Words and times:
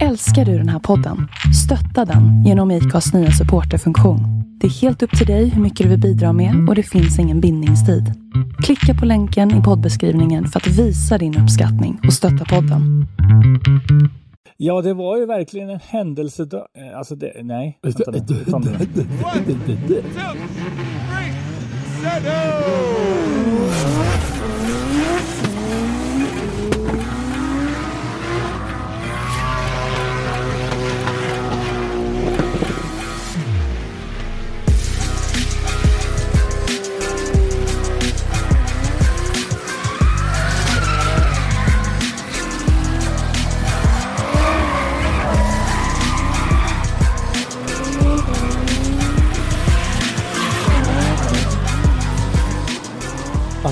Älskar 0.00 0.44
du 0.44 0.58
den 0.58 0.68
här 0.68 0.78
podden? 0.78 1.28
Stötta 1.64 2.04
den 2.04 2.44
genom 2.44 2.70
IKAs 2.70 3.12
nya 3.14 3.30
supporterfunktion. 3.30 4.20
Det 4.60 4.66
är 4.66 4.70
helt 4.70 5.02
upp 5.02 5.18
till 5.18 5.26
dig 5.26 5.48
hur 5.48 5.62
mycket 5.62 5.84
du 5.84 5.88
vill 5.90 6.00
bidra 6.00 6.32
med 6.32 6.68
och 6.68 6.74
det 6.74 6.82
finns 6.82 7.18
ingen 7.18 7.40
bindningstid. 7.40 8.12
Klicka 8.64 8.94
på 8.94 9.06
länken 9.06 9.50
i 9.60 9.62
poddbeskrivningen 9.62 10.46
för 10.46 10.60
att 10.60 10.66
visa 10.66 11.18
din 11.18 11.38
uppskattning 11.38 12.00
och 12.06 12.12
stötta 12.12 12.44
podden. 12.44 13.06
Ja, 14.56 14.82
det 14.82 14.94
var 14.94 15.18
ju 15.18 15.26
verkligen 15.26 15.70
en 15.70 15.80
händelsedag. 15.88 16.66
Eh, 16.78 16.98
Alltså, 16.98 17.14
det, 17.14 17.32
nej. 17.42 17.78
Vänta 17.82 18.10
nu. 18.10 18.44
Som 18.50 18.62
det. 18.62 18.78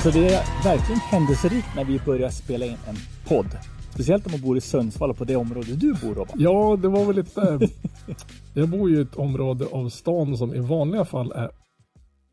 Alltså 0.04 0.20
det 0.20 0.26
är 0.26 0.64
verkligen 0.64 1.00
händelserikt 1.00 1.68
när 1.76 1.84
vi 1.84 1.98
börjar 1.98 2.30
spela 2.30 2.64
in 2.64 2.76
en 2.86 2.96
podd. 3.28 3.46
Speciellt 3.94 4.26
om 4.26 4.32
man 4.32 4.40
bor 4.40 4.56
i 4.56 4.60
Sundsvall 4.60 5.10
och 5.10 5.16
på 5.16 5.24
det 5.24 5.36
område 5.36 5.76
du 5.76 5.94
bor 5.94 6.14
Robban. 6.14 6.36
Ja, 6.38 6.78
det 6.82 6.88
var 6.88 7.04
väl 7.04 7.16
lite... 7.16 7.58
jag 8.54 8.68
bor 8.68 8.90
ju 8.90 8.98
i 8.98 9.00
ett 9.00 9.16
område 9.16 9.66
av 9.72 9.88
stan 9.88 10.36
som 10.36 10.54
i 10.54 10.60
vanliga 10.60 11.04
fall 11.04 11.32
är 11.32 11.50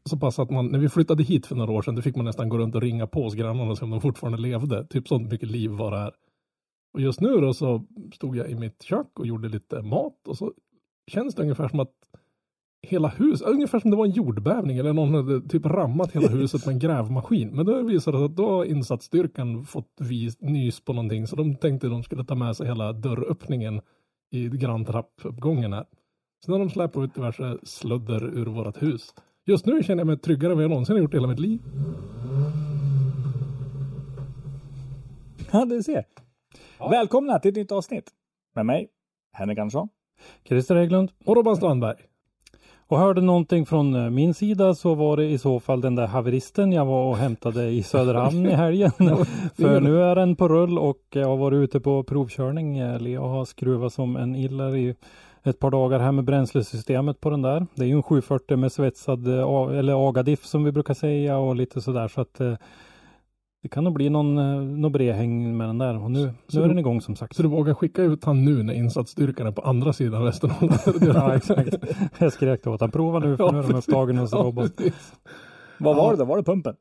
så 0.09 0.17
pass 0.17 0.39
att 0.39 0.49
man, 0.49 0.67
när 0.67 0.79
vi 0.79 0.89
flyttade 0.89 1.23
hit 1.23 1.45
för 1.45 1.55
några 1.55 1.71
år 1.71 1.81
sedan, 1.81 1.95
då 1.95 2.01
fick 2.01 2.15
man 2.15 2.25
nästan 2.25 2.49
gå 2.49 2.57
runt 2.57 2.75
och 2.75 2.81
ringa 2.81 3.07
på 3.07 3.23
hos 3.23 3.35
grannarna 3.35 3.71
och 3.71 3.77
se 3.77 3.85
om 3.85 3.91
de 3.91 4.01
fortfarande 4.01 4.37
levde. 4.37 4.87
Typ 4.87 5.07
sånt 5.07 5.31
mycket 5.31 5.51
liv 5.51 5.71
var 5.71 5.91
det 5.91 5.97
här. 5.97 6.11
Och 6.93 7.01
just 7.01 7.21
nu 7.21 7.41
då 7.41 7.53
så 7.53 7.85
stod 8.13 8.37
jag 8.37 8.49
i 8.49 8.55
mitt 8.55 8.83
kök 8.83 9.19
och 9.19 9.27
gjorde 9.27 9.49
lite 9.49 9.81
mat 9.81 10.27
och 10.27 10.37
så 10.37 10.53
känns 11.07 11.35
det 11.35 11.41
ungefär 11.41 11.67
som 11.67 11.79
att 11.79 11.93
hela 12.87 13.07
huset, 13.07 13.47
ungefär 13.47 13.79
som 13.79 13.91
det 13.91 13.97
var 13.97 14.05
en 14.05 14.11
jordbävning 14.11 14.77
eller 14.77 14.93
någon 14.93 15.13
hade 15.13 15.41
typ 15.41 15.65
rammat 15.65 16.11
hela 16.11 16.27
huset 16.27 16.65
med 16.65 16.73
en 16.73 16.79
grävmaskin. 16.79 17.49
Men 17.49 17.65
då 17.65 17.81
visade 17.81 18.17
det 18.17 18.21
sig 18.21 18.25
att 18.25 18.35
då 18.35 18.49
har 18.49 18.65
insatsstyrkan 18.65 19.63
fått 19.63 19.93
vis, 19.99 20.41
nys 20.41 20.81
på 20.81 20.93
någonting 20.93 21.27
så 21.27 21.35
de 21.35 21.55
tänkte 21.55 21.87
de 21.87 22.03
skulle 22.03 22.23
ta 22.23 22.35
med 22.35 22.55
sig 22.55 22.67
hela 22.67 22.93
dörröppningen 22.93 23.81
i 24.31 24.49
granntrappuppgången 24.49 25.73
här. 25.73 25.85
Så 26.45 26.51
när 26.51 26.59
de 26.59 26.69
släpade 26.69 27.05
ut 27.05 27.15
diverse 27.15 27.57
sludder 27.63 28.23
ur 28.23 28.45
vårt 28.45 28.81
hus. 28.81 29.13
Just 29.45 29.65
nu 29.65 29.83
känner 29.83 29.99
jag 29.99 30.07
mig 30.07 30.17
tryggare 30.17 30.51
än 30.51 30.57
vad 30.57 30.63
jag 30.63 30.69
någonsin 30.69 30.95
har 30.95 31.01
gjort 31.01 31.13
i 31.13 31.17
hela 31.17 31.27
mitt 31.27 31.39
liv. 31.39 31.59
Ja, 35.51 35.65
du 35.65 35.83
ser. 35.83 36.05
Välkomna 36.79 37.39
till 37.39 37.49
ett 37.49 37.57
nytt 37.57 37.71
avsnitt. 37.71 38.11
Med 38.55 38.65
mig, 38.65 38.89
Henrik 39.33 39.59
Andersson. 39.59 39.89
Christer 40.43 40.75
Hägglund. 40.75 41.11
Och 41.25 41.35
Robban 41.35 41.55
Strandberg. 41.55 41.97
Och 42.89 42.99
hörde 42.99 43.21
någonting 43.21 43.65
från 43.65 43.95
eh, 43.95 44.09
min 44.09 44.33
sida 44.33 44.75
så 44.75 44.95
var 44.95 45.17
det 45.17 45.25
i 45.25 45.37
så 45.37 45.59
fall 45.59 45.81
den 45.81 45.95
där 45.95 46.07
haveristen 46.07 46.71
jag 46.71 46.85
var 46.85 47.05
och 47.05 47.17
hämtade 47.17 47.69
i 47.69 47.83
Söderhamn 47.83 48.45
i 48.45 48.53
helgen. 48.53 48.91
För 49.55 49.81
nu 49.81 50.03
är 50.03 50.15
den 50.15 50.35
på 50.35 50.47
rull 50.47 50.79
och 50.79 51.01
jag 51.09 51.27
har 51.27 51.37
varit 51.37 51.57
ute 51.57 51.79
på 51.79 52.03
provkörning. 52.03 52.77
Eh, 52.77 52.99
Leo 52.99 53.21
har 53.21 53.45
skruvat 53.45 53.93
som 53.93 54.15
en 54.15 54.35
iller 54.35 54.75
i 54.75 54.95
ett 55.43 55.59
par 55.59 55.71
dagar 55.71 55.99
här 55.99 56.11
med 56.11 56.23
bränslesystemet 56.23 57.19
på 57.19 57.29
den 57.29 57.41
där. 57.41 57.67
Det 57.75 57.83
är 57.83 57.87
ju 57.87 57.95
en 57.95 58.03
740 58.03 58.57
med 58.57 58.71
svetsad 58.71 59.27
eh, 59.27 59.77
eller 59.79 60.09
agadiff 60.09 60.45
som 60.45 60.63
vi 60.63 60.71
brukar 60.71 60.93
säga 60.93 61.37
och 61.37 61.55
lite 61.55 61.81
sådär 61.81 62.07
så 62.07 62.21
att 62.21 62.41
det 63.63 63.69
kan 63.69 63.83
nog 63.83 63.93
bli 63.93 64.09
någon, 64.09 64.37
eh, 64.37 64.61
någon 64.61 64.91
bredhäng 64.91 65.57
med 65.57 65.69
den 65.69 65.77
där 65.77 66.03
och 66.03 66.11
nu, 66.11 66.33
Så 66.47 66.57
nu 66.57 66.63
är 66.63 66.67
du- 66.67 66.69
den 66.69 66.79
igång 66.79 67.01
som 67.01 67.15
sagt. 67.15 67.35
Så 67.35 67.41
du 67.43 67.49
vågar 67.49 67.73
skicka 67.73 68.01
ut 68.01 68.23
han 68.25 68.45
nu 68.45 68.63
när 68.63 68.73
insatsstyrkan 68.73 69.47
är 69.47 69.51
på 69.51 69.61
andra 69.61 69.93
sidan 69.93 70.23
Västernorrland? 70.23 71.15
Ja 71.15 71.35
exakt. 71.35 71.75
Jag 72.17 72.33
skrek 72.33 72.67
åt 72.67 72.81
han 72.81 72.91
prova 72.91 73.19
nu 73.19 73.37
för 73.37 73.51
nu 73.51 73.59
är 73.59 73.63
de 73.63 73.73
upptagen 73.75 74.17
hos 74.17 74.31
Ja, 74.31 74.51
precis. 74.51 75.13
Vad 75.79 75.95
var 75.95 76.11
det 76.11 76.17
då? 76.17 76.25
Var 76.25 76.37
det 76.37 76.43
pumpen? 76.43 76.75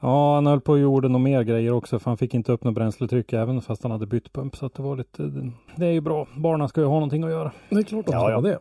Ja, 0.00 0.34
han 0.34 0.46
höll 0.46 0.60
på 0.60 0.72
och 0.72 0.78
gjorde 0.78 1.08
nog 1.08 1.20
mer 1.20 1.42
grejer 1.42 1.72
också 1.72 1.98
för 1.98 2.10
han 2.10 2.18
fick 2.18 2.34
inte 2.34 2.52
upp 2.52 2.64
något 2.64 2.74
bränsletryck 2.74 3.32
även 3.32 3.60
fast 3.60 3.82
han 3.82 3.92
hade 3.92 4.06
bytt 4.06 4.32
pump. 4.32 4.56
Så 4.56 4.66
att 4.66 4.74
det 4.74 4.82
var 4.82 4.96
lite, 4.96 5.50
det 5.76 5.86
är 5.86 5.92
ju 5.92 6.00
bra. 6.00 6.26
Barnen 6.36 6.68
ska 6.68 6.80
ju 6.80 6.86
ha 6.86 6.94
någonting 6.94 7.24
att 7.24 7.30
göra. 7.30 7.52
Det 7.68 7.76
är 7.76 7.82
klart 7.82 8.06
de 8.06 8.12
Ja, 8.12 8.20
ska 8.20 8.30
ja. 8.30 8.40
det. 8.40 8.58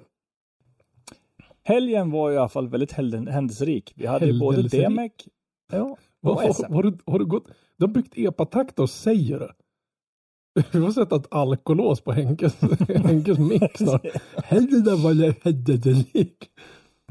Helgen 1.63 2.11
var 2.11 2.31
i 2.31 2.37
alla 2.37 2.49
fall 2.49 2.67
väldigt 2.67 2.91
händelserik. 2.91 3.93
Vi 3.95 4.05
hade 4.05 4.25
ju 4.25 4.39
både? 4.39 4.61
DMEC 4.61 5.11
ja, 5.71 5.97
Vad, 6.21 6.35
har, 6.35 6.73
har, 6.73 6.83
du, 6.83 6.97
har 7.05 7.19
du 7.19 7.25
gått? 7.25 7.47
Du 7.77 7.85
har 7.85 7.93
byggt 7.93 8.17
epatakter 8.17 8.83
och 8.83 8.89
säger 8.89 9.39
det. 9.39 9.53
Du 10.71 10.81
har 10.81 10.91
sett 10.91 11.13
att 11.13 11.33
alkolås 11.33 12.01
på 12.01 12.11
Henkes, 12.11 12.61
Henkes 13.05 13.39
mick 13.39 13.77
snart. 13.77 14.03
Där 14.49 15.03
var 15.03 15.13
det 15.13 15.43
händelserik. 15.43 16.51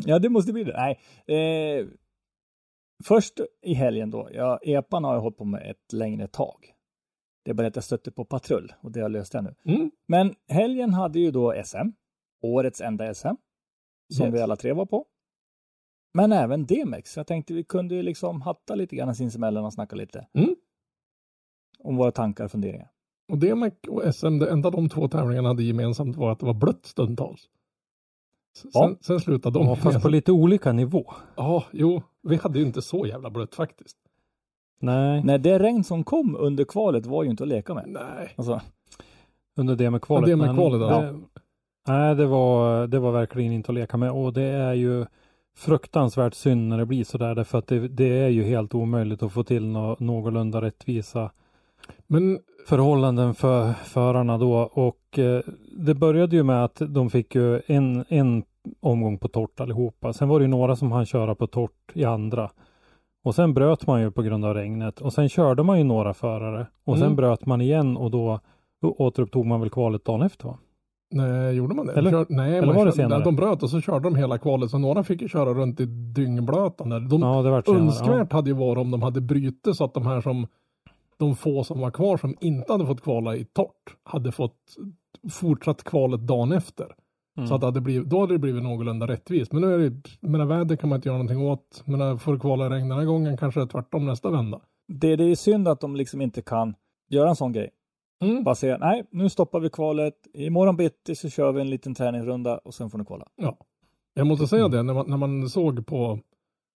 Ja, 0.04 0.18
det 0.18 0.28
måste 0.28 0.52
bli 0.52 0.64
det. 0.64 0.76
Nej. 0.76 0.98
Eh, 1.80 1.86
först 3.04 3.40
i 3.62 3.74
helgen 3.74 4.10
då. 4.10 4.28
Ja, 4.32 4.58
epan 4.62 5.04
har 5.04 5.14
jag 5.14 5.20
hållit 5.20 5.36
på 5.38 5.44
med 5.44 5.70
ett 5.70 5.92
längre 5.92 6.26
tag. 6.28 6.74
Det 7.44 7.50
är 7.50 7.54
bara 7.54 7.66
att 7.66 7.76
jag 7.76 7.84
stötte 7.84 8.10
på 8.10 8.24
patrull 8.24 8.72
och 8.80 8.92
det 8.92 9.00
har 9.00 9.04
jag 9.04 9.12
löst 9.12 9.32
det 9.32 9.42
nu. 9.42 9.54
Mm. 9.64 9.90
Men 10.08 10.34
helgen 10.48 10.94
hade 10.94 11.18
ju 11.20 11.30
då 11.30 11.62
SM. 11.64 11.88
Årets 12.42 12.80
enda 12.80 13.14
SM. 13.14 13.26
Som 14.14 14.26
Yes. 14.26 14.34
vi 14.34 14.40
alla 14.40 14.56
tre 14.56 14.72
var 14.72 14.86
på. 14.86 15.06
Men 16.14 16.32
även 16.32 16.66
DMX. 16.66 17.16
Jag 17.16 17.26
tänkte 17.26 17.54
vi 17.54 17.64
kunde 17.64 17.94
ju 17.94 18.02
liksom 18.02 18.42
hatta 18.42 18.74
lite 18.74 18.96
grann 18.96 19.14
sinsemellan 19.14 19.64
och 19.64 19.72
snacka 19.72 19.96
lite. 19.96 20.26
Mm. 20.34 20.56
Om 21.78 21.96
våra 21.96 22.10
tankar 22.12 22.44
och 22.44 22.50
funderingar. 22.50 22.88
Och 23.32 23.38
DMEC 23.38 23.72
och 23.88 24.14
SM, 24.14 24.38
det 24.38 24.50
enda 24.50 24.70
de 24.70 24.88
två 24.88 25.08
tävlingarna 25.08 25.48
hade 25.48 25.62
gemensamt 25.62 26.16
var 26.16 26.32
att 26.32 26.38
det 26.40 26.46
var 26.46 26.54
blött 26.54 26.86
stundtals. 26.86 27.40
S- 28.56 28.64
Ja. 28.72 28.86
Sen, 28.86 28.96
sen 29.00 29.20
slutade 29.20 29.58
de. 29.58 29.66
Ja, 29.66 29.76
fast 29.82 30.02
på 30.02 30.08
lite 30.08 30.32
olika 30.32 30.72
nivå. 30.72 31.12
Ja, 31.36 31.64
jo, 31.72 32.02
vi 32.22 32.36
hade 32.36 32.58
ju 32.58 32.64
inte 32.66 32.82
så 32.82 33.06
jävla 33.06 33.30
blött 33.30 33.54
faktiskt. 33.54 33.96
Nej, 34.80 35.22
Nej, 35.24 35.38
det 35.38 35.58
regn 35.58 35.84
som 35.84 36.04
kom 36.04 36.36
under 36.36 36.64
kvalet 36.64 37.06
var 37.06 37.24
ju 37.24 37.30
inte 37.30 37.42
att 37.42 37.48
leka 37.48 37.74
med. 37.74 37.84
Nej. 37.88 38.32
Alltså, 38.36 38.60
under 39.56 39.76
det 39.76 39.90
med 39.90 40.02
kvalet. 40.02 40.28
Ja, 40.28 40.36
det 40.36 40.40
med 40.42 40.46
men 40.46 40.56
kvalet, 40.56 40.80
ja. 40.80 41.00
det, 41.00 41.20
Nej, 41.88 42.14
det 42.14 42.26
var, 42.26 42.86
det 42.86 42.98
var 42.98 43.12
verkligen 43.12 43.52
inte 43.52 43.72
att 43.72 43.74
leka 43.74 43.96
med 43.96 44.10
och 44.10 44.32
det 44.32 44.42
är 44.42 44.74
ju 44.74 45.06
fruktansvärt 45.58 46.34
synd 46.34 46.68
när 46.68 46.78
det 46.78 46.86
blir 46.86 47.04
sådär 47.04 47.34
därför 47.34 47.58
att 47.58 47.66
det, 47.66 47.88
det 47.88 48.18
är 48.18 48.28
ju 48.28 48.42
helt 48.42 48.74
omöjligt 48.74 49.22
att 49.22 49.32
få 49.32 49.44
till 49.44 49.66
nå, 49.66 49.96
någorlunda 49.98 50.60
rättvisa 50.60 51.30
Men 52.06 52.38
förhållanden 52.66 53.34
för 53.34 53.72
förarna 53.72 54.38
då 54.38 54.54
och 54.72 55.18
eh, 55.18 55.40
det 55.78 55.94
började 55.94 56.36
ju 56.36 56.42
med 56.42 56.64
att 56.64 56.82
de 56.88 57.10
fick 57.10 57.34
ju 57.34 57.60
en, 57.66 58.04
en 58.08 58.42
omgång 58.80 59.18
på 59.18 59.28
torrt 59.28 59.60
allihopa. 59.60 60.12
Sen 60.12 60.28
var 60.28 60.38
det 60.38 60.44
ju 60.44 60.48
några 60.48 60.76
som 60.76 60.92
hann 60.92 61.06
köra 61.06 61.34
på 61.34 61.46
torrt 61.46 61.92
i 61.94 62.04
andra. 62.04 62.50
Och 63.24 63.34
sen 63.34 63.54
bröt 63.54 63.86
man 63.86 64.00
ju 64.00 64.10
på 64.10 64.22
grund 64.22 64.44
av 64.44 64.54
regnet 64.54 65.00
och 65.00 65.12
sen 65.12 65.28
körde 65.28 65.62
man 65.62 65.78
ju 65.78 65.84
några 65.84 66.14
förare 66.14 66.66
och 66.84 66.96
sen 66.96 67.06
Mm. 67.06 67.16
bröt 67.16 67.46
man 67.46 67.60
igen 67.60 67.96
och 67.96 68.10
då 68.10 68.40
återupptog 68.82 69.46
man 69.46 69.60
väl 69.60 69.70
kvalet 69.70 70.04
dagen 70.04 70.22
efter 70.22 70.44
va? 70.44 70.58
Nej, 71.10 71.54
gjorde 71.54 71.74
man 71.74 71.86
det? 71.86 71.92
Eller- 71.92 72.10
Kör, 72.10 72.26
nej, 72.28 72.56
eller 72.56 72.66
man 72.66 72.76
var 72.76 72.86
det 72.86 72.92
senare? 72.92 73.24
De 73.24 73.36
bröt 73.36 73.62
och 73.62 73.70
så 73.70 73.80
körde 73.80 74.04
de 74.04 74.14
hela 74.16 74.38
kvalet. 74.38 74.70
Så 74.70 74.78
några 74.78 75.02
fick 75.04 75.22
ju 75.22 75.28
köra 75.28 75.54
runt 75.54 75.80
i 75.80 75.84
dyngblötan. 75.86 76.88
Där. 76.88 77.00
De, 77.00 77.22
Ja, 77.22 77.42
det 77.42 77.50
var 77.50 77.62
senare. 77.62 77.82
önskvärt 77.82 78.32
hade 78.32 78.50
ju 78.50 78.56
varit 78.56 78.78
om 78.80 78.90
de 78.90 79.02
hade 79.02 79.20
brutit 79.20 79.76
så 79.76 79.84
att 79.84 79.94
de 79.94 80.06
här 80.06 80.20
som 80.20 80.46
de 81.16 81.36
få 81.36 81.64
som 81.64 81.80
var 81.80 81.90
kvar 81.90 82.16
som 82.16 82.34
inte 82.40 82.72
hade 82.72 82.86
fått 82.86 83.00
kvala 83.00 83.36
i 83.36 83.44
torrt 83.44 83.96
hade 84.04 84.32
fått 84.32 84.56
fortsatt 85.30 85.84
kvalet 85.84 86.20
dagen 86.26 86.52
efter. 86.52 86.86
Ja. 87.34 87.46
Så 87.46 87.54
att 87.54 87.60
det 87.60 87.66
hade 87.66 87.80
blivit, 87.80 88.10
då 88.10 88.20
hade 88.20 88.34
det 88.34 88.38
blivit 88.38 88.62
någorlunda 88.62 89.06
rättvist. 89.06 89.52
Men 89.52 89.62
nu 89.62 89.74
är 89.74 89.78
det, 89.78 89.92
men 90.20 90.48
väder 90.48 90.76
kan 90.76 90.88
man 90.88 90.96
inte 90.96 91.08
göra 91.08 91.18
någonting 91.18 91.42
åt. 91.46 91.82
Men 91.84 92.18
får 92.18 92.32
du 92.32 92.38
kvala 92.38 92.66
i 92.66 92.68
regn 92.68 92.88
den 92.88 92.98
här 92.98 93.04
gången 93.04 93.36
kanske 93.36 93.60
det 93.60 93.64
är 93.64 93.66
tvärtom 93.66 94.06
nästa 94.06 94.30
vända. 94.30 94.60
det, 94.88 95.16
det 95.16 95.24
är 95.24 95.34
synd 95.34 95.68
att 95.68 95.80
de 95.80 95.96
liksom 95.96 96.20
inte 96.20 96.42
kan 96.42 96.74
göra 97.08 97.28
en 97.28 97.36
sån 97.36 97.52
grej. 97.52 97.70
Mm. 98.20 98.44
Bara 98.44 98.54
säga, 98.54 98.78
nej, 98.78 99.04
nu 99.10 99.28
stoppar 99.28 99.60
vi 99.60 99.70
kvalet. 99.70 100.14
Imorgon 100.34 100.76
bitti 100.76 101.14
så 101.14 101.30
kör 101.30 101.52
vi 101.52 101.60
en 101.60 101.70
liten 101.70 101.94
träningsrunda 101.94 102.58
och 102.58 102.74
sen 102.74 102.90
får 102.90 102.98
ni 102.98 103.04
kolla. 103.04 103.26
Ja. 103.36 103.58
Jag 104.14 104.26
måste 104.26 104.46
säga 104.46 104.68
det, 104.68 104.82
när 104.82 104.94
man, 104.94 105.10
när 105.10 105.16
man 105.16 105.48
såg 105.48 105.86
på 105.86 106.18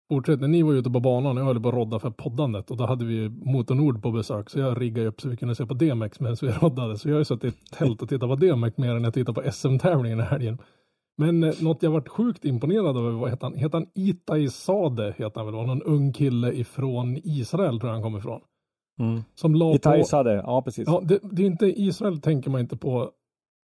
fortsätt, 0.09 0.41
när 0.41 0.47
ni 0.47 0.63
var 0.63 0.73
ute 0.73 0.89
på 0.89 0.99
banan, 0.99 1.37
jag 1.37 1.43
höll 1.43 1.61
på 1.61 1.69
att 1.69 1.75
rodda 1.75 1.99
för 1.99 2.09
poddandet 2.09 2.71
och 2.71 2.77
då 2.77 2.85
hade 2.85 3.05
vi 3.05 3.13
ju 3.13 3.29
Motor 3.29 3.75
Nord 3.75 4.03
på 4.03 4.11
besök 4.11 4.49
så 4.49 4.59
jag 4.59 4.81
riggade 4.81 5.07
upp 5.07 5.21
så 5.21 5.29
vi 5.29 5.37
kunde 5.37 5.55
se 5.55 5.65
på 5.65 5.73
DMX 5.73 6.19
medan 6.19 6.37
vi 6.41 6.51
roddade. 6.61 6.97
Så 6.97 7.09
jag 7.09 7.15
har 7.15 7.19
ju 7.19 7.25
suttit 7.25 7.53
i 7.53 7.75
tält 7.75 8.01
och 8.01 8.09
tittat 8.09 8.29
på 8.29 8.35
DMX 8.35 8.77
mer 8.77 8.95
än 8.95 9.03
jag 9.03 9.13
tittar 9.13 9.33
på 9.33 9.51
SM-tävlingen 9.51 10.19
i 10.19 10.23
helgen. 10.23 10.57
Men 11.17 11.43
eh, 11.43 11.53
något 11.61 11.83
jag 11.83 11.91
varit 11.91 12.09
sjukt 12.09 12.45
imponerad 12.45 12.97
över, 12.97 13.11
vad 13.11 13.29
heter 13.29 13.43
han? 13.43 13.55
Heter 13.55 13.77
han 13.77 13.87
Itai 13.95 14.49
Sade? 14.49 15.13
Heter 15.17 15.35
han 15.35 15.45
väl? 15.45 15.55
Var 15.55 15.65
någon 15.65 15.83
ung 15.83 16.13
kille 16.13 16.53
ifrån 16.53 17.17
Israel 17.23 17.79
tror 17.79 17.89
jag 17.89 17.93
han 17.93 18.03
kom 18.03 18.17
ifrån. 18.17 18.41
Mm. 18.99 19.23
Som 19.35 19.55
la 19.55 19.75
Itai 19.75 20.03
på... 20.11 20.29
Ja 20.29 20.61
precis. 20.61 20.87
Ja, 20.87 21.01
det, 21.03 21.19
det 21.31 21.41
är 21.41 21.47
inte 21.47 21.81
Israel 21.81 22.21
tänker 22.21 22.49
man 22.49 22.61
inte 22.61 22.77
på 22.77 23.11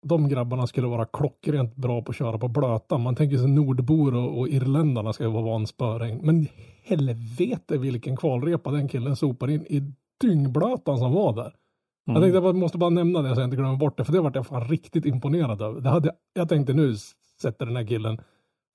de 0.07 0.29
grabbarna 0.29 0.67
skulle 0.67 0.87
vara 0.87 1.05
klockrent 1.05 1.77
bra 1.77 2.03
på 2.03 2.11
att 2.11 2.17
köra 2.17 2.39
på 2.39 2.49
blöta. 2.49 2.99
Man 2.99 3.15
tänker 3.15 3.37
sig 3.37 3.49
nordbor 3.49 4.15
och, 4.15 4.39
och 4.39 4.49
irländarna 4.49 5.13
ska 5.13 5.29
vara 5.29 5.45
van 5.45 5.67
spöregn. 5.67 6.21
Men 6.23 6.47
helvete 6.83 7.79
vilken 7.79 8.17
kvalrepa 8.17 8.71
den 8.71 8.89
killen 8.89 9.17
sopar 9.17 9.51
in 9.51 9.67
i 9.67 9.93
dyngblötan 10.21 10.99
som 10.99 11.13
var 11.13 11.33
där. 11.33 11.43
Mm. 11.43 11.53
Jag 12.07 12.23
tänkte 12.23 12.47
jag 12.47 12.57
måste 12.57 12.79
bara 12.79 12.91
nämna 12.91 13.23
det 13.23 13.35
så 13.35 13.41
jag 13.41 13.47
inte 13.47 13.57
glömmer 13.57 13.77
bort 13.77 13.97
det, 13.97 14.05
för 14.05 14.13
det 14.13 14.21
vart 14.21 14.35
jag 14.35 14.47
fan 14.47 14.69
riktigt 14.69 15.07
imponerad 15.07 15.63
över. 15.63 15.81
Det 15.81 15.89
hade, 15.89 16.13
jag 16.35 16.49
tänkte 16.49 16.73
nu 16.73 16.95
sätter 17.43 17.67
den 17.67 17.77
här 17.77 17.87
killen 17.87 18.21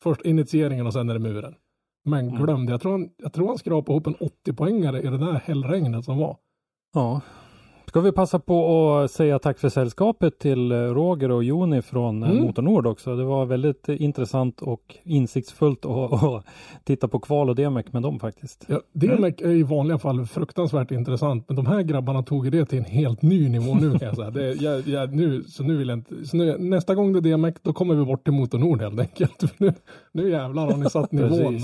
först 0.03 0.21
initieringen 0.21 0.87
och 0.87 0.93
sen 0.93 1.09
är 1.09 1.13
det 1.13 1.19
muren. 1.19 1.55
Men 2.03 2.29
Mm. 2.29 2.43
glömde, 2.43 2.71
jag 2.71 2.81
tror 2.81 2.91
han, 2.91 3.09
jag 3.17 3.33
tror 3.33 3.47
han 3.47 3.57
skrapade 3.57 3.91
ihop 3.93 4.07
en 4.07 4.15
80-poängare 4.15 4.99
i 5.01 5.07
det 5.07 5.17
där 5.17 5.41
hällregnet 5.45 6.05
som 6.05 6.17
var. 6.17 6.37
Ja. 6.93 7.21
Ska 7.87 7.99
vi 8.01 8.11
passa 8.11 8.39
på 8.39 8.89
att 8.95 9.11
säga 9.11 9.39
tack 9.39 9.59
för 9.59 9.69
sällskapet 9.69 10.39
till 10.39 10.71
eh, 10.71 10.75
Roger 10.77 11.31
och 11.31 11.43
Joni 11.43 11.81
från 11.81 12.23
eh, 12.23 12.29
Mm. 12.31 12.43
Motornord 12.43 12.87
också. 12.87 13.15
Det 13.15 13.23
var 13.23 13.45
väldigt 13.45 13.89
eh, 13.89 14.01
intressant 14.01 14.61
och 14.61 14.95
insiktsfullt 15.03 15.85
att, 15.85 16.13
att 16.23 16.45
titta 16.83 17.07
på 17.07 17.19
kval 17.19 17.49
och 17.49 17.55
DMEC 17.55 17.85
med 17.91 18.01
dem 18.03 18.19
faktiskt. 18.19 18.65
Ja, 18.67 18.81
DMEC 18.93 19.33
är 19.41 19.49
i 19.49 19.63
vanliga 19.63 19.99
fall 19.99 20.25
fruktansvärt 20.25 20.91
intressant, 20.91 21.45
men 21.47 21.55
de 21.55 21.65
här 21.65 21.81
grabbarna 21.81 22.23
tog 22.23 22.51
det 22.51 22.65
till 22.65 22.77
en 22.79 22.85
helt 22.85 23.21
ny 23.21 23.49
nivå 23.49 23.73
nu 23.75 23.91
kan 23.99 24.07
jag 24.07 24.15
säga. 24.15 24.29
Det, 24.31 24.53
jag, 24.53 24.87
jag, 24.87 25.13
nu, 25.15 25.43
så 25.43 25.63
nu 25.63 25.77
vill 25.77 25.89
jag 25.89 25.97
inte, 25.97 26.25
så 26.25 26.37
nu, 26.37 26.57
nästa 26.57 26.95
gång 26.95 27.13
det 27.13 27.19
är 27.29 27.37
DMEC, 27.37 27.55
då 27.61 27.73
kommer 27.73 27.95
vi 27.95 28.05
bort 28.05 28.23
till 28.23 28.33
Motornord 28.33 28.81
helt 28.81 28.99
enkelt. 28.99 29.43
Nu, 29.59 29.73
nu 30.11 30.29
jävlar 30.29 30.65
har 30.71 30.77
ni 30.77 30.89
satt 30.89 31.11
nivån. 31.11 31.59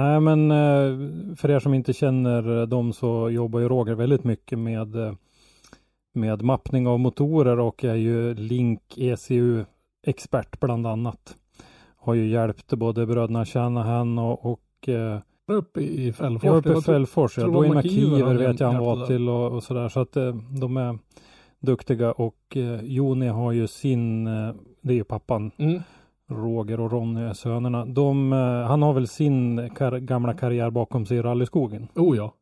Nej 0.00 0.20
men 0.20 0.50
eh, 0.50 1.36
för 1.36 1.50
er 1.50 1.60
som 1.60 1.74
inte 1.74 1.92
känner 1.92 2.66
dem 2.66 2.92
så 2.92 3.30
jobbar 3.30 3.60
ju 3.60 3.68
Roger 3.68 3.94
väldigt 3.94 4.24
mycket 4.24 4.58
med 4.58 4.96
eh, 4.96 5.12
med 6.14 6.42
mappning 6.42 6.86
av 6.86 7.00
motorer 7.00 7.58
och 7.58 7.84
är 7.84 7.94
ju 7.94 8.34
Link 8.34 8.80
ECU 8.96 9.64
expert 10.06 10.60
bland 10.60 10.86
annat. 10.86 11.36
Har 11.96 12.14
ju 12.14 12.28
hjälpt 12.28 12.72
både 12.72 13.06
bröderna 13.06 13.44
Shanahan 13.44 14.18
och, 14.18 14.52
och 14.52 14.88
eh, 14.88 15.18
Uppe 15.46 15.80
i 15.80 16.12
Fällfors. 16.12 16.50
var 16.50 16.56
uppe 16.56 16.72
i 16.72 16.82
Fällfors, 16.82 17.38
ja. 17.38 17.46
var 17.46 17.52
Dwayne 17.52 17.74
McKeever 17.74 18.34
vet 18.34 18.60
jag 18.60 18.72
han 18.72 18.84
var 18.84 19.06
till 19.06 19.28
och, 19.28 19.52
och 19.52 19.62
sådär. 19.62 19.88
Så 19.88 20.00
att 20.00 20.16
eh, 20.16 20.34
de 20.60 20.76
är 20.76 20.98
duktiga 21.60 22.12
och 22.12 22.56
eh, 22.56 22.80
Joni 22.84 23.28
har 23.28 23.52
ju 23.52 23.66
sin, 23.66 24.26
eh, 24.26 24.54
det 24.80 24.92
är 24.92 24.96
ju 24.96 25.04
pappan 25.04 25.50
Mm. 25.56 25.82
Roger 26.30 26.80
och 26.80 26.92
Ronny 26.92 27.34
sönerna. 27.34 27.84
De, 27.84 28.32
eh, 28.32 28.38
han 28.66 28.82
har 28.82 28.92
väl 28.92 29.08
sin 29.08 29.70
kar- 29.74 29.98
gamla 29.98 30.34
karriär 30.34 30.70
bakom 30.70 31.06
sig 31.06 31.16
i 31.16 31.22
rallyskogen. 31.22 31.88
Oh 31.94 32.16
ja. 32.16 32.34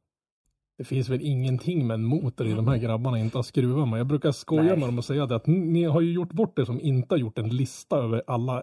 Det 0.79 0.85
finns 0.85 1.08
väl 1.08 1.20
ingenting 1.23 1.87
med 1.87 1.94
en 1.94 2.05
motor 2.05 2.46
i 2.46 2.52
de 2.52 2.69
här 2.69 2.76
grabbarna 2.76 3.19
inte 3.19 3.38
har 3.38 3.43
skruvat 3.43 3.88
med. 3.88 3.99
Jag 4.00 4.06
brukar 4.06 4.32
skoja 4.32 4.62
Nej. 4.62 4.76
med 4.76 4.88
dem 4.88 4.99
och 4.99 5.05
säga 5.05 5.26
det 5.26 5.37
att 5.37 5.46
ni 5.46 5.85
har 5.85 6.00
ju 6.00 6.12
gjort 6.12 6.32
bort 6.32 6.56
det 6.56 6.67
som 6.67 6.81
inte 6.81 7.14
har 7.14 7.19
gjort 7.19 7.38
en 7.38 7.49
lista 7.49 7.96
över 7.96 8.23
alla 8.26 8.62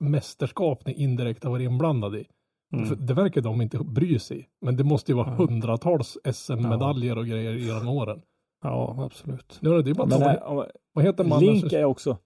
mästerskap 0.00 0.86
ni 0.86 0.92
indirekt 0.92 1.44
har 1.44 1.50
varit 1.50 1.64
inblandade 1.70 2.20
i. 2.20 2.24
Mm. 2.72 3.06
Det 3.06 3.14
verkar 3.14 3.40
de 3.40 3.60
inte 3.60 3.78
bry 3.78 4.18
sig 4.18 4.38
i. 4.40 4.46
Men 4.60 4.76
det 4.76 4.84
måste 4.84 5.12
ju 5.12 5.16
vara 5.16 5.28
Ja. 5.38 5.44
hundratals 5.44 6.18
SM-medaljer 6.32 7.18
och 7.18 7.26
grejer 7.26 7.52
genom 7.52 7.88
åren. 7.88 8.20
Ja, 8.62 8.96
absolut. 9.06 9.58
Det 9.60 9.68
är 9.68 9.94
bara 9.94 10.06
Men 10.06 10.20
vad, 10.20 10.36
äh, 10.36 10.42
om- 10.42 10.64
vad 10.92 11.04
heter 11.04 11.24
mannen? 11.24 11.44
Link 11.44 11.72
är 11.72 11.84
också 11.84 12.16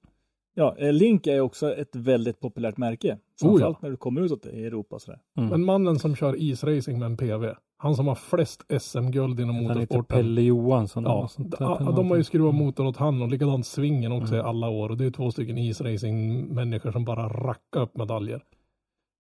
Ja, 0.61 0.77
eh, 0.79 0.93
Link 0.93 1.27
är 1.27 1.41
också 1.41 1.75
ett 1.75 1.97
väldigt 1.97 2.41
populärt 2.41 2.77
märke. 2.77 3.13
Oh, 3.13 3.19
Framförallt 3.41 3.83
när 3.83 3.91
du 3.91 3.97
kommer 3.97 4.21
utåt 4.21 4.47
i 4.47 4.65
Europa 4.65 4.99
sådär. 4.99 5.21
Mm. 5.39 5.51
Men 5.51 5.65
mannen 5.65 5.99
som 5.99 6.17
kör 6.17 6.43
isracing 6.43 6.99
med 6.99 7.07
en 7.07 7.17
PV. 7.17 7.55
Han 7.77 7.97
som 7.97 8.07
har 8.09 8.15
flest 8.15 8.65
SM-guld 8.83 9.41
inom 9.41 9.55
Han 9.55 9.65
heter 9.65 9.75
motorsporten. 9.75 10.17
Pelle 10.17 10.43
Johansson. 10.43 11.05
Ja, 11.05 11.29
sånt 11.29 11.51
där. 11.51 11.57
ja, 11.61 11.93
de 11.97 12.11
har 12.11 12.17
ju 12.17 12.25
skruvat 12.25 12.55
motor 12.55 12.87
åt 12.87 12.97
han 12.97 13.23
och 13.23 13.29
likadant 13.29 13.67
svingen 13.67 14.13
också 14.13 14.35
Mm. 14.35 14.47
i 14.47 14.49
alla 14.49 14.69
år. 14.69 14.89
Och 14.89 14.97
det 14.97 15.05
är 15.05 15.11
två 15.11 15.31
stycken 15.31 15.59
isracing-människor 15.59 16.93
som 16.93 17.05
bara 17.05 17.29
rackar 17.29 17.81
upp 17.81 17.97
medaljer. 17.97 18.43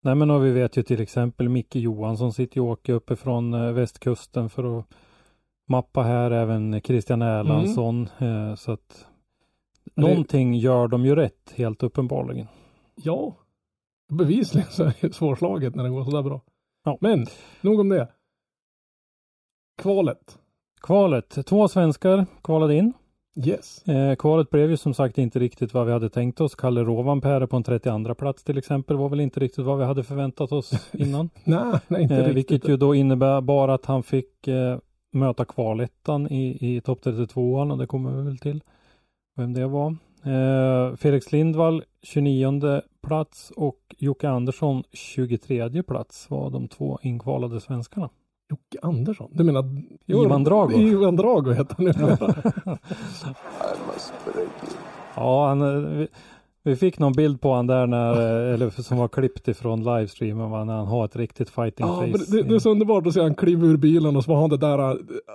Nej 0.04 0.16
men 0.16 0.32
och 0.32 0.46
vi 0.46 0.52
vet 0.52 0.78
ju 0.78 0.84
till 0.84 1.02
exempel 1.02 1.50
Micke 1.50 1.76
Johansson 1.76 2.34
sitter 2.34 2.58
ju 2.58 2.62
och 2.62 2.70
åker 2.70 2.94
uppifrån 2.94 3.54
eh, 3.54 3.72
västkusten 3.72 4.50
för 4.50 4.80
att 4.80 4.86
mappa 5.70 6.04
här 6.04 6.32
även 6.32 6.82
Christian 6.82 7.22
Erlandsson. 7.22 8.10
Eh, 8.20 8.56
så 8.56 8.72
att 8.72 9.08
någonting 9.96 10.54
gör 10.54 10.88
de 10.88 11.06
ju 11.06 11.16
rätt 11.16 11.54
helt 11.56 11.84
uppenbarligen. 11.84 12.48
Ja, 12.96 13.36
bevisligen 14.10 14.68
så 14.72 14.84
är 14.84 14.96
det 15.02 15.14
svårslaget 15.14 15.76
när 15.76 15.84
det 15.84 15.90
går 15.90 16.04
sådär 16.04 16.22
bra. 16.22 16.42
Ja. 16.84 16.98
Men, 17.02 17.26
nog 17.62 17.80
om 17.80 17.90
det. 17.90 18.08
Kvalet. 19.82 20.40
Kvalet, 20.82 21.46
två 21.46 21.68
svenskar 21.68 22.26
kvalade 22.44 22.76
in. 22.76 22.94
Yes. 23.46 23.88
Eh, 23.88 24.16
kvalet 24.16 24.50
blev 24.50 24.70
ju 24.70 24.78
som 24.78 24.94
sagt 24.94 25.18
inte 25.18 25.40
riktigt 25.40 25.74
vad 25.74 25.86
vi 25.86 25.92
hade 25.92 26.10
tänkt 26.10 26.42
oss. 26.42 26.56
Kalle 26.56 26.84
Rovanperä 26.84 27.48
på 27.48 27.56
en 27.56 27.64
32 27.64 28.16
plats 28.16 28.44
till 28.44 28.58
exempel 28.58 28.98
var 28.98 29.10
väl 29.10 29.20
inte 29.20 29.40
riktigt 29.40 29.66
vad 29.66 29.80
vi 29.80 29.86
hade 29.86 30.04
förväntat 30.04 30.52
oss 30.52 30.90
innan. 30.94 31.30
Nej, 31.44 31.80
nej 31.88 32.02
inte 32.02 32.16
eh, 32.16 32.20
riktigt. 32.20 32.36
vilket 32.36 32.70
ju 32.70 32.78
då 32.78 32.96
innebär 32.96 33.42
bara 33.42 33.74
att 33.74 33.86
han 33.86 34.04
fick 34.04 34.48
eh, 34.48 34.78
möta 35.12 35.46
kvalettan 35.46 36.32
i, 36.32 36.76
i 36.76 36.82
topp 36.82 37.02
32 37.04 37.54
och 37.54 37.78
det 37.78 37.88
kommer 37.88 38.12
vi 38.12 38.24
väl 38.24 38.38
till 38.38 38.64
vem 39.36 39.54
det 39.54 39.68
var. 39.68 39.96
Eh, 40.26 40.96
Felix 40.96 41.32
Lindvall 41.32 41.84
29 42.02 42.82
plats 43.02 43.52
och 43.56 43.96
Jocke 43.98 44.30
Andersson 44.30 44.84
23 44.94 45.84
plats 45.84 46.30
var 46.30 46.50
de 46.50 46.68
två 46.68 47.00
inkvalade 47.02 47.62
svenskarna. 47.62 48.10
Jocke 48.50 48.78
Andersson? 48.82 49.32
Du 49.34 49.44
menar? 49.44 49.66
Ivan 50.06 50.44
Drago. 50.44 50.74
Ivan 50.74 51.16
Drago 51.16 51.52
heter 51.52 51.76
han 51.78 51.86
nu. 51.86 52.18
Ja, 55.16 55.48
han, 55.48 55.62
eh, 56.02 56.08
vi, 56.64 56.76
fick 56.76 57.00
någon 57.00 57.14
bild 57.14 57.42
på 57.42 57.54
han 57.54 57.68
där 57.68 57.88
när, 57.88 58.12
eh, 58.12 58.54
eller 58.54 58.70
som 58.70 58.98
var 58.98 59.08
klippt 59.08 59.48
ifrån 59.48 59.80
livestreamen 59.84 60.52
va, 60.52 60.64
när 60.64 60.74
han 60.74 60.88
har 60.88 61.06
ett 61.06 61.16
riktigt 61.16 61.50
fighting 61.50 61.86
Ja, 61.88 61.96
face. 62.02 62.32
det, 62.36 62.44
det 62.44 62.56
är 62.56 62.60
så 62.60 62.70
underbart 62.72 63.08
att 63.08 63.14
se 63.14 63.22
han 63.22 63.36
kliva 63.36 63.66
ur 63.68 63.78
bilen 63.78 64.16
och 64.16 64.24
så 64.24 64.32
har 64.34 64.42
han 64.42 64.50
det 64.50 64.58
där, 64.58 64.78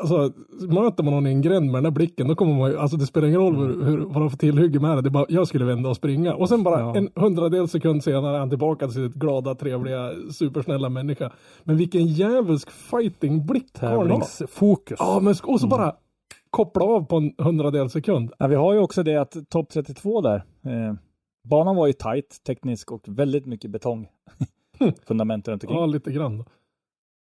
alltså 0.00 0.32
möter 0.68 1.02
man 1.02 1.12
någon 1.14 1.26
i 1.26 1.30
en 1.30 1.42
gränd 1.42 1.66
med 1.66 1.74
den 1.74 1.82
där 1.84 1.90
blicken 1.90 2.28
då 2.28 2.34
kommer 2.34 2.54
man 2.54 2.70
ju, 2.70 2.78
alltså 2.78 2.96
det 2.96 3.06
spelar 3.06 3.28
ingen 3.28 3.40
roll 3.40 3.56
hur, 3.56 3.84
hur, 3.84 3.98
vad 3.98 4.22
de 4.22 4.30
får 4.30 4.38
tillhygge 4.38 4.80
med 4.80 4.96
det, 4.96 5.02
det 5.02 5.08
är 5.08 5.10
bara, 5.10 5.26
jag 5.28 5.48
skulle 5.48 5.64
vända 5.64 5.88
och 5.88 5.96
springa. 5.96 6.34
Och 6.34 6.48
sen 6.48 6.62
bara 6.62 6.80
Ja. 6.80 6.96
en 6.96 7.08
hundradel 7.14 7.68
sekund 7.68 8.04
senare 8.04 8.34
är 8.36 8.38
han 8.40 8.48
tillbaka 8.50 8.86
till 8.86 8.94
sitt 8.94 9.14
glada, 9.14 9.54
trevliga, 9.54 10.10
supersnälla 10.32 10.88
människa. 10.88 11.30
Men 11.64 11.76
vilken 11.76 12.06
djävulsk 12.06 12.70
fighting-blick 12.70 13.78
har 13.80 13.88
han. 13.88 13.98
Tävlingsfokus. 13.98 14.96
Ja, 15.00 15.20
men 15.22 15.34
och 15.42 15.60
så 15.60 15.66
bara 15.66 15.92
koppla 16.50 16.84
av 16.84 17.04
på 17.06 17.16
en 17.16 17.32
hundradel 17.38 17.90
sekund. 17.90 18.30
Ja, 18.38 18.46
vi 18.46 18.54
har 18.54 18.72
ju 18.72 18.78
också 18.78 19.02
det 19.02 19.16
att 19.16 19.36
topp 19.50 19.68
32 19.72 20.20
där. 20.20 20.36
Eh, 20.64 20.94
banan 21.48 21.76
var 21.76 21.86
ju 21.86 21.92
tight, 21.92 22.44
teknisk 22.46 22.92
och 22.92 23.08
väldigt 23.08 23.46
mycket 23.46 23.70
betong. 23.70 24.08
Fundament 25.06 25.48
runt 25.48 25.64
omkring. 25.64 25.80
Ja, 25.80 25.86
lite 25.86 26.12
grann. 26.12 26.38
då. 26.38 26.44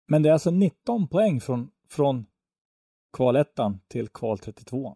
Men 0.07 0.23
det 0.23 0.29
är 0.29 0.33
alltså 0.33 0.51
19 0.51 1.07
poäng 1.07 1.41
från, 1.41 1.69
från 1.89 2.25
kvalettan 3.17 3.79
till 3.87 4.07
kval 4.07 4.37
32. 4.37 4.95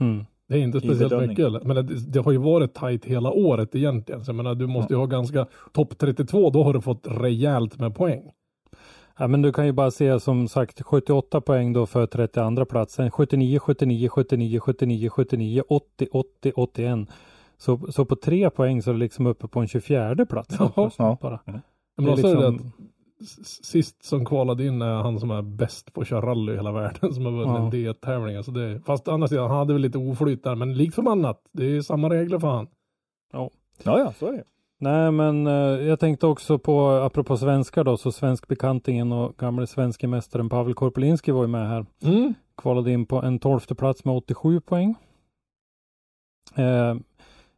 Mm. 0.00 0.24
Det 0.48 0.54
är 0.54 0.58
inte 0.58 0.80
speciellt 0.80 1.28
mycket. 1.28 1.46
eller? 1.46 1.60
Men 1.60 1.86
det, 1.86 2.12
det 2.12 2.20
har 2.20 2.32
ju 2.32 2.38
varit 2.38 2.74
tajt 2.74 3.04
hela 3.04 3.32
året 3.32 3.74
egentligen. 3.74 4.24
Så 4.24 4.28
jag 4.28 4.36
menar, 4.36 4.54
du 4.54 4.66
måste 4.66 4.92
ju 4.92 4.98
ha 4.98 5.06
ganska, 5.06 5.46
topp 5.72 5.98
32, 5.98 6.50
då 6.50 6.62
har 6.62 6.72
du 6.72 6.80
fått 6.80 7.06
rejält 7.06 7.78
med 7.78 7.94
poäng. 7.94 8.30
Ja, 9.18 9.26
men 9.26 9.42
du 9.42 9.52
kan 9.52 9.66
ju 9.66 9.72
bara 9.72 9.90
se 9.90 10.20
som 10.20 10.48
sagt 10.48 10.82
78 10.82 11.40
poäng 11.40 11.72
då 11.72 11.86
för 11.86 12.06
32 12.06 12.64
platsen. 12.64 13.10
79, 13.10 13.58
79, 13.58 14.08
79, 14.08 14.60
79, 14.60 15.10
79, 15.10 15.62
80, 15.68 16.08
80, 16.12 16.52
81. 16.56 17.08
Så, 17.58 17.92
så 17.92 18.04
på 18.04 18.16
tre 18.16 18.50
poäng 18.50 18.82
så 18.82 18.90
är 18.90 18.94
det 18.94 19.00
liksom 19.00 19.26
uppe 19.26 19.48
på 19.48 19.60
en 19.60 19.68
24 19.68 20.26
plats. 20.26 20.56
Ja. 20.58 20.90
Ja. 20.98 21.18
Bara. 21.20 21.40
Men 21.46 21.62
Det 21.96 22.10
är 22.10 22.12
också 22.12 22.26
är 22.26 22.36
det 22.36 22.50
liksom- 22.50 22.66
att 22.66 22.86
sist 23.66 24.04
som 24.04 24.24
kvalade 24.24 24.66
in 24.66 24.82
är 24.82 24.94
han 24.94 25.20
som 25.20 25.30
är 25.30 25.42
bäst 25.42 25.92
på 25.92 26.00
att 26.00 26.06
köra 26.08 26.26
rally 26.26 26.52
i 26.52 26.56
hela 26.56 26.72
världen 26.72 27.12
som 27.14 27.24
har 27.24 27.32
vunnit 27.32 27.74
Ja. 27.84 27.92
D1-tävlingar. 27.92 28.42
Så 28.42 28.50
det, 28.50 28.80
fast 28.86 29.08
å 29.08 29.10
andra 29.12 29.28
sidan, 29.28 29.48
han 29.48 29.58
hade 29.58 29.72
väl 29.72 29.82
lite 29.82 29.98
oflyt 29.98 30.44
där, 30.44 30.54
men 30.54 30.74
likt 30.74 30.94
förbannat, 30.94 31.40
det 31.52 31.64
är 31.64 31.68
ju 31.68 31.82
samma 31.82 32.10
regler 32.10 32.38
för 32.38 32.48
han. 32.48 32.66
Ja, 33.32 33.50
ja, 33.84 34.12
så 34.18 34.26
är 34.26 34.32
det. 34.32 34.44
Nej, 34.78 35.12
men 35.12 35.46
eh, 35.46 35.52
jag 35.86 36.00
tänkte 36.00 36.26
också 36.26 36.58
på, 36.58 36.88
apropå 36.88 37.36
svenskar 37.36 37.84
då, 37.84 37.96
så 37.96 38.12
svenskbekantingen 38.12 39.12
och 39.12 39.36
gamle 39.36 39.66
svenske 39.66 40.06
mästaren 40.06 40.48
Pavel 40.48 40.74
Korpelinski 40.74 41.30
var 41.30 41.42
ju 41.42 41.48
med 41.48 41.68
här. 41.68 41.86
Mm. 42.02 42.34
Kvalade 42.56 42.92
in 42.92 43.06
på 43.06 43.22
en 43.22 43.38
tolfte 43.38 43.74
plats 43.74 44.04
med 44.04 44.14
87 44.16 44.60
poäng. 44.60 44.94
Eh, 46.54 46.94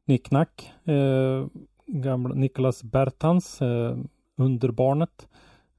Nick 0.09 0.31
Nack, 0.31 0.73
eh, 0.85 1.47
gamla 1.87 2.35
Niklas 2.35 2.83
Bertans, 2.83 3.63
eh, 3.63 3.97
underbarnet, 4.37 5.29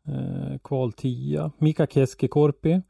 eh, 0.07 0.57
kval 0.63 0.91
10. 0.93 1.51
Mika 1.57 1.87
Keskikorpi 1.87 2.81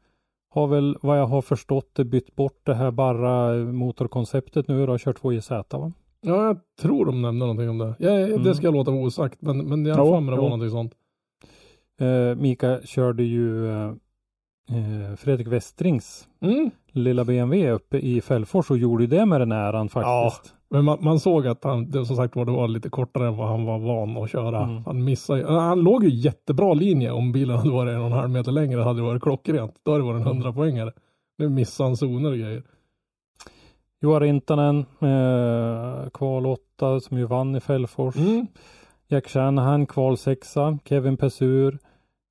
har 0.50 0.66
väl 0.66 0.96
vad 1.02 1.18
jag 1.18 1.26
har 1.26 1.42
förstått 1.42 1.94
bytt 1.94 2.36
bort 2.36 2.60
det 2.66 2.74
här 2.74 2.90
bara 2.90 3.54
motorkonceptet 3.54 4.68
nu 4.68 4.82
och 4.82 4.88
har 4.88 4.98
kört 4.98 5.18
2JZ 5.22 5.50
va? 5.78 5.92
Ja, 6.20 6.44
jag 6.46 6.58
tror 6.80 7.06
de 7.06 7.22
nämnde 7.22 7.40
någonting 7.46 7.68
om 7.70 7.78
det. 7.78 7.94
Ja, 7.98 8.10
ja, 8.10 8.26
Mm. 8.26 8.42
det 8.42 8.54
ska 8.54 8.66
jag 8.66 8.74
låta 8.74 8.90
vara 8.90 9.02
osagt, 9.02 9.42
men, 9.42 9.58
men 9.68 9.86
jag 9.86 9.94
har 9.94 10.06
för 10.06 10.20
mig 10.20 10.30
det 10.34 10.40
var 10.40 10.48
någonting 10.48 10.70
sånt. 10.70 10.94
Eh, 12.00 12.36
Mika 12.36 12.80
körde 12.84 13.22
ju 13.22 13.68
eh, 13.68 13.88
eh, 14.70 15.16
Fredrik 15.16 15.46
Westrings 15.48 16.28
Mm. 16.40 16.70
lilla 16.92 17.24
BMW 17.24 17.70
uppe 17.72 17.98
i 17.98 18.20
Fällfors 18.20 18.70
och 18.70 18.78
gjorde 18.78 19.06
det 19.06 19.26
med 19.26 19.40
den 19.40 19.52
äran 19.52 19.88
faktiskt. 19.88 20.54
Men 20.70 20.84
man, 20.84 20.98
man 21.00 21.20
såg 21.20 21.46
att 21.46 21.64
han, 21.64 21.90
det, 21.90 22.06
som 22.06 22.16
sagt 22.16 22.36
var, 22.36 22.44
det 22.44 22.52
var 22.52 22.68
lite 22.68 22.90
kortare 22.90 23.26
än 23.28 23.36
vad 23.36 23.48
han 23.48 23.64
var 23.64 23.78
van 23.78 24.16
att 24.16 24.30
köra. 24.30 24.62
Mm. 24.64 24.82
Han 24.84 25.04
missade, 25.04 25.60
han 25.60 25.80
låg 25.80 26.04
ju 26.04 26.10
jättebra 26.10 26.74
linje 26.74 27.10
om 27.10 27.32
bilen 27.32 27.56
hade 27.56 27.70
varit 27.70 27.94
en 27.94 28.00
och 28.00 28.06
en 28.06 28.12
halv 28.12 28.30
meter 28.30 28.52
längre 28.52 28.80
hade 28.80 28.98
det 28.98 29.02
varit 29.06 29.22
klockrent. 29.22 29.74
Då 29.82 29.90
hade 29.92 30.04
det 30.04 30.06
varit 30.06 30.20
en 30.20 30.26
hundrapoängare. 30.26 30.92
Nu 31.38 31.48
missade 31.48 31.88
han 31.88 31.96
zoner 31.96 32.30
och 32.30 32.38
grejer. 32.38 32.62
Joar 34.02 34.20
Rintanen, 34.20 34.78
eh, 35.00 36.10
kval 36.10 36.46
8 36.46 37.00
som 37.00 37.18
ju 37.18 37.24
vann 37.24 37.56
i 37.56 37.60
Fällfors. 37.60 38.16
Mm. 38.16 38.46
Jack 39.08 39.28
Shanahan, 39.28 39.86
kval 39.86 40.16
6 40.16 40.54
Kevin 40.84 41.16
Pesur, 41.16 41.78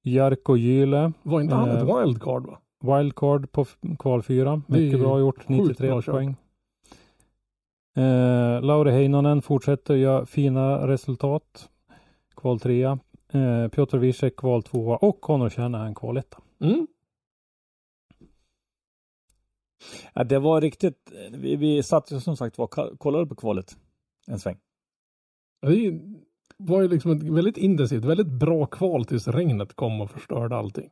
Jarko 0.04 0.56
Gyle, 0.56 1.12
Var 1.24 1.42
inte 1.42 1.56
han 1.56 1.70
Eh, 1.70 1.76
ett 1.78 1.84
wildcard 1.84 2.46
va? 2.46 2.58
wildcard 2.98 3.52
på 3.52 3.66
kval 4.00 4.24
4. 4.24 4.62
Det 4.68 4.78
är 4.78 4.82
Mycket 4.82 5.00
bra 5.00 5.20
gjort, 5.20 5.38
sjukt 5.38 5.50
93 5.50 5.88
bra 5.88 6.02
kört. 6.02 6.36
Eh, 8.00 8.62
Lauri 8.62 8.92
Heinonen 8.92 9.42
fortsätter 9.42 9.96
göra 9.96 10.26
fina 10.26 10.88
resultat. 10.88 11.70
Kval 12.36 12.60
3 12.60 12.84
eh, 12.84 12.98
Piotr 13.68 13.98
Wiesek 13.98 14.36
kval 14.36 14.64
2 14.64 14.98
och 15.02 15.22
Conor 15.22 15.50
Shanahan 15.50 15.96
kval 15.96 16.18
1 16.18 16.36
Mm. 16.62 16.88
Ja, 20.14 20.24
det 20.24 20.40
var 20.40 20.62
riktigt, 20.62 21.12
vi, 21.32 21.56
vi 21.56 21.84
satt 21.84 22.12
ju 22.12 22.20
som 22.20 22.38
sagt 22.38 22.58
var 22.58 22.68
kollade 22.98 23.26
på 23.26 23.36
kvalet 23.36 23.78
en 24.28 24.40
sväng. 24.40 24.58
Det 25.62 26.00
var 26.58 26.82
ju 26.82 26.88
liksom 26.88 27.12
ett 27.12 27.24
väldigt 27.24 27.58
intensivt, 27.58 28.06
väldigt 28.06 28.28
bra 28.28 28.66
kval 28.66 29.06
tills 29.06 29.28
regnet 29.28 29.74
kom 29.74 30.02
och 30.02 30.12
förstörde 30.12 30.56
allting. 30.56 30.90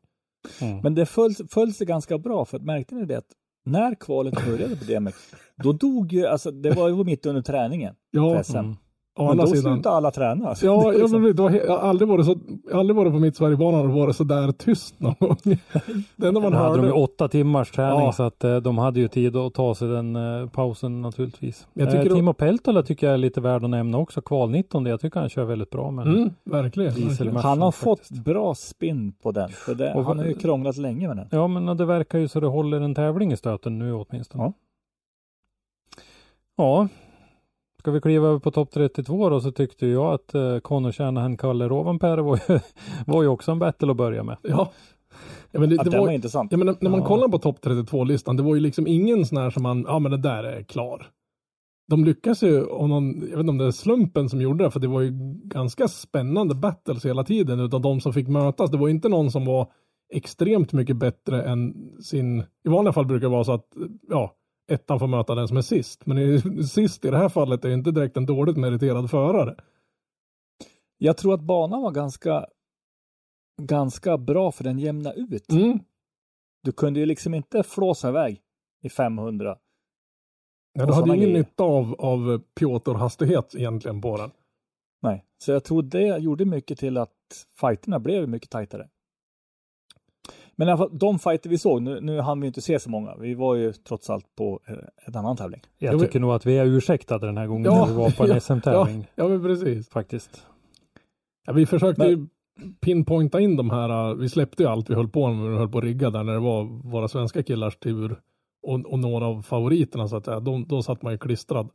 mm. 0.61 0.79
Men 0.81 0.95
det 0.95 1.05
föll, 1.05 1.33
föll 1.49 1.73
sig 1.73 1.87
ganska 1.87 2.17
bra 2.17 2.45
för 2.45 2.57
att 2.57 2.63
märkte 2.63 2.95
ni 2.95 3.05
det 3.05 3.17
att 3.17 3.33
när 3.67 3.95
kvalet 3.95 4.45
började 4.45 4.75
på 4.75 4.83
DMX, 4.85 5.17
då 5.55 5.73
dog 5.73 6.13
ju, 6.13 6.25
alltså 6.27 6.51
det 6.51 6.71
var 6.71 6.89
ju 6.89 7.03
mitt 7.03 7.25
under 7.25 7.41
träningen. 7.41 7.95
Ja. 8.11 8.43
Mm. 8.59 8.75
Å 9.17 9.21
Men 9.23 9.31
andra 9.31 9.45
då 9.45 9.51
sidan. 9.51 9.73
slutade 9.73 9.95
alla 9.95 10.11
träna. 10.11 10.49
alltså. 10.49 10.65
Ja, 10.65 10.71
Det 10.71 10.77
var 10.83 10.93
ja 10.93 10.97
liksom- 10.99 11.21
men 11.21 11.35
det 11.35 11.41
var, 11.41 11.51
jag 11.51 11.67
har 11.79 11.89
aldrig 11.89 12.07
varit 12.09 12.25
så, 12.25 12.35
aldrig 12.73 12.95
varit 12.95 13.11
på 13.13 13.19
mitt 13.19 13.35
Sverigebanan 13.37 13.85
och 13.85 13.91
varit 13.93 14.15
så 14.15 14.23
där 14.23 14.51
tyst 14.51 14.99
någon 14.99 15.15
gång. 15.19 15.37
Det 16.15 16.27
enda 16.27 16.39
man 16.41 16.51
Då 16.51 16.57
hade 16.57 16.69
de 16.75 16.79
hörde. 16.79 16.87
ju 16.87 16.93
åtta 17.03 17.27
timmars 17.27 17.71
träning 17.71 17.99
Ja. 17.99 18.11
så 18.11 18.23
att 18.23 18.43
eh, 18.43 18.55
de 18.57 18.77
hade 18.77 18.99
ju 18.99 19.07
tid 19.07 19.35
att 19.35 19.53
ta 19.53 19.75
sig 19.75 19.87
den 19.87 20.15
eh, 20.15 20.49
pausen 20.49 21.01
naturligtvis. 21.01 21.67
Jag 21.73 21.87
tycker 21.91 22.03
eh, 22.05 22.09
då- 22.09 22.15
Timo 22.15 22.33
Peltola 22.33 22.83
tycker 22.83 23.07
jag 23.07 23.13
är 23.13 23.17
lite 23.17 23.41
värd 23.41 23.63
att 23.63 23.69
nämna 23.69 23.97
också. 23.97 24.21
Kval 24.21 24.49
19, 24.49 24.85
jag 24.85 25.01
tycker 25.01 25.19
han 25.19 25.29
kör 25.29 25.43
väldigt 25.45 25.69
bra. 25.69 25.91
Men 25.91 26.07
Mm, 26.15 26.29
verkligen. 26.43 26.93
Verkligen. 26.93 27.35
Han 27.35 27.61
har 27.61 27.71
fått 27.71 27.99
faktiskt. 27.99 28.23
bra 28.23 28.55
spinn 28.55 29.11
på 29.23 29.31
den. 29.31 29.49
För 29.49 29.75
det, 29.75 29.93
Och 29.93 30.03
han 30.05 30.19
har 30.19 30.25
ju 30.25 30.33
krånglat 30.33 30.77
länge 30.77 31.07
med 31.07 31.17
den. 31.17 31.27
Ja, 31.31 31.47
men 31.47 31.77
det 31.77 31.85
verkar 31.85 32.19
ju 32.19 32.27
så 32.27 32.39
det 32.39 32.47
håller 32.47 32.81
en 32.81 32.95
tävling 32.95 33.31
i 33.31 33.37
stöten 33.37 33.79
nu 33.79 33.93
åtminstone. 33.93 34.43
Ja. 34.43 34.53
Ja. 36.57 36.87
Ska 37.87 37.91
vi 37.91 38.01
kliva 38.01 38.27
över 38.27 38.39
på 38.39 38.51
topp 38.51 38.71
32 38.71 39.29
då 39.29 39.39
så 39.41 39.51
tyckte 39.51 39.87
jag 39.87 40.13
att 40.13 40.33
eh, 40.35 40.59
Conor 40.59 40.91
Shanahan, 40.91 41.37
Kalle 41.37 41.67
Rovanperä 41.67 42.21
var 42.21 42.39
ju, 42.49 42.59
var 43.05 43.21
ju 43.21 43.27
också 43.27 43.51
en 43.51 43.59
battle 43.59 43.91
att 43.91 43.97
börja 43.97 44.23
med. 44.23 44.37
Ja. 44.41 44.71
ja 45.51 45.59
men 45.59 45.69
det, 45.69 45.83
det 45.83 45.89
var 45.89 45.99
var, 46.05 46.11
intressant. 46.11 46.51
ja, 46.51 46.57
men 46.57 46.67
när, 46.67 46.75
när 46.79 46.89
man 46.89 46.99
Ja. 46.99 47.05
kollar 47.05 47.27
på 47.27 47.39
topp 47.39 47.59
32-listan, 47.61 48.37
det 48.37 48.43
var 48.43 48.55
ju 48.55 48.61
liksom 48.61 48.87
ingen 48.87 49.25
sån 49.25 49.37
här 49.37 49.49
som 49.49 49.63
man, 49.63 49.85
ja 49.87 49.99
men 49.99 50.11
det 50.11 50.17
där 50.17 50.43
är 50.43 50.63
klar. 50.63 51.07
De 51.89 52.05
lyckas 52.05 52.43
ju, 52.43 52.63
om 52.65 52.89
någon, 52.89 53.21
jag 53.21 53.27
vet 53.27 53.39
inte 53.39 53.49
om 53.49 53.57
det 53.57 53.65
är 53.65 53.71
slumpen 53.71 54.29
som 54.29 54.41
gjorde 54.41 54.63
det, 54.63 54.71
för 54.71 54.79
det 54.79 54.87
var 54.87 55.01
ju 55.01 55.11
ganska 55.43 55.87
spännande 55.87 56.55
battles 56.55 57.05
hela 57.05 57.23
tiden 57.23 57.59
utav 57.59 57.81
de 57.81 58.01
som 58.01 58.13
fick 58.13 58.27
mötas. 58.27 58.71
Det 58.71 58.77
var 58.77 58.89
inte 58.89 59.09
någon 59.09 59.31
som 59.31 59.45
var 59.45 59.71
extremt 60.13 60.73
mycket 60.73 60.97
bättre 60.97 61.43
än 61.43 61.73
sin, 62.01 62.39
i 62.39 62.69
vanliga 62.69 62.93
fall 62.93 63.05
brukar 63.05 63.27
det 63.27 63.31
vara 63.31 63.43
så 63.43 63.51
att, 63.53 63.67
ja, 64.09 64.35
ettan 64.67 64.99
får 64.99 65.07
möta 65.07 65.35
den 65.35 65.47
som 65.47 65.57
är 65.57 65.61
sist. 65.61 66.05
Men 66.05 66.17
i, 66.17 66.41
sist 66.67 67.05
i 67.05 67.09
det 67.09 67.17
här 67.17 67.29
fallet 67.29 67.65
är 67.65 67.69
inte 67.69 67.91
direkt 67.91 68.17
en 68.17 68.25
dåligt 68.25 68.57
meriterad 68.57 69.09
förare. 69.09 69.55
Jag 70.97 71.17
tror 71.17 71.33
att 71.33 71.41
banan 71.41 71.81
var 71.81 71.91
ganska, 71.91 72.45
ganska 73.61 74.17
bra 74.17 74.51
för 74.51 74.63
den 74.63 74.79
jämna 74.79 75.13
ut. 75.13 75.51
Mm. 75.51 75.79
Du 76.63 76.71
kunde 76.71 76.99
ju 76.99 77.05
liksom 77.05 77.33
inte 77.33 77.63
flåsa 77.63 78.09
iväg 78.09 78.41
i 78.83 78.89
500. 78.89 79.57
Ja, 80.73 80.85
du 80.85 80.93
hade 80.93 80.93
såna 80.93 81.15
ingen 81.15 81.29
grejer. 81.29 81.39
nytta 81.39 81.63
av, 81.63 81.95
av 81.99 82.41
Piotr-hastighet 82.59 83.55
egentligen 83.55 84.01
på 84.01 84.17
den. 84.17 84.31
Nej, 85.01 85.25
så 85.37 85.51
jag 85.51 85.63
tror 85.63 85.81
det 85.83 86.17
gjorde 86.17 86.45
mycket 86.45 86.79
till 86.79 86.97
att 86.97 87.47
fighterna 87.59 87.99
blev 87.99 88.29
mycket 88.29 88.49
tajtare. 88.49 88.89
Men 90.59 90.67
i 90.67 90.71
alla 90.71 90.77
fall, 90.77 90.97
de 90.97 91.19
fighter 91.19 91.49
vi 91.49 91.57
såg, 91.57 91.81
nu, 91.81 92.01
nu 92.01 92.19
hann 92.21 92.41
vi 92.41 92.47
inte 92.47 92.61
se 92.61 92.79
så 92.79 92.89
många. 92.89 93.15
Vi 93.15 93.33
var 93.33 93.55
ju 93.55 93.73
trots 93.73 94.09
allt 94.09 94.35
på 94.35 94.59
eh, 94.67 94.75
en 95.05 95.15
annan 95.15 95.37
tävling. 95.37 95.61
Jag 95.77 95.93
Jo, 95.93 95.99
tycker 95.99 96.19
nog 96.19 96.31
att 96.31 96.45
vi 96.45 96.57
är 96.57 96.65
ursäktade 96.65 97.25
den 97.25 97.37
här 97.37 97.47
gången 97.47 97.65
Ja, 97.65 97.79
när 97.85 97.91
vi 97.93 97.97
var 97.97 98.09
på 98.11 98.23
en 98.23 98.29
ja, 98.29 98.39
SM-tävling 98.39 99.07
Ja, 99.15 99.27
men 99.27 99.43
precis. 99.43 99.89
faktiskt. 99.89 100.45
Ja, 101.45 101.53
vi 101.53 101.65
försökte 101.65 102.01
Men- 102.01 102.09
ju 102.09 102.27
pinpointa 102.81 103.39
in 103.39 103.55
de 103.55 103.69
här, 103.69 104.09
uh, 104.11 104.15
vi 104.17 104.29
släppte 104.29 104.63
ju 104.63 104.69
allt 104.69 104.89
vi 104.89 104.95
höll 104.95 105.07
på 105.09 105.33
med, 105.33 105.51
vi 105.51 105.57
höll 105.57 105.69
på 105.69 105.77
att 105.77 105.83
rigga 105.83 106.09
där 106.09 106.23
när 106.23 106.33
det 106.33 106.39
var 106.39 106.63
våra 106.89 107.07
svenska 107.07 107.43
killars 107.43 107.77
tur 107.77 108.21
och, 108.63 108.73
och 108.85 108.99
några 108.99 109.25
av 109.27 109.41
favoriterna 109.41 110.07
så 110.07 110.15
att 110.15 110.25
säga. 110.25 110.39
De, 110.39 110.65
då 110.67 110.83
satt 110.83 111.01
man 111.01 111.13
ju 111.13 111.17
klistrad. 111.17 111.69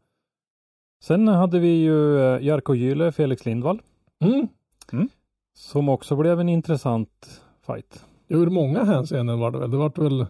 Sen 1.03 1.29
hade 1.29 1.59
vi 1.59 1.69
ju 1.69 2.19
eh, 2.19 2.43
Jarko 2.47 2.75
Gyle, 2.75 3.13
Felix 3.13 3.45
Lindvall, 3.47 3.83
Mm. 4.21 5.09
som 5.55 5.89
också 5.89 6.17
blev 6.17 6.41
en 6.41 6.49
intressant 6.49 7.43
fight. 7.67 8.05
Ur 8.33 8.51
många 8.51 8.85
hänseenden 8.85 9.39
var 9.39 9.51
det 9.51 9.59
väl. 9.59 9.71
Det 9.71 9.77
var 9.77 10.03
väl 10.03 10.27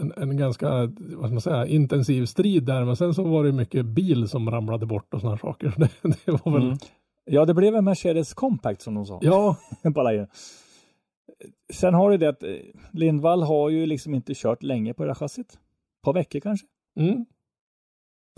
en, 0.00 0.12
en 0.16 0.36
ganska, 0.36 0.70
vad 0.98 1.24
ska 1.24 1.28
man 1.32 1.40
säga, 1.40 1.66
intensiv 1.66 2.26
strid 2.26 2.64
där, 2.64 2.84
men 2.84 2.96
sen 2.96 3.14
så 3.14 3.24
var 3.24 3.44
det 3.44 3.52
mycket 3.52 3.86
bil 3.86 4.28
som 4.28 4.50
ramlade 4.50 4.86
bort 4.86 5.14
och 5.14 5.20
sådana 5.20 5.38
saker. 5.38 5.74
Det, 5.76 5.90
det 6.24 6.32
var 6.44 6.52
väl, 6.52 6.62
Mm. 6.62 6.78
Ja, 7.24 7.44
det 7.44 7.54
blev 7.54 7.74
en 7.74 7.84
Mercedes 7.84 8.34
Compact 8.34 8.82
som 8.82 8.94
de 8.94 9.06
sa. 9.06 9.18
ja, 9.22 9.56
Lion. 10.10 10.26
Sen 11.72 11.94
har 11.94 12.10
du 12.10 12.16
det 12.16 12.28
att 12.28 12.42
eh, 12.42 12.48
Lindvall 12.92 13.42
har 13.42 13.68
ju 13.70 13.86
liksom 13.86 14.14
inte 14.14 14.32
kört 14.34 14.62
länge 14.62 14.94
på 14.94 15.02
det 15.04 15.08
här 15.10 15.14
chassit. 15.14 15.52
Ett 15.52 16.02
par 16.04 16.12
veckor 16.12 16.40
kanske. 16.40 16.66
mm. 17.00 17.24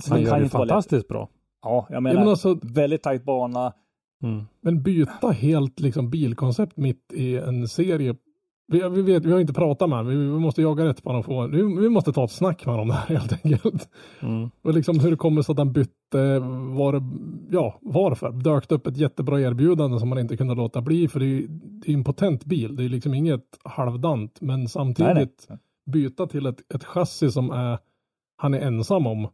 Så 0.03 0.11
Han 0.11 0.19
det 0.19 0.25
gör 0.25 0.31
kan 0.33 0.43
det 0.43 0.49
fantastiskt 0.49 1.09
bra. 1.09 1.29
Ja, 1.62 1.87
jag 1.88 1.97
Ja, 1.97 2.00
menar, 2.00 2.21
men 2.21 2.29
alltså, 2.29 2.59
väldigt 2.62 3.03
tajt 3.03 3.25
bana. 3.25 3.73
Mm. 4.23 4.45
Men 4.61 4.83
byta 4.83 5.31
helt 5.31 5.81
liksom 5.81 6.11
bilkoncept 6.11 6.76
mitt 6.76 7.12
i 7.12 7.37
en 7.37 7.69
serie. 7.69 8.14
Vi, 8.66 8.88
vi, 8.88 9.02
vet, 9.02 9.25
vi 9.25 9.33
har 9.33 9.40
inte 9.40 9.52
pratat 9.52 9.88
med 9.88 9.99
honom. 9.99 10.12
Vi, 10.12 10.16
vi 10.18 10.38
måste 10.38 10.62
jaga 10.62 10.85
rätt 10.85 11.02
på 11.02 11.09
honom. 11.09 11.23
Få, 11.23 11.47
vi, 11.47 11.62
vi 11.62 11.88
måste 11.88 12.12
ta 12.12 12.25
ett 12.25 12.30
snack 12.30 12.66
med 12.66 12.75
honom 12.75 12.88
där 12.88 12.97
helt 13.14 13.33
enkelt. 13.44 13.88
Mm. 14.21 14.50
Och 14.62 14.75
liksom 14.75 15.00
hur 15.00 15.11
det 15.11 15.16
kommer 15.16 15.42
sig 15.42 15.52
att 15.52 15.59
han 15.59 15.73
bytte, 15.73 16.38
var 16.75 17.02
ja 17.50 17.78
varför? 17.83 18.33
Dök 18.33 18.68
det 18.68 18.75
upp 18.75 18.87
ett 18.87 18.97
jättebra 18.97 19.40
erbjudande 19.40 19.99
som 19.99 20.09
man 20.09 20.18
inte 20.18 20.37
kunde 20.37 20.54
låta 20.54 20.83
bli. 20.83 21.09
För 21.09 21.21
det 21.21 21.26
är 21.26 21.47
det 21.49 21.92
är 21.92 21.94
en 21.94 22.04
potent 22.04 22.44
bil. 22.44 22.76
Det 22.76 22.85
är 22.85 22.88
liksom 22.88 23.14
inget 23.14 23.59
halvdant. 23.64 24.40
Men 24.40 24.68
samtidigt 24.68 25.14
Nej, 25.14 25.28
nej. 25.49 25.59
byta 25.87 26.26
till 26.26 26.47
ett, 26.47 26.75
ett 26.75 26.85
chassi 26.85 27.30
som 27.30 27.50
är, 27.50 27.78
han 28.37 28.54
är 28.54 28.61
ensam 28.61 29.06
om. 29.06 29.28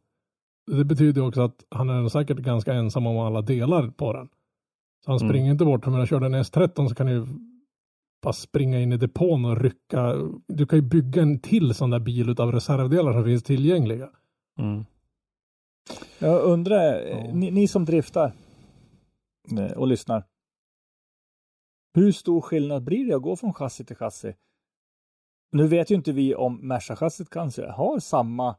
Det 0.76 0.84
betyder 0.84 1.26
också 1.28 1.40
att 1.40 1.64
han 1.70 1.88
är 1.90 2.08
säkert 2.08 2.38
ganska 2.38 2.72
ensam 2.74 3.06
om 3.06 3.18
alla 3.18 3.42
delar 3.42 3.88
på 3.90 4.12
den. 4.12 4.28
Så 5.04 5.10
han 5.10 5.18
Mm. 5.20 5.28
springer 5.28 5.50
inte 5.52 5.64
bort. 5.64 5.86
Om 5.86 5.94
jag 5.94 6.08
körde 6.08 6.26
en 6.26 6.34
S13 6.34 6.88
så 6.88 6.94
kan 6.94 7.08
ju 7.08 7.26
bara 8.22 8.32
springa 8.32 8.80
in 8.80 8.92
i 8.92 8.96
depån 8.96 9.44
och 9.44 9.60
rycka. 9.60 10.14
Du 10.48 10.66
kan 10.66 10.78
ju 10.78 10.82
bygga 10.82 11.22
en 11.22 11.40
till 11.40 11.74
sån 11.74 11.90
där 11.90 11.98
bil 12.00 12.40
av 12.40 12.52
reservdelar 12.52 13.12
som 13.12 13.24
finns 13.24 13.42
tillgängliga. 13.42 14.10
Mm. 14.58 14.84
Jag 16.18 16.42
undrar, 16.42 17.02
eh, 17.06 17.26
Ja. 17.26 17.32
ni, 17.34 17.50
ni 17.50 17.68
som 17.68 17.84
driftar 17.84 18.32
eh, 19.58 19.72
och 19.72 19.86
lyssnar. 19.86 20.24
Hur 21.94 22.12
stor 22.12 22.40
skillnad 22.40 22.84
blir 22.84 23.06
det 23.06 23.16
att 23.16 23.22
gå 23.22 23.36
från 23.36 23.54
chassi 23.54 23.84
till 23.84 23.96
chassi? 23.96 24.34
Nu 25.52 25.66
vet 25.66 25.90
ju 25.90 25.94
inte 25.94 26.12
vi 26.12 26.34
om 26.34 26.60
Merca-chassit 26.72 27.30
kanske 27.30 27.66
har 27.66 27.98
samma 27.98 28.56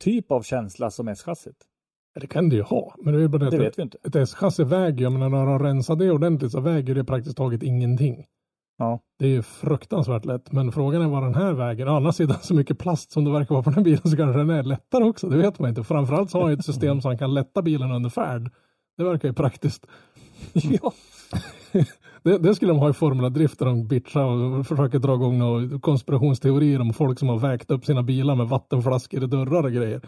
typ 0.00 0.30
av 0.32 0.42
känsla 0.42 0.90
som 0.90 1.08
S-chassit. 1.08 1.56
Det 2.20 2.26
kan 2.26 2.48
du 2.48 2.56
ju 2.56 2.62
ha. 2.62 2.94
Men 2.98 3.14
det 3.14 3.22
är 3.22 3.28
bara 3.28 3.38
det, 3.44 3.50
Det 3.50 3.58
vet 3.58 3.78
vi 3.78 3.82
inte. 3.82 3.98
ett 4.04 4.16
S-chassi 4.16 4.64
väger, 4.64 5.02
jag 5.02 5.12
menar 5.12 5.28
när 5.28 5.46
de 5.46 5.58
rensar 5.58 5.96
det 5.96 6.10
ordentligt 6.10 6.52
så 6.52 6.60
väger 6.60 6.94
det 6.94 7.04
praktiskt 7.04 7.36
taget 7.36 7.62
ingenting. 7.62 8.26
Ja. 8.78 9.00
Det 9.18 9.24
är 9.24 9.30
ju 9.30 9.42
fruktansvärt 9.42 10.24
lätt. 10.24 10.52
Men 10.52 10.72
frågan 10.72 11.02
är 11.02 11.08
vad 11.08 11.22
den 11.22 11.34
här 11.34 11.52
väger. 11.52 11.88
Å 11.88 11.96
andra 11.96 12.12
sidan 12.12 12.36
så 12.42 12.54
mycket 12.54 12.78
plast 12.78 13.12
som 13.12 13.24
det 13.24 13.30
verkar 13.30 13.54
vara 13.54 13.62
på 13.62 13.70
den 13.70 13.76
här 13.76 13.84
bilen 13.84 14.00
så 14.04 14.16
kanske 14.16 14.38
den 14.38 14.50
är 14.50 14.62
lättare 14.62 15.04
också. 15.04 15.28
Det 15.28 15.36
vet 15.36 15.58
man 15.58 15.68
inte. 15.68 15.84
Framförallt 15.84 16.30
så 16.30 16.38
har 16.38 16.44
han 16.44 16.58
ett 16.58 16.64
system 16.64 17.00
så 17.00 17.08
han 17.08 17.18
kan 17.18 17.34
lätta 17.34 17.62
bilen 17.62 17.92
under 17.92 18.10
färd. 18.10 18.50
Det 18.96 19.04
verkar 19.04 19.28
ju 19.28 19.34
praktiskt. 19.34 19.86
ja. 20.52 20.92
Det, 22.24 22.38
det 22.38 22.54
skulle 22.54 22.72
de 22.72 22.78
ha 22.78 22.90
i 22.90 22.92
Formula 22.92 23.28
Drift 23.28 23.58
där 23.58 23.66
de 23.66 23.86
bitchar 23.86 24.24
och 24.24 24.66
försöker 24.66 24.98
dra 24.98 25.14
igång 25.14 25.38
några 25.38 25.80
konspirationsteorier 25.80 26.80
om 26.80 26.92
folk 26.92 27.18
som 27.18 27.28
har 27.28 27.38
vägt 27.38 27.70
upp 27.70 27.84
sina 27.84 28.02
bilar 28.02 28.34
med 28.34 28.48
vattenflaskor 28.48 29.24
i 29.24 29.26
dörrar 29.26 29.64
och 29.64 29.72
grejer. 29.72 30.00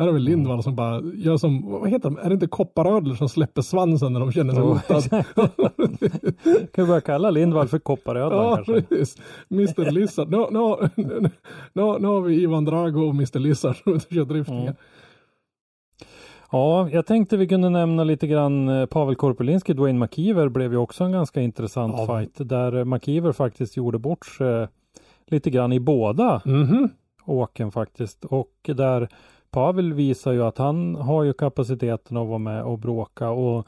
Här 0.00 0.08
är 0.08 0.12
väl 0.12 0.22
Lindvall 0.22 0.62
som 0.62 0.76
bara 0.76 1.00
gör 1.14 1.36
som, 1.36 1.70
vad 1.70 1.90
heter 1.90 2.10
de, 2.10 2.18
är 2.18 2.28
det 2.28 2.34
inte 2.34 2.46
kopparödlor 2.46 3.14
som 3.14 3.28
släpper 3.28 3.62
svansen 3.62 4.12
när 4.12 4.20
de 4.20 4.32
känner 4.32 4.54
sig 4.54 4.62
hotade? 4.62 5.24
Kan 6.72 6.84
vi 6.84 6.86
börja 6.86 7.00
kalla 7.00 7.30
Lindvall 7.30 7.68
för 7.68 7.78
kopparödlan 7.78 8.44
ja, 8.44 8.56
kanske? 8.56 8.82
precis. 8.82 9.16
Mr 9.50 9.90
Lizard. 9.90 10.30
Nu, 10.30 10.46
nu, 10.50 10.76
nu, 11.72 11.98
nu 11.98 12.06
har 12.06 12.20
vi 12.20 12.42
Ivan 12.42 12.64
Drago 12.64 13.00
och 13.08 13.14
Mr 13.14 13.38
Lizard 13.38 13.76
som 13.76 14.00
kör 14.00 14.24
driftningar. 14.24 14.62
Mm. 14.62 14.74
Ja, 16.52 16.88
jag 16.90 17.06
tänkte 17.06 17.36
vi 17.36 17.48
kunde 17.48 17.68
nämna 17.68 18.04
lite 18.04 18.26
grann 18.26 18.68
eh, 18.68 18.86
Pavel 18.86 19.14
Korpelinski, 19.16 19.72
Dwayne 19.72 19.98
McKeever 19.98 20.48
blev 20.48 20.72
ju 20.72 20.78
också 20.78 21.04
en 21.04 21.12
ganska 21.12 21.40
intressant 21.40 21.94
Ja. 21.96 22.06
fight 22.18 22.48
där 22.48 22.76
eh, 22.78 22.84
McKeever 22.84 23.32
faktiskt 23.32 23.76
gjorde 23.76 23.98
bort 23.98 24.26
sig 24.26 24.68
lite 25.26 25.50
grann 25.50 25.72
i 25.72 25.80
båda 25.80 26.42
Mhm. 26.44 26.88
åken 27.24 27.70
faktiskt 27.72 28.24
och 28.24 28.52
där 28.76 29.08
Pavel 29.50 29.92
visar 29.92 30.32
ju 30.32 30.42
att 30.42 30.58
han 30.58 30.94
har 30.94 31.22
ju 31.24 31.32
kapaciteten 31.32 32.16
att 32.16 32.28
vara 32.28 32.38
med 32.38 32.64
och 32.64 32.78
bråka 32.78 33.30
och 33.30 33.66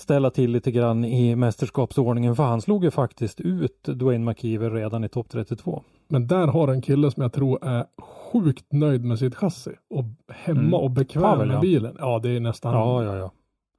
ställa 0.00 0.30
till 0.30 0.50
lite 0.50 0.70
grann 0.70 1.04
i 1.04 1.36
mästerskapsordningen 1.36 2.36
för 2.36 2.42
han 2.42 2.60
slog 2.60 2.84
ju 2.84 2.90
faktiskt 2.90 3.40
ut 3.40 3.82
Dwayne 3.84 4.24
McKeever 4.24 4.70
redan 4.70 5.04
i 5.04 5.08
topp 5.08 5.26
32. 5.30 5.82
Men 6.08 6.26
där 6.26 6.46
har 6.46 6.68
en 6.68 6.82
kille 6.82 7.10
som 7.10 7.22
jag 7.22 7.32
tror 7.32 7.64
är 7.64 7.84
sjukt 8.32 8.72
nöjd 8.72 9.04
med 9.04 9.18
sitt 9.18 9.34
chassi 9.34 9.70
och 9.90 10.04
hemma 10.32 10.60
Mm. 10.60 10.74
och 10.74 10.90
bekväm 10.90 11.22
Pavel, 11.22 11.48
med 11.48 11.56
ja. 11.56 11.60
bilen. 11.60 11.96
Ja, 11.98 12.18
det 12.22 12.30
är 12.30 12.40
nästan 12.40 12.74
Ja, 12.74 13.04
ja, 13.04 13.16
ja. 13.16 13.30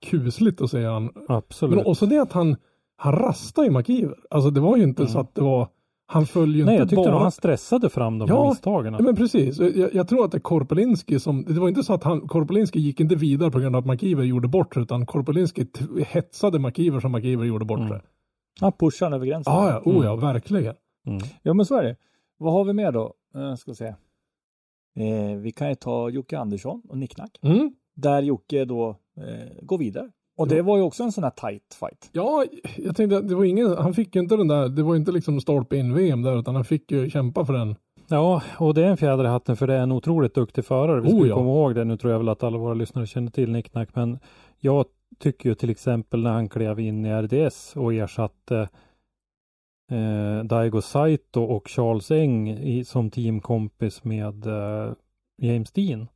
kusligt 0.06 0.62
att 0.62 0.72
se 0.72 0.86
han. 0.86 1.10
Absolut. 1.28 1.76
Men 1.76 1.86
också 1.86 2.06
det 2.06 2.20
att 2.22 2.32
han, 2.34 2.56
han 2.98 3.14
rastade 3.16 3.68
i 3.68 3.70
McKeever. 3.70 4.16
Alltså 4.30 4.50
det 4.50 4.60
var 4.60 4.78
ju 4.78 4.84
inte 4.84 5.02
Mm. 5.02 5.14
så 5.14 5.20
att 5.20 5.36
det 5.36 5.42
var, 5.42 5.68
han 6.12 6.26
föll 6.26 6.56
ju 6.56 6.66
Nej, 6.66 6.74
inte 6.74 6.82
jag 6.82 6.90
tyckte 6.90 7.12
bara. 7.12 7.20
han 7.22 7.32
stressade 7.32 7.90
fram 7.90 8.20
de 8.20 8.28
Ja, 8.30 8.42
här 8.44 8.50
misstagen. 8.50 8.94
Ja, 8.94 9.00
men 9.02 9.16
precis. 9.16 9.60
Jag, 9.60 9.94
jag 9.96 10.08
tror 10.08 10.26
att 10.26 10.32
det 10.32 10.38
är 10.38 10.42
Korpelinski 10.42 11.20
som, 11.20 11.44
det 11.44 11.60
var 11.60 11.68
inte 11.70 11.84
så 11.84 11.94
att 11.94 12.04
han, 12.04 12.28
Korpelinski 12.28 12.80
gick 12.80 13.00
inte 13.00 13.16
vidare 13.16 13.52
på 13.52 13.60
grund 13.60 13.76
av 13.76 13.80
att 13.80 13.86
McKeever 13.86 14.24
gjorde 14.24 14.48
bort 14.48 14.74
sig, 14.74 14.84
utan 14.84 15.06
Korpelinski 15.06 15.66
hetsade 16.08 16.60
McKeever 16.60 17.00
som 17.00 17.12
McKeever 17.12 17.46
gjorde 17.46 17.66
bort 17.66 17.80
Mm. 17.80 18.00
Han 18.62 18.72
pushar 18.72 19.06
han 19.06 19.14
över 19.14 19.26
gränsen. 19.26 19.54
Ja, 19.54 19.70
ja, 19.70 19.92
oh 19.92 20.06
ja, 20.06 20.12
Mm. 20.14 20.26
verkligen. 20.26 20.76
Mm. 21.08 21.22
Ja, 21.44 21.54
men 21.54 21.66
så 21.66 21.76
är 21.76 21.84
det. 21.84 21.96
Vad 22.38 22.54
har 22.54 22.64
vi 22.64 22.74
mer 22.74 22.92
då? 22.92 23.14
Eh, 23.36 23.56
ska 23.56 23.74
se. 23.74 23.86
Eh, 24.96 25.36
vi 25.38 25.52
kan 25.52 25.70
ju 25.70 25.76
ta 25.76 26.10
Jocke 26.10 26.40
Andersson 26.40 26.82
och 26.90 26.98
Nicknack. 26.98 27.40
Mm. 27.42 27.74
Där 27.96 28.22
Jocke 28.22 28.66
då 28.66 28.90
eh, 29.18 29.64
går 29.66 29.78
vidare. 29.78 30.10
Och 30.40 30.48
det 30.48 30.62
var 30.62 30.78
ju 30.78 30.84
också 30.84 31.04
en 31.04 31.12
sån 31.12 31.24
här 31.24 31.32
tight 31.32 31.78
fight. 31.80 32.10
Ja, 32.12 32.46
jag 32.78 32.96
tänkte 32.96 33.18
att 33.18 33.28
det 33.28 33.36
var 33.36 33.44
ingen, 33.44 33.78
han 33.78 33.94
fick 33.94 34.16
ju 34.16 34.22
inte 34.22 34.38
den 34.38 34.48
där, 34.48 34.70
det 34.70 34.84
var 34.84 34.96
inte 34.96 35.12
liksom 35.12 35.42
stolpe 35.42 35.78
in 35.78 35.94
VM 35.94 36.22
där, 36.22 36.40
utan 36.40 36.56
han 36.56 36.66
fick 36.66 36.92
ju 36.92 37.10
kämpa 37.10 37.46
för 37.46 37.54
den. 37.54 37.76
Ja, 38.08 38.42
och 38.58 38.74
det 38.74 38.84
är 38.84 38.88
en 38.88 38.98
fjäder 38.98 39.24
i 39.24 39.28
hatten 39.28 39.58
för 39.58 39.68
det 39.68 39.74
är 39.74 39.82
en 39.82 39.92
otroligt 39.92 40.34
duktig 40.34 40.66
förare. 40.66 41.02
Vi 41.02 41.10
ska 41.10 41.18
Oh, 41.18 41.24
ju 41.24 41.30
ja. 41.30 41.36
komma 41.36 41.50
ihåg 41.50 41.76
det. 41.76 41.84
Nu 41.84 41.98
tror 41.98 42.12
jag 42.12 42.20
väl 42.20 42.30
att 42.30 42.44
alla 42.44 42.58
våra 42.58 42.74
lyssnare 42.74 43.08
känner 43.08 43.32
till 43.32 43.52
Nicknack, 43.52 43.90
men 43.96 44.20
jag 44.60 44.86
tycker 45.20 45.50
ju 45.50 45.56
till 45.56 45.70
exempel 45.70 46.24
när 46.24 46.32
han 46.32 46.50
klev 46.50 46.80
in 46.80 47.06
i 47.06 47.22
RDS 47.22 47.76
och 47.76 47.94
ersatte 47.94 48.70
eh, 49.92 50.44
Daigo 50.44 50.82
Saito 50.82 51.44
och 51.44 51.70
Charles 51.70 52.12
Eng 52.12 52.50
i, 52.50 52.86
som 52.86 53.12
teamkompis 53.12 54.04
med 54.04 54.46
eh, 54.48 54.94
James 55.38 55.72
Dean 55.72 56.08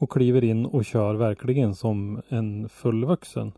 och 0.00 0.10
kliver 0.12 0.44
in 0.44 0.66
och 0.66 0.84
kör 0.84 1.14
verkligen 1.14 1.74
som 1.74 2.22
en 2.28 2.68
fullvuxen 2.68 3.52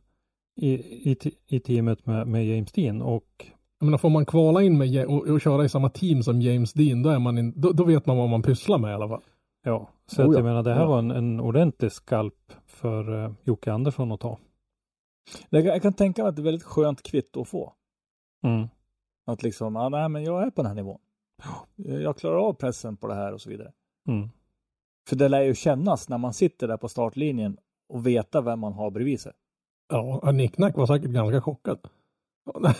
i, 0.60 0.70
i, 1.10 1.16
i 1.46 1.60
teamet 1.60 2.06
med, 2.06 2.26
med 2.26 2.46
James 2.46 2.72
Dean 2.72 3.02
och 3.02 3.46
Jag 3.78 3.84
menar, 3.86 3.98
får 3.98 4.10
man 4.10 4.26
kvala 4.26 4.62
in 4.62 4.78
med 4.78 4.88
Ja- 4.88 5.06
och, 5.06 5.26
och 5.28 5.40
köra 5.40 5.64
i 5.64 5.68
samma 5.68 5.88
team 5.90 6.22
som 6.22 6.40
James 6.42 6.72
Dean, 6.72 7.02
då, 7.02 7.10
är 7.10 7.18
man 7.18 7.38
in, 7.38 7.52
då, 7.56 7.72
då 7.72 7.84
vet 7.84 8.06
man 8.06 8.16
vad 8.16 8.28
man 8.28 8.42
pysslar 8.42 8.78
med 8.78 8.90
i 8.90 8.94
alla 8.94 9.08
fall. 9.08 9.22
Ja, 9.64 9.88
så 10.06 10.22
Oh 10.22 10.28
att 10.28 10.32
ja. 10.32 10.38
jag 10.38 10.44
menar 10.44 10.62
det 10.62 10.74
här 10.74 10.80
Ja. 10.80 10.86
var 10.88 10.98
en, 10.98 11.10
en 11.10 11.40
ordentlig 11.40 11.92
skalp 11.92 12.52
för 12.66 13.10
uh, 13.24 13.32
Jocke 13.44 13.72
Andersson 13.72 14.12
att 14.12 14.20
ta. 14.20 14.38
Jag, 15.50 15.62
kan- 15.64 15.72
jag 15.72 15.82
kan 15.82 15.92
tänka 15.92 16.22
mig 16.22 16.28
att 16.28 16.36
det 16.36 16.42
är 16.42 16.44
väldigt 16.44 16.62
skönt 16.62 17.02
kvitto 17.02 17.40
att 17.40 17.48
få. 17.48 17.72
Mm. 18.44 18.68
Att 19.26 19.42
liksom, 19.42 19.74
ja, 19.74 19.88
nej, 19.88 20.08
men 20.08 20.24
jag 20.24 20.42
är 20.42 20.50
på 20.50 20.62
den 20.62 20.66
här 20.66 20.74
nivån. 20.74 20.98
Jag 21.76 22.16
klarar 22.16 22.36
av 22.48 22.52
pressen 22.52 22.96
på 22.96 23.06
det 23.08 23.14
här 23.14 23.32
och 23.32 23.40
så 23.40 23.50
vidare. 23.50 23.72
Mm. 24.08 24.28
För 25.08 25.16
det 25.16 25.28
lär 25.28 25.42
ju 25.42 25.54
kännas 25.54 26.08
när 26.08 26.18
man 26.18 26.32
sitter 26.32 26.68
där 26.68 26.76
på 26.76 26.88
startlinjen 26.88 27.56
och 27.88 28.06
veta 28.06 28.40
vem 28.40 28.60
man 28.60 28.72
har 28.72 28.90
bredvid 28.90 29.20
sig. 29.20 29.32
Ja, 29.88 30.30
Nicknack 30.32 30.76
var 30.76 30.86
säkert 30.86 31.10
ganska 31.10 31.40
chockad. 31.40 31.78
Ja, 32.44 32.60
Nej, 32.62 32.74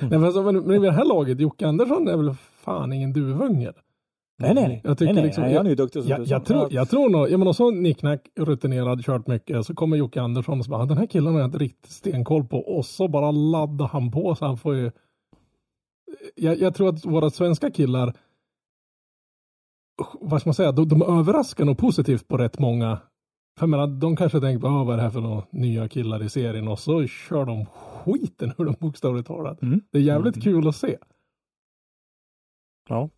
men, 0.00 0.24
alltså, 0.24 0.42
men, 0.42 0.56
men 0.60 0.76
i 0.76 0.86
det 0.86 0.92
här 0.92 1.04
laget, 1.04 1.40
Jocke 1.40 1.66
Andersson 1.66 2.08
är 2.08 2.16
väl 2.16 2.34
fan 2.34 2.92
ingen 2.92 3.12
duvunge? 3.12 3.72
Nej, 4.38 4.54
nej, 4.54 4.68
nej. 4.68 4.80
Jag 4.84 4.98
tycker 4.98 5.12
nej, 5.12 5.22
nej, 5.22 5.24
liksom- 5.24 5.44
nej, 5.44 5.56
han 5.56 5.66
är 5.66 5.70
ju 5.70 5.76
duktig 5.76 6.02
som 6.02 6.10
Jag, 6.10 6.26
jag, 6.26 6.44
tror, 6.44 6.72
jag 6.72 6.90
tror 6.90 7.08
nog, 7.08 7.30
jag 7.30 7.38
menar 7.38 7.52
så 7.52 7.70
Nicknack 7.70 8.28
rutinerad, 8.36 9.04
kört 9.04 9.26
mycket, 9.26 9.66
så 9.66 9.74
kommer 9.74 9.96
Jocke 9.96 10.20
Andersson 10.20 10.58
och 10.58 10.64
så 10.64 10.70
bara, 10.70 10.86
den 10.86 10.98
här 10.98 11.06
killen 11.06 11.32
har 11.32 11.40
jag 11.40 11.48
inte 11.48 11.58
riktigt 11.58 11.92
stenkoll 11.92 12.44
på 12.44 12.58
och 12.58 12.86
så 12.86 13.08
bara 13.08 13.30
laddar 13.30 13.86
han 13.86 14.10
på 14.10 14.34
så 14.34 14.44
han 14.46 14.56
får 14.58 14.74
ju 14.74 14.90
jag, 16.34 16.58
jag 16.58 16.74
tror 16.74 16.88
att 16.88 17.04
våra 17.04 17.30
svenska 17.30 17.70
killar 17.70 18.14
vad 20.20 20.40
ska 20.40 20.48
man 20.48 20.54
säga, 20.54 20.72
de, 20.72 20.88
de 20.88 21.02
överraskar 21.02 21.64
nog 21.64 21.78
positivt 21.78 22.28
på 22.28 22.36
rätt 22.36 22.58
många. 22.58 22.98
För 23.58 23.62
jag 23.66 23.70
menar, 23.70 23.86
de 23.86 24.16
kanske 24.16 24.40
tänker, 24.40 24.68
ah, 24.68 24.84
vad 24.84 24.92
är 24.92 24.96
det 24.96 25.02
här 25.02 25.10
för 25.10 25.20
några 25.20 25.42
nya 25.50 25.88
killar 25.88 26.22
i 26.22 26.28
serien? 26.28 26.68
Och 26.68 26.78
så 26.78 27.06
kör 27.06 27.44
de 27.44 27.66
skiten 27.66 28.52
ur 28.58 28.64
dem 28.64 28.74
bokstavligt 28.80 29.26
talat. 29.28 29.62
Mm. 29.62 29.80
Det 29.92 29.98
är 29.98 30.02
jävligt 30.02 30.42
kul 30.42 30.68
att 30.68 30.76
se. 30.76 30.96
Ja, 32.88 33.08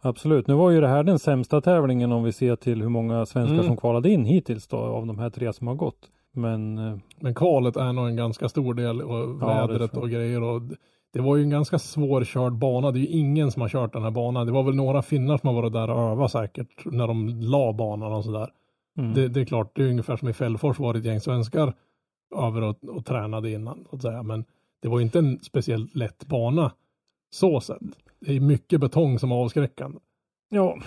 absolut. 0.00 0.46
Nu 0.46 0.54
var 0.54 0.70
ju 0.70 0.80
det 0.80 0.88
här 0.88 1.02
den 1.04 1.18
sämsta 1.18 1.60
tävlingen 1.60 2.12
om 2.12 2.22
vi 2.24 2.32
ser 2.32 2.56
till 2.56 2.82
hur 2.82 2.88
många 2.88 3.26
svenskar 3.26 3.54
Mm. 3.54 3.66
som 3.66 3.76
kvalade 3.76 4.10
in 4.10 4.24
hittills 4.24 4.68
då 4.68 4.76
av 4.76 5.06
de 5.06 5.18
här 5.18 5.30
tre 5.30 5.52
som 5.52 5.66
har 5.66 5.74
gått. 5.74 6.10
Men 6.34 6.78
eh, 6.78 6.98
Men 7.20 7.34
kvalet 7.34 7.76
är 7.76 7.92
nog 7.92 8.06
en 8.08 8.16
ganska 8.16 8.48
stor 8.48 8.74
del 8.74 9.02
och 9.02 9.42
vädret 9.42 9.96
och 9.96 10.10
grejer. 10.10 10.42
Och 10.42 10.62
det 11.12 11.20
var 11.20 11.36
ju 11.36 11.42
en 11.42 11.50
ganska 11.50 11.78
svårkörd 11.78 12.52
bana. 12.52 12.90
Det 12.90 12.98
är 12.98 13.00
ju 13.00 13.06
ingen 13.06 13.50
som 13.52 13.62
har 13.62 13.68
kört 13.68 13.92
den 13.92 14.02
här 14.02 14.10
banan. 14.10 14.46
Det 14.46 14.52
var 14.52 14.62
väl 14.62 14.74
några 14.74 15.02
finnar 15.02 15.38
som 15.38 15.46
har 15.46 15.54
varit 15.54 15.72
där 15.72 15.90
och 15.90 16.00
övat 16.00 16.32
säkert 16.32 16.84
när 16.84 17.06
de 17.06 17.28
la 17.28 17.72
banan 17.72 18.12
och 18.12 18.24
sådär. 18.24 18.50
mm. 18.98 19.14
Det, 19.14 19.28
det 19.28 19.40
är 19.40 19.44
klart, 19.44 19.76
det 19.76 19.82
är 19.82 19.88
ungefär 19.88 20.16
som 20.16 20.28
i 20.28 20.32
Fällfors 20.32 20.78
var 20.78 20.92
det 20.92 20.98
ett 20.98 21.04
gäng 21.04 21.20
svenskar 21.20 21.74
över 22.36 22.62
och, 22.62 22.84
och 22.84 23.04
tränade 23.06 23.50
innan. 23.50 23.84
Så 23.90 23.96
att 23.96 24.02
säga. 24.02 24.22
Men 24.22 24.44
det 24.82 24.88
var 24.88 24.98
ju 24.98 25.04
inte 25.04 25.18
en 25.18 25.38
speciellt 25.38 25.94
lätt 25.94 26.26
bana 26.26 26.72
så 27.30 27.60
sett. 27.60 27.78
Det 28.20 28.36
är 28.36 28.40
mycket 28.40 28.80
betong 28.80 29.18
som 29.18 29.32
är 29.32 29.36
avskräckande. 29.36 29.98
ja, 30.48 30.78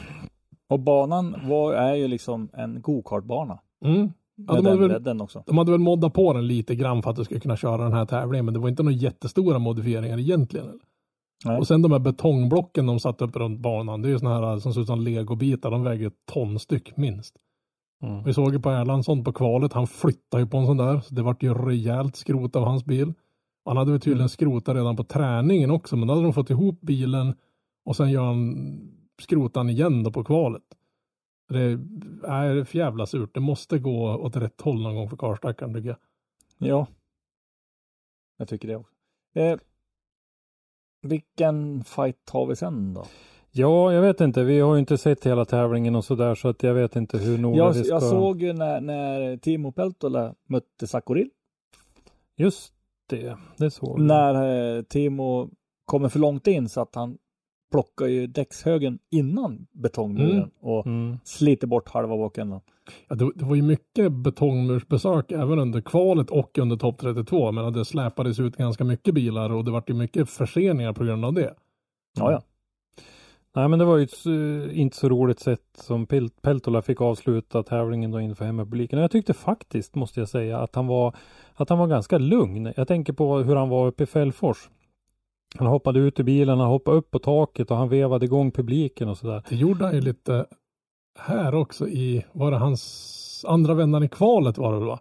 Och 0.67 0.79
banan 0.79 1.35
var, 1.43 1.73
är 1.73 1.95
ju 1.95 2.07
liksom 2.07 2.49
en 2.53 2.81
gokartbana. 2.81 3.59
Mm. 3.85 4.13
Ja, 4.37 4.43
de, 4.61 4.65
hade 4.65 4.99
den 4.99 5.17
väl, 5.17 5.21
också. 5.21 5.43
de 5.47 5.57
hade 5.57 5.71
väl 5.71 5.79
moddat 5.79 6.13
på 6.13 6.33
den 6.33 6.47
lite 6.47 6.75
grann 6.75 7.01
för 7.01 7.09
att 7.09 7.15
du 7.15 7.23
skulle 7.23 7.39
kunna 7.39 7.57
köra 7.57 7.83
den 7.83 7.93
här 7.93 8.05
tävlingen. 8.05 8.45
Men 8.45 8.53
det 8.53 8.59
var 8.59 8.69
inte 8.69 8.83
några 8.83 8.95
jättestora 8.97 9.59
modifieringar 9.59 10.19
egentligen. 10.19 10.65
eller? 10.67 10.79
Nej. 11.45 11.57
Och 11.57 11.67
sen 11.67 11.81
de 11.81 11.91
här 11.91 11.99
betongblocken 11.99 12.85
de 12.85 12.99
satte 12.99 13.23
upp 13.23 13.35
runt 13.35 13.59
banan. 13.59 14.01
Det 14.01 14.07
är 14.07 14.09
ju 14.09 14.19
sådana 14.19 14.47
här 14.49 14.59
som 14.59 14.73
ser 14.73 14.81
ut 14.81 14.87
som 14.87 15.01
legobitar. 15.01 15.71
De 15.71 15.83
väger 15.83 16.07
ett 16.07 16.25
ton 16.33 16.59
styck 16.59 16.97
minst. 16.97 17.35
mm. 18.03 18.23
Vi 18.23 18.33
såg 18.33 18.53
ju 18.53 18.59
på 18.59 18.69
Erlandsson 18.69 19.23
på 19.23 19.33
kvalet. 19.33 19.73
Han 19.73 19.87
flyttade 19.87 20.43
ju 20.43 20.49
på 20.49 20.57
en 20.57 20.65
sån 20.65 20.77
där. 20.77 20.99
Så 20.99 21.13
det 21.15 21.21
vart 21.21 21.43
ju 21.43 21.53
rejält 21.53 22.15
skrot 22.15 22.55
av 22.55 22.63
hans 22.63 22.85
bil. 22.85 23.13
Han 23.65 23.77
hade 23.77 23.91
väl 23.91 23.99
tydligen 24.01 24.19
Mm. 24.19 24.29
skrotat 24.29 24.75
redan 24.75 24.95
på 24.95 25.03
träningen 25.03 25.71
också. 25.71 25.95
Men 25.95 26.07
då 26.07 26.13
hade 26.13 26.25
de 26.25 26.33
fått 26.33 26.49
ihop 26.49 26.81
bilen. 26.81 27.33
Och 27.85 27.95
sen 27.95 28.11
gör 28.11 28.23
han 28.25 28.55
skrotan 29.21 29.69
igen 29.69 30.03
då 30.03 30.11
på 30.11 30.23
kvalet. 30.23 30.61
Det 31.47 31.79
är 32.27 32.63
för 32.63 32.77
jävla 32.77 33.05
surt. 33.05 33.33
Det 33.33 33.39
måste 33.39 33.79
gå 33.79 34.15
åt 34.15 34.35
rätt 34.35 34.61
håll 34.61 34.81
någon 34.81 34.95
gång 34.95 35.09
för 35.09 35.17
karlstackaren 35.17 35.73
tycker 35.73 35.89
jag. 35.89 35.97
Ja. 36.57 36.87
Jag 38.37 38.47
tycker 38.47 38.67
det 38.67 38.75
också. 38.75 38.93
Eh, 39.33 39.57
vilken 41.01 41.83
fight 41.83 42.29
har 42.29 42.45
vi 42.45 42.55
sen 42.55 42.93
då? 42.93 43.05
ja, 43.55 43.93
jag 43.93 44.01
vet 44.01 44.21
inte. 44.21 44.43
Vi 44.43 44.59
har 44.59 44.73
ju 44.73 44.79
inte 44.79 44.97
sett 44.97 45.25
hela 45.25 45.45
tävlingen 45.45 45.95
och 45.95 46.05
sådär 46.05 46.35
så 46.35 46.47
att 46.47 46.63
jag 46.63 46.73
vet 46.73 46.95
inte 46.95 47.17
hur 47.17 47.37
noga 47.37 47.57
Jag, 47.57 47.73
vi 47.73 47.83
ska... 47.83 47.93
jag 47.93 48.03
såg 48.03 48.41
ju 48.41 48.53
när, 48.53 48.81
när 48.81 49.37
Timo 49.37 49.71
Peltola 49.71 50.35
mötte 50.47 50.87
Sakuril. 50.87 51.29
Just 52.35 52.73
det, 53.09 53.37
det 53.57 53.71
såg 53.71 53.99
jag. 53.99 54.05
När 54.05 54.75
eh, 54.77 54.81
Timo 54.83 55.49
kommer 55.85 56.09
för 56.09 56.19
långt 56.19 56.47
in 56.47 56.69
så 56.69 56.81
att 56.81 56.95
han 56.95 57.17
plockar 57.75 58.05
ju 58.05 58.27
däckshögen 58.27 58.99
innan 59.11 59.67
betongmuren 59.71 60.31
Mm. 60.37 60.49
och 60.61 60.85
Mm. 60.87 61.17
sliter 61.23 61.67
bort 61.67 61.89
halva 61.89 62.17
bakändan. 62.17 62.61
Ja, 63.07 63.15
det, 63.15 63.31
det 63.35 63.45
var 63.45 63.55
ju 63.55 63.61
mycket 63.61 64.11
betongmursbesök 64.11 65.31
även 65.31 65.59
under 65.59 65.81
kvalet 65.81 66.29
och 66.29 66.57
under 66.57 66.77
topp 66.77 66.97
32. 66.99 67.51
Men 67.51 67.73
det 67.73 67.85
släpades 67.85 68.39
ut 68.39 68.55
ganska 68.57 68.83
mycket 68.83 69.13
bilar 69.13 69.49
och 69.49 69.63
det 69.65 69.71
vart 69.71 69.89
ju 69.89 69.93
mycket 69.93 70.29
förseningar 70.29 70.93
på 70.93 71.03
grund 71.03 71.25
av 71.25 71.33
det. 71.33 71.53
Ja, 72.17 72.31
ja. 72.31 72.41
Nej, 73.55 73.67
men 73.69 73.79
det 73.79 73.85
var 73.85 73.97
ju 73.97 74.03
ett 74.03 74.25
inte 74.75 74.97
så 74.97 75.09
roligt 75.09 75.39
sätt 75.39 75.61
som 75.73 76.05
Pel- 76.07 76.31
Peltola 76.41 76.81
fick 76.81 77.01
avsluta 77.01 77.63
tävlingen 77.63 78.11
då 78.11 78.21
inför 78.21 78.45
hemmapubliken. 78.45 78.99
Och 78.99 79.03
jag 79.03 79.11
tyckte 79.11 79.33
faktiskt, 79.33 79.95
måste 79.95 80.19
jag 80.19 80.29
säga, 80.29 80.59
att 80.59 80.75
han 80.75 80.87
var 80.87 81.15
att 81.53 81.69
han 81.69 81.79
var 81.79 81.87
ganska 81.87 82.17
lugn. 82.17 82.73
Jag 82.77 82.87
tänker 82.87 83.13
på 83.13 83.37
hur 83.37 83.55
han 83.55 83.69
var 83.69 83.87
uppe 83.87 84.03
i 84.03 84.05
Fällfors. 84.05 84.69
Han 85.57 85.67
hoppade 85.67 85.99
ut 85.99 86.19
ur 86.19 86.23
bilen, 86.23 86.59
han 86.59 86.67
hoppade 86.69 86.97
upp 86.97 87.11
på 87.11 87.19
taket 87.19 87.71
och 87.71 87.77
han 87.77 87.89
vevade 87.89 88.25
igång 88.25 88.51
publiken 88.51 89.09
och 89.09 89.17
sådär. 89.17 89.43
Det 89.49 89.55
gjorde 89.55 89.85
han 89.85 89.93
ju 89.95 90.01
lite 90.01 90.45
här 91.19 91.55
också 91.55 91.87
i, 91.87 92.25
var 92.33 92.51
det 92.51 92.57
hans 92.57 93.45
andra 93.47 93.73
vändan 93.73 94.03
i 94.03 94.07
kvalet 94.07 94.57
var 94.57 94.73
det 94.73 94.79
väl, 94.79 94.87
va? 94.87 94.99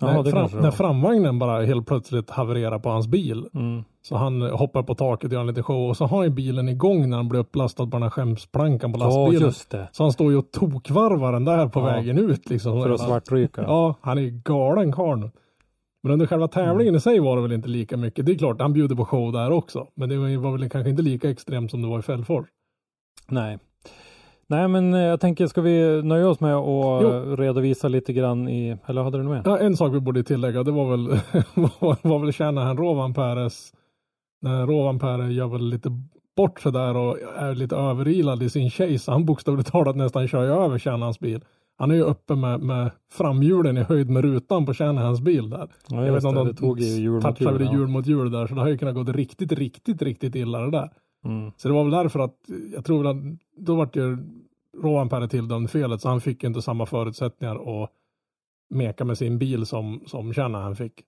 Jaha, 0.00 0.22
när, 0.22 0.30
fram, 0.30 0.62
när 0.62 0.70
framvagnen 0.70 1.38
bara 1.38 1.64
helt 1.64 1.86
plötsligt 1.86 2.30
havererar 2.30 2.78
på 2.78 2.88
hans 2.90 3.06
bil. 3.06 3.46
Mm. 3.54 3.84
Så 4.02 4.16
han 4.16 4.42
hoppar 4.42 4.82
på 4.82 4.94
taket 4.94 5.24
och 5.26 5.32
gör 5.32 5.40
en 5.40 5.46
liten 5.46 5.62
show 5.62 5.88
och 5.90 5.96
så 5.96 6.04
har 6.06 6.16
han 6.16 6.26
ju 6.26 6.30
bilen 6.32 6.68
igång 6.68 7.10
när 7.10 7.16
han 7.16 7.28
blir 7.28 7.40
upplastad 7.40 7.84
på 7.84 7.90
den 7.90 8.02
här 8.02 8.10
skämsplankan 8.10 8.92
på 8.92 8.98
Ja, 9.00 9.04
lastbilen. 9.04 9.52
det. 9.70 9.88
så 9.92 10.02
han 10.02 10.12
står 10.12 10.30
ju 10.32 10.38
och 10.38 10.50
tokvarvar 10.52 11.32
den 11.32 11.44
där 11.44 11.68
på 11.68 11.80
Ja. 11.80 11.84
vägen 11.84 12.18
ut 12.18 12.50
liksom. 12.50 12.82
För 12.82 12.90
att 12.90 13.00
svartryka. 13.00 13.62
Ja, 13.62 13.94
han 14.00 14.18
är 14.18 14.22
ju 14.22 14.30
galen 14.44 14.92
karln. 14.92 15.30
Men 16.02 16.12
under 16.12 16.26
själva 16.26 16.48
tävlingen 16.48 16.94
i 16.94 17.00
sig 17.00 17.20
var 17.20 17.36
det 17.36 17.42
väl 17.42 17.52
inte 17.52 17.68
lika 17.68 17.96
mycket. 17.96 18.26
Det 18.26 18.32
är 18.32 18.36
klart, 18.38 18.60
han 18.60 18.72
bjuder 18.72 18.96
på 18.96 19.04
show 19.04 19.32
där 19.32 19.50
också. 19.50 19.86
Men 19.94 20.08
det 20.08 20.36
var 20.36 20.58
väl 20.58 20.70
kanske 20.70 20.90
inte 20.90 21.02
lika 21.02 21.30
extremt 21.30 21.70
som 21.70 21.82
det 21.82 21.88
var 21.88 21.98
i 21.98 22.02
Fällfors. 22.02 22.46
Nej. 23.28 23.58
Nej, 24.46 24.68
men 24.68 24.94
eh, 24.94 25.00
jag 25.00 25.20
tänker, 25.20 25.46
ska 25.46 25.60
vi 25.60 26.02
nöja 26.02 26.28
oss 26.28 26.40
med 26.40 26.54
att 26.56 27.02
Jo. 27.02 27.12
eh, 27.12 27.36
redovisa 27.36 27.88
lite 27.88 28.12
grann 28.12 28.48
i, 28.48 28.76
eller 28.86 29.02
hade 29.02 29.18
du 29.18 29.22
något 29.22 29.32
mer? 29.46 29.52
Ja, 29.52 29.58
en 29.58 29.76
sak 29.76 29.92
vi 29.94 30.00
borde 30.00 30.22
tillägga, 30.22 30.62
det 30.62 30.70
var 30.70 30.90
väl, 30.90 31.08
var, 31.78 32.08
var 32.08 32.18
väl 32.18 32.32
Shanahan 32.32 32.76
Rovan 32.76 33.14
Peres, 33.14 33.72
när 34.42 34.66
Rovan 34.66 34.98
Peres 34.98 35.30
gör 35.32 35.46
väl 35.46 35.68
lite 35.68 35.88
bort 36.36 36.60
sig 36.60 36.72
där 36.72 36.96
och 36.96 37.18
är 37.36 37.54
lite 37.54 37.76
överilad 37.76 38.42
i 38.42 38.50
sin 38.50 38.70
chase. 38.70 39.10
Han 39.10 39.24
bokstavligt 39.24 39.72
talat 39.72 39.96
nästan 39.96 40.28
kör 40.28 40.64
över 40.64 40.78
Shanahans 40.78 41.20
bil. 41.20 41.40
Han 41.82 41.90
är 41.90 41.94
ju 41.94 42.02
uppe 42.02 42.34
med, 42.34 42.60
med 42.60 42.90
framhjulen 43.12 43.78
i 43.78 43.82
höjd 43.82 44.10
med 44.10 44.24
rutan 44.24 44.66
på 44.66 44.74
Shanahans 44.74 45.20
bil 45.20 45.50
där. 45.50 45.68
Ja, 45.88 46.06
Jag 46.06 46.12
vet 46.12 46.24
inte 46.24 46.40
om 46.40 46.46
det 46.46 46.54
tog 46.54 46.78
touchade 47.22 47.64
ja. 47.64 47.72
hjul 47.72 47.88
mot 47.88 48.06
hjul 48.06 48.30
där, 48.30 48.46
så 48.46 48.54
det 48.54 48.60
har 48.60 48.68
ju 48.68 48.78
kunnat 48.78 48.94
gå 48.94 49.04
riktigt, 49.04 49.52
riktigt, 49.52 50.02
riktigt 50.02 50.34
illa 50.34 50.60
det 50.60 50.70
där. 50.70 50.90
Mm. 51.24 51.52
Så 51.56 51.68
det 51.68 51.74
var 51.74 51.84
väl 51.84 51.92
därför 51.92 52.20
att, 52.20 52.36
jag 52.74 52.84
tror 52.84 53.06
att, 53.06 53.16
då 53.56 53.74
vart 53.74 53.96
ju 53.96 54.18
Rovan 54.82 55.08
Perre 55.08 55.28
tilldömd 55.28 55.70
felet, 55.70 56.00
så 56.00 56.08
han 56.08 56.20
fick 56.20 56.42
ju 56.42 56.46
inte 56.46 56.62
samma 56.62 56.86
förutsättningar 56.86 57.82
att 57.82 57.90
meka 58.70 59.04
med 59.04 59.18
sin 59.18 59.38
bil 59.38 59.66
som, 59.66 60.02
som 60.06 60.34
Shanahan 60.34 60.76
fick. 60.76 61.02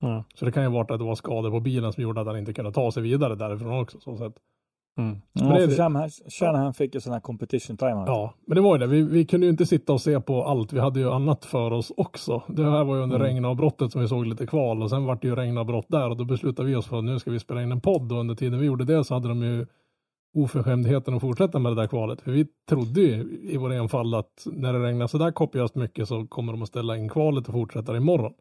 Ja. 0.00 0.24
Så 0.34 0.44
det 0.44 0.52
kan 0.52 0.62
ju 0.62 0.68
vara 0.68 0.82
att 0.82 0.98
det 1.00 1.04
var 1.04 1.14
skador 1.14 1.50
på 1.50 1.60
bilen 1.60 1.92
som 1.92 2.02
gjorde 2.02 2.20
att 2.20 2.26
han 2.26 2.38
inte 2.38 2.52
kunde 2.52 2.72
ta 2.72 2.92
sig 2.92 3.02
vidare 3.02 3.34
därifrån 3.34 3.80
också. 3.80 4.00
Så 4.00 4.16
sett. 4.16 4.34
Mm. 4.98 5.16
Ja, 5.32 5.42
Men 5.44 5.48
det 5.48 5.62
är 5.62 5.68
för 5.68 5.92
det- 6.24 6.30
Shanahan, 6.30 6.74
fick 6.74 6.94
ju 6.94 7.00
sån 7.00 7.12
här 7.12 7.20
competition 7.20 7.76
timeout. 7.76 8.04
Ja, 8.08 8.34
men 8.46 8.54
det 8.54 8.60
var 8.60 8.74
ju 8.74 8.78
det. 8.80 8.86
Vi, 8.86 9.02
vi 9.02 9.24
kunde 9.24 9.46
ju 9.46 9.50
inte 9.50 9.66
sitta 9.66 9.92
och 9.92 10.00
se 10.00 10.20
på 10.20 10.44
allt. 10.44 10.72
Vi 10.72 10.80
hade 10.80 11.00
ju 11.00 11.10
annat 11.10 11.44
för 11.44 11.70
oss 11.70 11.92
också. 11.96 12.42
Det 12.48 12.64
här 12.70 12.84
var 12.84 12.96
ju 12.96 13.02
under 13.02 13.16
Mm. 13.16 13.26
regnavbrottet 13.28 13.92
som 13.92 14.00
vi 14.00 14.08
såg 14.08 14.26
lite 14.26 14.46
kval 14.46 14.82
och 14.82 14.90
sen 14.90 15.04
vart 15.04 15.22
det 15.22 15.28
ju 15.28 15.34
regnavbrott 15.34 15.86
där 15.88 16.10
och 16.10 16.16
då 16.16 16.24
beslutade 16.24 16.68
vi 16.68 16.74
oss 16.74 16.86
för 16.86 16.98
att 16.98 17.04
nu 17.04 17.18
ska 17.18 17.30
vi 17.30 17.38
spela 17.38 17.62
in 17.62 17.72
en 17.72 17.80
podd 17.80 18.12
och 18.12 18.18
under 18.20 18.34
tiden 18.34 18.58
vi 18.60 18.66
gjorde 18.66 18.84
det 18.84 19.04
så 19.04 19.14
hade 19.14 19.28
de 19.28 19.42
ju 19.42 19.66
oförskämdheten 20.36 21.14
att 21.14 21.20
fortsätta 21.20 21.58
med 21.58 21.72
det 21.72 21.76
där 21.82 21.86
kvalet. 21.86 22.20
För 22.20 22.30
vi 22.32 22.46
trodde 22.68 23.00
ju 23.00 23.38
i 23.42 23.56
vår 23.56 23.72
enfald 23.72 24.14
att 24.14 24.46
när 24.52 24.72
det 24.72 24.78
regnar 24.82 25.06
så 25.06 25.18
där 25.18 25.30
kopiöst 25.30 25.74
mycket 25.74 26.08
så 26.08 26.26
kommer 26.26 26.52
de 26.52 26.62
att 26.62 26.68
ställa 26.68 26.96
in 26.96 27.08
kvalet 27.08 27.48
och 27.48 27.54
fortsätta 27.54 27.96
imorgon. 27.96 28.32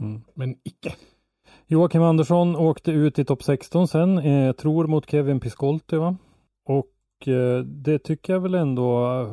Mm. 0.00 0.20
Men 0.34 0.50
icke. 0.64 0.92
Joakim 1.66 2.02
Andersson 2.02 2.56
åkte 2.56 2.90
ut 2.92 3.18
i 3.18 3.24
topp 3.24 3.42
16 3.42 3.88
sen, 3.88 4.18
eh, 4.18 4.52
tror 4.52 4.86
mot 4.86 5.10
Kevin 5.10 5.40
Piscolti 5.40 5.96
va? 5.96 6.16
Och 6.68 7.28
eh, 7.28 7.58
det 7.64 7.98
tycker 7.98 8.32
jag 8.32 8.40
väl 8.40 8.54
ändå 8.54 8.90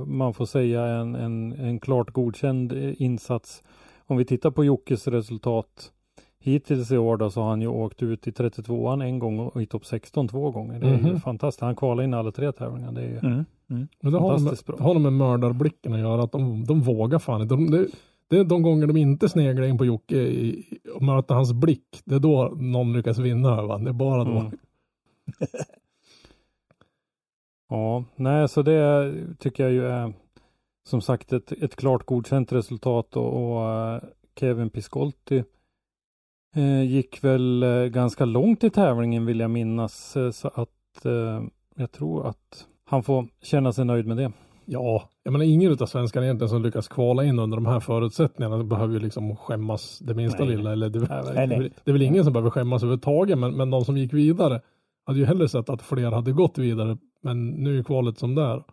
man 0.08 0.34
får 0.34 0.46
säga 0.46 0.86
en, 0.86 1.15
en, 1.15 1.52
en 1.54 1.80
klart 1.80 2.12
godkänd 2.12 2.72
eh, 2.74 3.02
insats. 3.02 3.63
Om 4.08 4.17
vi 4.17 4.26
tittar 4.26 4.52
på 4.52 4.65
Jockes 4.65 5.08
resultat 5.08 5.91
hittills 6.39 6.91
i 6.91 6.98
år 6.98 7.17
då 7.17 7.30
så 7.30 7.41
har 7.41 7.50
han 7.50 7.62
ju 7.62 7.67
åkt 7.67 8.04
ut 8.04 8.28
i 8.28 8.32
32an 8.32 9.04
en 9.04 9.20
gång 9.20 9.39
och 9.39 9.62
i 9.62 9.65
topp 9.65 9.86
16 9.86 10.28
två 10.28 10.52
gånger. 10.52 10.80
Det 10.80 10.88
är 10.88 10.98
ju 10.98 11.04
Mhm. 11.04 11.20
fantastiskt. 11.20 11.62
Han 11.62 11.76
kvalar 11.76 12.04
in 12.04 12.13
alla 12.13 12.32
tre 12.32 12.52
tävlingar. 12.52 12.91
Det 12.91 13.02
är 13.02 13.06
ju 13.10 13.17
Mm. 13.17 13.46
Mm. 13.70 13.88
Men 14.02 14.12
det 14.12 14.20
har 14.20 14.30
med, 14.30 14.38
Fantastiskt 14.39 14.65
bra. 14.67 14.76
har 14.80 14.93
nog 14.93 15.04
med 15.04 15.13
mördarblicken 15.13 15.93
att 15.93 16.00
göra, 16.00 16.24
att 16.24 16.32
de, 16.32 16.63
de 16.65 16.82
vågar 16.82 17.20
fan 17.20 17.41
inte. 17.41 17.56
De, 17.56 17.72
det, 17.72 17.88
det 18.29 18.37
är 18.37 18.43
de 18.43 18.61
gånger 18.61 18.87
de 18.87 18.97
inte 18.97 19.29
sneglar 19.29 19.67
in 19.67 19.77
på 19.77 19.85
Jocke 19.85 20.15
i, 20.15 20.65
och 20.95 21.01
möter 21.01 21.35
hans 21.35 21.53
blick, 21.53 22.01
det 22.05 22.15
är 22.15 22.19
då 22.19 22.53
någon 22.57 22.93
lyckas 22.93 23.19
vinna 23.19 23.55
honom. 23.55 23.83
Det 23.83 23.89
är 23.89 23.93
bara 23.93 24.23
då. 24.23 24.39
Mm. 24.39 24.51
Ja, 27.69 28.03
nej, 28.15 28.49
så 28.49 28.61
det 28.61 29.13
tycker 29.39 29.63
jag 29.63 29.73
ju 29.73 29.87
är 29.87 30.13
som 30.87 31.01
sagt 31.01 31.33
ett, 31.33 31.51
ett 31.51 31.75
klart 31.75 32.05
godkänt 32.05 32.51
resultat 32.51 33.15
och, 33.15 33.57
och 33.57 33.69
eh, 33.69 34.01
Kevin 34.39 34.69
Piscolti 34.69 35.43
eh, 36.55 36.83
gick 36.83 37.23
väl 37.23 37.63
eh, 37.63 37.85
ganska 37.85 38.25
långt 38.25 38.63
i 38.63 38.69
tävlingen 38.69 39.25
vill 39.25 39.39
jag 39.39 39.51
minnas 39.51 40.17
eh, 40.17 40.31
så 40.31 40.47
att 40.47 41.05
eh, 41.05 41.43
jag 41.75 41.91
tror 41.91 42.27
att 42.27 42.67
han 42.85 43.03
får 43.03 43.27
känna 43.41 43.73
sig 43.73 43.85
nöjd 43.85 44.07
med 44.07 44.17
det. 44.17 44.31
Ja, 44.69 45.10
jag 45.23 45.32
menar 45.32 45.45
ingen 45.45 45.71
av 45.71 45.86
svenskarna 45.86 46.25
egentligen 46.25 46.49
som 46.49 46.63
lyckas 46.63 46.88
kvala 46.88 47.23
in 47.23 47.39
under 47.39 47.58
de 47.58 47.65
här 47.65 47.80
förutsättningarna 47.80 48.63
behöver 48.63 48.93
ju 48.93 48.99
liksom 48.99 49.36
skämmas 49.36 49.99
det 49.99 50.13
minsta 50.13 50.45
Nej, 50.45 50.56
lilla. 50.58 50.71
Eller 50.71 50.89
det, 50.89 50.99
Nej, 51.34 51.47
väl- 51.47 51.73
det 51.84 51.91
är 51.91 51.93
väl 51.93 52.01
ingen 52.01 52.23
som 52.23 52.34
behöver 52.34 52.49
skämmas 52.49 52.84
överhuvudtaget, 52.84 53.38
men, 53.38 53.58
men 53.58 53.69
de 53.69 53.86
som 53.86 53.97
gick 53.97 54.13
vidare 54.13 54.62
hade 55.06 55.19
ju 55.19 55.25
hellre 55.25 55.49
sett 55.49 55.69
att 55.69 55.82
fler 55.82 56.12
hade 56.12 56.32
gått 56.32 56.58
vidare. 56.58 56.97
Men 57.21 57.49
nu 57.49 57.80
är 57.80 57.84
kvalet 57.84 58.17
som 58.19 58.36
det 58.36 58.41
är. 58.41 58.63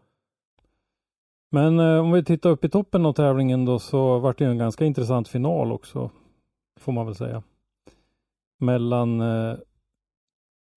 Men 1.51 1.79
eh, 1.81 1.99
om 2.01 2.13
vi 2.13 2.25
tittar 2.25 2.51
upp 2.51 2.65
i 2.65 2.69
toppen 2.69 3.07
av 3.07 3.13
tävlingen 3.13 3.65
då 3.65 3.79
så 3.79 4.19
vart 4.19 4.39
det 4.39 4.45
ju 4.45 4.51
en 4.51 4.59
ganska 4.59 4.85
intressant 4.85 5.29
final 5.29 5.73
också. 5.73 6.11
Får 6.81 6.93
man 6.93 7.07
väl 7.07 7.15
säga. 7.15 7.43
Mellan 8.61 9.21
eh, 9.21 9.55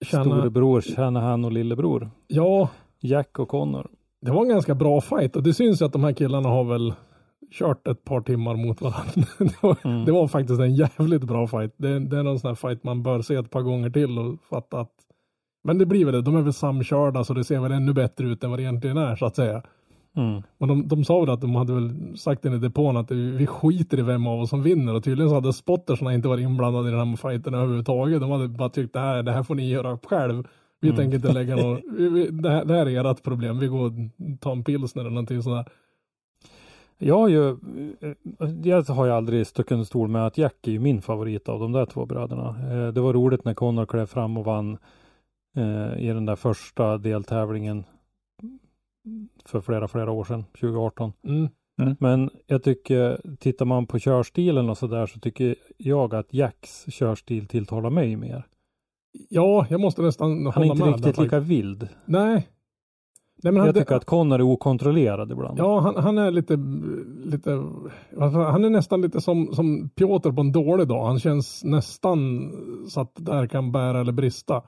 Känna, 0.06 0.24
storebror 0.24 0.82
Shanahan 0.82 1.46
och 1.46 1.52
lillebror. 1.52 2.10
ja, 2.28 2.70
Jack 3.00 3.40
och 3.40 3.50
Connor. 3.50 3.88
Det 4.22 4.32
var 4.32 4.42
en 4.42 4.50
ganska 4.50 4.76
bra 4.76 5.02
fight 5.02 5.36
och 5.36 5.44
det 5.44 5.54
syns 5.54 5.82
ju 5.82 5.86
att 5.86 5.94
de 5.94 6.04
här 6.04 6.14
killarna 6.14 6.50
har 6.50 6.64
väl 6.64 6.94
kört 7.52 7.88
ett 7.88 8.04
par 8.04 8.22
timmar 8.22 8.56
mot 8.56 8.82
varandra. 8.82 9.12
det, 9.40 9.64
var, 9.64 9.78
Mm. 9.84 10.06
det 10.06 10.12
var 10.12 10.28
faktiskt 10.28 10.60
en 10.60 10.76
jävligt 10.76 11.24
bra 11.24 11.48
fight. 11.48 11.74
Det, 11.78 12.00
det 12.00 12.18
är 12.18 12.24
någon 12.24 12.40
sån 12.40 12.48
här 12.48 12.56
fight 12.56 12.84
man 12.84 13.04
bör 13.04 13.22
se 13.22 13.36
ett 13.36 13.50
par 13.50 13.62
gånger 13.62 13.90
till 13.90 14.20
och 14.20 14.36
fatta 14.50 14.80
att 14.80 14.92
men 15.64 15.78
det 15.78 15.86
blir 15.86 16.06
väl 16.06 16.14
det, 16.14 16.22
de 16.22 16.36
är 16.36 16.42
väl 16.42 16.54
samkörda 16.54 17.24
så 17.24 17.34
det 17.34 17.44
ser 17.44 17.60
väl 17.60 17.72
ännu 17.72 17.94
bättre 17.94 18.28
ut 18.28 18.44
än 18.44 18.50
vad 18.50 18.60
det 18.60 18.64
egentligen 18.64 18.98
är 18.98 19.16
så 19.16 19.26
att 19.26 19.36
säga. 19.36 19.64
Mm. 20.18 20.42
Men 20.58 20.70
de, 20.70 20.88
de 20.88 21.04
sa 21.04 21.20
väl 21.20 21.30
att 21.30 21.42
de 21.42 21.56
hade 21.56 21.74
väl 21.74 22.18
sagt 22.18 22.46
in 22.46 22.54
i 22.54 22.58
depån 22.58 22.98
att 22.98 23.12
vi 23.12 23.48
skiter 23.48 24.00
i 24.00 24.02
vem 24.02 24.28
av 24.28 24.40
oss 24.40 24.50
som 24.50 24.64
vinner 24.64 24.96
och 24.96 25.04
tydligen 25.04 25.30
så 25.30 25.36
hade 25.36 25.54
spottersna 25.54 26.14
inte 26.14 26.28
varit 26.28 26.44
inblandade 26.44 26.88
i 26.88 26.92
den 26.92 27.08
här 27.08 27.16
fighten 27.16 27.54
överhuvudtaget. 27.54 28.22
De 28.22 28.32
hade 28.32 28.48
bara 28.48 28.70
tyckt 28.70 28.94
det 28.94 29.00
här, 29.00 29.24
det 29.24 29.32
här 29.32 29.44
får 29.44 29.56
ni 29.56 29.70
göra 29.70 29.98
själv. 30.04 30.44
Vi 30.80 30.88
Mm. 30.88 30.98
tänker 30.98 31.16
inte 31.16 31.34
lägga 31.34 31.56
någon, 31.56 31.82
vi, 31.98 32.10
vi, 32.10 32.28
det, 32.28 32.50
här, 32.50 32.66
det 32.66 32.74
här 32.74 32.86
är 32.86 33.12
ert 33.12 33.24
problem, 33.24 33.60
vi 33.60 33.68
går 33.68 33.86
och 33.86 33.92
tar 34.40 34.52
en 34.52 34.64
pilsner 34.64 35.02
eller 35.02 35.12
någonting 35.12 35.44
sådär. 35.44 35.66
Jag 36.98 37.18
har 37.18 37.28
ju, 37.28 37.50
eh, 37.50 38.50
jag 38.64 38.84
har 38.84 39.06
ju 39.06 39.12
aldrig 39.12 39.48
stuckit 39.48 39.72
under 39.72 39.86
stol 39.86 40.08
med 40.08 40.26
att 40.28 40.38
Jack 40.38 40.68
är 40.68 40.72
ju 40.72 40.80
min 40.80 41.02
favorit 41.02 41.50
av 41.50 41.60
de 41.60 41.72
där 41.72 41.86
två 41.86 42.06
bröderna. 42.06 42.50
Eh, 42.72 42.94
Det 42.94 43.02
var 43.02 43.14
roligt 43.14 43.46
när 43.46 43.54
Connor 43.54 43.86
klev 43.86 44.06
fram 44.06 44.38
och 44.38 44.46
vann 44.46 44.78
eh, 45.58 46.00
i 46.00 46.08
den 46.08 46.26
där 46.26 46.36
första 46.36 46.98
deltävlingen 46.98 47.84
för 49.46 49.62
flera, 49.62 49.88
flera 49.88 50.12
år 50.12 50.24
sedan, 50.24 50.44
2018. 50.60 51.14
Mm. 51.24 51.48
Men 52.00 52.30
jag 52.48 52.64
tycker, 52.64 53.36
tittar 53.40 53.66
man 53.66 53.88
på 53.88 54.00
körstilen 54.00 54.70
och 54.70 54.78
sådär 54.78 55.06
så 55.06 55.20
tycker 55.20 55.56
jag 55.78 56.16
att 56.16 56.34
Jacks 56.34 56.86
körstil 56.94 57.48
tilltalar 57.48 57.90
mig 57.90 58.16
mer. 58.16 58.44
Ja, 59.30 59.66
jag 59.70 59.80
måste 59.82 60.02
nästan 60.02 60.30
Han 60.30 60.48
är 60.48 60.52
hålla 60.52 60.66
inte 60.66 60.86
med. 60.86 60.96
riktigt 60.96 61.18
lika 61.18 61.40
vild. 61.40 61.88
Nej. 62.06 62.48
Nej 63.44 63.54
men 63.54 63.58
han, 63.58 63.66
Jag 63.66 63.76
tycker 63.76 63.96
att 63.96 64.06
Connor 64.06 64.40
är 64.40 64.44
okontrollerad 64.44 65.32
ibland. 65.32 65.60
Ja, 65.60 65.80
han, 65.80 65.96
han 65.96 66.18
är 66.18 66.32
lite, 66.32 66.56
lite, 67.32 67.52
han 68.20 68.66
är 68.66 68.70
nästan 68.70 69.02
lite 69.02 69.22
som, 69.22 69.54
som 69.54 69.90
Piotr 69.90 70.32
på 70.32 70.42
en 70.42 70.52
dålig 70.52 70.88
dag. 70.88 71.06
Han 71.06 71.20
känns 71.20 71.64
nästan 71.64 72.52
så 72.90 73.02
att 73.02 73.12
där 73.16 73.48
kan 73.48 73.72
bära 73.72 74.00
eller 74.00 74.12
brista. 74.12 74.64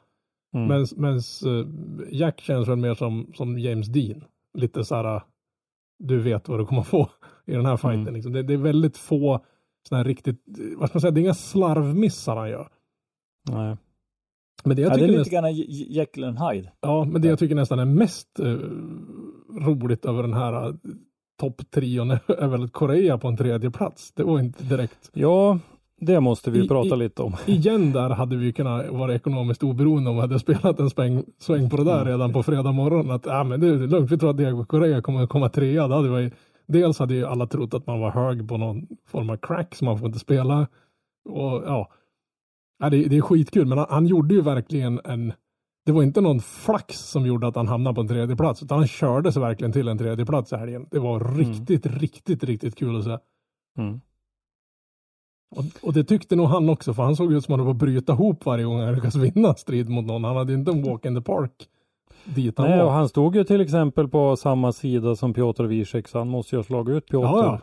Mm. 0.54 0.68
Men 0.68 0.86
Medan 0.96 1.22
Jack 2.12 2.40
känns 2.42 2.68
väl 2.68 2.78
mer 2.78 2.94
som, 2.94 3.32
som 3.36 3.60
James 3.60 3.88
Dean. 3.88 4.24
Lite 4.58 4.84
så 4.84 4.96
här, 4.96 5.22
du 6.00 6.20
vet 6.20 6.50
vad 6.50 6.60
du 6.60 6.66
kommer 6.66 6.84
få 6.84 7.10
i 7.46 7.52
den 7.52 7.66
här 7.66 7.78
fighten. 7.78 8.02
Mm. 8.02 8.14
Liksom. 8.14 8.34
Det, 8.34 8.44
det 8.44 8.54
är 8.54 8.58
väldigt 8.58 8.98
få 8.98 9.40
sådana 9.90 10.04
här 10.04 10.08
riktigt, 10.08 10.44
vad 10.78 10.90
ska 10.90 10.98
man 10.98 11.02
säga, 11.02 11.12
det 11.12 11.20
är 11.20 11.24
inga 11.24 11.34
slarvmissar 11.34 12.36
han 12.36 12.50
gör. 12.50 12.70
Nej. 13.50 13.78
Men 14.66 14.76
det 14.76 14.82
jag 14.82 14.92
Ja, 14.92 14.98
det 14.98 15.04
är 15.04 15.08
tycker, 15.08 15.20
lite 15.20 15.42
nästan, 15.42 15.44
grann 15.44 15.66
Jekyll 15.90 16.24
and 16.24 16.40
Hyde. 16.40 16.72
ja, 16.82 17.06
men 17.06 17.22
det 17.22 17.28
jag 17.28 17.40
tycker 17.40 17.56
nästan 17.56 17.80
är 17.80 17.86
mest 17.86 18.40
eh, 18.40 18.46
roligt 19.66 20.06
över 20.06 20.22
den 20.24 20.34
här 20.34 20.68
uh, 20.68 20.76
topptrion 21.40 22.12
är, 22.12 22.48
väl 22.48 22.70
Korea 22.70 23.18
på 23.18 23.28
en 23.28 23.38
tredje 23.38 23.72
plats. 23.72 24.12
Det 24.12 24.24
var 24.24 24.40
inte 24.40 24.64
direkt. 24.64 25.10
Ja, 25.14 25.60
det 26.02 26.20
måste 26.20 26.52
vi 26.52 26.66
I- 26.66 26.68
prata 26.68 26.96
i- 26.96 27.00
lite 27.00 27.22
om. 27.22 27.36
Igen 27.46 27.92
där 27.92 28.10
hade 28.10 28.36
vi 28.36 28.54
kunnat 28.54 28.90
vara 28.90 29.16
ekonomiskt 29.16 29.64
oberoende 29.64 30.10
om 30.10 30.16
vi 30.16 30.22
hade 30.22 30.40
spelat 30.40 30.80
en 30.80 30.90
sväng, 30.90 31.24
sväng 31.40 31.70
på 31.70 31.78
det 31.78 31.84
där 31.84 32.02
Mm. 32.02 32.08
redan 32.08 32.34
på 32.34 32.44
fredag 32.44 32.72
morgon. 32.72 33.12
Att 33.12 33.26
ja, 33.26 33.44
men 33.44 33.60
det 33.60 33.68
är 33.68 33.78
lugnt, 33.88 34.12
vi 34.12 34.18
tror 34.18 34.30
att 34.30 34.38
Diego 34.38 34.66
Korea 34.66 35.02
kommer 35.02 35.24
att 35.24 35.30
komma 35.30 35.50
trea. 35.50 35.88
Det 35.88 35.96
hade 35.96 36.10
vi, 36.10 36.32
dels 36.68 37.00
hade 37.00 37.14
ju 37.14 37.26
alla 37.26 37.48
trott 37.48 37.74
att 37.74 37.88
man 37.88 38.00
var 38.00 38.12
hög 38.12 38.48
på 38.50 38.58
någon 38.58 38.88
form 39.08 39.30
av 39.30 39.38
crack 39.38 39.76
så 39.76 39.86
man 39.86 39.98
får 40.00 40.08
inte 40.08 40.20
spela. 40.20 40.68
Och 41.30 41.64
ja, 41.66 41.90
ja 42.80 42.90
det, 42.90 43.08
det 43.08 43.18
är 43.18 43.22
skitkul. 43.22 43.66
Men 43.66 43.78
han, 43.78 43.88
han 43.90 44.06
gjorde 44.06 44.36
ju 44.36 44.42
verkligen 44.42 45.02
en 45.04 45.34
det 45.86 45.92
var 45.92 46.04
inte 46.04 46.22
någon 46.22 46.40
flax 46.40 46.98
som 46.98 47.26
gjorde 47.26 47.48
att 47.48 47.56
han 47.56 47.68
hamnade 47.68 47.96
på 47.96 48.02
en 48.02 48.08
tredje 48.08 48.36
plats 48.36 48.64
utan 48.64 48.78
han 48.78 48.88
körde 48.88 49.32
sig 49.32 49.42
verkligen 49.42 49.72
till 49.72 49.88
en 49.88 49.98
tredje 49.98 50.26
plats 50.26 50.54
i 50.54 50.56
helgen. 50.56 50.88
Det 50.92 51.00
var 51.00 51.38
riktigt, 51.38 51.86
riktigt, 51.86 52.44
riktigt 52.44 52.76
kul 52.76 52.98
att 52.98 53.04
se. 53.04 53.18
Mm. 53.78 54.02
Och, 55.56 55.66
och 55.82 55.94
det 55.94 56.04
tyckte 56.04 56.36
nog 56.36 56.48
han 56.48 56.70
också, 56.70 56.94
för 56.94 57.04
han 57.04 57.16
såg 57.16 57.34
ut 57.34 57.46
som 57.46 57.54
att 57.54 57.60
han 57.60 57.68
var 57.68 57.74
bryta 57.74 58.14
ihop 58.14 58.46
varje 58.46 58.66
gång 58.66 58.80
han 58.80 58.96
lyckades 58.96 59.16
vinna 59.16 59.54
strid 59.54 59.90
mot 59.90 60.06
någon. 60.06 60.24
Han 60.24 60.36
hade 60.36 60.54
inte 60.54 60.72
en 60.72 60.84
walk 60.84 61.06
in 61.06 61.16
the 61.16 61.22
park 61.22 61.68
dit 62.24 62.58
han 62.58 62.70
Nej, 62.70 62.80
och 62.80 62.86
var. 62.86 62.94
han 62.94 63.10
stod 63.10 63.36
ju 63.36 63.44
till 63.44 63.62
exempel 63.62 64.08
på 64.08 64.36
samma 64.36 64.72
sida 64.72 65.16
som 65.16 65.34
Piotr 65.34 65.64
Wiesek, 65.64 66.08
så 66.08 66.18
han 66.18 66.30
måste 66.30 66.56
ju 66.56 66.60
ha 66.60 66.64
slagit 66.64 66.96
ut 66.96 67.08
Piotr. 67.08 67.28
Ja, 67.28 67.46
ja. 67.46 67.60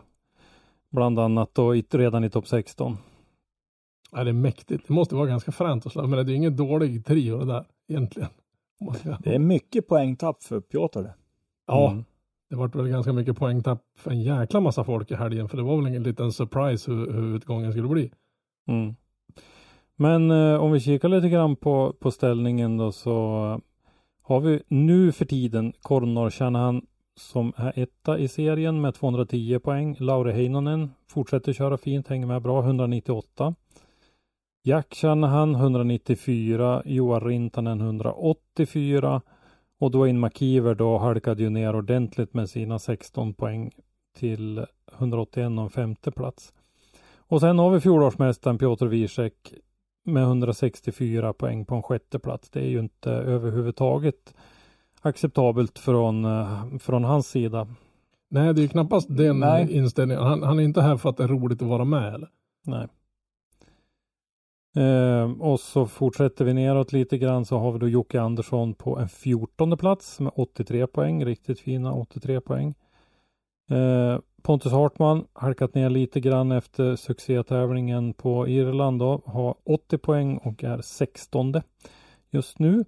Bland 0.91 1.19
annat 1.19 1.49
då 1.53 1.71
redan 1.91 2.23
i 2.23 2.29
topp 2.29 2.47
16. 2.47 2.97
Ja, 4.11 4.23
det 4.23 4.29
är 4.31 4.33
mäktigt. 4.33 4.87
Det 4.87 4.93
måste 4.93 5.15
vara 5.15 5.27
ganska 5.27 5.51
fränt 5.51 5.85
att 5.85 5.91
slå, 5.91 6.01
men 6.07 6.11
det 6.11 6.21
är 6.21 6.25
ju 6.25 6.35
ingen 6.35 6.55
dålig 6.55 7.05
trio 7.05 7.37
det 7.39 7.45
där 7.45 7.65
egentligen. 7.89 8.29
Det 9.23 9.35
är 9.35 9.39
mycket 9.39 9.87
poängtapp 9.87 10.43
för 10.43 10.59
Piotr. 10.59 10.99
det. 10.99 11.13
Ja, 11.67 11.91
Mm. 11.91 12.05
det 12.49 12.55
vart 12.55 12.75
väl 12.75 12.87
ganska 12.87 13.13
mycket 13.13 13.37
poängtapp 13.37 13.81
för 13.97 14.11
en 14.11 14.21
jäkla 14.21 14.59
massa 14.59 14.83
folk 14.83 15.11
i 15.11 15.15
helgen, 15.15 15.49
för 15.49 15.57
det 15.57 15.63
var 15.63 15.81
väl 15.81 15.95
en 15.95 16.03
liten 16.03 16.31
surprise 16.31 16.91
hur, 16.91 17.11
hur 17.13 17.35
utgången 17.35 17.71
skulle 17.71 17.87
bli. 17.87 18.11
Mm. 18.67 18.95
Men 19.95 20.31
eh, 20.31 20.59
om 20.63 20.71
vi 20.71 20.79
kikar 20.79 21.09
lite 21.09 21.29
grann 21.29 21.55
på, 21.55 21.93
på 21.99 22.11
ställningen 22.11 22.77
då 22.77 22.91
så 22.91 23.45
eh, 23.53 23.59
har 24.21 24.39
vi 24.39 24.61
nu 24.67 25.11
för 25.11 25.25
tiden 25.25 25.73
Kornor 25.81 26.29
Shanahan 26.29 26.85
som 27.15 27.53
är 27.55 27.73
etta 27.79 28.17
i 28.19 28.27
serien 28.27 28.81
med 28.81 28.93
210 28.95 29.59
poäng. 29.59 29.95
Lauri 29.99 30.31
Heinonen 30.33 30.89
fortsätter 31.07 31.53
köra 31.53 31.77
fint, 31.77 32.07
hänger 32.07 32.27
med 32.27 32.41
bra, 32.41 32.59
198. 32.63 33.55
Jack 34.67 34.95
Shanahan 34.95 35.55
194, 35.55 36.81
Johan 36.85 37.21
Rintanen 37.21 37.81
184 37.81 39.21
och 39.79 39.91
Dwayne 39.91 40.19
McKeever 40.19 40.75
då 40.75 40.97
halkade 40.97 41.43
ju 41.43 41.49
ner 41.49 41.75
ordentligt 41.75 42.33
med 42.33 42.49
sina 42.49 42.79
16 42.79 43.33
poäng 43.33 43.71
till 44.17 44.65
181 44.97 45.59
och 45.59 45.71
femte 45.71 46.11
plats. 46.11 46.53
Och 47.17 47.39
sen 47.39 47.59
har 47.59 47.71
vi 47.71 47.79
fjolårsmästaren 47.79 48.57
Piotr 48.57 48.85
Wiesek 48.85 49.53
med 50.03 50.23
164 50.23 51.33
poäng 51.33 51.65
på 51.65 51.75
en 51.75 51.83
sjätte 51.83 52.19
plats. 52.19 52.49
Det 52.49 52.59
är 52.59 52.69
ju 52.69 52.79
inte 52.79 53.11
överhuvudtaget 53.11 54.33
acceptabelt 55.01 55.79
från, 55.79 56.25
eh, 56.25 56.77
från 56.79 57.03
hans 57.03 57.27
sida. 57.27 57.67
Nej, 58.29 58.53
det 58.53 58.61
är 58.61 58.63
ju 58.63 58.69
knappast 58.69 59.07
den 59.09 59.39
Nej. 59.39 59.73
inställningen. 59.73 60.23
Han, 60.23 60.43
han 60.43 60.59
är 60.59 60.63
inte 60.63 60.81
här 60.81 60.97
för 60.97 61.09
att 61.09 61.17
det 61.17 61.23
är 61.23 61.27
roligt 61.27 61.61
att 61.61 61.67
vara 61.67 61.85
med. 61.85 62.13
Eller? 62.13 62.29
Nej. 62.65 62.87
Eh, 64.77 65.31
och 65.39 65.59
så 65.59 65.85
fortsätter 65.85 66.45
vi 66.45 66.53
neråt 66.53 66.91
lite 66.91 67.17
grann 67.17 67.45
så 67.45 67.57
har 67.57 67.71
vi 67.71 67.79
då 67.79 67.87
Jocke 67.87 68.21
Andersson 68.21 68.73
på 68.73 68.97
en 68.97 69.09
fjortonde 69.09 69.77
plats 69.77 70.19
med 70.19 70.31
83 70.35 70.87
poäng. 70.87 71.25
Riktigt 71.25 71.59
fina 71.59 71.93
83 71.93 72.41
poäng. 72.41 72.75
Eh, 73.69 74.19
Pontus 74.41 74.71
Hartman 74.71 75.25
halkat 75.33 75.75
ner 75.75 75.89
lite 75.89 76.19
grann 76.19 76.51
efter 76.51 76.95
succétävlingen 76.95 78.13
på 78.13 78.47
Irland 78.47 78.99
då. 78.99 79.21
Har 79.25 79.55
80 79.63 79.97
poäng 79.97 80.37
och 80.37 80.63
är 80.63 80.81
16 80.81 81.53
just 82.29 82.59
nu. 82.59 82.85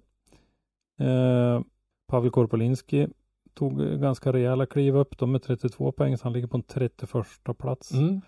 Eh, 1.00 1.60
Pavel 2.08 2.30
Korpolinski 2.30 3.08
tog 3.54 4.00
ganska 4.00 4.32
rejäla 4.32 4.66
kliv 4.66 4.96
upp 4.96 5.18
då 5.18 5.26
med 5.26 5.42
32 5.42 5.92
poäng 5.92 6.18
så 6.18 6.24
han 6.24 6.32
ligger 6.32 6.48
på 6.48 6.56
en 6.56 6.62
31 6.62 7.58
plats. 7.58 7.92
Mm. 7.92 8.20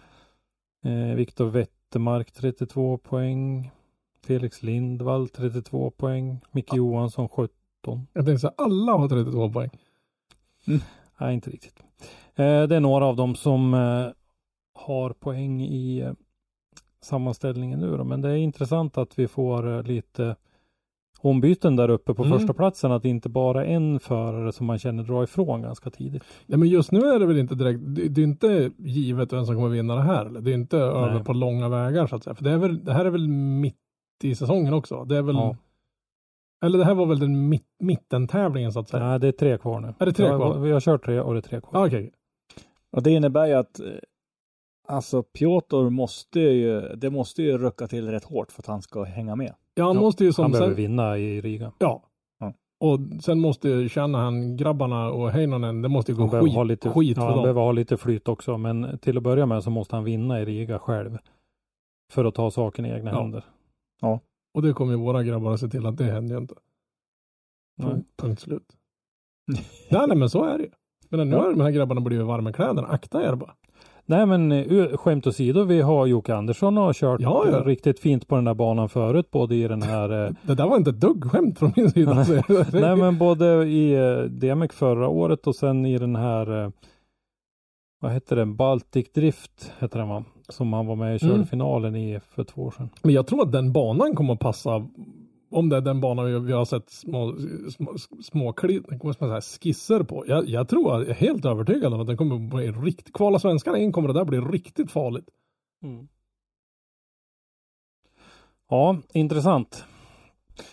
Eh, 0.85 1.17
Viktor 1.17 1.51
Wettermark 1.93 2.33
32 2.33 2.99
poäng. 2.99 3.71
Felix 4.27 4.63
Lindvall 4.63 5.29
32 5.29 5.91
poäng. 5.91 6.41
Micke 6.51 6.75
Johansson 6.75 7.29
17. 7.29 8.07
Jag 8.13 8.27
tänkte 8.27 8.47
här, 8.47 8.65
alla 8.65 8.93
har 8.93 9.09
32 9.09 9.53
poäng. 9.53 9.71
Nej, 11.19 11.35
inte 11.35 11.51
riktigt. 11.51 11.83
Eh, 12.35 12.63
det 12.63 12.77
är 12.77 12.81
några 12.81 13.07
av 13.07 13.17
dem 13.17 13.35
som 13.35 13.75
eh, 13.75 14.07
har 14.75 15.13
poäng 15.13 15.63
i 15.63 15.99
eh, 16.01 16.13
sammanställningen 17.01 17.81
nu 17.81 17.97
då. 17.97 18.05
Men 18.05 18.21
det 18.21 18.31
är 18.31 18.37
intressant 18.37 18.99
att 18.99 19.19
vi 19.19 19.29
får 19.29 19.83
lite 19.83 20.37
ombyten 21.25 21.77
där 21.77 21.91
uppe 21.91 22.15
på 22.15 22.25
Mm. 22.25 22.39
första 22.39 22.55
platsen. 22.55 22.93
Att 22.93 23.03
det 23.03 23.09
inte 23.09 23.29
bara 23.29 23.65
är 23.65 23.75
en 23.75 24.01
förare 24.01 24.53
som 24.53 24.67
man 24.67 24.79
känner 24.79 25.03
dra 25.03 25.25
ifrån 25.25 25.63
ganska 25.63 25.91
tidigt. 25.91 26.23
Nej, 26.47 26.59
men 26.59 26.69
just 26.69 26.93
nu 26.93 26.99
är 27.01 27.19
det 27.19 27.27
väl 27.27 27.39
inte 27.39 27.55
direkt, 27.55 27.81
det, 27.87 28.09
det 28.09 28.21
är 28.21 28.25
inte 28.25 28.71
givet 28.79 29.33
vem 29.33 29.45
som 29.47 29.55
kommer 29.55 29.69
vinna 29.69 29.95
det 29.95 30.03
här. 30.03 30.27
Eller? 30.27 30.41
Det 30.41 30.51
är 30.51 30.55
inte 30.55 30.79
över 30.79 31.25
på 31.25 31.33
långa 31.33 31.69
vägar 31.69 32.07
så 32.07 32.17
att 32.17 32.25
säga. 32.25 32.35
För 32.35 32.45
det, 32.45 32.51
är 32.51 32.59
väl, 32.59 32.85
det 32.85 32.93
här 32.93 33.05
är 33.05 33.11
väl 33.11 33.29
mitt 33.29 33.77
i 34.23 34.35
säsongen 34.35 34.75
också. 34.75 35.05
Det 35.05 35.17
är 35.17 35.23
väl, 35.23 35.35
Ja. 35.37 35.57
eller 36.65 36.79
det 36.79 36.85
här 36.85 36.95
var 36.95 37.07
väl 37.07 37.19
den 37.19 37.49
mitt, 37.49 37.67
mittentävlingen 37.83 38.73
så 38.73 38.81
att 38.81 38.89
säga. 38.89 39.07
Nej, 39.09 39.21
det 39.21 39.29
är 39.29 39.33
tre 39.33 39.59
kvar 39.59 39.81
nu. 39.81 39.95
Är 39.99 40.07
det 40.07 40.13
tre 40.13 40.27
jag, 40.27 40.41
kvar? 40.41 40.59
Vi 40.59 40.73
har 40.73 40.81
kört 40.81 41.05
tre 41.05 41.21
och 41.21 41.33
det 41.35 41.39
är 41.39 41.43
tre 41.43 41.61
kvar. 41.61 41.83
Ah, 41.83 41.87
Okej, 41.87 42.13
Och 42.97 43.03
det 43.03 43.11
innebär 43.11 43.47
ju 43.47 43.53
att 43.53 43.81
eh, 43.81 43.87
alltså 44.93 45.23
Piotr 45.23 45.91
måste 45.91 46.41
ju, 46.41 46.81
det 46.81 47.11
måste 47.11 47.43
ju 47.43 47.59
rucka 47.59 47.87
till 47.87 48.11
rätt 48.11 48.25
hårt 48.25 48.53
för 48.53 48.63
att 48.63 48.67
han 48.67 48.83
ska 48.83 49.03
hänga 49.05 49.37
med. 49.37 49.55
ja 49.75 49.85
han 49.85 49.95
Ja, 49.97 50.01
måste 50.01 50.25
ju 50.25 50.33
som 50.33 50.43
Han 50.43 50.53
behöver 50.53 50.69
sen, 50.71 50.77
vinna 50.77 51.19
i 51.19 51.41
Riga. 51.41 51.73
ja. 51.79 52.03
Ja. 52.41 52.53
Och 52.81 52.99
sen 53.23 53.41
måste 53.41 53.69
ju 53.69 53.89
känna 53.89 54.19
han 54.19 54.57
grabbarna 54.57 55.11
och 55.11 55.31
Heinonen, 55.31 55.83
det 55.83 55.89
måste 55.89 56.13
ju 56.13 56.19
gå 56.19 56.29
skit, 56.29 56.55
ha 56.55 56.63
lite, 56.63 56.91
skit 56.91 57.17
ja, 57.17 57.21
för 57.23 57.27
han 57.27 57.33
dem. 57.37 57.43
behöver 57.43 57.61
ha 57.61 57.73
lite 57.73 57.97
flyt 57.97 58.29
också. 58.29 58.59
Men 58.59 58.99
till 58.99 59.17
att 59.17 59.23
börja 59.23 59.47
med 59.47 59.63
så 59.65 59.71
måste 59.71 59.97
han 59.97 60.05
vinna 60.05 60.41
i 60.41 60.45
Riga 60.45 60.79
själv. 60.79 61.19
För 62.13 62.25
att 62.25 62.35
ta 62.35 62.51
saken 62.51 62.87
i 62.87 62.91
egna 62.91 63.11
Ja. 63.11 63.21
händer. 63.21 63.45
Och 64.55 64.63
det 64.63 64.73
kommer 64.73 64.93
ju 64.93 64.99
våra 64.99 65.23
grabbar 65.23 65.53
att 65.53 65.61
se 65.61 65.69
till 65.69 65.87
att 65.87 65.97
det 65.97 66.05
händer 66.05 66.35
ju 66.35 66.41
inte. 66.41 66.55
Nej. 67.79 67.91
Punkt, 67.91 68.09
punkt 68.17 68.41
slut. 68.41 68.77
nej, 69.91 70.05
nej, 70.09 70.17
men 70.17 70.31
så 70.31 70.45
är 70.45 70.59
det 70.59 70.65
ju. 70.65 70.71
Men 71.09 71.31
nu 71.31 71.37
Ja. 71.37 71.43
har 71.43 71.51
de 71.51 71.61
här 71.61 71.71
grabbarna 71.71 72.01
blivit 72.01 72.27
varma 72.27 72.51
i 72.51 72.53
kläderna. 72.53 72.89
Akta 72.89 73.23
er 73.29 73.35
bara. 73.35 73.55
Nej 74.07 74.27
men 74.27 74.53
eh, 74.53 74.97
skämt 74.97 75.27
åsido, 75.27 75.65
vi 75.65 75.81
har 75.81 76.07
Jocke 76.07 76.35
Andersson 76.35 76.79
och 76.79 76.85
har 76.85 76.93
kört 76.93 77.21
Ja, 77.21 77.45
ja. 77.53 77.59
riktigt 77.59 78.01
fint 78.01 78.29
på 78.29 78.35
den 78.35 78.45
där 78.45 78.55
banan 78.55 78.89
förut. 78.89 79.31
Både 79.31 79.55
i 79.55 79.69
den 79.69 79.83
här 79.83 80.27
eh, 80.27 80.33
Det 80.43 80.55
där 80.55 80.67
var 80.69 80.77
inte 80.77 80.91
ett 80.91 81.01
dugg 81.01 81.25
skämt 81.25 81.59
från 81.59 81.73
min 81.77 81.91
sida. 81.91 82.27
Nej 82.73 82.97
men 82.97 83.19
både 83.19 83.47
i 83.65 83.95
eh, 83.95 84.19
DMX 84.23 84.77
förra 84.77 85.09
året 85.09 85.47
och 85.47 85.57
sen 85.57 85.87
i 85.87 85.99
den 85.99 86.17
här 86.17 86.73
vad 88.01 88.11
hette 88.13 88.35
den? 88.35 88.57
Baltic 88.57 89.13
Drift 89.13 89.73
hette 89.79 89.99
den 89.99 90.09
va? 90.09 90.25
Som 90.49 90.73
han 90.73 90.87
var 90.87 90.97
med 90.97 91.17
i 91.17 91.19
körde 91.19 91.35
Mm. 91.35 91.47
finalen 91.47 91.97
i 91.97 92.21
för 92.35 92.45
två 92.45 92.63
år 92.63 92.71
sedan. 92.71 92.89
Men 93.03 93.15
jag 93.15 93.27
tror 93.27 93.43
att 93.43 93.53
den 93.53 93.73
banan 93.73 94.15
kommer 94.17 94.33
att 94.35 94.41
passa. 94.41 94.87
Om 95.53 95.69
det 95.69 95.77
är 95.77 95.81
den 95.81 96.01
banan 96.01 96.45
vi, 96.47 96.53
har 96.53 96.65
sett 96.65 96.91
små, 96.91 97.37
små, 97.71 97.99
små 98.23 98.53
säga, 99.29 99.41
skisser 99.41 100.03
på. 100.03 100.25
Jag, 100.27 100.49
jag 100.49 100.69
tror, 100.69 100.93
jag 100.93 101.09
är 101.09 101.15
helt 101.15 101.45
övertygad 101.45 101.95
om 101.95 102.01
att 102.01 102.07
den 102.07 102.17
kommer 102.17 102.39
bli 102.57 102.71
riktigt, 102.71 103.13
kvala 103.15 103.39
svenskarna 103.39 103.79
in 103.79 103.93
kommer 103.93 104.09
det 104.09 104.15
där 104.15 104.25
bli 104.25 104.41
riktigt 104.41 104.91
farligt. 104.91 105.29
Ja, 108.69 108.97
intressant. 109.13 109.85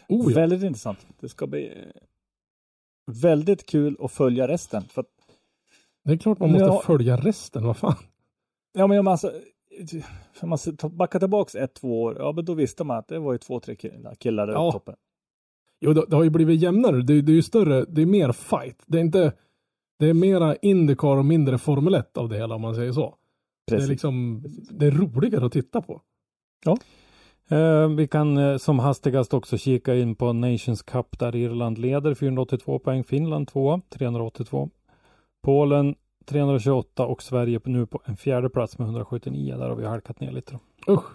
Oh, 0.10 0.32
ja. 0.32 0.36
Väldigt 0.36 0.64
intressant. 0.64 1.08
Det 1.20 1.30
ska 1.30 1.48
bli 1.48 1.68
eh, 1.68 2.02
väldigt 3.22 3.66
kul 3.66 3.98
att 4.00 4.12
följa 4.12 4.48
resten. 4.48 4.84
För 4.84 5.02
att, 5.02 5.08
Det 6.04 6.14
är 6.14 6.18
klart 6.18 6.40
man 6.40 6.52
måste 6.52 6.66
Ja. 6.66 6.82
följa 6.86 7.18
resten, 7.18 7.64
vad 7.66 7.78
fan. 7.78 7.96
ja, 8.74 8.88
men 8.88 9.08
alltså, 9.08 9.32
man 10.44 10.58
backar 10.92 11.20
tillbaks 11.20 11.56
ett, 11.56 11.74
två 11.74 12.02
år, 12.04 12.16
ja 12.20 12.32
men 12.32 12.46
då 12.46 12.54
visste 12.54 12.84
man 12.84 12.98
att 12.98 13.08
det 13.08 13.20
var 13.20 13.32
ju 13.32 13.38
två, 13.38 13.60
tre 13.60 13.76
killar, 13.76 14.16
killar 14.16 14.48
där 14.48 14.54
Ja. 14.54 14.68
uppe 14.68 14.74
toppen. 14.80 14.96
Jo, 15.82 15.94
det, 15.94 16.06
det 16.08 16.16
har 16.16 16.24
ju 16.24 16.30
blivit 16.30 16.62
jämnare. 16.62 17.02
Det, 17.02 17.22
det 17.22 17.32
är 17.32 17.36
ju 17.36 17.42
större, 17.42 17.86
det 17.86 18.02
är 18.02 18.06
mer 18.06 18.32
fight. 18.32 18.84
Det 18.88 18.98
är 18.98 19.02
inte, 19.02 19.34
det 20.00 20.10
är 20.10 20.14
mera 20.14 20.56
Indycar 20.56 21.18
och 21.18 21.26
mindre 21.26 21.58
Formel 21.58 21.94
1 21.96 22.18
av 22.18 22.30
det 22.30 22.38
hela 22.38 22.56
om 22.56 22.62
man 22.62 22.76
säger 22.76 22.92
så. 22.92 23.16
Det 23.68 23.74
är 23.74 23.78
Precis. 23.78 23.90
liksom, 23.90 24.44
det 24.72 24.86
är 24.86 24.92
roligare 24.92 25.46
att 25.46 25.52
titta 25.52 25.82
på. 25.82 26.02
Eh, 27.50 27.88
vi 27.90 28.08
kan 28.08 28.38
eh, 28.38 28.58
som 28.58 28.80
hastigast 28.80 29.34
också 29.34 29.58
kika 29.58 29.96
in 29.96 30.16
på 30.16 30.34
Nations 30.34 30.82
Cup 30.84 31.20
där 31.20 31.36
Irland 31.36 31.78
leder 31.78 32.14
482 32.14 32.80
poäng, 32.80 33.04
Finland 33.04 33.48
2 33.48 33.82
382. 33.90 34.70
Polen 35.44 35.96
328 36.30 37.06
och 37.06 37.24
Sverige 37.24 37.60
nu 37.64 37.86
på 37.86 38.02
en 38.06 38.18
fjärde 38.18 38.50
plats 38.50 38.78
med 38.78 38.86
179. 38.86 39.58
Där 39.58 39.70
har 39.70 39.76
vi 39.76 39.86
halkat 39.86 40.20
ner 40.20 40.32
lite. 40.32 40.52
Då. 40.86 40.94
Usch. 40.94 41.12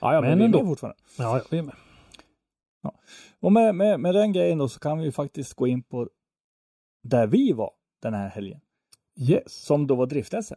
Ja, 0.00 0.14
ja, 0.14 0.20
men, 0.20 0.30
Men 0.30 0.38
vi 0.38 0.44
är 0.44 0.46
ändå. 0.46 0.58
med 0.58 0.66
fortfarande. 0.68 0.98
Ja, 1.18 1.40
vi 1.50 1.58
är 1.58 1.62
med. 1.62 1.74
Och 3.40 3.52
med, 3.52 3.74
med, 3.74 4.00
med 4.00 4.14
den 4.14 4.32
grejen 4.32 4.58
då 4.58 4.68
så 4.68 4.80
kan 4.80 4.98
vi 4.98 5.04
ju 5.04 5.12
faktiskt 5.12 5.54
gå 5.54 5.66
in 5.66 5.82
på 5.82 6.08
där 7.02 7.26
vi 7.26 7.52
var 7.52 7.70
den 8.02 8.14
här 8.14 8.28
helgen. 8.28 8.60
Yes. 9.16 9.52
Som 9.64 9.86
då 9.86 9.94
var 9.94 10.06
drift-SM. 10.06 10.54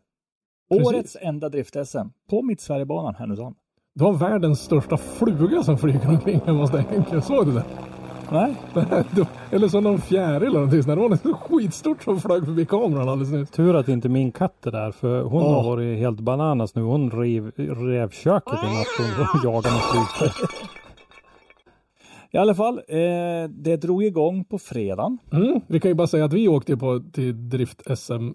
Årets 0.69 1.17
enda 1.21 1.49
drift-SM 1.49 2.09
på 2.29 2.41
Mittsverigebanan 2.41 3.15
Härnösand. 3.15 3.55
Det 3.95 4.03
var 4.03 4.13
världens 4.13 4.59
största 4.59 4.97
fluga 4.97 5.63
som 5.63 5.77
flyger 5.77 6.09
omkring 6.09 6.39
hemma 6.39 6.59
hos 6.59 6.71
dig. 6.71 6.85
Jag 7.11 7.23
såg 7.23 7.47
det 7.47 7.53
där. 7.53 7.98
Nej, 8.31 8.55
Eller 9.51 9.67
så 9.67 9.81
någon 9.81 10.01
fjäril 10.01 10.47
eller 10.47 10.59
någonting. 10.59 10.81
Det 10.81 10.95
var 10.95 11.09
något 11.09 11.39
skitstort 11.39 12.03
som 12.03 12.21
flög 12.21 12.45
förbi 12.45 12.65
kameran 12.65 13.09
alldeles 13.09 13.33
nyss. 13.33 13.49
Tur 13.51 13.75
att 13.75 13.87
inte 13.87 14.09
min 14.09 14.31
katt 14.31 14.65
är 14.65 14.71
där 14.71 14.91
för 14.91 15.21
hon 15.21 15.43
Åh. 15.43 15.53
har 15.53 15.63
varit 15.63 15.99
helt 15.99 16.19
bananas 16.19 16.75
nu. 16.75 16.81
Hon 16.81 17.11
rev, 17.11 17.51
rev 17.57 18.09
köket 18.09 18.53
i 18.53 18.67
natt 18.67 18.87
och 18.99 19.43
jagade 19.43 19.69
med 19.75 19.81
flygfält. 19.81 20.51
i 22.31 22.37
alla 22.37 22.55
fall. 22.55 22.81
Eh, 22.87 23.49
det 23.49 23.77
drog 23.77 24.03
igång 24.03 24.43
på 24.43 24.59
fredagen. 24.59 25.17
Mm. 25.31 25.61
Vi 25.67 25.79
kan 25.79 25.91
ju 25.91 25.95
bara 25.95 26.07
säga 26.07 26.25
att 26.25 26.33
vi 26.33 26.47
åkte 26.47 26.77
på 26.77 27.03
till 27.13 27.49
Drift 27.49 27.81
SM 27.99 28.29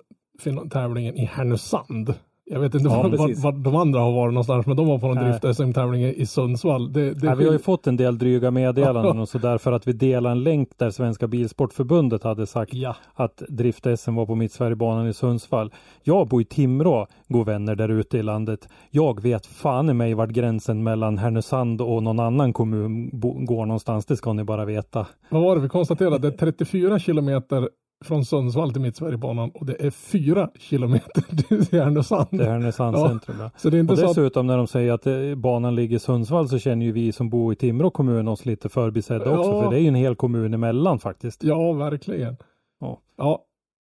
tävlingen 0.71 1.15
i 1.15 1.25
Härnösand. 1.25 2.15
Jag 2.47 2.61
vet 2.61 2.75
inte 2.75 2.89
Ja, 2.89 3.03
var, 3.03 3.43
var, 3.43 3.53
de 3.53 3.77
andra 3.77 4.01
har 4.01 4.13
varit 4.13 4.35
någonstans, 4.35 4.67
men 4.67 4.77
de 4.77 4.87
var 4.87 4.99
på 4.99 5.07
någon 5.07 5.17
Nej. 5.17 5.39
drift-SM-tävling 5.41 6.03
i 6.05 6.27
Sundsvall. 6.27 6.93
Det, 6.93 7.15
det 7.15 7.27
Ja, 7.27 7.35
vi 7.35 7.45
har 7.45 7.53
ju 7.53 7.59
fått 7.59 7.87
en 7.87 7.97
del 7.97 8.19
dryga 8.19 8.51
meddelanden 8.51 9.19
och 9.19 9.29
så 9.29 9.39
därför 9.39 9.73
att 9.73 9.89
vi 9.89 9.93
delar 9.93 10.31
en 10.31 10.43
länk 10.43 10.69
där 10.77 10.91
Svenska 10.91 11.27
Bilsportförbundet 11.27 12.23
hade 12.25 12.47
sagt 12.47 12.75
Ja, 12.75 12.97
att 13.15 13.43
drift-SM 13.49 14.15
var 14.15 14.27
på 14.27 14.35
Mittsverigebanan 14.35 15.09
i 15.09 15.13
Sundsvall. 15.13 15.73
Jag 16.03 16.29
bor 16.29 16.43
i 16.43 16.45
Timrå, 16.45 17.07
god 17.29 17.47
vänner 17.47 17.75
där 17.75 17.89
ute 17.89 18.19
i 18.19 18.23
landet. 18.23 18.69
Jag 18.91 19.23
vet 19.23 19.47
fan 19.47 19.91
i 19.91 19.93
mig 19.93 20.15
vart 20.15 20.31
gränsen 20.31 20.83
mellan 20.83 21.19
Härnösand 21.19 21.81
och 21.81 22.03
någon 22.03 22.21
annan 22.21 22.53
kommun 22.53 23.11
går 23.47 23.67
någonstans. 23.67 24.07
Det 24.07 24.17
ska 24.17 24.33
ni 24.33 24.45
bara 24.45 24.65
veta. 24.65 25.07
vad 25.31 25.43
var 25.43 25.57
det 25.57 25.63
vi 25.63 25.69
konstaterade? 25.69 26.19
Det 26.19 26.29
är 26.29 26.39
34 26.39 26.99
kilometer 26.99 27.69
från 28.05 28.25
Sundsvall 28.25 28.73
till 28.73 28.83
Mittsverigebanan 28.83 29.51
och 29.51 29.67
det 29.67 29.87
är 29.87 29.91
4 29.91 30.51
kilometer 30.59 31.23
till 31.49 31.81
Härnösand. 31.81 32.27
Det 32.31 32.45
är 32.45 32.51
Härnösands 32.51 32.99
Ja. 33.01 33.09
centrum. 33.09 33.37
Ja. 33.41 33.51
Så 33.57 33.71
det 33.71 33.77
är 33.77 33.81
inte 33.81 33.93
Och 33.93 33.99
så 33.99 34.05
att, 34.05 34.11
dessutom 34.11 34.47
när 34.47 34.57
de 34.57 34.67
säger 34.67 34.93
att 34.93 35.07
eh, 35.07 35.35
banan 35.35 35.75
ligger 35.75 35.97
i 35.97 35.99
Sundsvall 36.01 36.49
så 36.49 36.59
känner 36.59 36.87
ju 36.87 36.93
vi 36.93 37.13
som 37.13 37.31
bor 37.31 37.53
i 37.53 37.57
Timrå 37.57 37.91
kommun 37.91 38.29
oss 38.29 38.47
lite 38.47 38.69
förbisedda 38.69 39.39
också. 39.39 39.51
Ja. 39.51 39.63
För 39.63 39.71
det 39.71 39.77
är 39.77 39.81
ju 39.81 39.89
en 39.89 39.95
hel 39.95 40.17
kommun 40.17 40.55
emellan 40.55 40.99
faktiskt. 40.99 41.45
ja 41.45 41.73
verkligen. 41.73 42.37
Ja. 42.81 43.01
Ja. 43.17 43.45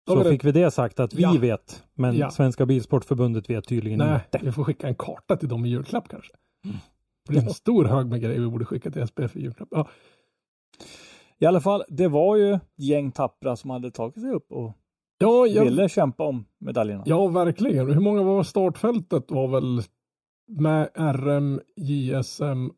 Då 0.06 0.22
Så 0.22 0.30
fick 0.30 0.44
vi 0.44 0.52
det 0.52 0.70
sagt 0.70 1.00
att 1.00 1.14
vi 1.14 1.22
Ja. 1.22 1.32
vet. 1.40 1.82
Men 1.94 2.16
Ja. 2.16 2.30
Svenska 2.30 2.66
Bilsportförbundet 2.66 3.50
vet 3.50 3.68
tydligen 3.68 3.98
Nej, 3.98 4.20
inte. 4.32 4.46
vi 4.46 4.52
får 4.52 4.64
skicka 4.64 4.88
en 4.88 4.94
karta 4.94 5.36
till 5.36 5.48
dem 5.48 5.64
i 5.64 5.68
julklapp 5.68 6.08
kanske. 6.08 6.32
Mm. 6.64 6.76
Det 7.26 7.32
blir 7.32 7.42
en 7.42 7.50
stor 7.54 7.84
hög 7.84 8.06
med 8.06 8.20
grejer 8.20 8.40
vi 8.40 8.46
borde 8.48 8.64
skicka 8.64 8.90
till 8.90 9.02
SPF 9.06 9.36
i 9.36 9.40
julklapp. 9.42 9.68
Ja, 9.70 9.88
I 11.38 11.46
alla 11.46 11.60
fall, 11.60 11.82
det 11.88 12.08
var 12.08 12.36
ju 12.36 12.58
gäng 12.76 13.12
tappra 13.12 13.56
som 13.56 13.70
hade 13.70 13.90
tagit 13.90 14.20
sig 14.20 14.30
upp 14.30 14.52
och 14.52 14.72
ja, 15.18 15.46
jag, 15.46 15.64
ville 15.64 15.88
kämpa 15.88 16.24
om 16.24 16.44
medaljerna. 16.58 17.02
ja, 17.06 17.26
verkligen. 17.26 17.90
Hur 17.90 18.00
många 18.00 18.22
var 18.22 18.42
startfältet? 18.42 19.30
var 19.30 19.48
väl 19.48 19.82
med 20.48 20.88
RM, 20.96 21.60
JSM 21.76 22.68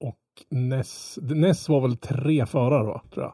och 0.00 0.18
NES. 0.50 1.18
NES 1.22 1.68
var 1.68 1.80
väl 1.80 1.96
tre 1.96 2.46
förare 2.46 2.84
va? 2.86 3.02
Tror 3.14 3.24
jag. 3.24 3.32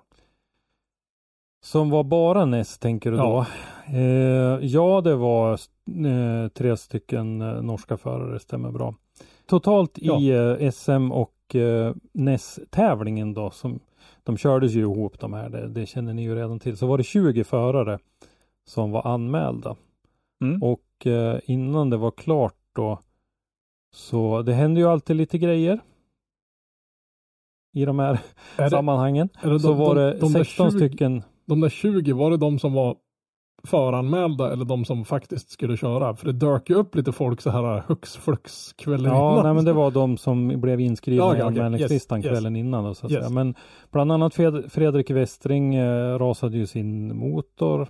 Som 1.65 1.91
var 1.91 2.05
bara 2.05 2.45
näst 2.45 2.83
tänker 2.83 3.11
du 3.11 3.17
Ja. 3.17 3.47
då? 3.87 3.97
Eh, 3.97 4.59
ja, 4.67 5.01
det 5.01 5.15
var 5.17 5.53
eh, 6.07 6.49
tre 6.49 6.77
stycken 6.77 7.43
eh, 7.43 7.63
norska 7.63 7.97
förare, 7.97 8.39
stämmer 8.39 8.71
bra. 8.71 8.95
Totalt 9.47 9.99
i 9.99 10.31
eh, 10.31 10.71
SM 10.71 11.13
och 11.13 11.55
eh, 11.55 11.95
NES-tävlingen 12.13 13.35
då, 13.35 13.51
som 13.51 13.81
de 14.27 14.37
kördes 14.37 14.73
ju 14.73 14.81
ihop 14.81 15.21
de 15.21 15.33
här, 15.33 15.49
det, 15.49 15.69
det 15.69 15.87
känner 15.87 16.15
ni 16.15 16.23
ju 16.23 16.35
redan 16.35 16.59
till, 16.59 16.77
så 16.77 16.87
var 16.87 16.99
det 16.99 17.05
20 17.05 17.45
förare 17.45 17.99
som 18.65 18.91
var 18.91 19.07
anmälda. 19.07 19.77
Mm. 20.41 20.63
Och 20.63 21.07
eh, 21.07 21.41
innan 21.45 21.91
det 21.91 21.97
var 21.97 22.11
klart 22.11 22.57
då, 22.73 22.99
så 23.95 24.43
det 24.43 24.53
händer 24.53 24.81
ju 24.81 24.89
alltid 24.89 25.17
lite 25.17 25.39
grejer 25.39 25.81
i 27.73 27.85
de 27.85 27.99
här 27.99 28.21
Är 28.57 28.65
det, 28.65 28.71
sammanhangen. 28.71 29.29
är 29.43 29.51
det 29.51 29.61
Så 29.61 29.69
de, 29.69 29.79
var 29.79 29.95
de, 29.95 30.01
det 30.01 30.19
de, 30.19 30.33
där 30.33 30.45
16 30.45 30.71
20, 30.71 30.79
stycken 30.79 31.23
de 31.45 31.61
där 31.61 31.69
20, 31.69 32.13
var 32.13 32.31
det 32.31 32.37
de 32.37 32.59
som 32.59 32.73
var 32.73 32.97
föranmälda 33.67 34.53
eller 34.53 34.65
de 34.65 34.85
som 34.85 35.05
faktiskt 35.05 35.51
skulle 35.51 35.77
köra? 35.77 36.17
För 36.17 36.27
det 36.27 36.33
dök 36.33 36.71
ju 36.71 36.77
upp 36.77 36.95
lite 36.95 37.13
folk 37.13 37.41
så 37.41 37.51
här 37.51 37.83
hux 37.87 38.17
flux 38.17 38.73
kvällen 38.73 39.13
Ja, 39.13 39.33
innan. 39.33 39.45
nej, 39.45 39.55
men 39.55 39.65
det 39.65 39.73
var 39.73 39.91
de 39.91 40.17
som 40.17 40.61
blev 40.61 40.81
inskrivna 40.81 41.25
Ja, 41.25 41.37
i 41.37 41.39
ja, 41.39 41.45
okej. 41.47 41.61
anmälningslistan 41.63 42.19
Yes, 42.19 42.25
yes. 42.27 42.33
kvällen 42.33 42.57
innan. 42.57 42.85
Då, 42.85 42.95
så 42.95 43.07
att 43.07 43.13
Yes. 43.13 43.21
säga. 43.21 43.31
Men 43.35 43.55
bland 43.93 44.13
annat 44.13 44.35
Fred- 44.35 44.69
Fredrik 44.73 45.11
Westring 45.11 45.75
eh, 45.75 46.19
rasade 46.19 46.57
ju 46.57 46.67
sin 46.67 47.17
motor. 47.17 47.89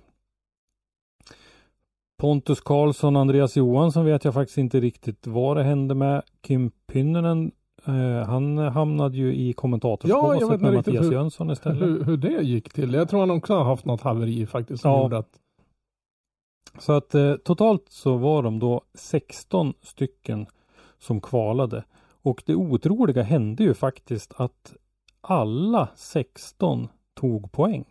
Pontus 2.19 2.61
Karlsson, 2.61 3.15
Andreas 3.15 3.55
Johansson 3.55 4.05
vet 4.05 4.25
jag 4.25 4.33
faktiskt 4.33 4.57
inte 4.57 4.79
riktigt 4.79 5.27
vad 5.27 5.57
det 5.57 5.63
hände 5.63 5.95
med. 5.95 6.21
Kim 6.41 6.71
Pynnönen, 6.91 7.51
eh, 7.85 8.27
han 8.27 8.57
hamnade 8.57 9.17
ju 9.17 9.33
i 9.35 9.47
Ja, 9.47 9.53
kommentatorsbåset 9.53 10.51
vet 10.51 10.61
med 10.61 10.73
Mattias 10.73 11.05
hur- 11.05 11.11
Jönsson 11.11 11.51
istället. 11.51 11.81
hur, 11.81 12.03
hur 12.03 12.17
det 12.17 12.41
gick 12.43 12.73
till. 12.73 12.93
Jag 12.93 13.09
tror 13.09 13.19
han 13.19 13.31
också 13.31 13.53
har 13.55 13.63
haft 13.63 13.85
något 13.85 14.01
haveri 14.01 14.45
faktiskt 14.45 14.81
som 14.81 14.91
Ja. 14.91 15.01
gjorde 15.03 15.17
att 15.17 15.29
Så 16.79 16.93
att 16.93 17.15
eh, 17.15 17.35
totalt 17.35 17.85
så 17.89 18.17
var 18.17 18.43
de 18.43 18.59
då 18.59 18.81
16 18.93 19.73
stycken 19.81 20.45
som 20.99 21.21
kvalade. 21.21 21.83
Och 22.21 22.43
det 22.45 22.55
otroliga 22.55 23.23
hände 23.23 23.63
ju 23.63 23.73
faktiskt 23.73 24.33
att 24.35 24.73
alla 25.21 25.87
16 25.95 26.87
tog 27.19 27.51
poäng. 27.51 27.85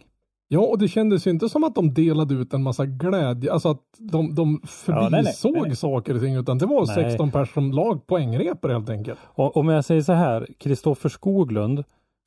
Ja, 0.49 0.61
och 0.61 0.79
det 0.79 0.89
kändes 0.89 1.27
ju 1.27 1.31
inte 1.31 1.49
som 1.49 1.65
att 1.65 1.75
de 1.75 1.95
delade 1.95 2.35
ut 2.35 2.55
en 2.55 2.63
massa 2.63 2.87
glädje, 2.87 3.53
alltså 3.53 3.69
att 3.69 3.83
de, 3.99 4.35
de 4.35 4.61
Ja, 4.87 5.09
nej, 5.09 5.23
nej, 5.23 5.33
förbisåg 5.33 5.77
saker 5.77 6.15
och 6.15 6.21
ting, 6.21 6.35
utan 6.35 6.59
det 6.59 6.67
var 6.67 6.87
Nej. 6.87 6.95
16 6.95 7.31
personer 7.31 7.47
som 7.47 7.73
lag 7.73 8.07
poängrepor 8.07 8.69
helt 8.69 8.91
enkelt. 8.91 9.19
Och 9.25 9.57
om 9.57 9.69
jag 9.69 9.85
säger 9.85 10.03
så 10.03 10.13
här, 10.13 10.47
Kristoffer 10.59 11.09
Skoglund, 11.09 11.85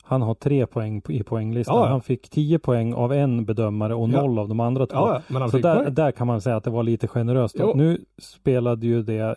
han 0.09 0.21
har 0.21 0.33
tre 0.33 0.67
poäng 0.67 1.01
i 1.09 1.23
poänglistan. 1.23 1.75
Ja, 1.75 1.83
ja. 1.85 1.89
Han 1.91 2.01
fick 2.01 2.29
10 2.29 2.59
poäng 2.59 2.93
av 2.93 3.13
en 3.13 3.45
bedömare 3.45 3.95
och 3.95 4.09
Ja. 4.09 4.21
noll 4.21 4.39
av 4.39 4.47
de 4.49 4.59
andra 4.59 4.85
två. 4.85 4.95
Ja, 4.97 5.21
ja, 5.27 5.49
så 5.49 5.57
där, 5.57 5.89
där 5.89 6.11
kan 6.11 6.27
man 6.27 6.41
säga 6.41 6.55
att 6.55 6.63
det 6.63 6.69
var 6.69 6.83
lite 6.83 7.07
generöst. 7.07 7.55
Nu 7.75 8.05
spelade 8.17 8.87
ju 8.87 9.03
det 9.03 9.35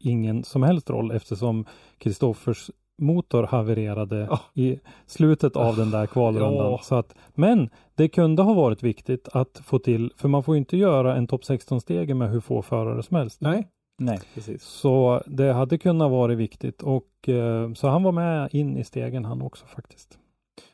ingen 0.00 0.44
som 0.44 0.62
helst 0.62 0.90
roll 0.90 1.10
eftersom 1.10 1.64
Kristoffers 1.98 2.70
motor 2.98 3.42
havererade 3.42 4.26
Ja. 4.30 4.40
i 4.54 4.78
slutet 5.06 5.56
av 5.56 5.76
den 5.76 5.90
där 5.90 6.06
kvalrundan. 6.06 6.70
Ja. 6.70 6.80
Så 6.82 6.94
att, 6.94 7.14
men 7.34 7.70
det 7.94 8.08
kunde 8.08 8.42
ha 8.42 8.54
varit 8.54 8.82
viktigt 8.82 9.28
att 9.32 9.60
få 9.64 9.78
till, 9.78 10.12
för 10.16 10.28
man 10.28 10.42
får 10.42 10.54
ju 10.54 10.58
inte 10.58 10.76
göra 10.76 11.16
en 11.16 11.26
topp 11.26 11.42
16-stege 11.42 12.14
med 12.14 12.30
hur 12.30 12.40
få 12.40 12.62
förare 12.62 13.02
som 13.02 13.16
helst. 13.16 13.40
Nej, 13.40 13.68
Nej, 13.98 14.20
precis. 14.34 14.62
Så 14.62 15.22
det 15.26 15.52
hade 15.52 15.78
kunnat 15.78 16.10
vara 16.10 16.34
viktigt 16.34 16.82
och 16.82 17.28
eh, 17.28 17.72
så 17.72 17.88
han 17.88 18.02
var 18.02 18.12
med 18.12 18.48
in 18.54 18.76
i 18.76 18.84
stegen 18.84 19.24
han 19.24 19.42
också 19.42 19.66
faktiskt. 19.66 20.18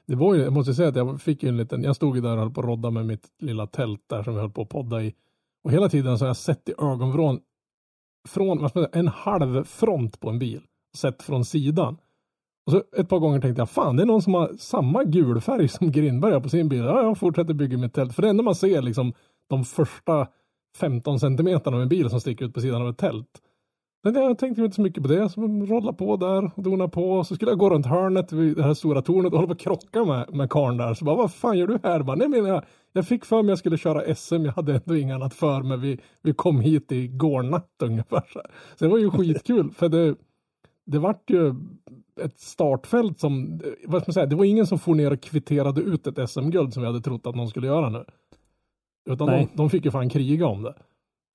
det 0.07 0.15
var 0.15 0.35
ju, 0.35 0.43
jag 0.43 0.53
måste 0.53 0.75
säga 0.75 0.89
att 0.89 0.97
jag 0.97 1.21
fick 1.21 1.43
ju 1.43 1.49
en 1.49 1.57
liten, 1.57 1.83
jag 1.83 1.97
stod 1.97 2.17
ju 2.17 2.23
där 2.23 2.33
och 2.33 2.39
höll 2.39 2.51
på 2.51 2.61
att 2.61 2.67
rodda 2.67 2.91
med 2.91 3.07
mitt 3.07 3.29
lilla 3.39 3.67
tält 3.67 4.01
där 4.07 4.23
som 4.23 4.35
vi 4.35 4.41
höll 4.41 4.51
på 4.51 4.63
att 4.63 4.69
podda 4.69 5.03
i. 5.03 5.15
Och 5.65 5.73
hela 5.73 5.89
tiden 5.89 6.19
så 6.19 6.25
har 6.25 6.29
jag 6.29 6.37
sett 6.37 6.69
i 6.69 6.75
ögonvrån 6.79 7.41
från, 8.29 8.61
vad 8.61 8.71
ska 8.71 8.81
man 8.81 8.89
säga, 8.89 9.01
en 9.01 9.09
halv 9.09 9.65
front 9.65 10.21
på 10.21 10.31
en 10.31 10.39
bil. 10.39 10.63
Sett 10.97 11.23
från 11.23 11.45
sidan. 11.45 11.97
Och 12.67 12.73
så 12.73 12.83
ett 12.97 13.09
par 13.09 13.19
gånger 13.19 13.41
tänkte 13.41 13.61
jag, 13.61 13.71
fan 13.71 13.97
det 13.97 14.03
är 14.03 14.07
någon 14.07 14.23
som 14.23 14.35
har 14.35 14.53
samma 14.59 15.05
gul 15.05 15.41
färg 15.41 15.69
som 15.69 15.93
Grindberg 15.93 16.33
har 16.33 16.41
på 16.41 16.49
sin 16.49 16.69
bil. 16.69 16.79
Ja, 16.79 17.03
jag 17.03 17.19
fortsätter 17.19 17.55
bygga 17.55 17.79
mitt 17.79 17.95
tält. 17.95 18.15
För 18.15 18.23
det 18.23 18.29
enda 18.29 18.43
man 18.43 18.55
ser 18.55 18.83
liksom 18.83 19.13
de 19.49 19.65
första 19.65 20.29
15 20.77 21.21
centimeter 21.21 21.73
av 21.73 21.83
en 21.83 21.89
bil 21.89 22.11
som 22.11 22.21
sticker 22.21 22.45
ut 22.45 22.55
på 22.55 22.61
sidan 22.61 22.83
av 22.83 22.89
ett 22.89 22.99
tält. 22.99 23.43
Men 24.05 24.15
jag 24.15 24.39
tänkte 24.39 24.63
inte 24.63 24.77
så 24.77 24.83
mycket 24.83 25.03
på 25.03 25.09
det. 25.09 25.29
Så 25.29 25.41
rolla 25.41 25.93
på 25.93 26.17
där 26.17 26.51
och 26.55 26.63
dona 26.63 26.89
på. 26.89 27.13
Och 27.13 27.27
så 27.27 27.35
skulle 27.35 27.51
jag 27.51 27.59
gå 27.59 27.71
runt 27.71 27.87
hörnet 27.87 28.33
vid 28.33 28.57
det 28.57 28.63
här 28.63 28.75
stora 28.75 29.03
tornet 29.03 29.33
och 29.33 29.39
hålla 29.39 29.47
på 29.47 29.53
att 29.53 29.61
krocka 29.61 30.05
med, 30.05 30.35
med 30.35 30.51
karln 30.51 30.77
där. 30.77 30.95
Så 30.95 31.05
bara, 31.05 31.17
vad 31.17 31.33
fan 31.33 31.59
gör 31.59 31.67
du 31.67 31.79
här? 31.83 32.03
Bara, 32.03 32.17
Nej 32.17 32.29
men 32.29 32.45
jag, 32.45 32.65
jag 32.93 33.09
fick 33.09 33.25
för 33.25 33.37
mig 33.37 33.43
att 33.43 33.49
jag 33.49 33.59
skulle 33.59 33.79
köra 33.79 34.15
SM. 34.15 34.45
Jag 34.45 34.53
hade 34.53 34.75
ändå 34.75 34.97
inget 34.97 35.15
annat 35.15 35.35
för 35.35 35.63
mig. 35.63 35.79
Vi, 35.79 36.01
vi 36.23 36.35
kom 36.35 36.61
hit 36.61 36.93
i 36.93 37.09
går 37.09 37.43
natt 37.43 37.83
ungefär. 37.83 38.23
Så, 38.33 38.41
så 38.79 38.85
det 38.85 38.89
var 38.89 38.99
ju 38.99 39.11
skitkul. 39.11 39.71
För 39.71 39.89
det, 39.89 40.15
det 40.87 40.99
vart 40.99 41.31
ju 41.31 41.55
ett 42.21 42.41
startfält 42.41 43.21
som, 43.21 43.61
vad 43.85 44.03
ska 44.03 44.11
man 44.11 44.15
säga, 44.15 44.27
det 44.27 44.37
var 44.37 44.45
ingen 44.45 44.67
som 44.67 44.79
for 44.79 44.95
ner 44.95 45.13
och 45.13 45.23
kvitterade 45.23 45.81
ut 45.81 46.07
ett 46.07 46.31
SM-guld 46.31 46.73
som 46.73 46.83
vi 46.83 46.87
hade 46.87 47.01
trott 47.01 47.27
att 47.27 47.35
någon 47.35 47.49
skulle 47.49 47.67
göra 47.67 47.89
nu. 47.89 48.05
Utan 49.11 49.27
de, 49.27 49.33
Nej. 49.33 49.49
de 49.55 49.71
fick 49.71 49.85
ju 49.85 49.91
fan 49.91 50.09
kriga 50.09 50.47
om 50.47 50.63
det. 50.63 50.75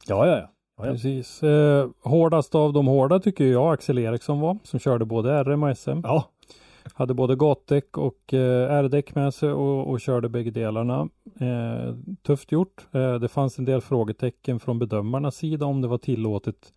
Ja, 0.08 0.28
ja, 0.28 0.32
ja. 0.38 0.50
ja, 0.78 0.86
ja. 0.86 0.92
Precis. 0.92 1.44
Eh, 1.44 1.88
hårdast 2.04 2.56
av 2.56 2.74
de 2.74 2.88
hårda 2.88 3.20
tycker 3.20 3.46
jag 3.46 3.74
Axel 3.74 3.98
Eriksson 3.98 4.40
var 4.40 4.58
som 4.64 4.80
körde 4.80 5.06
både 5.06 5.44
RM 5.44 5.64
och 5.64 5.78
SM. 5.78 6.00
Ja, 6.04 6.26
Hade 6.94 7.14
både 7.14 7.36
gatdäck 7.36 7.98
och 7.98 8.34
eh, 8.34 8.72
R-däck 8.78 9.16
med 9.16 9.34
sig 9.34 9.52
och, 9.52 9.90
och 9.90 10.02
körde 10.02 10.30
bägge 10.30 10.52
delarna. 10.52 11.10
Eh, 11.40 11.96
tufft 12.24 12.52
gjort. 12.52 12.88
Eh, 12.92 13.16
det 13.16 13.28
fanns 13.28 13.60
en 13.60 13.66
del 13.66 13.82
frågetecken 13.82 14.60
från 14.60 14.80
bedömarnas 14.80 15.36
sida 15.36 15.66
om 15.66 15.82
det 15.82 15.88
var 15.88 15.98
tillåtet 15.98 16.74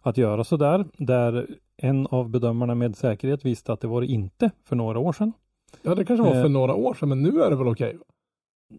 att 0.00 0.16
göra 0.16 0.44
så 0.44 0.56
där. 0.56 0.84
Där 0.98 1.46
en 1.76 2.06
av 2.06 2.28
bedömarna 2.30 2.74
med 2.74 2.96
säkerhet 2.96 3.44
visste 3.44 3.72
att 3.72 3.80
det 3.80 3.86
var 3.88 4.00
det 4.00 4.06
inte 4.06 4.50
för 4.64 4.76
några 4.76 4.98
år 4.98 5.12
sedan. 5.12 5.32
ja 5.82 5.94
det 5.94 6.04
kanske 6.04 6.24
var 6.24 6.32
för 6.32 6.44
Eh. 6.44 6.48
några 6.50 6.74
år 6.74 6.94
sedan, 6.94 7.08
men 7.08 7.22
nu 7.22 7.42
är 7.42 7.50
det 7.50 7.56
väl 7.56 7.68
okej? 7.68 7.98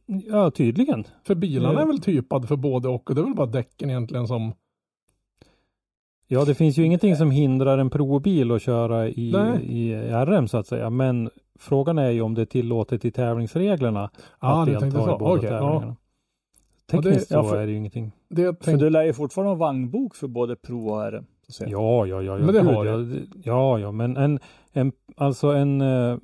Ja, 0.06 0.52
tydligen. 0.52 1.04
För 1.24 1.36
bilarna 1.36 1.82
är 1.82 1.86
väl 1.86 2.00
typade 2.02 2.48
för 2.48 2.56
både 2.56 2.88
och 2.88 3.10
och 3.10 3.16
det 3.16 3.22
är 3.22 3.26
väl 3.26 3.36
bara 3.36 3.48
däcken 3.48 3.90
egentligen 3.90 4.28
som 4.28 4.54
Ja, 6.30 6.46
det 6.46 6.56
finns 6.56 6.78
ju 6.78 6.84
ingenting 6.86 7.16
som 7.16 7.32
hindrar 7.32 7.78
en 7.78 7.90
probil 7.90 8.52
att 8.52 8.62
köra 8.62 9.08
i, 9.10 9.32
Nej. 9.32 9.64
i 9.66 9.96
RM 10.12 10.48
så 10.48 10.58
att 10.58 10.68
säga. 10.68 10.90
Men 10.90 11.30
frågan 11.60 11.98
är 11.98 12.10
ju 12.10 12.22
om 12.22 12.34
det 12.34 12.42
är 12.42 12.46
tillåtet 12.46 13.06
i 13.06 13.12
tävlingsreglerna 13.12 14.10
Ja, 14.42 14.62
att 14.62 14.68
delta 14.68 14.88
i 14.88 14.92
så. 14.92 15.18
båda 15.18 15.44
ja. 15.44 15.50
tävlingarna. 15.50 15.96
Det- 16.86 16.98
Tekniskt 16.98 17.32
ja, 17.32 17.44
så 17.44 17.50
för- 17.50 17.58
är 17.58 17.66
det 17.66 17.72
ju 17.72 17.78
ingenting. 17.78 18.12
Det 18.30 18.42
jag 18.42 18.64
För 18.64 18.78
du 18.78 18.90
lär 18.90 19.04
ju 19.04 19.14
fortfarande 19.14 19.50
ha 19.52 19.56
vagnbok 19.56 20.16
för 20.16 20.28
både 20.28 20.56
Pro 20.56 20.88
och 20.90 21.12
RM. 21.12 21.26
Så 21.42 21.50
att 21.50 21.56
säga. 21.56 21.70
Ja, 21.70 22.06
ja, 22.06 22.22
ja. 22.22 22.40
ja 22.40 22.46
Men 22.46 22.56
det 22.56 22.62
gud, 22.62 22.72
har 22.72 22.86
ja, 22.86 22.98
det- 22.98 23.28
ja, 23.44 23.80
ja, 23.80 23.92
men 23.92 24.18
en, 24.18 24.40
en 24.72 24.92
alltså 25.16 25.48
en, 25.48 25.82
eh, 25.82 26.18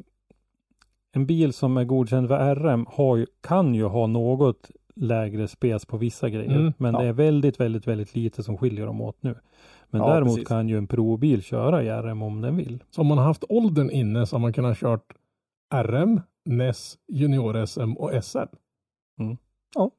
en 1.15 1.25
bil 1.25 1.53
som 1.53 1.77
är 1.77 1.83
godkänd 1.83 2.27
för 2.27 2.55
RM 2.55 2.85
har 2.89 3.17
ju, 3.17 3.25
kan 3.41 3.75
ju 3.75 3.83
ha 3.83 4.07
något 4.07 4.71
lägre 4.95 5.47
spes 5.47 5.85
på 5.85 5.97
vissa 5.97 6.29
grejer. 6.29 6.59
Mm, 6.59 6.73
men 6.77 6.93
ja. 6.93 7.01
det 7.01 7.07
är 7.07 7.13
väldigt, 7.13 7.59
väldigt, 7.59 7.87
väldigt 7.87 8.15
lite 8.15 8.43
som 8.43 8.57
skiljer 8.57 8.85
dem 8.85 9.01
åt 9.01 9.23
nu. 9.23 9.35
Men 9.89 10.01
Ja, 10.01 10.13
däremot 10.13 10.35
precis. 10.35 10.47
kan 10.47 10.69
ju 10.69 10.77
en 10.77 10.87
probil 10.87 11.43
köra 11.43 11.83
i 11.83 11.89
RM 11.89 12.21
om 12.21 12.41
den 12.41 12.55
vill. 12.55 12.83
Så 12.89 13.01
om 13.01 13.07
man 13.07 13.17
har 13.17 13.25
haft 13.25 13.43
åldern 13.49 13.89
inne 13.89 14.25
så 14.25 14.35
har 14.35 14.41
man 14.41 14.53
kunnat 14.53 14.77
kört 14.77 15.13
RM, 15.73 16.21
NES, 16.45 16.97
Junior-SM 17.07 17.93
och 17.93 18.23
SM. 18.23 18.37
Mm. 19.19 19.37
Ja. 19.75 19.91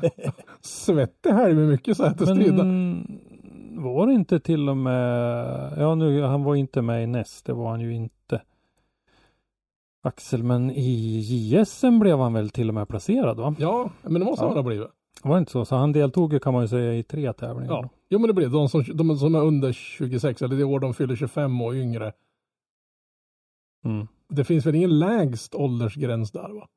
Svettig 0.60 1.30
helg 1.30 1.54
med 1.54 1.68
mycket 1.68 1.96
sätesstrid. 1.96 2.54
Men 2.54 3.06
var 3.76 4.06
det 4.06 4.12
inte 4.12 4.40
till 4.40 4.68
och 4.68 4.76
med, 4.76 5.72
ja 5.78 5.94
nu, 5.94 6.22
han 6.22 6.44
var 6.44 6.54
inte 6.54 6.82
med 6.82 7.04
i 7.04 7.06
NES, 7.06 7.42
det 7.42 7.52
var 7.52 7.70
han 7.70 7.80
ju 7.80 7.94
inte. 7.94 8.42
Axel, 10.02 10.42
men 10.42 10.70
i 10.70 11.18
JSM 11.20 11.98
blev 11.98 12.18
han 12.18 12.32
väl 12.32 12.50
till 12.50 12.68
och 12.68 12.74
med 12.74 12.88
placerad 12.88 13.36
va? 13.36 13.54
Ja, 13.58 13.90
men 14.02 14.14
det 14.14 14.24
måste 14.24 14.44
Ja. 14.44 14.48
han 14.48 14.56
ha 14.56 14.62
blivit. 14.62 14.88
Var 15.22 15.34
det 15.34 15.38
inte 15.38 15.52
så? 15.52 15.64
Så 15.64 15.76
han 15.76 15.92
deltog 15.92 16.32
ju 16.32 16.38
kan 16.38 16.52
man 16.52 16.62
ju 16.62 16.68
säga 16.68 16.94
i 16.94 17.02
tre 17.02 17.32
tävlingar. 17.32 17.72
Ja. 17.72 17.88
Jo 18.08 18.18
men 18.18 18.28
det 18.28 18.34
blir 18.34 18.48
de 18.48 18.68
som, 18.68 18.84
de 18.94 19.16
som 19.18 19.34
är 19.34 19.40
under 19.44 19.72
26 19.72 20.42
eller 20.42 20.56
det 20.56 20.64
år 20.64 20.80
de 20.80 20.94
fyller 20.94 21.16
25 21.16 21.60
och 21.60 21.72
yngre. 21.74 22.12
Mm. 23.84 24.06
Det 24.28 24.44
finns 24.44 24.66
väl 24.66 24.74
ingen 24.74 24.98
lägst 24.98 25.54
åldersgräns 25.54 26.30
där 26.32 26.48
va? 26.54 26.68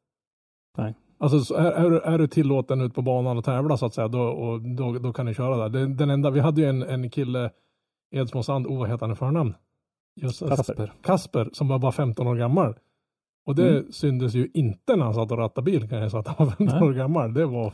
Nej. 0.78 0.96
Alltså 1.18 1.40
så 1.40 1.56
är, 1.56 1.72
är, 1.72 1.90
du- 1.90 2.00
är 2.02 2.18
du 2.18 2.28
tillåten 2.28 2.82
ut 2.82 2.96
på 2.96 3.02
banan 3.02 3.38
och 3.38 3.46
tävla 3.46 3.78
så 3.78 3.86
att 3.86 3.94
säga 3.94 4.08
då, 4.08 4.22
och, 4.22 4.62
då, 4.62 4.92
då 5.00 5.14
kan 5.14 5.26
ni 5.26 5.34
köra 5.34 5.58
där. 5.58 5.70
Den, 5.70 5.98
den 5.98 6.10
enda, 6.10 6.30
vi 6.30 6.40
hade 6.40 6.62
ju 6.62 6.68
en, 6.68 6.84
en 6.84 7.10
kille 7.10 7.52
i 8.12 8.18
Edsmåsand, 8.20 8.68
oh 8.68 8.80
vad 8.80 8.90
heter 8.90 9.06
han 9.06 9.14
i 9.14 9.16
förnamn? 9.16 9.54
Just, 10.16 10.40
Kasper. 10.48 10.94
Kasper 11.02 11.50
som 11.54 11.68
var 11.68 11.80
bara 11.80 11.92
15 11.92 12.28
år 12.28 12.36
gammal. 12.36 12.76
Och 13.46 13.56
det 13.56 13.70
Mm. 13.70 13.92
syntes 13.92 14.34
ju 14.34 14.50
inte 14.54 14.96
när 14.96 15.06
han 15.06 15.14
satt 15.14 15.32
och 15.32 15.38
rattade 15.38 15.66
bil 15.72 15.90
kan 15.90 15.98
jag 16.00 16.12
säga 16.12 16.20
att 16.22 16.28
han 16.28 16.48
var 16.48 16.54
15 16.56 16.80
Nej. 16.80 16.90
år 16.90 16.94
gammal. 16.94 17.34
Det 17.34 17.46
var 17.46 17.74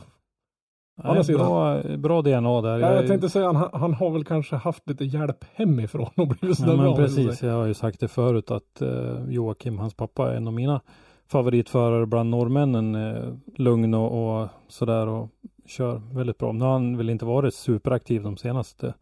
andra 1.02 1.14
Nej, 1.14 1.24
sidan. 1.24 1.46
bra, 1.46 1.96
bra 1.96 2.22
DNA 2.22 2.60
där. 2.60 2.78
Ja, 2.78 2.92
jag 2.94 3.06
tänkte 3.06 3.28
säga 3.28 3.52
han, 3.52 3.70
han 3.80 3.94
har 3.94 4.10
väl 4.10 4.24
kanske 4.24 4.56
haft 4.56 4.88
lite 4.88 5.04
hjälp 5.04 5.44
hemifrån 5.54 6.10
och 6.16 6.28
blivit 6.28 6.56
sådär 6.58 6.70
Ja, 6.70 6.76
men 6.76 6.84
bra. 6.86 6.96
precis, 6.96 7.42
jag 7.42 7.52
har 7.52 7.66
ju 7.66 7.74
sagt 7.74 8.00
det 8.00 8.08
förut 8.08 8.50
att 8.50 8.82
eh, 8.82 9.24
Joakim, 9.28 9.78
hans 9.78 9.94
pappa, 9.94 10.32
är 10.32 10.36
en 10.36 10.46
av 10.46 10.52
mina 10.52 10.80
favoritförare 11.26 12.06
bland 12.06 12.30
norrmännen. 12.30 12.94
Eh, 12.94 13.34
lugn 13.56 13.94
och, 13.94 14.40
och 14.42 14.48
sådär 14.68 15.06
och 15.06 15.28
kör 15.66 16.02
väldigt 16.14 16.38
bra. 16.38 16.52
Nu 16.52 16.64
har 16.64 16.72
han 16.72 16.96
väl 16.96 17.10
inte 17.10 17.24
varit 17.24 17.54
superaktiv 17.54 18.22
de 18.22 18.36
senaste 18.36 18.94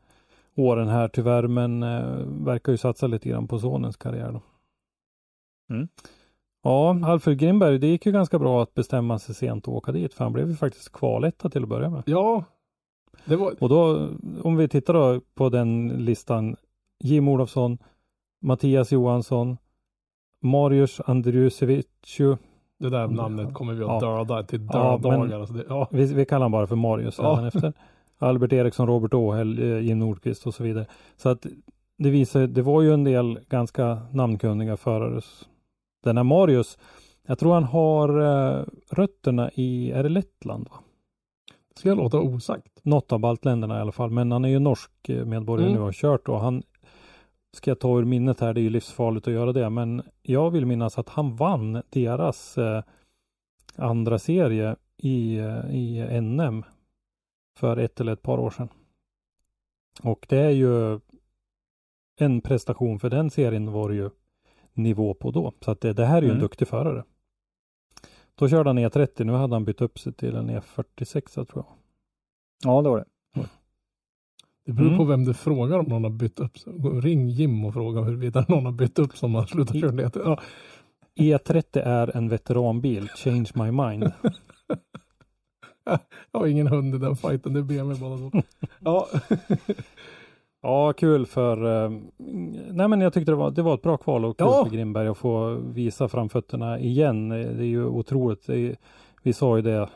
åren 0.57 0.89
här 0.89 1.09
tyvärr, 1.09 1.47
men 1.47 1.83
eh, 1.83 2.05
verkar 2.45 2.73
ju 2.73 2.79
satsa 2.79 3.07
lite 3.07 3.29
grann 3.29 3.49
på 3.49 3.59
sonens 3.59 3.97
karriär 3.97 4.33
då. 4.33 4.43
Mm. 5.75 5.89
Ja, 6.69 6.97
Alfred 7.05 7.39
Grimberg, 7.39 7.79
det 7.79 7.87
gick 7.87 8.07
ju 8.07 8.13
ganska 8.13 8.39
bra 8.39 8.63
att 8.63 8.75
bestämma 8.75 9.19
sig 9.19 9.35
sent 9.35 9.69
och 9.69 9.75
åka 9.75 9.93
dit, 9.93 10.15
för 10.15 10.25
han 10.25 10.33
blev 10.33 10.49
ju 10.51 10.57
faktiskt 10.57 10.93
kvaletta 10.93 11.51
till 11.51 11.63
att 11.63 11.69
börja 11.69 11.91
med. 11.91 12.03
Ja, 12.07 12.45
var, 13.25 13.55
Och 13.63 13.69
då, 13.69 14.09
om 14.43 14.57
vi 14.57 14.69
tittar 14.69 14.95
då 14.95 15.21
på 15.35 15.49
den 15.49 15.89
listan, 15.89 16.57
Jim 17.05 17.29
Olofsson, 17.29 17.79
Mattias 18.43 18.93
Johansson, 18.93 19.57
Marius 20.43 21.01
Andruseviciu, 21.07 22.37
det 22.79 22.91
där 22.91 23.09
namnet 23.09 23.55
kommer 23.55 23.75
vi 23.75 23.85
att 23.85 24.03
Ja. 24.03 24.17
döda 24.19 24.43
till 24.43 24.69
Ja, 24.73 24.97
dödagar. 25.03 25.19
men- 25.27 25.41
Alltså 25.41 25.55
det, 25.55 25.65
ja. 25.69 25.89
vi, 25.91 26.15
vi 26.15 26.25
kallar 26.25 26.39
honom 26.41 26.53
bara 26.53 26.67
för 26.67 26.77
Marius 26.77 27.19
Ja. 27.19 27.47
efter. 27.47 27.73
Albert 28.19 28.53
Eriksson, 28.53 28.87
Robert 28.87 29.15
Åhäll, 29.15 29.59
eh, 29.63 29.79
Jim 29.79 29.99
Nordqvist 29.99 30.47
och 30.47 30.55
så 30.55 30.63
vidare. 30.63 30.87
Så 31.17 31.29
att 31.29 31.47
det 31.99 32.11
visar, 32.11 32.47
det 32.47 32.63
var 32.63 32.83
ju 32.83 32.93
en 32.95 33.05
del 33.05 33.39
ganska 33.49 33.99
namnkunniga 34.13 34.77
förare. 34.77 35.21
Den 36.01 36.17
här 36.17 36.25
Marius, 36.25 36.79
jag 37.27 37.39
tror 37.39 37.55
han 37.55 37.65
har 37.65 38.09
eh, 38.21 38.65
rötterna 38.91 39.51
i, 39.55 39.91
är 39.91 40.03
det 40.03 40.09
Lettland? 40.09 40.69
Va? 40.71 40.77
Ska 41.77 41.89
jag 41.89 41.99
låta 41.99 42.21
osagt? 42.21 42.81
Något 42.83 43.13
av 43.13 43.19
baltländerna 43.19 43.79
i 43.79 43.81
alla 43.81 43.93
fall, 43.93 44.11
men 44.11 44.33
han 44.33 44.45
är 44.45 44.49
ju 44.49 44.59
norsk 44.59 45.09
eh, 45.09 45.25
medborgare 45.25 45.67
Mm. 45.69 45.75
nu 45.75 45.81
och 45.81 45.87
har 45.87 45.93
kört 45.93 46.29
och 46.29 46.41
han 46.41 46.63
ska 47.53 47.71
jag 47.71 47.81
ta 47.81 47.99
ur 47.99 48.05
minnet 48.05 48.41
här, 48.41 48.55
det 48.55 48.61
är 48.61 48.63
ju 48.63 48.71
livsfarligt 48.71 49.27
att 49.27 49.33
göra 49.33 49.53
det, 49.53 49.71
men 49.71 50.03
jag 50.23 50.51
vill 50.51 50.67
minnas 50.67 50.99
att 50.99 51.09
han 51.09 51.37
vann 51.37 51.83
deras 51.91 52.59
eh, 52.59 52.83
andra 53.77 54.19
serie 54.19 54.77
i, 54.97 55.39
eh, 55.39 55.71
i 55.71 56.21
NM 56.21 56.65
för 57.59 57.77
ett 57.77 58.01
eller 58.01 58.13
ett 58.13 58.23
par 58.23 58.39
år 58.39 58.51
sedan. 58.51 58.69
Och 60.03 60.27
det 60.29 60.39
är 60.39 60.51
ju 60.51 61.01
en 62.17 62.41
prestation 62.41 62.99
för 62.99 63.11
den 63.11 63.31
serien 63.31 63.73
var 63.73 63.89
det 63.89 63.95
ju 63.95 64.11
nivå 64.79 65.15
på 65.15 65.31
då. 65.31 65.53
Så 65.65 65.71
att 65.71 65.81
det, 65.81 65.93
det 65.93 66.07
här 66.07 66.17
är 66.19 66.23
ju 66.23 66.29
en 66.29 66.31
Mm. 66.31 66.43
duktig 66.43 66.69
förare. 66.69 67.05
Då 68.35 68.49
körde 68.49 68.69
han 68.69 68.79
E30, 68.79 69.25
nu 69.25 69.33
hade 69.33 69.55
han 69.55 69.65
bytt 69.65 69.81
upp 69.81 69.99
sig 69.99 70.13
till 70.13 70.37
en 70.37 70.51
E46 70.51 71.35
tror 71.35 71.47
jag. 71.55 71.67
Ja, 72.65 72.83
det 72.83 72.89
var 72.89 72.99
det. 72.99 73.05
Det 74.67 74.73
beror 74.73 74.87
Mm. 74.87 74.99
på 74.99 75.05
vem 75.05 75.25
du 75.25 75.35
frågar 75.35 75.79
om 75.79 75.85
någon 75.87 76.05
har 76.05 76.11
bytt 76.11 76.41
upp. 76.41 76.59
sig. 76.59 76.73
Ring 77.03 77.29
Jim 77.29 77.65
och 77.65 77.73
fråga 77.75 78.01
huruvida 78.01 78.45
någon 78.49 78.65
har 78.65 78.73
bytt 78.73 78.99
upp 78.99 79.17
som 79.17 79.35
har 79.35 79.47
slutat 79.47 79.81
köra 79.81 79.91
det. 79.93 80.11
Ja, 80.15 80.41
E30 81.21 81.81
är 81.85 82.17
en 82.17 82.29
veteranbil, 82.29 83.09
change 83.09 83.51
my 83.55 83.71
mind. 83.71 84.03
jag 86.33 86.41
har 86.41 86.47
ingen 86.47 86.67
hund 86.67 86.95
i 86.95 86.99
den 86.99 87.17
fighten, 87.17 87.53
det 87.53 87.59
är 87.61 87.65
BMW 87.65 88.01
båda 88.01 88.31
två. 88.31 88.43
Ja, 88.81 89.09
Ja, 90.69 90.93
kul 90.93 91.27
för... 91.27 91.85
eh, 91.85 91.91
nej 92.73 92.89
men 92.89 93.01
jag 93.01 93.13
tyckte 93.13 93.33
det 93.33 93.37
var, 93.37 93.51
det 93.51 93.63
var 93.63 93.75
ett 93.75 93.83
bra 93.83 93.97
kval 93.97 94.25
och 94.25 94.39
kul 94.39 94.47
Ja. 94.51 94.65
för 94.65 94.71
Grimberg 94.77 95.09
att 95.09 95.19
få 95.19 95.55
visa 95.55 96.09
framfötterna 96.09 96.79
igen. 96.79 97.33
Eh, 97.33 97.39
Det 97.39 97.63
är 97.63 97.67
ju 97.69 97.85
otroligt. 97.87 98.49
Är, 98.49 98.77
vi 99.23 99.33
sa 99.33 99.57
ju 99.57 99.63
det, 99.63 99.89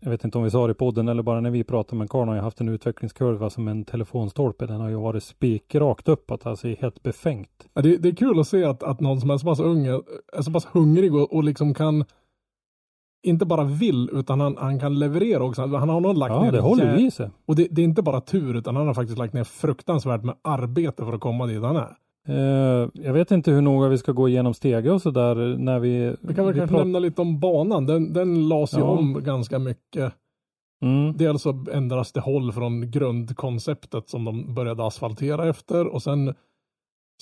jag 0.00 0.10
vet 0.10 0.24
inte 0.24 0.38
om 0.38 0.44
vi 0.44 0.50
sa 0.50 0.66
det 0.66 0.70
i 0.70 0.74
podden 0.74 1.08
eller 1.08 1.22
bara 1.22 1.40
när 1.40 1.50
vi 1.50 1.64
pratade, 1.64 1.96
men 1.98 2.08
Karn 2.08 2.28
har 2.28 2.34
ju 2.34 2.40
haft 2.40 2.60
en 2.60 2.68
utvecklingskurva 2.68 3.50
som 3.50 3.68
en 3.68 3.84
telefonstolpe. 3.84 4.66
Den 4.66 4.80
har 4.80 4.88
ju 4.88 4.94
varit 4.96 5.22
spikrakt 5.24 6.08
uppåt, 6.08 6.46
alltså 6.46 6.68
helt 6.68 7.02
befängt. 7.02 7.68
Ja, 7.74 7.82
det, 7.82 7.96
det 7.96 8.08
är 8.08 8.14
kul 8.14 8.40
att 8.40 8.48
se 8.48 8.64
att, 8.64 8.82
att 8.82 9.00
någon 9.00 9.20
som 9.20 9.30
är 9.30 9.36
så 9.38 9.46
pass 9.46 9.60
ung 9.60 9.86
är 9.86 10.42
så 10.42 10.52
pass 10.52 10.66
hungrig 10.72 11.14
och, 11.14 11.32
och 11.34 11.44
liksom 11.44 11.74
kan 11.74 12.04
inte 13.22 13.46
bara 13.46 13.64
vill 13.64 14.10
utan 14.12 14.40
han, 14.40 14.56
han 14.58 14.78
kan 14.80 14.98
leverera 14.98 15.42
också. 15.44 15.62
Han 15.66 15.88
har 15.88 16.00
nog 16.00 16.16
lagt 16.16 16.34
Ja, 16.34 16.42
ner 16.42 16.52
det 16.52 16.60
håller 16.60 16.98
ju 16.98 17.06
i 17.06 17.10
sig. 17.10 17.30
Och 17.46 17.56
det, 17.56 17.68
det 17.70 17.82
är 17.82 17.84
inte 17.84 18.02
bara 18.02 18.20
tur 18.20 18.56
utan 18.56 18.76
han 18.76 18.86
har 18.86 18.94
faktiskt 18.94 19.18
lagt 19.18 19.34
ner 19.34 19.44
fruktansvärt 19.44 20.22
med 20.24 20.34
arbete 20.42 21.04
för 21.04 21.12
att 21.12 21.20
komma 21.20 21.46
dit 21.46 21.62
han 21.62 21.76
är. 21.76 21.96
Eh, 22.28 22.88
jag 22.94 23.12
vet 23.12 23.30
inte 23.30 23.50
hur 23.50 23.60
noga 23.60 23.88
vi 23.88 23.98
ska 23.98 24.12
gå 24.12 24.28
igenom 24.28 24.54
stege 24.54 24.90
och 24.90 25.02
sådär 25.02 25.56
när 25.58 25.78
vi... 25.78 26.16
Vi 26.20 26.34
kan 26.34 26.44
väl 26.44 26.54
vi 26.54 26.60
kanske 26.60 26.76
nämna 26.76 26.98
lite 26.98 27.22
om 27.22 27.40
banan. 27.40 27.86
Den, 27.86 28.12
den 28.12 28.48
lades 28.48 28.74
ju 28.74 28.78
Ja. 28.78 28.84
om 28.84 29.22
ganska 29.24 29.58
mycket. 29.58 30.12
Mm. 30.82 31.16
Dels 31.16 31.42
så 31.42 31.64
ändras 31.72 32.12
det 32.12 32.20
håll 32.20 32.52
från 32.52 32.90
grundkonceptet 32.90 34.08
som 34.08 34.24
de 34.24 34.54
började 34.54 34.86
asfaltera 34.86 35.48
efter 35.48 35.86
och 35.86 36.02
sen 36.02 36.34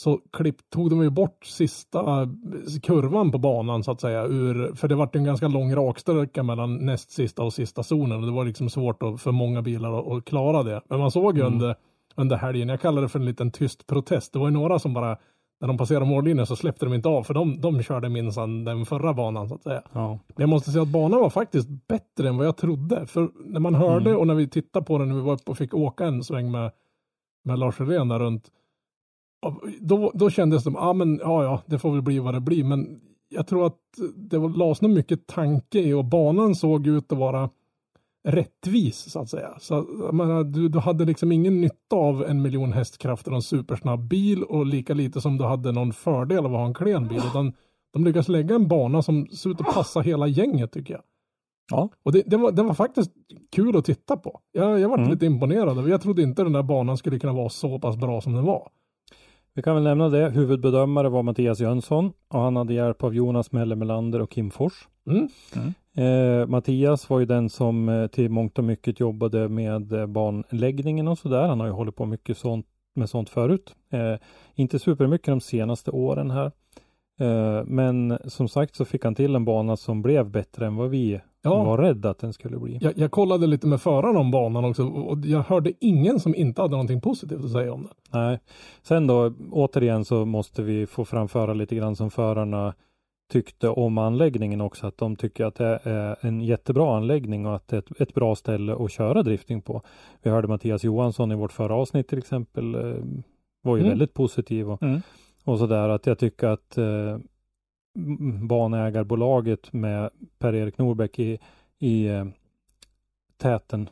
så 0.00 0.20
klipp, 0.32 0.56
tog 0.70 0.90
de 0.90 1.02
ju 1.02 1.10
bort 1.10 1.44
sista 1.44 2.28
kurvan 2.82 3.32
på 3.32 3.38
banan 3.38 3.84
så 3.84 3.90
att 3.90 4.00
säga 4.00 4.24
ur, 4.26 4.74
för 4.74 4.88
det 4.88 4.94
vart 4.94 5.16
en 5.16 5.24
ganska 5.24 5.48
lång 5.48 5.74
raksträcka 5.74 6.42
mellan 6.42 6.76
näst 6.76 7.10
sista 7.10 7.42
och 7.42 7.52
sista 7.52 7.82
zonen 7.82 8.20
och 8.20 8.26
det 8.26 8.32
var 8.32 8.44
liksom 8.44 8.70
svårt 8.70 9.02
att, 9.02 9.20
för 9.20 9.32
många 9.32 9.62
bilar 9.62 10.16
att, 10.16 10.24
klara 10.24 10.62
det. 10.62 10.80
Men 10.88 10.98
man 10.98 11.10
såg 11.10 11.36
ju 11.36 11.42
Mm. 11.42 11.52
under, 11.52 11.74
under 12.16 12.36
helgen, 12.36 12.68
jag 12.68 12.80
kallar 12.80 13.02
det 13.02 13.08
för 13.08 13.18
en 13.18 13.24
liten 13.24 13.50
tyst 13.50 13.86
protest. 13.86 14.32
Det 14.32 14.38
var 14.38 14.46
ju 14.46 14.52
några 14.52 14.78
som 14.78 14.94
bara, 14.94 15.16
när 15.60 15.68
de 15.68 15.78
passerade 15.78 16.06
mållinjen 16.06 16.46
så 16.46 16.56
släppte 16.56 16.86
de 16.86 16.94
inte 16.94 17.08
av 17.08 17.22
för 17.22 17.34
de, 17.34 17.60
de 17.60 17.82
körde 17.82 18.08
minsann 18.08 18.64
den 18.64 18.86
förra 18.86 19.14
banan 19.14 19.48
så 19.48 19.54
att 19.54 19.62
säga. 19.62 19.82
Ja. 19.92 20.08
Men 20.08 20.42
jag 20.42 20.48
måste 20.48 20.70
säga 20.70 20.82
att 20.82 20.88
banan 20.88 21.20
var 21.20 21.30
faktiskt 21.30 21.68
bättre 21.88 22.28
än 22.28 22.36
vad 22.36 22.46
jag 22.46 22.56
trodde. 22.56 23.06
För 23.06 23.28
när 23.44 23.60
man 23.60 23.74
hörde 23.74 24.10
Mm. 24.10 24.20
och 24.20 24.26
när 24.26 24.34
vi 24.34 24.48
tittade 24.48 24.84
på 24.84 24.98
den 24.98 25.08
när 25.08 25.14
vi 25.16 25.22
var 25.22 25.32
uppe 25.32 25.50
och 25.50 25.58
fick 25.58 25.74
åka 25.74 26.04
en 26.04 26.24
sväng 26.24 26.50
med, 26.50 26.70
med 27.44 27.58
Lars 27.58 27.78
Helén 27.78 28.08
där 28.08 28.18
runt. 28.18 28.50
Då, 29.80 30.12
då 30.14 30.30
kändes 30.30 30.58
det 30.58 30.62
som, 30.62 30.76
ah, 30.76 30.92
men, 30.92 31.20
ja 31.22 31.44
ja, 31.44 31.62
det 31.66 31.78
får 31.78 31.92
väl 31.92 32.02
bli 32.02 32.18
vad 32.18 32.34
det 32.34 32.40
blir. 32.40 32.64
Men 32.64 33.00
jag 33.28 33.46
tror 33.46 33.66
att 33.66 33.78
det 34.16 34.38
var, 34.38 34.48
lades 34.48 34.82
nog 34.82 34.90
mycket 34.90 35.26
tanke 35.26 35.78
i 35.80 35.92
och 35.92 36.04
banan 36.04 36.54
såg 36.54 36.86
ut 36.86 37.12
att 37.12 37.18
vara 37.18 37.50
rättvis 38.28 38.96
så 39.10 39.20
att 39.20 39.28
säga. 39.30 39.50
Så 39.60 39.82
menar, 40.12 40.44
du, 40.44 40.68
du 40.68 40.78
hade 40.78 41.04
liksom 41.04 41.32
ingen 41.32 41.60
nytta 41.60 41.96
av 41.96 42.24
en 42.24 42.42
miljon 42.42 42.72
hästkrafter 42.72 43.30
och 43.30 43.36
en 43.36 43.42
supersnabb 43.42 44.08
bil 44.08 44.42
och 44.42 44.66
lika 44.66 44.94
lite 44.94 45.20
som 45.20 45.38
du 45.38 45.44
hade 45.44 45.72
någon 45.72 45.92
fördel 45.92 46.38
av 46.38 46.54
att 46.54 46.60
ha 46.60 46.66
en 46.66 46.74
klen 46.74 47.08
bil. 47.08 47.22
Utan 47.30 47.52
de 47.92 48.04
lyckas 48.04 48.28
lägga 48.28 48.54
en 48.54 48.68
bana 48.68 49.02
som 49.02 49.26
ser 49.26 49.50
ut 49.50 49.60
att 49.60 49.74
passa 49.74 50.00
hela 50.00 50.26
gänget 50.26 50.72
tycker 50.72 50.94
jag. 50.94 51.02
Ja. 51.72 51.88
Och 52.02 52.12
det, 52.12 52.22
det, 52.26 52.36
var, 52.36 52.52
det 52.52 52.62
var 52.62 52.74
faktiskt 52.74 53.10
kul 53.52 53.76
att 53.76 53.84
titta 53.84 54.16
på. 54.16 54.40
Jag, 54.52 54.80
jag 54.80 54.88
var 54.88 54.98
Mm. 54.98 55.10
lite 55.10 55.26
imponerad. 55.26 55.88
Jag 55.88 56.02
trodde 56.02 56.22
inte 56.22 56.42
den 56.42 56.52
där 56.52 56.62
banan 56.62 56.96
skulle 56.96 57.18
kunna 57.18 57.32
vara 57.32 57.48
så 57.48 57.78
pass 57.78 57.96
bra 57.96 58.20
som 58.20 58.32
den 58.32 58.44
var. 58.44 58.68
Vi 59.54 59.62
kan 59.62 59.74
väl 59.74 59.84
nämna 59.84 60.08
det. 60.08 60.30
Huvudbedömare 60.30 61.08
var 61.08 61.22
Mattias 61.22 61.60
Jönsson 61.60 62.12
och 62.28 62.40
han 62.40 62.56
hade 62.56 62.74
hjälp 62.74 63.04
av 63.04 63.14
Jonas 63.14 63.52
Melle 63.52 63.76
Melander 63.76 64.20
och 64.20 64.30
Kim 64.30 64.50
Fors. 64.50 64.88
Mm. 65.06 65.28
Eh, 65.96 66.46
Mattias 66.46 67.10
var 67.10 67.20
ju 67.20 67.26
den 67.26 67.50
som 67.50 67.88
eh, 67.88 68.06
till 68.06 68.30
mångt 68.30 68.58
och 68.58 68.64
mycket 68.64 69.00
jobbade 69.00 69.48
med 69.48 69.92
eh, 69.92 70.06
banläggningen 70.06 71.08
och 71.08 71.18
sådär. 71.18 71.46
Han 71.46 71.60
har 71.60 71.66
ju 71.66 71.72
hållit 71.72 71.96
på 71.96 72.06
mycket 72.06 72.38
sånt, 72.38 72.66
med 72.94 73.10
sånt 73.10 73.28
förut. 73.28 73.74
Eh, 73.92 74.14
inte 74.54 74.78
supermycket 74.78 75.26
de 75.26 75.40
senaste 75.40 75.90
åren 75.90 76.30
här. 76.30 76.52
Eh, 77.20 77.64
men 77.64 78.18
som 78.24 78.48
sagt 78.48 78.76
så 78.76 78.84
fick 78.84 79.04
han 79.04 79.14
till 79.14 79.34
en 79.34 79.44
bana 79.44 79.76
som 79.76 80.02
blev 80.02 80.30
bättre 80.30 80.66
än 80.66 80.76
vad 80.76 80.90
vi 80.90 81.20
Ja. 81.42 81.64
var 81.64 81.78
rädd 81.78 82.06
att 82.06 82.18
den 82.18 82.32
skulle 82.32 82.58
bli. 82.58 82.78
Jag, 82.80 82.92
jag 82.98 83.10
kollade 83.10 83.46
lite 83.46 83.66
med 83.66 83.80
föraren 83.80 84.16
om 84.16 84.30
banan 84.30 84.64
också 84.64 84.84
och 84.86 85.18
jag 85.24 85.40
hörde 85.42 85.72
ingen 85.80 86.20
som 86.20 86.34
inte 86.34 86.62
hade 86.62 86.72
någonting 86.72 87.00
positivt 87.00 87.44
att 87.44 87.50
säga 87.52 87.72
om 87.72 87.82
den. 87.82 88.20
Nej. 88.20 88.38
Sen 88.82 89.06
då, 89.06 89.32
återigen 89.52 90.04
så 90.04 90.24
måste 90.24 90.62
vi 90.62 90.86
få 90.86 91.04
framföra 91.04 91.54
lite 91.54 91.76
grann 91.76 91.96
som 91.96 92.10
förarna 92.10 92.74
tyckte 93.32 93.68
om 93.68 93.98
anläggningen 93.98 94.60
också, 94.60 94.86
att 94.86 94.98
de 94.98 95.16
tycker 95.16 95.44
att 95.44 95.54
det 95.54 95.80
är 95.82 96.16
en 96.20 96.40
jättebra 96.40 96.96
anläggning 96.96 97.46
och 97.46 97.56
att 97.56 97.68
det 97.68 97.76
är 97.76 97.78
ett, 97.78 98.00
ett 98.00 98.14
bra 98.14 98.34
ställe 98.36 98.74
att 98.84 98.90
köra 98.92 99.22
drifting 99.22 99.62
på. 99.62 99.82
Vi 100.22 100.30
hörde 100.30 100.48
Mattias 100.48 100.84
Johansson 100.84 101.32
i 101.32 101.34
vårt 101.34 101.52
förra 101.52 101.74
avsnitt 101.74 102.08
till 102.08 102.18
exempel, 102.18 102.74
eh, 102.74 102.80
var 103.62 103.76
ju 103.76 103.80
Mm. 103.80 103.88
väldigt 103.88 104.14
positiv 104.14 104.70
och, 104.70 104.82
Mm. 104.82 105.00
och 105.44 105.58
sådär 105.58 105.88
att 105.88 106.06
jag 106.06 106.18
tycker 106.18 106.46
att 106.48 106.78
eh, 106.78 107.18
banägarbolaget 108.48 109.72
med 109.72 110.10
Per-Erik 110.38 110.78
Norbeck 110.78 111.18
i, 111.18 111.38
i 111.78 112.06
eh, 112.06 112.24
täten 113.36 113.88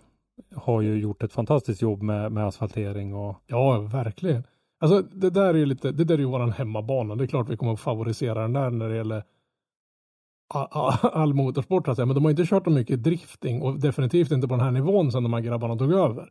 har 0.55 0.80
ju 0.80 0.99
gjort 0.99 1.22
ett 1.22 1.32
fantastiskt 1.32 1.82
jobb 1.82 2.03
med, 2.03 2.32
med 2.32 2.46
asfaltering 2.46 3.14
och 3.14 3.36
Ja, 3.46 3.80
verkligen. 3.80 4.44
Alltså 4.80 5.03
det 5.03 5.30
där 5.30 5.55
är 5.55 5.59
ju 5.59 5.66
lite, 5.66 5.92
det 5.92 6.05
där 6.05 6.14
är 6.14 6.18
ju 6.18 6.24
våran 6.24 6.53
hemmabana. 6.53 7.14
Det 7.14 7.24
är 7.24 7.28
klart 7.28 7.49
vi 7.49 7.57
kommer 7.57 7.72
att 7.72 7.80
favorisera 7.80 8.42
den 8.42 8.53
där 8.53 8.70
när 8.70 8.88
det 8.88 8.96
gäller 8.96 9.22
all 11.03 11.34
motorsport 11.34 11.84
så 11.84 11.90
att 11.90 11.96
säga. 11.96 12.07
Men 12.07 12.14
de 12.14 12.24
har 12.24 12.30
inte 12.30 12.46
kört 12.46 12.64
så 12.64 12.70
mycket 12.70 13.03
drifting 13.03 13.62
och 13.62 13.80
definitivt 13.80 14.30
inte 14.30 14.49
på 14.49 14.55
den 14.55 14.64
här 14.64 14.70
nivån 14.70 15.12
sedan 15.12 15.22
de 15.22 15.32
här 15.32 15.40
grabbarna 15.40 15.76
tog 15.76 15.92
över. 15.92 16.28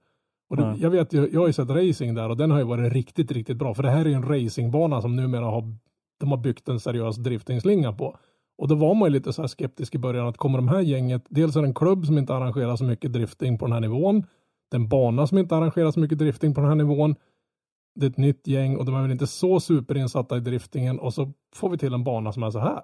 Och 0.50 0.58
det, 0.58 0.76
jag 0.80 0.90
vet 0.90 1.14
ju, 1.14 1.30
jag 1.34 1.40
har 1.40 1.48
ju 1.48 1.54
sett 1.54 1.70
racing 1.70 2.16
där 2.16 2.30
och 2.30 2.38
den 2.38 2.52
har 2.52 2.58
ju 2.58 2.66
varit 2.66 2.94
riktigt, 2.94 3.32
riktigt 3.32 3.58
bra. 3.58 3.74
För 3.74 3.84
det 3.84 3.90
här 3.90 4.06
är 4.06 4.10
ju 4.10 4.14
en 4.14 4.30
racingbana 4.30 5.02
som 5.02 5.16
numera 5.16 5.46
har, 5.46 5.74
de 6.18 6.32
har 6.32 6.38
byggt 6.38 6.70
en 6.70 6.80
seriös 6.80 7.16
driftingslinga 7.16 7.94
på. 7.94 8.18
Och 8.58 8.68
då 8.68 8.76
var 8.76 8.96
man 8.96 9.08
ju 9.08 9.14
lite 9.14 9.34
så 9.34 9.42
här 9.42 9.48
skeptisk 9.48 9.96
i 9.96 9.98
början 9.98 10.28
att 10.28 10.38
kommer 10.38 10.58
de 10.58 10.68
här 10.68 10.82
gänget, 10.82 11.26
dels 11.30 11.56
är 11.56 11.62
det 11.62 11.68
en 11.68 11.74
klubb 11.74 12.06
som 12.06 12.18
inte 12.18 12.34
arrangerar 12.34 12.76
så 12.76 12.84
mycket 12.84 13.14
drifting 13.14 13.58
på 13.58 13.66
den 13.66 13.74
här 13.74 13.80
nivån. 13.80 14.26
Det 14.72 14.78
är 14.78 14.80
en 14.80 14.90
bana 14.90 15.28
som 15.28 15.38
inte 15.38 15.56
arrangerar 15.56 15.92
så 15.92 16.00
mycket 16.00 16.18
drifting 16.18 16.54
på 16.54 16.62
den 16.62 16.70
här 16.70 16.76
nivån. 16.76 17.16
Det 17.96 18.06
är 18.06 18.10
ett 18.10 18.18
nytt 18.18 18.48
gäng 18.48 18.78
och 18.78 18.86
de 18.86 18.96
är 18.96 19.02
väl 19.02 19.12
inte 19.12 19.28
så 19.28 19.60
superinsatta 19.60 20.38
i 20.38 20.40
driftingen 20.40 21.00
och 21.00 21.14
så 21.14 21.34
får 21.56 21.70
vi 21.70 21.78
till 21.78 21.94
en 21.94 22.04
bana 22.04 22.32
som 22.32 22.44
är 22.44 22.52
så 22.52 22.60
här. 22.60 22.82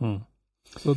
mm. 0.00 0.20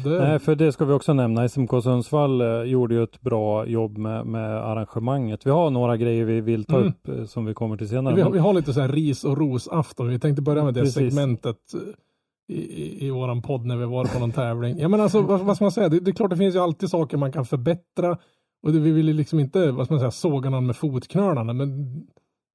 Nej, 0.06 0.40
för 0.40 0.56
det 0.56 0.72
ska 0.72 0.86
vi 0.86 0.94
också 0.94 1.14
nämna. 1.14 1.50
SMK 1.50 1.70
Sundsvall 1.84 2.42
eh, 2.42 2.48
gjorde 2.64 2.96
ju 2.96 3.04
ett 3.04 3.22
bra 3.22 3.66
jobb 3.66 3.98
med, 3.98 4.26
med 4.26 4.58
arrangemanget. 4.66 5.46
Vi 5.46 5.50
har 5.52 5.70
några 5.70 5.98
grejer 5.98 6.26
vi 6.26 6.42
vill 6.42 6.66
ta 6.66 6.76
Mm. 6.78 6.88
upp 6.90 7.08
eh, 7.10 7.26
som 7.26 7.46
vi 7.46 7.54
kommer 7.54 7.78
till 7.78 7.90
senare. 7.90 8.16
vi, 8.16 8.22
har, 8.22 8.32
vi 8.32 8.40
har 8.40 8.54
lite 8.54 8.74
så 8.74 8.82
här 8.82 8.90
ris 8.90 9.24
och 9.24 9.38
rosafton. 9.38 10.08
Vi 10.08 10.20
tänkte 10.20 10.42
börja 10.42 10.64
med 10.64 10.74
det 10.74 10.80
Precis. 10.82 10.94
segmentet 10.96 11.58
eh, 11.74 12.56
i, 12.56 12.62
i, 12.62 13.08
i 13.08 13.10
våran 13.10 13.42
podd 13.42 13.66
när 13.66 13.78
vi 13.78 13.86
var 13.86 14.06
på 14.06 14.20
någon 14.20 14.32
tävling. 14.32 14.80
Ja 14.80 14.88
men 14.88 15.02
alltså 15.02 15.22
vad, 15.22 15.40
vad 15.40 15.56
ska 15.56 15.66
man 15.66 15.72
säga? 15.72 15.90
Det, 15.90 16.00
det 16.00 16.12
är 16.12 16.16
klart 16.16 16.30
det 16.30 16.38
finns 16.38 16.56
ju 16.56 16.60
alltid 16.60 16.90
saker 16.90 17.18
man 17.18 17.32
kan 17.32 17.46
förbättra. 17.46 18.18
Och 18.64 18.72
det, 18.74 18.80
vi 18.80 18.92
vill 18.92 19.08
ju 19.08 19.14
liksom 19.14 19.40
inte, 19.40 19.72
vad 19.72 19.86
ska 19.86 19.94
man 19.94 20.00
säga, 20.00 20.12
såga 20.12 20.50
någon 20.50 20.66
med 20.66 20.76
fotknölarna. 20.76 21.54
Men 21.54 21.70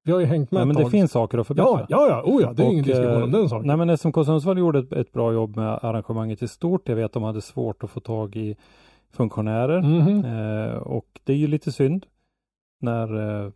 vi 0.05 0.13
har 0.13 0.21
ju 0.21 0.27
hängt 0.27 0.51
med 0.51 0.67
Nej, 0.67 0.75
men 0.75 0.85
det 0.85 0.91
finns 0.91 1.13
saker 1.13 1.39
att 1.39 1.47
förbättra. 1.47 1.71
Ja, 1.71 1.87
ja, 1.89 2.09
ja, 2.09 2.23
oh 2.33 2.43
ja, 2.43 2.53
det 2.53 2.63
är 2.63 2.67
Och, 2.67 2.73
ingen 2.73 2.85
diskussion 2.85 3.23
om 3.23 3.23
eh, 3.23 3.29
den 3.41 3.49
saken. 3.49 3.67
Nej, 3.67 3.77
men 3.77 3.99
SMK 3.99 4.15
Sundsvall 4.15 4.59
gjorde 4.59 4.79
ett, 4.79 4.93
ett 4.93 5.13
bra 5.13 5.33
jobb 5.33 5.57
med 5.57 5.79
arrangemanget 5.83 6.43
i 6.43 6.49
stort. 6.49 6.89
Jag 6.89 6.97
vet 6.97 7.05
att 7.05 7.13
de 7.13 7.23
hade 7.23 7.41
svårt 7.41 7.85
att 7.85 7.91
få 7.91 8.01
tag 8.01 8.37
i 8.37 8.57
funktionärer. 9.13 9.83
Mhm. 9.83 10.25
Eh, 10.25 10.77
och 10.77 11.21
det 11.25 11.33
är 11.33 11.37
ju 11.37 11.47
lite 11.47 11.73
synd 11.73 12.07
när 12.81 13.43
eh, 13.45 13.51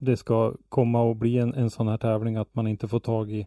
det 0.00 0.16
ska 0.16 0.52
komma 0.68 1.02
och 1.02 1.16
bli 1.16 1.38
en, 1.38 1.54
en 1.54 1.70
sån 1.70 1.88
här 1.88 1.96
tävling 1.98 2.36
att 2.36 2.54
man 2.54 2.66
inte 2.66 2.88
får 2.88 3.00
tag 3.00 3.30
i, 3.30 3.46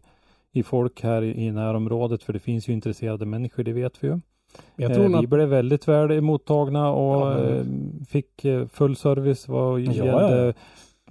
i 0.52 0.62
folk 0.62 1.02
här 1.02 1.22
i, 1.22 1.46
i 1.46 1.50
närområdet 1.50 2.22
för 2.22 2.32
det 2.32 2.38
finns 2.38 2.68
ju 2.68 2.72
intresserade 2.72 3.26
människor, 3.26 3.62
det 3.62 3.72
vet 3.72 4.04
vi 4.04 4.08
ju. 4.08 4.12
Eh, 4.76 5.08
vi 5.08 5.14
att, 5.14 5.28
blev 5.28 5.48
väldigt 5.48 5.88
väl 5.88 6.10
emottagna 6.10 6.90
och 6.90 7.22
Ja, 7.26 7.34
men- 7.34 7.98
eh, 8.00 8.06
fick 8.06 8.44
eh, 8.44 8.66
full 8.66 8.96
service 8.96 9.48
vad 9.48 9.80
Ja, 9.80 9.92
gällde 9.92 10.46
ja. 10.46 10.52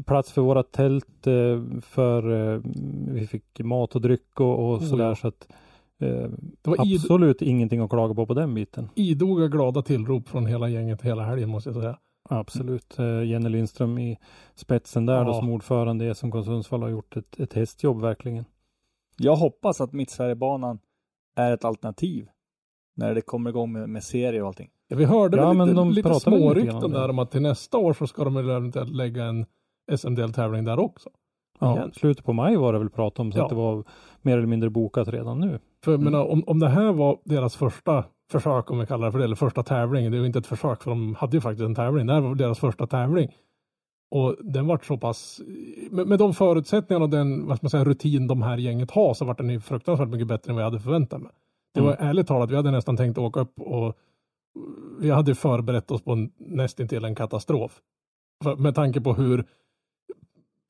Plats 0.06 0.32
för 0.32 0.42
våra 0.42 0.64
tält, 0.64 1.28
eh, 1.28 1.80
för 1.82 2.54
eh, 2.56 2.62
vi 3.08 3.28
fick 3.28 3.60
mat 3.60 3.96
och 3.96 4.02
dryck 4.02 4.40
och, 4.40 4.60
och 4.60 4.74
Oh, 4.78 4.84
sådär 4.84 5.08
ja. 5.08 5.16
så 5.16 5.28
att 5.28 5.48
eh, 6.02 6.30
det 6.62 6.70
var 6.70 6.88
id, 6.88 6.96
absolut 7.02 7.42
ingenting 7.42 7.80
att 7.80 7.90
klaga 7.90 8.14
på 8.14 8.26
på 8.26 8.34
den 8.34 8.54
biten. 8.54 8.90
idoga 8.96 9.48
glada 9.48 9.82
tillrop 9.82 10.28
från 10.30 10.46
hela 10.46 10.70
gänget 10.70 11.02
hela 11.02 11.24
helgen 11.24 11.50
måste 11.50 11.70
jag 11.70 11.76
säga. 11.78 11.98
Absolut. 12.30 13.00
Eh, 13.00 13.24
Jenny 13.24 13.50
Lindström 13.50 13.98
i 14.00 14.18
spetsen 14.56 15.06
där 15.06 15.26
då 15.26 15.32
Ja. 15.32 15.40
som 15.40 15.50
ordförande 15.50 16.06
i 16.06 16.16
SMK 16.16 16.34
Sundsvall 16.46 16.82
har 16.82 16.90
gjort 16.90 17.18
ett, 17.18 17.40
ett 17.40 17.54
hästjobb 17.54 18.02
verkligen. 18.02 18.46
Jag 19.18 19.36
hoppas 19.36 19.82
att 19.82 19.94
Mittsverigebanan 19.94 20.80
är 21.36 21.52
ett 21.52 21.66
alternativ 21.66 22.28
när 22.96 23.16
det 23.16 23.22
kommer 23.22 23.50
igång 23.50 23.72
med, 23.72 23.90
med 23.90 24.04
serie 24.04 24.42
och 24.42 24.48
allting. 24.48 24.70
Ja, 24.88 24.98
vi 24.98 25.06
hörde 25.06 25.38
Ja, 25.38 25.54
lite, 25.54 25.74
de 25.74 25.92
lite 25.92 26.14
smårykten 26.20 26.92
där 26.92 27.10
om 27.10 27.20
att 27.20 27.32
till 27.32 27.42
nästa 27.42 27.78
år 27.78 27.94
så 27.94 28.08
ska 28.08 28.24
de 28.24 28.38
eventuellt 28.38 28.96
lägga 28.96 29.24
en 29.26 29.46
SM-deltävling 29.92 30.64
där 30.66 30.80
också. 30.80 31.10
Ja, 31.60 31.76
Igen. 31.76 31.92
slutet 31.94 32.26
på 32.26 32.34
maj 32.34 32.56
var 32.58 32.74
det 32.74 32.80
väl 32.80 32.90
prat 32.90 33.20
om 33.20 33.32
så 33.32 33.38
Ja. 33.38 33.44
att 33.44 33.50
det 33.50 33.56
var 33.56 33.84
mer 34.22 34.38
eller 34.38 34.48
mindre 34.48 34.70
bokat 34.70 35.08
redan 35.08 35.40
nu. 35.40 35.60
För 35.84 35.92
jag 35.92 36.02
Mm. 36.02 36.14
menar, 36.14 36.26
om, 36.32 36.44
om 36.48 36.60
det 36.60 36.70
här 36.70 36.92
var 36.92 37.18
deras 37.24 37.56
första 37.56 38.04
försök, 38.32 38.72
om 38.72 38.80
vi 38.80 38.86
kallar 38.86 39.06
det 39.06 39.12
för 39.12 39.20
det, 39.20 39.26
eller 39.26 39.36
första 39.36 39.64
tävling, 39.64 40.12
det 40.12 40.18
är 40.18 40.20
ju 40.20 40.26
inte 40.28 40.40
ett 40.40 40.48
försök 40.48 40.84
för 40.84 40.90
de 40.92 41.16
hade 41.16 41.38
ju 41.38 41.42
faktiskt 41.42 41.66
en 41.66 41.76
tävling, 41.76 42.06
det 42.08 42.14
här 42.14 42.22
var 42.22 42.36
deras 42.36 42.60
första 42.60 42.88
tävling. 42.88 43.32
Och 44.12 44.36
den 44.40 44.68
vart 44.68 44.86
så 44.86 44.98
pass, 44.98 45.42
med, 45.92 46.08
med 46.08 46.20
de 46.20 46.34
förutsättningarna 46.34 47.04
och 47.06 47.10
den, 47.12 47.48
vad 47.48 47.64
man 47.64 47.70
säga, 47.70 47.86
rutin 47.86 48.28
de 48.28 48.42
här 48.42 48.58
gänget 48.58 48.92
har 48.92 49.14
så 49.14 49.26
vart 49.26 49.38
den 49.38 49.50
ju 49.50 49.60
fruktansvärt 49.60 50.10
mycket 50.10 50.28
bättre 50.28 50.50
än 50.50 50.56
vad 50.56 50.64
jag 50.64 50.70
hade 50.72 50.80
förväntat 50.84 51.22
mig. 51.22 51.32
Det 51.74 51.82
var 51.82 51.96
ärligt 52.00 52.28
talat, 52.28 52.52
vi 52.52 52.56
hade 52.56 52.72
nästan 52.72 52.98
tänkt 52.98 53.18
åka 53.18 53.40
upp 53.40 53.60
och 53.62 53.98
vi 55.00 55.12
hade 55.12 55.36
förberett 55.36 55.92
oss 55.92 56.02
på 56.02 56.12
en, 56.12 56.32
nästintill 56.38 57.06
en 57.06 57.16
katastrof. 57.16 57.82
För, 58.44 58.56
med 58.56 58.76
tanke 58.76 59.02
på 59.02 59.14
hur 59.14 59.46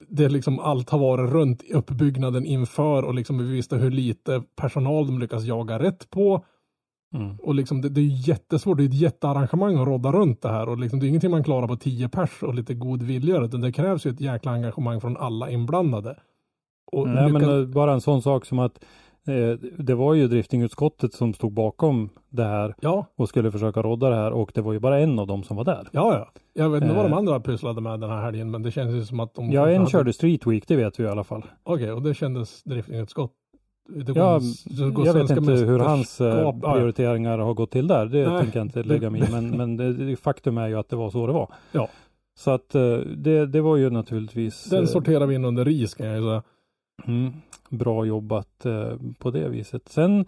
det 0.09 0.29
liksom 0.29 0.59
allt 0.59 0.89
har 0.89 0.99
varit 0.99 1.31
runt 1.31 1.63
uppbyggnaden 1.71 2.45
inför 2.45 3.03
och 3.03 3.13
liksom 3.15 3.37
vi 3.37 3.51
visste 3.51 3.75
hur 3.75 3.91
lite 3.91 4.43
personal 4.55 5.07
de 5.07 5.19
lyckas 5.19 5.43
jaga 5.43 5.79
rätt 5.79 6.09
på. 6.09 6.45
Mm. 7.13 7.35
Och 7.39 7.55
liksom 7.55 7.81
det, 7.81 7.89
det 7.89 8.01
är 8.01 8.27
jättesvårt, 8.29 8.77
det 8.77 8.83
är 8.83 8.87
ett 8.87 8.93
jättearrangemang 8.93 9.75
att 9.77 9.87
rodda 9.87 10.11
runt 10.11 10.41
det 10.41 10.49
här 10.49 10.69
och 10.69 10.77
liksom 10.77 10.99
det 10.99 11.05
är 11.05 11.07
ingenting 11.07 11.31
man 11.31 11.43
klarar 11.43 11.67
på 11.67 11.75
tio 11.75 12.09
pers 12.09 12.43
och 12.43 12.53
lite 12.53 12.73
god 12.73 13.03
vilja 13.03 13.41
utan 13.41 13.61
det 13.61 13.71
krävs 13.71 14.05
ju 14.05 14.11
ett 14.11 14.21
jäkla 14.21 14.51
engagemang 14.51 15.01
från 15.01 15.17
alla 15.17 15.49
inblandade. 15.49 16.19
Och 16.91 17.07
Nej, 17.07 17.31
men 17.31 17.41
lyckas- 17.41 17.61
eh, 17.61 17.67
bara 17.67 17.93
en 17.93 18.01
sån 18.01 18.21
sak 18.21 18.45
som 18.45 18.59
att 18.59 18.85
det 19.77 19.95
var 19.95 20.13
ju 20.13 20.27
driftingutskottet 20.27 21.13
som 21.13 21.33
stod 21.33 21.51
bakom 21.53 22.09
det 22.29 22.43
här 22.43 22.75
ja, 22.81 23.05
och 23.15 23.29
skulle 23.29 23.51
försöka 23.51 23.81
rodda 23.81 24.09
det 24.09 24.15
här 24.15 24.31
och 24.31 24.51
det 24.53 24.61
var 24.61 24.73
ju 24.73 24.79
bara 24.79 24.99
en 24.99 25.19
av 25.19 25.27
dem 25.27 25.43
som 25.43 25.57
var 25.57 25.63
där. 25.63 25.87
ja, 25.91 26.13
ja. 26.13 26.41
Jag 26.53 26.69
vet 26.69 26.83
inte 26.83 26.95
vad 26.95 27.05
de 27.05 27.11
Eh. 27.11 27.17
andra 27.17 27.39
pysslade 27.39 27.81
med 27.81 27.99
den 27.99 28.09
här 28.09 28.21
helgen 28.21 28.51
men 28.51 28.63
det 28.63 28.71
känns 28.71 28.93
ju 28.95 29.05
som 29.05 29.19
att 29.19 29.33
de... 29.35 29.51
Ja, 29.51 29.69
en 29.69 29.77
hade- 29.77 29.91
körde 29.91 30.13
Street 30.13 30.47
Week, 30.47 30.67
det 30.67 30.75
vet 30.75 30.99
vi 30.99 31.03
i 31.03 31.07
alla 31.07 31.23
fall. 31.23 31.45
Okej, 31.63 31.91
och 31.91 32.01
det 32.01 32.13
kändes 32.13 32.63
driftingutskott. 32.63 33.31
Det 33.89 34.03
går- 34.13 34.17
Ja, 34.17 34.39
det 34.65 34.89
går 34.91 35.05
jag 35.05 35.13
vet 35.13 35.29
inte 35.29 35.51
hur 35.51 35.79
hans 35.79 36.21
eh, 36.21 36.59
prioriteringar 36.59 37.37
har 37.37 37.53
gått 37.53 37.71
till 37.71 37.87
där. 37.87 38.05
Det 38.05 38.29
Nej, 38.29 38.41
tänker 38.41 38.59
jag 38.59 38.65
inte 38.65 38.83
lägga 38.83 39.09
mig 39.09 39.21
i. 39.21 39.31
Men, 39.31 39.49
men 39.57 39.77
det, 39.77 40.15
faktum 40.15 40.57
är 40.57 40.67
ju 40.67 40.75
att 40.79 40.89
det 40.89 40.95
var 40.95 41.09
så 41.09 41.27
det 41.27 41.33
var. 41.33 41.49
Ja. 41.71 41.87
Så 42.37 42.51
att 42.51 42.75
eh, 42.75 42.97
det, 42.97 43.45
det 43.45 43.61
var 43.61 43.75
ju 43.75 43.89
naturligtvis 43.89 44.63
Den 44.69 44.79
eh, 44.83 44.85
sorterar 44.85 45.25
vi 45.25 45.35
in 45.35 45.45
under 45.45 45.65
ris 45.65 45.93
kan 45.93 46.07
jag 46.07 46.15
ju 46.17 46.21
säga. 46.23 46.43
mm, 47.07 47.33
bra 47.77 48.05
jobbat 48.05 48.65
eh, 48.65 48.97
på 49.19 49.31
det 49.31 49.49
viset. 49.49 49.89
Sen 49.89 50.25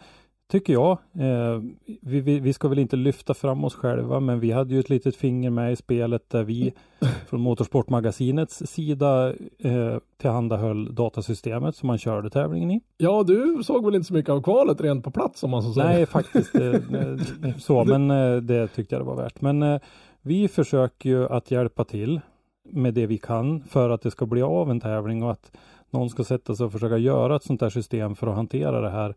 tycker 0.51 0.73
jag, 0.73 0.91
eh, 1.13 1.61
vi, 2.01 2.21
vi, 2.21 2.39
vi 2.39 2.53
ska 2.53 2.67
väl 2.67 2.79
inte 2.79 2.95
lyfta 2.95 3.33
fram 3.33 3.63
oss 3.63 3.75
själva, 3.75 4.19
men 4.19 4.39
vi 4.39 4.51
hade 4.51 4.73
ju 4.73 4.79
ett 4.79 4.89
litet 4.89 5.15
finger 5.15 5.49
med 5.49 5.71
i 5.71 5.75
spelet 5.75 6.29
där 6.29 6.43
vi 6.43 6.73
från 7.27 7.41
Motorsportmagasinets 7.41 8.63
sida 8.65 9.33
eh, 9.59 9.97
tillhandahöll 10.17 10.95
datasystemet 10.95 11.75
som 11.75 11.87
man 11.87 11.97
körde 11.97 12.29
tävlingen 12.29 12.71
i. 12.71 12.81
Ja, 12.97 13.23
du 13.23 13.63
såg 13.63 13.85
väl 13.85 13.95
inte 13.95 14.07
så 14.07 14.13
mycket 14.13 14.31
av 14.31 14.41
kvalet 14.41 14.81
rent 14.81 15.03
på 15.03 15.11
plats 15.11 15.43
om 15.43 15.49
man 15.49 15.63
så 15.63 15.73
säger. 15.73 15.89
Nej, 15.89 16.05
faktiskt 16.05 16.55
eh, 16.55 16.73
eh, 16.73 17.57
så, 17.59 17.85
men 17.97 18.11
eh, 18.11 18.41
det 18.41 18.67
tyckte 18.67 18.95
jag 18.95 19.01
det 19.01 19.09
var 19.09 19.23
värt. 19.23 19.41
Men 19.41 19.79
vi 20.21 20.47
försöker 20.47 21.09
ju 21.09 21.27
att 21.27 21.51
hjälpa 21.51 21.83
till 21.83 22.21
med 22.69 22.93
det 22.93 23.05
vi 23.05 23.17
kan 23.17 23.63
för 23.63 23.89
att 23.89 24.01
det 24.01 24.11
ska 24.11 24.25
bli 24.25 24.41
av 24.41 24.71
en 24.71 24.79
tävling 24.79 25.23
och 25.23 25.31
att 25.31 25.51
någon 25.89 26.09
ska 26.09 26.23
sätta 26.23 26.55
sig 26.55 26.65
och 26.65 26.71
försöka 26.71 26.97
göra 26.97 27.35
ett 27.35 27.43
sånt 27.43 27.61
här 27.61 27.69
system 27.69 28.15
för 28.15 28.27
att 28.27 28.35
hantera 28.35 28.81
det 28.81 28.89
här. 28.89 29.15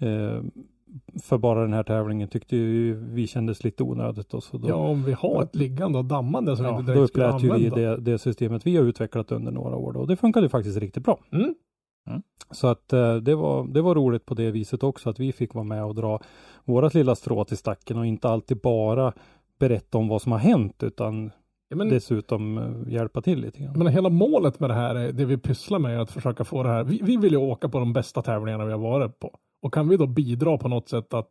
Eh, 0.00 0.42
för 1.22 1.38
bara 1.38 1.62
den 1.62 1.72
här 1.72 1.82
tävlingen 1.82 2.28
tyckte 2.28 2.56
ju 2.56 2.94
vi 2.94 3.26
kändes 3.26 3.64
lite 3.64 3.82
onödigt. 3.82 4.34
Och 4.34 4.42
så 4.42 4.58
då, 4.58 4.68
Ja, 4.68 4.74
om 4.74 5.04
vi 5.04 5.12
har 5.12 5.42
ett 5.42 5.56
liggande 5.56 5.98
och 5.98 6.04
dammande 6.04 6.56
som 6.56 6.64
vi 6.64 6.70
ja, 6.70 6.78
inte 6.78 6.92
då 6.92 6.94
direkt 6.94 7.12
skulle 7.12 7.26
upplät 7.26 7.42
ju 7.42 7.46
vi 7.48 7.66
använda. 7.66 7.96
det, 7.96 8.12
det 8.12 8.18
systemet 8.18 8.66
vi 8.66 8.76
har 8.76 8.84
utvecklat 8.84 9.32
under 9.32 9.52
några 9.52 9.76
år 9.76 9.92
då. 9.92 10.00
och 10.00 10.06
det 10.06 10.16
funkade 10.16 10.44
ju 10.44 10.50
faktiskt 10.50 10.78
riktigt 10.78 11.04
bra. 11.04 11.18
Mm. 11.32 11.54
Så 12.50 12.66
att 12.66 12.92
eh, 12.92 13.16
det, 13.16 13.34
var, 13.34 13.66
det 13.66 13.82
var 13.82 13.94
roligt 13.94 14.26
på 14.26 14.34
det 14.34 14.50
viset 14.50 14.82
också 14.82 15.10
att 15.10 15.20
vi 15.20 15.32
fick 15.32 15.54
vara 15.54 15.64
med 15.64 15.84
och 15.84 15.94
dra 15.94 16.20
vårat 16.64 16.94
lilla 16.94 17.14
strå 17.14 17.44
till 17.44 17.56
stacken 17.56 17.98
och 17.98 18.06
inte 18.06 18.28
alltid 18.28 18.60
bara 18.60 19.12
berätta 19.58 19.98
om 19.98 20.08
vad 20.08 20.22
som 20.22 20.32
har 20.32 20.38
hänt 20.38 20.82
utan 20.82 21.30
Ja, 21.72 21.76
men, 21.76 21.88
dessutom 21.88 22.58
eh, 22.58 22.92
hjälpa 22.92 23.22
till 23.22 23.40
lite 23.40 23.62
grann. 23.62 23.72
men 23.78 23.86
hela 23.86 24.08
målet 24.08 24.60
med 24.60 24.70
det 24.70 24.74
här, 24.74 24.94
är, 24.94 25.12
det 25.12 25.24
vi 25.24 25.38
pysslar 25.38 25.78
med 25.78 25.94
är 25.94 25.98
att 25.98 26.10
försöka 26.10 26.44
få 26.44 26.62
det 26.62 26.68
här. 26.68 26.84
Vi, 26.84 27.00
vi 27.02 27.16
vill 27.16 27.32
ju 27.32 27.38
åka 27.38 27.68
på 27.68 27.78
de 27.78 27.92
bästa 27.92 28.22
tävlingarna 28.22 28.64
vi 28.64 28.72
har 28.72 28.78
varit 28.78 29.18
på. 29.18 29.38
Och 29.62 29.74
kan 29.74 29.88
vi 29.88 29.96
då 29.96 30.06
bidra 30.06 30.58
på 30.58 30.68
något 30.68 30.88
sätt 30.88 31.14
att 31.14 31.28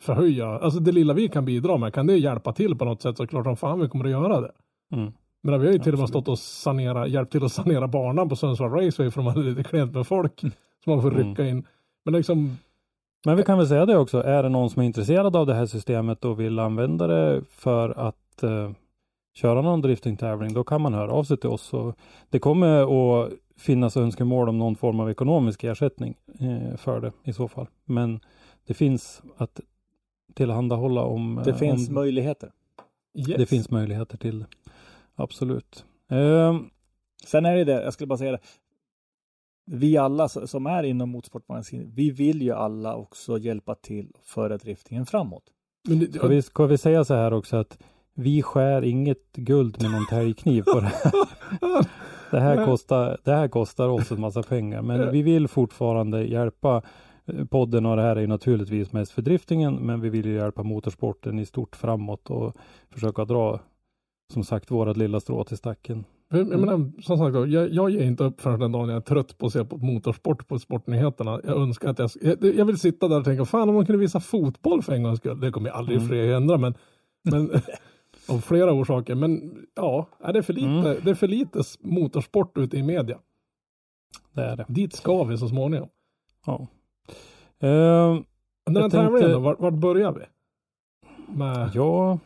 förhöja, 0.00 0.46
alltså 0.46 0.80
det 0.80 0.92
lilla 0.92 1.12
vi 1.14 1.28
kan 1.28 1.44
bidra 1.44 1.76
med, 1.76 1.94
kan 1.94 2.06
det 2.06 2.16
hjälpa 2.16 2.52
till 2.52 2.76
på 2.78 2.84
något 2.84 3.02
sätt 3.02 3.16
så 3.16 3.26
klart 3.26 3.44
som 3.44 3.56
fan 3.56 3.80
vi 3.80 3.88
kommer 3.88 4.04
att 4.04 4.10
göra 4.10 4.40
det. 4.40 4.52
Mm. 4.92 5.12
Men 5.42 5.60
vi 5.60 5.66
har 5.66 5.72
ju 5.72 5.78
till 5.78 5.92
och 5.92 5.98
med 5.98 6.08
stått 6.08 6.28
och 6.28 6.38
sanera, 6.38 7.06
hjälpt 7.06 7.32
till 7.32 7.44
att 7.44 7.52
sanera 7.52 7.88
banan 7.88 8.28
på 8.28 8.36
Sundsvall 8.36 8.70
Raceway 8.70 9.10
för 9.10 9.22
de 9.22 9.26
hade 9.26 9.42
lite 9.42 9.62
klent 9.64 9.94
med 9.94 10.06
folk 10.06 10.40
som 10.40 10.50
man 10.86 11.02
får 11.02 11.14
Mm. 11.14 11.28
rycka 11.28 11.46
in. 11.46 11.66
Men 12.04 12.14
liksom, 12.14 12.58
Men 13.26 13.36
vi 13.36 13.42
kan 13.42 13.58
väl 13.58 13.66
säga 13.68 13.86
det 13.86 13.96
också, 13.96 14.22
är 14.22 14.42
det 14.42 14.48
någon 14.48 14.70
som 14.70 14.82
är 14.82 14.86
intresserad 14.86 15.36
av 15.36 15.46
det 15.46 15.54
här 15.54 15.66
systemet 15.66 16.24
och 16.24 16.40
vill 16.40 16.58
använda 16.58 17.06
det 17.06 17.42
för 17.50 17.90
att 18.08 18.42
eh, 18.42 18.70
köra 19.34 19.62
någon 19.62 19.80
driftingtävling, 19.80 20.52
då 20.52 20.64
kan 20.64 20.80
man 20.80 20.94
höra 20.94 21.12
av 21.12 21.24
sig 21.24 21.36
till 21.36 21.50
oss. 21.50 21.72
Och 21.74 21.98
det 22.30 22.38
kommer 22.38 23.24
att 23.24 23.32
finnas 23.56 23.96
önskemål 23.96 24.48
om 24.48 24.58
någon 24.58 24.76
form 24.76 25.00
av 25.00 25.10
ekonomisk 25.10 25.64
ersättning 25.64 26.14
eh, 26.40 26.76
för 26.76 27.00
det 27.00 27.12
i 27.24 27.32
så 27.32 27.48
fall. 27.48 27.66
Men 27.84 28.20
det 28.66 28.74
finns 28.74 29.22
att 29.36 29.60
tillhandahålla 30.34 31.02
om 31.02 31.40
Det 31.44 31.50
eh, 31.50 31.56
finns 31.56 31.88
om 31.88 31.94
möjligheter. 31.94 32.52
yes. 33.14 33.38
det 33.38 33.46
finns 33.46 33.70
möjligheter 33.70 34.16
till 34.18 34.38
det. 34.38 34.46
Absolut. 35.14 35.84
Eh, 36.10 36.58
Sen 37.26 37.46
är 37.46 37.56
det 37.56 37.64
det, 37.64 37.82
jag 37.82 37.92
skulle 37.92 38.06
bara 38.06 38.18
säga 38.18 38.32
det. 38.32 38.40
Vi 39.66 39.96
alla 39.96 40.28
som 40.28 40.66
är 40.66 40.82
inom 40.82 41.10
motorsportmagasinet, 41.10 41.88
vi 41.94 42.10
vill 42.10 42.42
ju 42.42 42.52
alla 42.52 42.96
också 42.96 43.38
hjälpa 43.38 43.74
till 43.74 44.12
att 44.18 44.26
föra 44.26 44.56
driftingen 44.58 45.06
framåt. 45.06 45.44
Men 45.88 45.98
det, 45.98 46.12
ska, 46.12 46.26
vi, 46.26 46.42
ska 46.42 46.66
vi 46.66 46.78
säga 46.78 47.04
så 47.04 47.14
här 47.14 47.32
också 47.32 47.56
att 47.56 47.78
vi 48.14 48.42
skär 48.42 48.82
inget 48.84 49.32
guld 49.32 49.82
med 49.82 49.90
någon 49.90 50.06
täljkniv 50.06 50.62
på 50.62 50.80
det 50.80 50.86
här. 50.86 51.12
Det 52.30 52.40
här, 52.40 52.64
kostar, 52.64 53.18
det 53.24 53.32
här 53.32 53.48
kostar 53.48 53.88
oss 53.88 54.10
en 54.10 54.20
massa 54.20 54.42
pengar, 54.42 54.82
men 54.82 55.12
vi 55.12 55.22
vill 55.22 55.48
fortfarande 55.48 56.24
hjälpa 56.24 56.82
eh, 57.26 57.44
podden 57.44 57.86
och 57.86 57.96
det 57.96 58.02
här 58.02 58.16
är 58.16 58.20
ju 58.20 58.26
naturligtvis 58.26 58.92
mest 58.92 59.12
för 59.12 59.22
driftingen, 59.22 59.74
men 59.74 60.00
vi 60.00 60.08
vill 60.10 60.26
ju 60.26 60.34
hjälpa 60.34 60.62
motorsporten 60.62 61.38
i 61.38 61.46
stort 61.46 61.76
framåt 61.76 62.30
och 62.30 62.56
försöka 62.90 63.24
dra 63.24 63.60
som 64.32 64.44
sagt 64.44 64.70
vårat 64.70 64.96
lilla 64.96 65.20
strå 65.20 65.44
till 65.44 65.56
stacken. 65.56 66.04
För 66.30 66.38
Jag 66.38 66.60
menar, 66.60 67.02
som 67.02 67.18
sagt, 67.18 67.34
jag, 67.52 67.72
jag 67.72 67.90
ger 67.90 68.02
inte 68.02 68.24
upp 68.24 68.40
förrän 68.40 68.60
den 68.60 68.72
dagen 68.72 68.88
jag 68.88 68.96
är 68.96 69.00
trött 69.00 69.38
på 69.38 69.46
att 69.46 69.52
se 69.52 69.64
på 69.64 69.76
motorsport 69.76 70.48
på 70.48 70.58
sportnyheterna. 70.58 71.40
Jag 71.44 71.56
önskar 71.56 71.88
att 71.88 71.98
jag, 71.98 72.10
jag, 72.22 72.54
jag 72.54 72.64
vill 72.64 72.78
sitta 72.78 73.08
där 73.08 73.18
och 73.18 73.24
tänka, 73.24 73.44
fan 73.44 73.68
om 73.68 73.74
man 73.74 73.86
kunde 73.86 74.00
visa 74.00 74.20
fotboll 74.20 74.82
för 74.82 74.92
en 74.92 75.02
gångs 75.02 75.18
skull. 75.18 75.40
Det 75.40 75.50
kommer 75.50 75.68
jag 75.68 75.76
aldrig 75.76 75.98
Mm. 75.98 76.12
mm. 76.12 76.34
ändra, 76.36 76.58
men, 76.58 76.74
men 77.22 77.50
av 78.28 78.38
flera 78.40 78.72
orsaker. 78.72 79.14
Men 79.14 79.56
ja, 79.74 80.06
är 80.20 80.32
det, 80.32 80.42
för 80.42 80.52
lite, 80.52 80.66
Mm. 80.66 80.96
det 81.04 81.10
är 81.10 81.14
för 81.14 81.28
lite 81.28 81.60
motorsport 81.80 82.58
ute 82.58 82.76
i 82.76 82.82
media. 82.82 83.18
Det 84.32 84.42
är 84.42 84.56
det. 84.56 84.64
Dit 84.68 84.92
ska 84.94 85.24
vi 85.24 85.38
så 85.38 85.48
småningom. 85.48 85.88
Ja. 86.46 86.66
Eh, 87.58 88.18
Den 88.66 88.82
här 88.82 88.90
tävlingen 88.90 89.12
tänkte- 89.12 89.28
då, 89.32 89.38
vart, 89.38 89.60
vart 89.60 89.74
börjar 89.74 90.12
vi? 90.12 90.20
Med, 91.38 91.70
ja, 91.74 92.18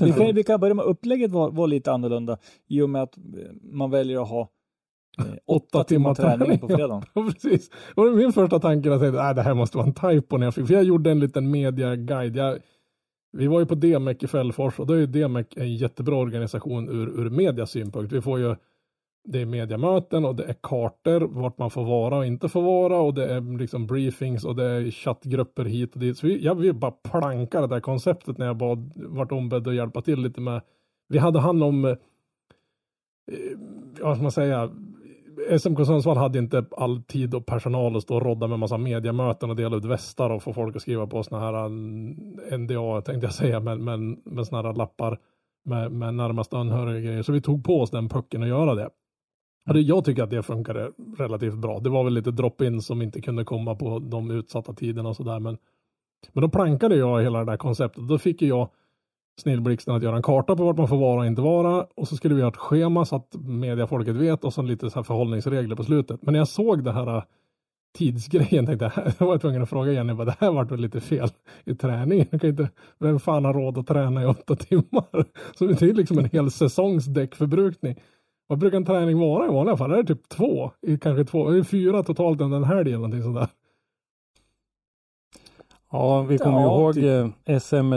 Vi 0.00 0.12
kan, 0.12 0.34
vi 0.34 0.44
kan 0.44 0.60
börja 0.60 0.74
med 0.74 0.84
upplägget 0.84 1.30
var, 1.30 1.50
var 1.50 1.66
lite 1.66 1.92
annorlunda 1.92 2.38
i 2.68 2.80
och 2.82 2.90
med 2.90 3.02
att 3.02 3.16
eh, 3.18 3.22
man 3.62 3.90
väljer 3.90 4.22
att 4.22 4.28
ha 4.28 4.40
eh, 5.18 5.24
åtta 5.46 5.84
timmar 5.84 6.14
träning 6.14 6.58
på 6.58 6.68
fredagen. 6.76 7.02
Ja, 7.14 7.22
precis. 7.32 7.68
Det 7.68 8.00
var 8.00 8.10
min 8.10 8.32
första 8.32 8.58
tanke 8.60 8.88
när 8.88 8.94
jag 8.96 9.02
tänkte, 9.02 9.22
nej 9.22 9.34
det 9.34 9.42
här 9.42 9.54
måste 9.54 9.76
vara 9.76 9.86
en 9.86 9.94
typo 9.94 10.36
när 10.36 10.46
jag 10.46 10.54
fick, 10.54 10.66
för 10.66 10.74
jag 10.74 10.84
gjorde 10.84 11.10
en 11.10 11.20
liten 11.20 11.50
mediaguide. 11.50 12.36
Jag, 12.36 12.58
vi 13.32 13.46
var 13.46 13.60
ju 13.60 13.66
på 13.66 13.74
DMEC 13.74 14.22
i 14.22 14.26
Fällfors 14.26 14.78
och 14.78 14.86
då 14.86 14.94
är 14.94 14.98
ju 14.98 15.06
DMEC 15.06 15.46
en 15.56 15.76
jättebra 15.76 16.16
organisation 16.16 16.88
ur, 16.88 17.20
ur 17.20 17.30
mediasynpunkt. 17.30 18.12
Vi 18.12 18.22
får 18.22 18.38
ju, 18.38 18.56
det 19.24 19.40
är 19.40 19.46
mediamöten 19.46 20.24
och 20.24 20.36
det 20.36 20.44
är 20.44 20.54
kartor 20.62 21.20
vart 21.20 21.58
man 21.58 21.70
får 21.70 21.84
vara 21.84 22.16
och 22.16 22.26
inte 22.26 22.48
får 22.48 22.62
vara 22.62 23.00
och 23.00 23.14
det 23.14 23.26
är 23.26 23.58
liksom 23.58 23.86
briefings 23.86 24.44
och 24.44 24.56
det 24.56 24.64
är 24.64 24.90
chattgrupper 24.90 25.64
hit 25.64 25.94
och 25.94 26.00
dit. 26.00 26.18
Så 26.18 26.26
vi, 26.26 26.44
jag 26.44 26.54
vill 26.54 26.74
bara 26.74 26.90
planka 26.90 27.60
det 27.60 27.66
där 27.66 27.80
konceptet 27.80 28.38
när 28.38 28.46
jag 28.46 28.56
bad, 28.56 28.92
vart 28.96 29.32
ombedd 29.32 29.68
att 29.68 29.74
hjälpa 29.74 30.02
till 30.02 30.20
lite 30.20 30.40
med, 30.40 30.60
vi 31.08 31.18
hade 31.18 31.40
hand 31.40 31.62
om, 31.62 31.84
eh, 31.84 31.96
vad 34.00 34.16
ska 34.16 34.22
man 34.22 34.32
säga, 34.32 34.70
SMK 35.58 35.86
Sundsvall 35.86 36.16
hade 36.16 36.38
inte 36.38 36.64
all 36.76 37.02
tid 37.02 37.34
och 37.34 37.46
personal 37.46 37.96
att 37.96 38.02
stå 38.02 38.14
och 38.14 38.22
rodda 38.22 38.46
med 38.46 38.58
massa 38.58 38.78
mediamöten 38.78 39.50
och 39.50 39.56
dela 39.56 39.76
ut 39.76 39.84
västar 39.84 40.30
och 40.30 40.42
få 40.42 40.52
folk 40.52 40.76
att 40.76 40.82
skriva 40.82 41.06
på 41.06 41.22
sådana 41.22 41.46
här 41.46 41.66
mm, 41.66 42.14
NDA 42.62 43.00
tänkte 43.00 43.26
jag 43.26 43.34
säga, 43.34 43.60
men, 43.60 43.84
men 43.84 44.20
med 44.24 44.46
sådana 44.46 44.68
här 44.68 44.74
lappar 44.74 45.18
med, 45.64 45.92
med 45.92 46.14
närmast 46.14 46.54
anhöriga 46.54 47.00
grejer. 47.00 47.22
Så 47.22 47.32
vi 47.32 47.40
tog 47.40 47.64
på 47.64 47.80
oss 47.80 47.90
den 47.90 48.08
pucken 48.08 48.42
och 48.42 48.48
göra 48.48 48.74
det. 48.74 48.90
Jag 49.74 50.04
tycker 50.04 50.22
att 50.22 50.30
det 50.30 50.42
funkade 50.42 50.90
relativt 51.18 51.54
bra. 51.54 51.80
Det 51.80 51.90
var 51.90 52.04
väl 52.04 52.14
lite 52.14 52.30
drop-in 52.30 52.82
som 52.82 53.02
inte 53.02 53.20
kunde 53.20 53.44
komma 53.44 53.74
på 53.74 53.98
de 53.98 54.30
utsatta 54.30 54.72
tiderna 54.72 55.08
och 55.08 55.16
sådär. 55.16 55.40
Men, 55.40 55.58
men 56.32 56.42
då 56.42 56.48
plankade 56.48 56.96
jag 56.96 57.22
hela 57.22 57.38
det 57.38 57.44
där 57.44 57.56
konceptet. 57.56 58.08
Då 58.08 58.18
fick 58.18 58.42
ju 58.42 58.48
jag 58.48 58.68
snillblixten 59.40 59.94
att 59.94 60.02
göra 60.02 60.16
en 60.16 60.22
karta 60.22 60.56
på 60.56 60.64
vart 60.64 60.76
man 60.76 60.88
får 60.88 60.96
vara 60.96 61.20
och 61.20 61.26
inte 61.26 61.42
vara. 61.42 61.86
Och 61.96 62.08
så 62.08 62.16
skulle 62.16 62.34
vi 62.34 62.40
göra 62.40 62.50
ett 62.50 62.56
schema 62.56 63.04
så 63.04 63.16
att 63.16 63.34
mediafolket 63.34 64.16
vet 64.16 64.44
och 64.44 64.52
så 64.54 64.62
lite 64.62 64.90
så 64.90 64.98
här 64.98 65.02
förhållningsregler 65.02 65.76
på 65.76 65.84
slutet. 65.84 66.22
Men 66.22 66.32
när 66.32 66.38
jag 66.40 66.48
såg 66.48 66.84
det 66.84 66.92
här 66.92 67.16
äh, 67.16 67.22
tidsgrejen 67.98 68.66
tänkte 68.66 68.92
jag, 68.96 69.12
jag 69.18 69.26
var 69.26 69.38
tvungen 69.38 69.62
att 69.62 69.68
fråga 69.68 69.92
Jenny, 69.92 70.12
vad 70.12 70.26
det 70.26 70.34
här 70.40 70.50
vart 70.50 70.70
väl 70.70 70.80
lite 70.80 71.00
fel 71.00 71.28
i 71.64 71.74
träningen. 71.74 72.26
Jag 72.30 72.40
kan 72.40 72.50
inte, 72.50 72.68
vem 72.98 73.20
fan 73.20 73.44
har 73.44 73.54
råd 73.54 73.78
att 73.78 73.86
träna 73.86 74.22
i 74.22 74.26
åtta 74.26 74.56
timmar? 74.56 75.24
Så 75.58 75.66
det 75.66 75.82
är 75.82 75.94
liksom 75.94 76.18
en 76.18 76.24
hel 76.32 76.50
säsongs 76.50 77.06
däckförbrukning. 77.06 78.00
Vad 78.48 78.58
brukar 78.58 78.76
en 78.76 78.84
träning 78.84 79.18
vara 79.18 79.46
i 79.46 79.48
vanliga 79.48 79.76
fall? 79.76 79.92
Är 79.92 79.96
det 79.96 80.04
typ 80.14 80.28
två? 80.28 80.70
Kanske 81.00 81.24
två? 81.24 81.64
Fyra 81.64 82.02
totalt 82.02 82.40
under 82.40 82.56
en 82.56 82.64
helg 82.64 82.80
eller 82.88 82.96
någonting 82.96 83.22
sådär? 83.22 83.48
Ja, 85.90 86.22
vi 86.22 86.38
kommer 86.38 86.60
Ja, 86.60 86.80
ihåg 86.80 86.94
typ. 86.94 87.32
eh, 87.48 87.58
SM 87.58 87.92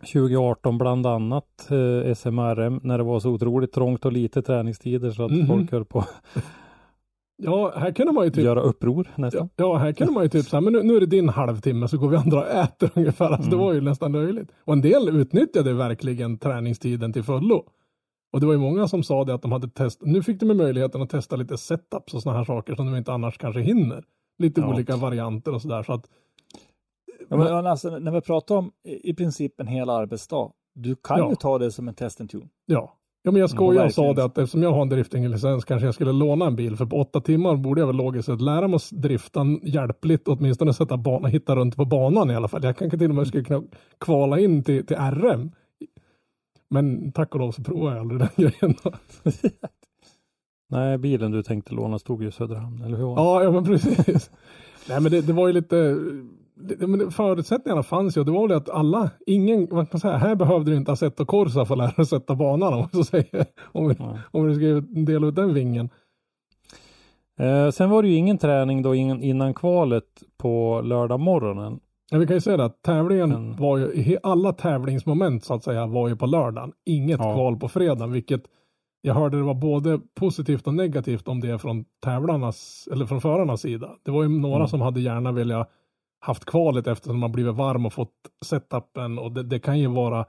2018 0.00 0.78
bland 0.78 1.06
annat, 1.06 1.70
eh, 1.70 2.10
SMRM, 2.14 2.80
när 2.82 2.98
det 2.98 3.04
var 3.04 3.20
så 3.20 3.30
otroligt 3.30 3.72
trångt 3.72 4.04
och 4.04 4.12
lite 4.12 4.42
träningstider 4.42 5.10
så 5.10 5.24
att 5.24 5.30
Mhm. 5.30 5.46
folk 5.46 5.72
höll 5.72 5.84
på 5.84 6.04
Ja, 7.42 7.72
här 7.76 7.92
kunde 7.92 8.12
man 8.12 8.24
ju 8.24 8.30
typ 8.30 8.44
göra 8.44 8.60
uppror 8.60 9.08
nästan. 9.16 9.48
Ja, 9.56 9.64
ja, 9.64 9.76
här 9.76 9.92
kunde 9.92 10.12
man 10.12 10.22
ju 10.22 10.28
typ 10.28 10.46
säga, 10.46 10.60
men 10.60 10.72
nu, 10.72 10.82
nu 10.82 10.96
är 10.96 11.00
det 11.00 11.06
din 11.06 11.28
halvtimme 11.28 11.88
så 11.88 11.98
går 11.98 12.08
vi 12.08 12.16
andra 12.16 12.38
och 12.40 12.46
äter 12.48 12.90
ungefär. 12.98 13.30
Alltså, 13.30 13.50
Det 13.50 13.56
Mm. 13.56 13.66
var 13.66 13.72
ju 13.72 13.80
nästan 13.80 14.12
löjligt. 14.12 14.48
Och 14.64 14.72
en 14.72 14.80
del 14.80 15.08
utnyttjade 15.08 15.72
verkligen 15.72 16.38
träningstiden 16.38 17.12
till 17.12 17.22
fullo. 17.22 17.64
Och 18.32 18.40
det 18.40 18.46
var 18.46 18.52
ju 18.52 18.58
många 18.58 18.88
som 18.88 19.02
sa 19.02 19.24
det 19.24 19.34
att 19.34 19.42
de 19.42 19.52
hade 19.52 19.68
testat, 19.68 20.08
nu 20.08 20.22
fick 20.22 20.40
de 20.40 20.48
ju 20.48 20.54
möjligheten 20.54 21.02
att 21.02 21.10
testa 21.10 21.36
lite 21.36 21.56
setups 21.58 22.14
och 22.14 22.22
sådana 22.22 22.38
här 22.38 22.44
saker 22.44 22.74
som 22.74 22.86
de 22.86 22.96
inte 22.96 23.12
annars 23.12 23.38
kanske 23.38 23.60
hinner. 23.60 24.04
Lite 24.38 24.60
Ja. 24.60 24.68
olika 24.74 24.96
varianter 24.96 25.54
och 25.54 25.62
sådär. 25.62 25.82
Så 25.82 25.92
att, 25.92 26.04
Ja, 27.30 27.36
men, 27.36 27.54
men 27.54 27.66
alltså, 27.66 27.98
när 27.98 28.12
vi 28.12 28.20
pratar 28.20 28.54
om 28.56 28.70
i 28.84 29.14
princip 29.14 29.60
en 29.60 29.66
hel 29.66 29.90
arbetsdag, 29.90 30.50
du 30.74 30.96
kan 30.96 31.18
Ja. 31.18 31.30
ju 31.30 31.36
ta 31.36 31.58
det 31.58 31.72
som 31.72 31.88
en 31.88 31.94
test 31.94 32.20
and 32.20 32.30
tune. 32.30 32.48
ja. 32.66 32.96
Ja 33.22 33.30
men 33.30 33.40
jag 33.40 33.50
skojade 33.50 33.86
och 33.86 33.92
sa 33.94 34.12
det 34.12 34.24
att 34.24 34.38
eftersom 34.38 34.62
jag 34.62 34.72
har 34.72 34.82
en 34.82 34.88
driftinglicens 34.88 35.64
kanske 35.64 35.86
jag 35.86 35.94
skulle 35.94 36.12
låna 36.12 36.46
en 36.46 36.56
bil 36.56 36.76
för 36.76 36.86
på 36.86 36.96
åtta 36.96 37.20
timmar 37.20 37.56
borde 37.56 37.80
jag 37.80 37.86
väl 37.86 37.96
logiskt 37.96 38.26
sett 38.26 38.40
lära 38.40 38.68
mig 38.68 38.76
att 38.76 38.90
drifta 38.92 39.40
hjälpligt 39.62 40.28
åtminstone 40.28 40.74
sätta 40.74 40.96
bana, 40.96 41.28
hitta 41.28 41.56
runt 41.56 41.76
på 41.76 41.84
banan 41.84 42.30
i 42.30 42.34
alla 42.36 42.48
fall. 42.48 42.64
Jag 42.64 42.76
kanske 42.76 42.98
till 42.98 43.08
och 43.10 43.14
med 43.16 43.26
skulle 43.26 43.44
kunna 43.44 43.62
kvala 43.98 44.38
in 44.40 44.64
till, 44.64 44.86
till 44.86 44.96
RM. 44.96 45.50
Men 46.70 47.12
tack 47.12 47.34
och 47.34 47.40
lov 47.40 47.52
så 47.52 47.62
provar 47.62 47.90
jag 47.92 48.00
aldrig 48.00 48.20
den 48.20 48.28
grejen. 48.36 48.74
Nej, 50.70 50.98
bilen 50.98 51.30
du 51.30 51.42
tänkte 51.42 51.74
låna 51.74 51.98
stod 51.98 52.22
ju 52.22 52.28
i 52.28 52.32
Söderhamn, 52.32 52.82
eller 52.82 52.96
hur? 52.96 53.04
Ja, 53.06 53.42
ja 53.44 53.50
men 53.50 53.64
precis. 53.64 54.30
Nej 54.88 55.00
men 55.00 55.12
det, 55.12 55.20
det 55.20 55.32
var 55.32 55.46
ju 55.46 55.52
lite, 55.52 55.98
det, 56.62 57.10
förutsättningarna 57.10 57.82
fanns 57.82 58.16
ju. 58.16 58.24
Det 58.24 58.30
var 58.30 58.48
väl 58.48 58.56
att 58.56 58.70
alla, 58.70 59.10
ingen, 59.26 59.60
vad 59.60 59.70
kan 59.70 59.88
man 59.92 60.00
säga, 60.00 60.16
här 60.16 60.34
behövde 60.34 60.70
du 60.70 60.76
inte 60.76 60.90
ha 60.90 60.96
sett 60.96 61.20
och 61.20 61.28
Corsa 61.28 61.64
för 61.64 61.74
att 61.74 61.78
lära 61.78 61.92
dig 61.96 62.06
sätta 62.06 62.34
banan 62.34 62.72
om, 62.72 62.78
man 62.80 62.88
så 62.92 63.04
säger, 63.04 63.46
om, 63.72 63.88
vi, 63.88 63.94
Ja. 63.98 64.18
om 64.30 64.46
vi 64.46 64.54
ska 64.54 64.88
dela 65.00 65.26
ut 65.26 65.34
den 65.36 65.54
vingen. 65.54 65.88
Eh, 67.38 67.70
sen 67.70 67.90
var 67.90 68.02
det 68.02 68.08
ju 68.08 68.14
ingen 68.14 68.38
träning 68.38 68.82
då 68.82 68.94
in, 68.94 69.22
innan 69.22 69.54
kvalet 69.54 70.04
på 70.38 70.80
lördag 70.84 71.20
morgonen. 71.20 71.80
Ja, 72.10 72.18
vi 72.18 72.26
kan 72.26 72.36
ju 72.36 72.40
säga 72.40 72.56
det 72.56 72.64
att 72.64 72.82
tävlingen 72.82 73.32
Mm. 73.32 73.56
var 73.56 73.78
ju, 73.78 74.18
alla 74.22 74.52
tävlingsmoment 74.52 75.44
så 75.44 75.54
att 75.54 75.64
säga 75.64 75.86
var 75.86 76.08
ju 76.08 76.16
på 76.16 76.26
lördagen. 76.26 76.72
Inget 76.86 77.18
Ja. 77.20 77.34
kval 77.34 77.56
på 77.56 77.68
fredagen, 77.68 78.12
vilket 78.12 78.42
jag 79.02 79.14
hörde 79.14 79.36
det 79.36 79.42
var 79.42 79.54
både 79.54 80.00
positivt 80.14 80.66
och 80.66 80.74
negativt 80.74 81.28
om 81.28 81.40
det 81.40 81.58
från 81.58 81.84
tävlarnas, 82.04 82.88
eller 82.92 83.06
från 83.06 83.20
förarnas 83.20 83.60
sida. 83.60 83.90
Det 84.04 84.10
var 84.10 84.22
ju 84.22 84.28
några 84.28 84.56
Mm. 84.56 84.68
som 84.68 84.80
hade 84.80 85.00
gärna 85.00 85.32
velat 85.32 85.70
haft 86.20 86.44
kvalet 86.44 86.86
eftersom 86.86 87.18
man 87.18 87.32
blivit 87.32 87.54
varm 87.54 87.86
och 87.86 87.92
fått 87.92 88.14
setupen 88.44 89.18
och 89.18 89.32
det, 89.32 89.42
det 89.42 89.58
kan 89.58 89.78
ju 89.78 89.86
vara 89.88 90.26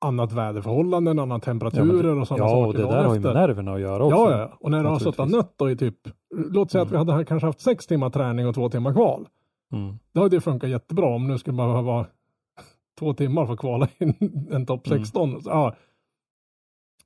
annat 0.00 0.32
väderförhållanden, 0.32 1.18
andra 1.18 1.38
temperaturer 1.38 2.20
och 2.20 2.28
sådana 2.28 2.44
ja, 2.44 2.48
saker. 2.50 2.66
och 2.66 2.74
det 2.74 2.82
där 2.96 3.04
har 3.04 3.14
ju 3.14 3.20
med 3.20 3.34
nerverna 3.34 3.72
att 3.74 3.80
göra 3.80 4.04
också. 4.04 4.16
Ja, 4.16 4.38
ja, 4.38 4.56
och 4.60 4.70
när 4.70 4.82
du 4.82 4.88
har 4.88 4.98
suttit 4.98 5.28
nött 5.30 5.54
då 5.56 5.70
i 5.70 5.76
typ, 5.76 5.98
låt 6.34 6.70
säga 6.70 6.82
att 6.82 6.90
vi 6.90 6.94
Mm. 6.96 7.08
hade 7.08 7.24
kanske 7.24 7.46
haft 7.46 7.60
sex 7.60 7.86
timmar 7.86 8.10
träning 8.10 8.46
och 8.46 8.54
två 8.54 8.68
timmar 8.70 8.92
kval. 8.92 9.28
Mm. 9.72 9.98
Då 10.12 10.20
hade 10.22 10.36
det 10.36 10.40
funkat 10.40 10.70
jättebra 10.70 11.06
om 11.14 11.26
nu 11.28 11.38
skulle 11.38 11.56
man 11.56 11.68
behöva 11.68 12.06
två 12.98 13.14
timmar 13.14 13.46
för 13.46 13.52
att 13.52 13.58
kvala 13.58 13.88
in 13.98 14.14
en 14.52 14.66
topp 14.66 14.86
Mm. 14.86 14.98
16. 14.98 15.42
Så, 15.42 15.50
ja. 15.50 15.74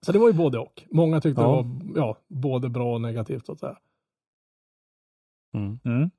så 0.07 0.13
det 0.13 0.19
var 0.19 0.27
ju 0.29 0.35
både 0.35 0.59
och. 0.59 0.83
Många 0.91 1.21
tyckte 1.21 1.41
Ja. 1.43 1.47
det 1.49 1.53
var 1.97 2.07
ja, 2.07 2.17
både 2.29 2.69
bra 2.69 2.95
och 2.95 3.01
negativt 3.01 3.47
så 3.47 3.53
att 3.53 3.61
säga. 3.61 3.77
Mm. 5.55 5.79
Mm. 5.85 6.11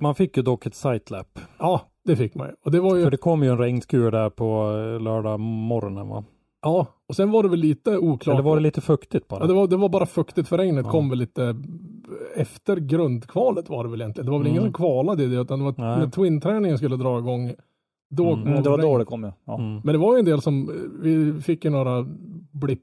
Man 0.00 0.14
fick 0.14 0.36
ju 0.36 0.42
dock 0.42 0.66
ett 0.66 0.74
sightlap. 0.74 1.38
Ja, 1.58 1.80
det 2.04 2.16
fick 2.16 2.34
man 2.34 2.46
ju. 2.48 2.54
Och 2.64 2.70
det 2.70 2.80
var 2.80 2.96
ju, 2.96 3.02
För 3.04 3.10
det 3.10 3.16
kom 3.16 3.42
ju 3.42 3.50
en 3.50 3.58
regnskur 3.58 4.10
där 4.10 4.30
på 4.30 4.44
eh, 4.94 5.00
lördag 5.02 5.40
morgonen 5.40 6.08
va? 6.08 6.24
ja, 6.62 6.86
och 7.08 7.16
sen 7.16 7.30
var 7.30 7.42
det 7.42 7.48
väl 7.48 7.58
lite 7.58 7.98
oklart. 7.98 8.34
Eller 8.34 8.42
var 8.42 8.56
det 8.56 8.62
lite 8.62 8.80
fuktigt 8.80 9.28
bara? 9.28 9.40
Ja, 9.40 9.46
det 9.46 9.52
var, 9.54 9.66
det 9.66 9.76
var 9.76 9.88
bara 9.88 10.06
fuktigt 10.06 10.48
för 10.48 10.58
regnet 10.58 10.84
Ja. 10.86 10.90
kom 10.92 11.08
väl 11.10 11.18
lite 11.18 11.56
efter 12.36 12.76
grundkvalet 12.76 13.68
var 13.68 13.84
det 13.84 13.90
väl 13.90 14.00
egentligen. 14.00 14.26
Det 14.26 14.32
var 14.32 14.38
väl 14.38 14.46
ingen 14.48 14.62
Mm. 14.62 14.72
som 14.72 14.84
kvalade 14.84 15.22
i 15.24 15.26
det 15.26 15.36
utan 15.40 15.58
det 15.58 15.64
var 15.64 15.74
Nej. 15.78 15.98
när 15.98 16.06
twin-träningen 16.06 16.78
skulle 16.78 16.96
dra 16.96 17.18
igång. 17.18 17.52
Då 18.10 18.22
Mm. 18.24 18.34
kom 18.44 18.52
Mm, 18.52 18.62
det 18.62 18.70
var 18.70 18.78
regn. 18.78 18.88
då 18.90 18.98
det 18.98 19.04
kom 19.04 19.22
ja. 19.24 19.32
ja. 19.44 19.58
Mm. 19.58 19.74
Men 19.84 19.92
det 19.92 19.98
var 19.98 20.14
ju 20.14 20.18
en 20.18 20.24
del 20.24 20.40
som, 20.42 20.70
vi 21.02 21.42
fick 21.42 21.64
ju 21.64 21.70
några 21.70 22.06
blipp, 22.52 22.82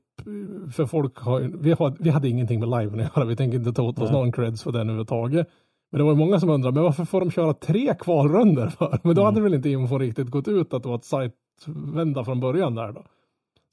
för 0.72 0.86
folk 0.86 1.18
har 1.20 1.40
vi, 1.40 1.72
har, 1.72 1.94
vi 2.00 2.10
hade 2.10 2.30
ingenting 2.30 2.60
med 2.60 2.70
liven 2.70 3.00
att 3.00 3.16
göra, 3.16 3.26
vi 3.26 3.36
tänker 3.36 3.58
inte 3.58 3.74
ta 3.74 3.84
åt 3.84 4.00
oss 4.00 4.12
Nej. 4.12 4.20
någon 4.20 4.32
creds 4.32 4.64
för 4.64 4.72
den 4.72 4.82
överhuvudtaget. 4.82 5.48
Men 5.96 6.00
det 6.00 6.04
var 6.04 6.12
ju 6.12 6.18
många 6.18 6.40
som 6.40 6.50
undrade, 6.50 6.74
men 6.76 6.84
varför 6.84 7.06
får 7.06 7.20
de 7.20 7.32
köra 7.32 7.54
tre 7.54 7.96
kvalrundor 8.00 8.68
för? 8.68 9.00
Men 9.04 9.16
då 9.16 9.22
Mm. 9.22 9.26
hade 9.26 9.42
väl 9.42 9.54
inte 9.54 9.70
info 9.70 9.98
riktigt 9.98 10.30
gått 10.30 10.48
ut 10.48 10.74
att 10.74 10.84
det 10.84 10.90
var 10.90 10.96
ett 10.96 11.06
site-vända 11.06 12.24
från 12.26 12.40
början 12.40 12.76
där 12.76 12.92
då. 12.92 13.04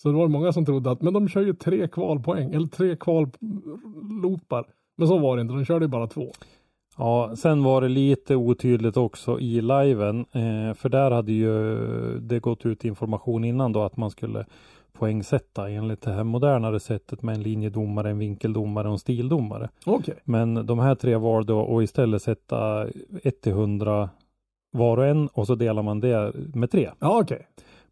Så 0.02 0.08
det 0.08 0.14
var 0.14 0.28
många 0.28 0.52
som 0.52 0.64
trodde 0.64 0.90
att, 0.90 1.02
men 1.02 1.12
de 1.12 1.28
kör 1.28 1.40
ju 1.42 1.54
tre 1.54 1.88
kvalpoäng, 1.88 2.54
eller 2.54 2.66
tre 2.66 2.96
kvalloopar. 2.96 4.64
Men 4.96 5.08
så 5.08 5.18
var 5.18 5.36
det 5.36 5.42
inte, 5.42 5.54
de 5.54 5.64
körde 5.64 5.84
ju 5.84 5.88
bara 5.88 6.06
två. 6.06 6.26
Ja, 6.98 7.36
sen 7.36 7.62
var 7.64 7.80
det 7.80 7.88
lite 7.88 8.36
otydligt 8.36 8.96
också 8.96 9.40
i 9.40 9.60
liven. 9.60 10.18
Eh, 10.32 10.74
för 10.74 10.88
där 10.88 11.10
hade 11.10 11.32
ju 11.32 11.78
det 12.20 12.40
gått 12.40 12.66
ut 12.66 12.84
information 12.84 13.44
innan 13.44 13.72
då 13.72 13.82
att 13.82 13.96
man 13.96 14.10
skulle 14.10 14.46
poängsätta 14.92 15.70
enligt 15.70 16.02
det 16.02 16.12
här 16.12 16.24
modernare 16.24 16.80
sättet 16.80 17.22
med 17.22 17.34
en 17.34 17.42
linjedomare, 17.42 18.10
en 18.10 18.18
vinkeldomare 18.18 18.88
och 18.88 18.92
en 18.92 18.98
stildomare. 18.98 19.68
Okej. 19.86 20.14
Men 20.24 20.66
de 20.66 20.78
här 20.78 20.94
tre 20.94 21.16
valde 21.16 21.62
att 21.62 21.82
istället 21.82 22.22
sätta 22.22 22.86
1 23.22 23.40
till 23.40 23.52
100 23.52 24.10
var 24.72 24.96
och 24.96 25.06
en 25.06 25.28
och 25.28 25.46
så 25.46 25.54
delar 25.54 25.82
man 25.82 26.00
det 26.00 26.32
med 26.54 26.70
tre 26.70 26.90
Ja, 26.98 27.20
okej. 27.20 27.46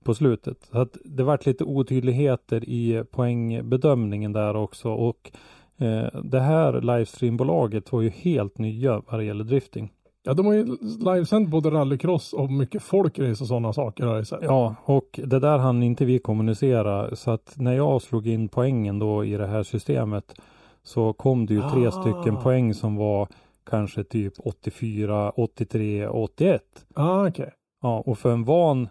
på 0.04 0.14
slutet. 0.14 0.68
Så 0.72 0.78
att 0.78 0.96
det 1.04 1.22
vart 1.22 1.46
lite 1.46 1.64
otydligheter 1.64 2.68
i 2.68 3.04
poängbedömningen 3.10 4.32
där 4.32 4.56
också 4.56 4.90
och 4.92 5.32
eh, 5.78 6.20
det 6.22 6.40
här 6.40 6.80
livestreambolaget 6.80 7.92
var 7.92 8.00
ju 8.02 8.08
helt 8.10 8.58
nya 8.58 9.02
vad 9.06 9.20
det 9.20 9.24
gäller 9.24 9.44
drifting. 9.44 9.92
Ja, 10.22 10.34
de 10.34 10.46
har 10.46 10.52
ju 10.52 10.76
livesänt 11.04 11.48
både 11.48 11.70
rallycross 11.70 12.32
och 12.32 12.50
mycket 12.52 12.82
folkrace 12.82 13.44
och 13.44 13.48
sådana 13.48 13.72
saker 13.72 14.04
har 14.06 14.16
jag 14.16 14.26
sett. 14.26 14.38
Ja, 14.42 14.74
och 14.84 15.20
det 15.24 15.38
där 15.38 15.58
hann 15.58 15.82
inte 15.82 16.04
vi 16.04 16.18
kommunicera 16.18 17.16
så 17.16 17.30
att 17.30 17.52
när 17.56 17.72
jag 17.72 18.02
slog 18.02 18.26
in 18.26 18.48
poängen 18.48 18.98
då 18.98 19.24
i 19.24 19.36
det 19.36 19.46
här 19.46 19.62
systemet 19.62 20.34
så 20.82 21.12
kom 21.12 21.46
det 21.46 21.54
ju 21.54 21.60
tre 21.70 21.86
Ah. 21.86 21.90
stycken 21.90 22.36
poäng 22.36 22.74
som 22.74 22.96
var 22.96 23.28
kanske 23.70 24.04
typ 24.04 24.34
84, 24.44 25.30
83, 25.30 26.08
81. 26.08 26.62
Ah, 26.94 27.28
okej. 27.28 27.50
Ja, 27.82 28.02
och 28.06 28.18
för 28.18 28.32
en 28.32 28.44
van 28.44 28.88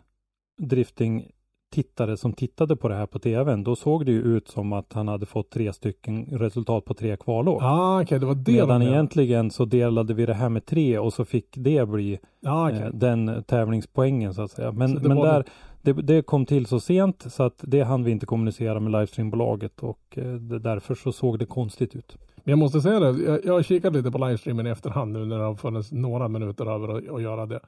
drifting-tittare 1.70 2.18
som 2.18 2.34
tittade 2.34 2.76
på 2.76 2.88
det 2.88 2.96
här 2.96 3.06
på 3.06 3.20
tvn, 3.20 3.64
då 3.64 3.76
såg 3.76 4.06
det 4.06 4.12
ju 4.12 4.22
ut 4.22 4.48
som 4.48 4.74
att 4.74 4.94
han 4.94 5.08
hade 5.08 5.26
fått 5.26 5.50
tre 5.50 5.74
stycken 5.74 6.26
resultat 6.26 6.86
på 6.86 6.94
tre 6.94 7.18
kvalår. 7.18 7.60
Ah, 7.62 8.02
okej, 8.02 8.20
det 8.20 8.26
var 8.26 8.36
det 8.36 8.52
Medan 8.52 8.82
egentligen 8.82 9.52
så 9.52 9.66
delade 9.66 10.14
vi 10.14 10.26
det 10.26 10.34
här 10.34 10.50
med 10.50 10.66
tre 10.66 11.00
och 11.00 11.14
så 11.14 11.26
fick 11.26 11.48
det 11.58 11.88
bli 11.90 12.20
Ah, 12.46 12.68
okej. 12.70 12.82
eh, 12.82 12.90
den 12.94 13.44
tävlingspoängen 13.44 14.34
så 14.34 14.42
att 14.42 14.52
säga. 14.52 14.72
Men, 14.72 14.94
men 14.94 15.18
där, 15.18 15.44
det, 15.82 15.94
det 15.94 16.22
kom 16.22 16.46
till 16.46 16.66
så 16.66 16.80
sent 16.80 17.26
så 17.30 17.44
att 17.44 17.64
det 17.68 17.82
hann 17.82 18.04
vi 18.04 18.12
inte 18.12 18.26
kommunicera 18.26 18.80
med 18.80 18.92
livestreambolaget 18.92 19.80
och 19.84 20.18
eh, 20.18 20.34
därför 20.62 20.96
så 20.96 21.12
såg 21.12 21.40
det 21.40 21.46
konstigt 21.46 21.96
ut. 21.96 22.18
Men 22.44 22.52
jag 22.52 22.60
måste 22.60 22.82
säga 22.82 23.00
det, 23.00 23.24
jag, 23.24 23.46
jag 23.46 23.54
har 23.54 23.64
kikat 23.64 23.94
lite 23.94 24.12
på 24.12 24.18
livestreamen 24.18 24.68
i 24.68 24.70
efterhand 24.70 25.14
nu 25.14 25.26
när 25.26 25.38
det 25.38 25.44
har 25.44 25.56
funnits 25.56 25.92
några 25.92 26.28
minuter 26.28 26.66
över 26.66 26.88
att, 26.98 27.10
att 27.10 27.22
göra 27.22 27.46
det. 27.46 27.60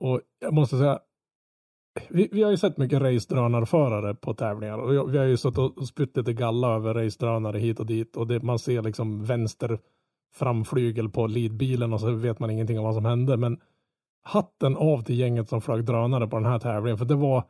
Och 0.00 0.20
jag 0.40 0.54
måste 0.54 0.78
säga, 0.78 0.98
vi, 2.10 2.28
vi 2.32 2.42
har 2.42 2.50
ju 2.50 2.56
sett 2.56 2.78
mycket 2.78 3.02
racedrönarförare 3.02 4.14
på 4.14 4.34
tävlingar 4.34 4.78
och 4.78 5.14
vi 5.14 5.18
har 5.18 5.24
ju 5.24 5.36
suttit 5.36 5.58
och 5.58 5.88
spytt 5.88 6.16
lite 6.16 6.32
galla 6.32 6.74
över 6.74 6.94
racedrönare 6.94 7.58
hit 7.58 7.80
och 7.80 7.86
dit 7.86 8.16
och 8.16 8.26
det, 8.26 8.42
man 8.42 8.58
ser 8.58 8.82
liksom 8.82 9.24
vänster 9.24 9.78
framflygel 10.34 11.08
på 11.08 11.26
leadbilen 11.26 11.92
och 11.92 12.00
så 12.00 12.10
vet 12.10 12.38
man 12.38 12.50
ingenting 12.50 12.78
om 12.78 12.84
vad 12.84 12.94
som 12.94 13.04
hände. 13.04 13.36
Men 13.36 13.60
hatten 14.22 14.76
av 14.76 15.02
till 15.02 15.18
gänget 15.18 15.48
som 15.48 15.60
flög 15.60 15.84
drönare 15.84 16.26
på 16.26 16.36
den 16.36 16.46
här 16.46 16.58
tävlingen 16.58 16.98
för 16.98 17.04
det 17.04 17.14
var 17.14 17.44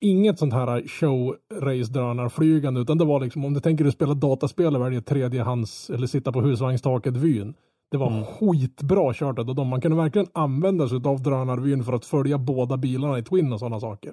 inget 0.00 0.38
sånt 0.38 0.52
här 0.52 0.88
show 0.88 1.36
race 1.52 1.92
drönarflygande 1.92 2.80
utan 2.80 2.98
det 2.98 3.04
var 3.04 3.20
liksom 3.20 3.44
om 3.44 3.54
du 3.54 3.60
tänker 3.60 3.84
dig 3.84 3.92
spela 3.92 4.14
dataspel 4.14 4.76
och 4.76 4.82
välja 4.82 5.00
tredjehands 5.00 5.90
eller 5.90 6.06
sitta 6.06 6.32
på 6.32 6.40
husvagnstaket 6.40 7.16
vyn. 7.16 7.54
Det 7.90 7.96
var 7.96 8.10
Mm. 8.10 8.24
skitbra 8.24 9.14
kört 9.14 9.38
av 9.38 9.54
dem. 9.54 9.68
Man 9.68 9.80
kunde 9.80 9.96
verkligen 9.96 10.28
använda 10.34 10.88
sig 10.88 11.00
av 11.04 11.22
drönarvyn 11.22 11.84
för 11.84 11.92
att 11.92 12.04
följa 12.04 12.38
båda 12.38 12.76
bilarna 12.76 13.18
i 13.18 13.22
Twin 13.22 13.52
och 13.52 13.58
sådana 13.58 13.80
saker. 13.80 14.12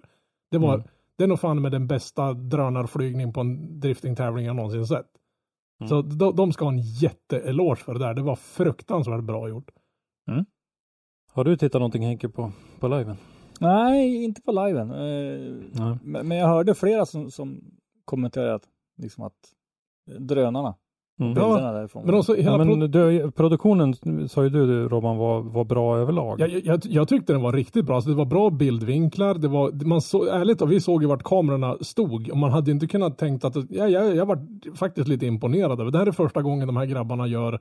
Det 0.51 0.57
var, 0.57 0.73
Mm. 0.73 0.87
det 1.17 1.23
är 1.23 1.27
nog 1.27 1.39
fan 1.39 1.61
med 1.61 1.71
den 1.71 1.87
bästa 1.87 2.33
drönarflygning 2.33 3.33
på 3.33 3.41
en 3.41 3.79
driftingtävling 3.79 4.45
jag 4.45 4.55
någonsin 4.55 4.87
sett. 4.87 5.05
Mm. 5.79 5.89
Så 5.89 6.01
de, 6.01 6.35
de 6.35 6.53
ska 6.53 6.65
ha 6.65 6.71
en 6.71 6.81
jätteeloge 6.81 7.75
för 7.83 7.93
det 7.93 7.99
där. 7.99 8.13
Det 8.13 8.21
var 8.21 8.35
fruktansvärt 8.35 9.23
bra 9.23 9.49
gjort. 9.49 9.71
Har 11.31 11.43
du 11.43 11.57
tittat 11.57 11.79
någonting 11.79 12.03
Henke 12.05 12.29
på, 12.29 12.51
på 12.79 12.87
liven? 12.87 13.15
Nej, 13.59 14.23
inte 14.23 14.41
på 14.41 14.51
liven. 14.51 14.91
Eh, 14.91 15.53
Nej. 15.71 15.97
men, 16.03 16.27
men 16.27 16.37
jag 16.37 16.47
hörde 16.47 16.75
flera 16.75 17.05
som, 17.05 17.31
som 17.31 17.63
kommenterade 18.05 18.59
liksom 18.97 19.23
att 19.23 19.53
drönarna, 20.19 20.75
Mm. 21.19 21.33
Ja, 21.37 21.53
bilderna 21.53 21.71
därifrån. 21.71 22.05
Men 22.05 22.15
också 22.15 22.33
hela 22.35 22.51
Ja, 22.51 22.57
pro- 22.63 22.75
men 22.75 22.91
du, 22.91 23.31
produktionen 23.31 23.95
sa 24.29 24.43
ju 24.43 24.49
du 24.49 24.87
Robban 24.87 25.17
var, 25.17 25.41
var 25.41 25.63
bra 25.65 25.97
överlag. 25.97 26.39
Jag, 26.39 26.49
jag, 26.49 26.79
jag 26.83 27.07
tyckte 27.07 27.33
den 27.33 27.41
var 27.41 27.53
riktigt 27.53 27.85
bra. 27.85 28.01
Så 28.01 28.09
det 28.09 28.15
var 28.15 28.25
bra 28.25 28.49
bildvinklar. 28.49 29.33
Det 29.33 29.47
var, 29.47 29.85
man 29.85 30.01
så, 30.01 30.25
ärligt 30.25 30.61
och 30.61 30.71
vi 30.71 30.79
såg 30.81 31.01
ju 31.01 31.07
vart 31.07 31.23
kamerorna 31.23 31.77
stod. 31.81 32.29
Och 32.29 32.37
man 32.37 32.51
hade 32.51 32.71
inte 32.71 32.87
kunnat 32.87 33.17
tänkt 33.17 33.45
att... 33.45 33.55
Ja, 33.69 33.87
jag, 33.87 34.15
jag 34.15 34.25
var 34.25 34.47
faktiskt 34.75 35.07
lite 35.07 35.25
imponerad 35.25 35.79
över. 35.81 35.91
Det 35.91 35.97
här 35.97 36.07
är 36.07 36.11
första 36.11 36.41
gången 36.41 36.67
de 36.67 36.77
här 36.77 36.85
grabbarna 36.85 37.27
gör 37.27 37.59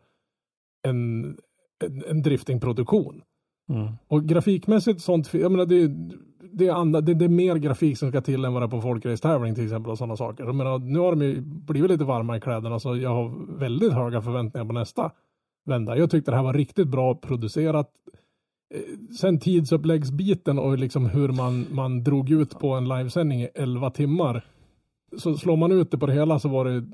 en, 0.89 1.25
en, 1.85 2.05
en 2.09 2.23
driftingproduktion. 2.23 3.23
Mm. 3.73 3.93
Och 4.09 4.25
grafikmässigt 4.25 5.01
sånt, 5.01 5.35
jag 5.35 5.53
menar 5.53 5.67
det, 5.67 5.89
det, 6.53 6.67
är 6.67 6.73
andra, 6.73 7.01
det, 7.01 7.15
det 7.15 7.25
är 7.25 7.29
mer 7.29 7.57
grafik 7.57 7.99
som 7.99 8.09
ska 8.09 8.21
till 8.21 8.45
än 8.45 8.53
vad 8.53 8.63
det 8.63 8.67
är 8.67 8.71
på 8.71 8.81
folkracetävling 8.81 9.55
till 9.55 9.65
exempel 9.65 9.93
och 9.93 9.99
sådana 9.99 10.17
saker. 10.17 10.45
Jag 10.45 10.55
menar, 10.55 10.79
nu 10.79 10.99
har 10.99 11.11
de 11.11 11.23
ju 11.23 11.41
blivit 11.41 11.91
lite 11.91 12.05
varma 12.05 12.37
i 12.37 12.41
kläderna 12.41 12.81
så 12.81 12.97
jag 12.97 13.11
har 13.11 13.59
väldigt 13.59 13.93
höga 13.93 14.23
förväntningar 14.23 14.67
på 14.67 14.73
nästa 14.73 15.11
vända. 15.65 15.97
Jag 15.97 16.11
tyckte 16.11 16.31
det 16.31 16.37
här 16.37 16.45
var 16.45 16.55
riktigt 16.55 16.89
bra 16.89 17.15
producerat. 17.15 17.91
Eh, 18.75 19.15
sen 19.21 19.41
tidsuppläggsbiten 19.41 20.59
och 20.59 20.79
liksom 20.79 21.07
hur 21.07 21.29
man, 21.29 21.67
man 21.71 22.05
drog 22.05 22.31
ut 22.31 22.59
på 22.59 22.71
en 22.73 22.89
livesändning 22.89 23.43
i 23.43 23.49
11 23.55 23.91
timmar. 23.91 24.45
Så 25.17 25.37
slår 25.37 25.57
man 25.57 25.73
ut 25.73 25.91
det 25.91 25.99
på 25.99 26.07
det 26.07 26.13
hela 26.13 26.39
så 26.39 26.49
var 26.49 26.65
det 26.65 26.85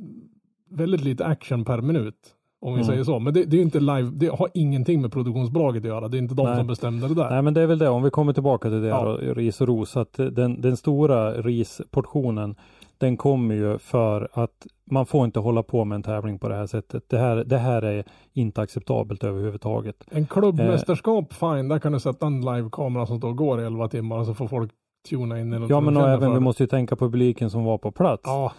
väldigt 0.70 1.00
lite 1.00 1.26
action 1.26 1.64
per 1.64 1.80
minut. 1.80 2.34
Om 2.60 2.72
vi 2.74 2.80
Mm. 2.80 2.86
säger 2.86 3.04
så. 3.04 3.18
Men 3.18 3.34
det, 3.34 3.44
det 3.44 3.56
är 3.56 3.62
inte 3.62 3.80
live, 3.80 4.10
det 4.14 4.26
har 4.28 4.48
ingenting 4.54 5.00
med 5.02 5.12
produktionsbolaget 5.12 5.80
att 5.82 5.88
göra. 5.88 6.08
Det 6.08 6.16
är 6.16 6.18
inte 6.18 6.34
de 6.34 6.46
Nej. 6.46 6.56
som 6.56 6.66
bestämde 6.66 7.08
det 7.08 7.14
där. 7.14 7.30
Nej 7.30 7.42
men 7.42 7.54
det 7.54 7.60
är 7.60 7.66
väl 7.66 7.78
det, 7.78 7.88
om 7.88 8.02
vi 8.02 8.10
kommer 8.10 8.32
tillbaka 8.32 8.68
till 8.68 8.80
det 8.82 8.88
Ja. 8.88 9.04
då, 9.04 9.34
ris 9.34 9.60
och 9.60 9.66
ros, 9.68 9.96
att 9.96 10.12
den, 10.12 10.60
den 10.60 10.76
stora 10.76 11.32
risportionen 11.32 12.54
den 12.98 13.16
kommer 13.16 13.54
ju 13.54 13.78
för 13.78 14.28
att 14.32 14.66
man 14.90 15.06
får 15.06 15.24
inte 15.24 15.40
hålla 15.40 15.62
på 15.62 15.84
med 15.84 15.96
en 15.96 16.02
tävling 16.02 16.38
på 16.38 16.48
det 16.48 16.54
här 16.54 16.66
sättet. 16.66 17.04
Det 17.08 17.18
här, 17.18 17.36
det 17.36 17.58
här 17.58 17.82
är 17.82 18.04
inte 18.32 18.60
acceptabelt 18.60 19.24
överhuvudtaget. 19.24 19.96
En 20.10 20.26
klubbmästerskap, 20.26 21.32
fine, 21.32 21.68
där 21.68 21.78
kan 21.78 21.92
du 21.92 22.00
sätta 22.00 22.26
en 22.26 22.40
livekamera 22.40 23.06
som 23.06 23.18
står 23.18 23.28
och 23.28 23.36
går 23.36 23.60
i 23.60 23.64
11 23.64 23.88
timmar 23.88 24.18
och 24.18 24.26
så 24.26 24.34
får 24.34 24.48
folk 24.48 24.70
tuna 25.10 25.40
in 25.40 25.66
Ja 25.68 25.80
men 25.80 25.96
och 25.96 26.08
även 26.08 26.34
vi 26.34 26.40
måste 26.40 26.62
ju 26.62 26.66
tänka 26.66 26.96
på 26.96 27.04
publiken 27.04 27.50
som 27.50 27.64
var 27.64 27.78
på 27.78 27.90
plats. 27.90 28.22
Ja, 28.26 28.44
Eh, 28.44 28.52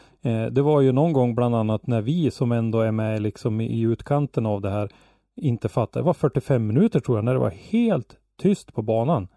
det 0.52 0.62
var 0.62 0.82
ju 0.82 0.92
någon 0.92 1.14
gång 1.14 1.36
bland 1.36 1.56
annat 1.56 1.88
när 1.88 2.02
vi 2.02 2.32
som 2.32 2.52
ändå 2.52 2.82
är 2.82 2.92
med 2.92 3.22
liksom 3.22 3.62
i 3.62 3.82
utkanten 3.82 4.46
av 4.46 4.62
det 4.62 4.70
här 4.70 4.90
inte 5.42 5.70
fattade. 5.70 6.04
Det 6.04 6.06
var 6.06 6.14
45 6.14 6.68
minuter 6.68 7.00
tror 7.00 7.18
jag 7.18 7.26
när 7.26 7.34
det 7.34 7.40
var 7.40 7.50
helt 7.70 8.16
tyst 8.42 8.74
på 8.74 8.82
banan. 8.82 9.28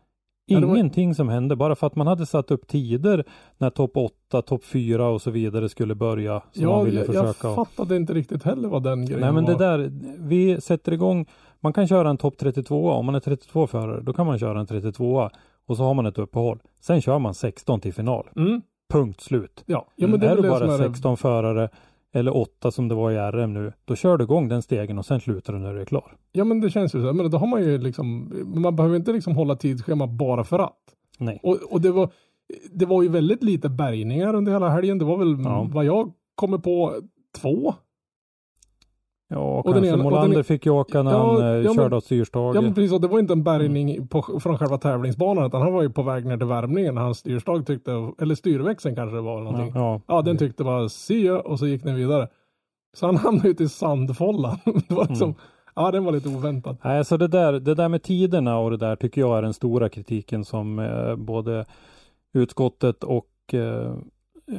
Det 0.48 0.54
var- 0.54 0.74
Ingenting 0.76 1.14
som 1.14 1.28
hände 1.28 1.56
bara 1.56 1.74
för 1.74 1.86
att 1.86 1.96
man 1.96 2.06
hade 2.06 2.26
satt 2.26 2.50
upp 2.50 2.66
tider 2.68 3.24
när 3.58 3.70
topp 3.70 3.96
8, 3.96 4.42
topp 4.42 4.64
4 4.64 5.08
och 5.08 5.22
så 5.22 5.30
vidare 5.30 5.68
skulle 5.68 5.94
börja. 5.94 6.42
Som 6.52 6.64
man 6.66 6.72
ja 6.78 6.82
ville 6.82 6.96
jag, 6.98 7.06
försöka. 7.06 7.48
jag 7.48 7.54
fattade 7.54 7.96
inte 7.96 8.14
riktigt 8.14 8.42
heller 8.42 8.68
vad 8.68 8.82
den 8.82 9.06
grejen 9.06 9.20
Nej 9.20 9.32
men 9.32 9.44
det 9.44 9.52
var. 9.52 9.58
där, 9.78 9.90
vi 10.18 10.60
sätter 10.60 10.92
igång, 10.92 11.26
man 11.60 11.72
kan 11.72 11.88
köra 11.88 12.10
en 12.10 12.16
topp 12.16 12.34
32 12.38 12.90
om 12.90 13.06
man 13.06 13.14
är 13.14 13.20
32 13.20 13.66
förare, 13.66 14.00
då 14.00 14.12
kan 14.12 14.26
man 14.26 14.38
köra 14.38 14.60
en 14.60 14.66
32 14.66 15.30
och 15.66 15.76
så 15.76 15.82
har 15.82 15.94
man 15.94 16.06
ett 16.06 16.18
uppehåll. 16.18 16.58
Sen 16.80 17.00
kör 17.02 17.18
man 17.18 17.34
16 17.34 17.80
till 17.80 17.94
final. 17.94 18.28
Mm, 18.36 18.62
Punkt 18.92 19.20
slut. 19.20 19.62
ja. 19.66 19.86
ja, 19.96 20.06
men 20.06 20.20
det 20.20 20.26
är 20.26 20.30
är 20.32 20.36
du 20.42 20.48
bara 20.48 20.64
är 20.74 20.78
det- 20.78 20.84
16 20.84 21.16
förare 21.16 21.68
eller 22.14 22.36
8 22.36 22.70
som 22.70 22.88
det 22.88 22.94
var 22.94 23.10
i 23.10 23.16
RM 23.16 23.52
nu, 23.54 23.72
då 23.84 23.96
kör 23.96 24.16
du 24.16 24.24
igång 24.24 24.48
den 24.48 24.62
stegen 24.62 24.98
och 24.98 25.06
sen 25.06 25.20
slutar 25.20 25.52
du 25.52 25.58
när 25.58 25.74
du 25.74 25.80
är 25.80 25.84
klar. 25.84 26.16
Ja 26.32 26.44
men 26.44 26.60
det 26.60 26.70
känns 26.70 26.94
ju 26.94 27.02
så. 27.02 27.12
Men 27.12 27.30
då 27.30 27.38
har 27.38 27.46
man 27.46 27.62
ju 27.62 27.78
liksom, 27.78 28.32
man 28.54 28.76
behöver 28.76 28.96
inte 28.96 29.12
liksom 29.12 29.36
hålla 29.36 29.56
tidsschema 29.56 30.06
bara 30.06 30.44
för 30.44 30.58
att. 30.58 30.78
Nej. 31.18 31.40
Och, 31.42 31.58
och 31.70 31.80
det, 31.80 31.90
var, 31.90 32.10
det 32.72 32.86
var 32.86 33.02
ju 33.02 33.08
väldigt 33.08 33.42
lite 33.42 33.68
bärgningar 33.68 34.34
under 34.34 34.52
hela 34.52 34.68
helgen. 34.68 34.98
Det 34.98 35.04
var 35.04 35.16
väl 35.16 35.36
Ja. 35.44 35.68
vad 35.72 35.84
jag 35.84 36.12
kommer 36.34 36.58
på 36.58 36.94
två. 37.40 37.74
Ja, 39.32 39.58
Och 39.58 39.64
kanske 39.64 39.80
den 39.80 39.88
ena- 39.88 39.96
den 39.96 40.04
Molander 40.04 40.40
e- 40.40 40.42
fick 40.44 40.66
ju 40.66 40.72
åka 40.72 41.02
när 41.02 41.10
Ja, 41.12 41.32
han 41.32 41.42
eh, 41.42 41.46
ja, 41.48 41.62
men- 41.62 41.74
körde 41.74 41.96
av 41.96 42.00
styrstag. 42.00 42.56
Ja 42.56 42.60
men 42.60 42.74
precis, 42.74 42.92
och 42.92 43.00
det 43.00 43.08
var 43.08 43.18
inte 43.18 43.32
en 43.32 43.42
bärgning 43.42 44.06
på, 44.08 44.22
från 44.22 44.58
själva 44.58 44.78
tävlingsbanan 44.78 45.46
utan 45.46 45.62
han 45.62 45.72
var 45.72 45.82
ju 45.82 45.90
på 45.90 46.02
väg 46.02 46.26
ner 46.26 46.36
till 46.36 46.46
värmningen 46.46 46.96
hans 46.96 47.18
styrstag 47.18 47.66
tyckte, 47.66 48.12
eller 48.18 48.34
styrväxeln 48.34 48.94
kanske 48.96 49.16
det 49.16 49.22
var 49.22 49.32
eller 49.40 49.50
någonting. 49.50 49.72
ja, 49.74 50.00
Ja, 50.06 50.22
den 50.22 50.36
tyckte 50.38 50.64
bara 50.64 50.88
ya 51.08 51.38
och 51.40 51.58
så 51.58 51.66
gick 51.66 51.84
den 51.84 51.94
vidare. 51.96 52.28
Så 52.96 53.06
han 53.06 53.16
hamnade 53.24 53.48
ute 53.48 53.64
i 53.64 53.68
sandfållan. 53.68 54.56
det 54.88 54.94
var 54.94 55.06
liksom, 55.08 55.34
ja 55.74 55.90
den 55.90 56.04
var 56.04 56.12
lite 56.12 56.28
oväntad. 56.28 56.76
Nej, 56.84 57.04
så 57.04 57.16
det 57.16 57.28
där, 57.28 57.52
det 57.52 57.74
där 57.74 57.88
med 57.88 58.02
tiderna 58.02 58.58
och 58.58 58.70
det 58.70 58.76
där 58.76 58.96
tycker 58.96 59.20
jag 59.20 59.38
är 59.38 59.42
den 59.42 59.54
stora 59.54 59.88
kritiken 59.88 60.44
som 60.44 60.78
eh, 60.78 61.16
både 61.16 61.64
utskottet 62.34 63.04
och 63.04 63.28
eh, 63.52 63.94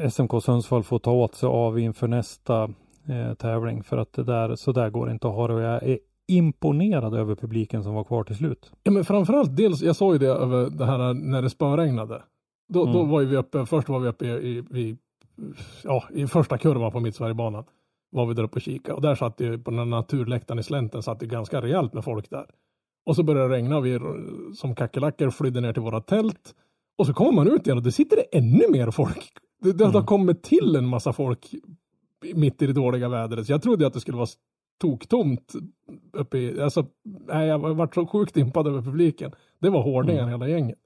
SMK 0.09 0.43
Sundsvall 0.43 0.83
får 0.83 0.99
ta 0.99 1.11
åt 1.11 1.35
sig 1.35 1.47
av 1.47 1.79
inför 1.79 2.07
nästa 2.07 2.69
eh, 3.07 3.33
tävling. 3.33 3.83
För 3.83 3.97
att 3.97 4.13
det 4.13 4.23
där, 4.23 4.55
så 4.55 4.71
där 4.71 4.89
går 4.89 5.05
det 5.05 5.11
inte 5.11 5.27
att 5.27 5.33
ha 5.33 5.47
det 5.47 5.53
och 5.53 5.61
jag 5.61 5.83
är 5.83 5.99
imponerad 6.27 7.13
över 7.15 7.35
publiken 7.35 7.83
som 7.83 7.93
var 7.93 8.03
kvar 8.03 8.23
till 8.23 8.35
slut. 8.35 8.71
Ja 8.83 8.91
men 8.91 9.05
framförallt 9.05 9.55
dels, 9.55 9.81
jag 9.81 9.95
sa 9.95 10.13
ju 10.13 10.19
det 10.19 10.27
över 10.27 10.69
det 10.69 10.85
här 10.85 11.13
när 11.13 11.41
det 11.41 11.49
spöregnade. 11.49 12.21
Då, 12.73 12.85
då 12.85 12.99
Mm. 12.99 13.09
var 13.09 13.21
ju 13.21 13.27
vi 13.27 13.37
uppe, 13.37 13.65
först 13.65 13.89
var 13.89 13.99
vi 13.99 14.07
uppe 14.07 14.25
i, 14.25 14.57
i, 14.57 14.97
ja, 15.83 16.03
i 16.13 16.27
första 16.27 16.57
kurvan 16.57 16.91
på 16.91 16.99
Mittsverigebanan. 16.99 17.63
Var 18.11 18.25
vi 18.25 18.33
där 18.33 18.43
uppe 18.43 18.55
och 18.55 18.61
kika 18.61 18.95
och 18.95 19.01
där 19.01 19.15
satt 19.15 19.39
ju 19.39 19.57
på 19.59 19.71
den 19.71 19.79
här 19.79 19.85
naturläktaren 19.85 20.59
i 20.59 20.63
slänten 20.63 21.03
satt 21.03 21.19
det 21.19 21.25
ganska 21.25 21.61
rejält 21.61 21.93
med 21.93 22.03
folk 22.03 22.29
där. 22.29 22.45
Och 23.05 23.15
så 23.15 23.23
började 23.23 23.47
det 23.49 23.55
regna 23.55 23.77
och 23.77 23.85
vi 23.85 23.99
som 24.55 24.75
kackerlackor 24.75 25.29
flydde 25.29 25.61
ner 25.61 25.73
till 25.73 25.81
våra 25.81 26.01
tält. 26.01 26.55
Och 26.97 27.05
så 27.07 27.13
kommer 27.13 27.31
man 27.31 27.47
ut 27.47 27.67
igen 27.67 27.77
och 27.77 27.83
då 27.83 27.91
sitter 27.91 28.15
det 28.15 28.37
ännu 28.37 28.63
mer 28.69 28.91
folk. 28.91 29.31
Det, 29.61 29.71
det 29.73 29.83
har 29.85 29.91
Mm. 29.91 30.05
kommit 30.05 30.43
till 30.43 30.75
en 30.75 30.87
massa 30.87 31.13
folk 31.13 31.55
mitt 32.35 32.61
i 32.61 32.67
det 32.67 32.73
dåliga 32.73 33.09
vädret. 33.09 33.45
Så 33.45 33.51
jag 33.51 33.61
trodde 33.61 33.87
att 33.87 33.93
det 33.93 33.99
skulle 33.99 34.17
vara 34.17 34.27
toktomt 34.81 35.53
uppe 36.13 36.37
i, 36.37 36.61
alltså, 36.61 36.85
nej, 37.27 37.47
jag 37.47 37.59
varit 37.59 37.93
så 37.93 38.07
sjukt 38.07 38.37
impad 38.37 38.67
över 38.67 38.81
publiken. 38.81 39.31
Det 39.59 39.69
var 39.69 39.81
hårdingen 39.83 40.29
hela 40.29 40.47
gänget. 40.47 40.79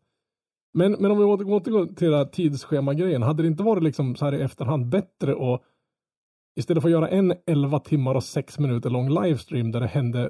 Men, 0.74 0.92
men 0.92 1.12
om 1.12 1.18
vi 1.18 1.24
åter- 1.24 1.52
återgår 1.52 1.86
till 1.86 2.10
den 2.10 2.18
här 2.18 2.26
tidsschema-grejen, 2.26 3.22
hade 3.24 3.44
det 3.44 3.48
inte 3.48 3.64
varit 3.64 3.84
liksom 3.84 4.16
så 4.16 4.26
här 4.26 4.36
i 4.36 4.42
efterhand 4.42 4.86
bättre 4.86 5.54
att 5.54 5.62
istället 6.56 6.82
för 6.82 6.90
att 6.90 6.94
göra 6.94 7.10
en 7.10 7.34
11 7.46 7.80
timmar 7.80 8.16
och 8.16 8.24
6 8.24 8.60
minuter 8.60 8.90
lång 8.90 9.10
livestream 9.10 9.72
där 9.72 9.80
det 9.80 9.88
hände 9.88 10.30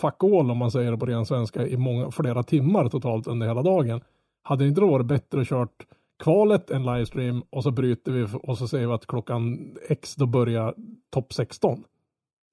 fuck 0.00 0.24
all 0.24 0.50
om 0.50 0.58
man 0.58 0.70
säger 0.70 0.90
det 0.90 0.98
på 0.98 1.06
ren 1.06 1.26
svenska 1.26 1.66
i 1.66 1.76
många, 1.76 2.10
flera 2.10 2.42
timmar 2.42 2.88
totalt 2.88 3.26
under 3.26 3.46
hela 3.46 3.62
dagen. 3.62 4.00
Hade 4.42 4.64
det 4.64 4.68
inte 4.68 4.80
varit 4.80 5.06
bättre 5.06 5.40
att 5.40 5.48
kört 5.48 5.86
kvalet, 6.18 6.70
en 6.70 6.82
livestream 6.82 7.42
och 7.50 7.62
så 7.62 7.70
bryter 7.70 8.12
vi 8.12 8.26
och 8.42 8.58
så 8.58 8.68
säger 8.68 8.86
vi 8.86 8.92
att 8.92 9.06
klockan 9.06 9.74
X 9.88 10.14
då 10.16 10.26
börjar 10.26 10.74
topp 11.10 11.32
16. 11.32 11.84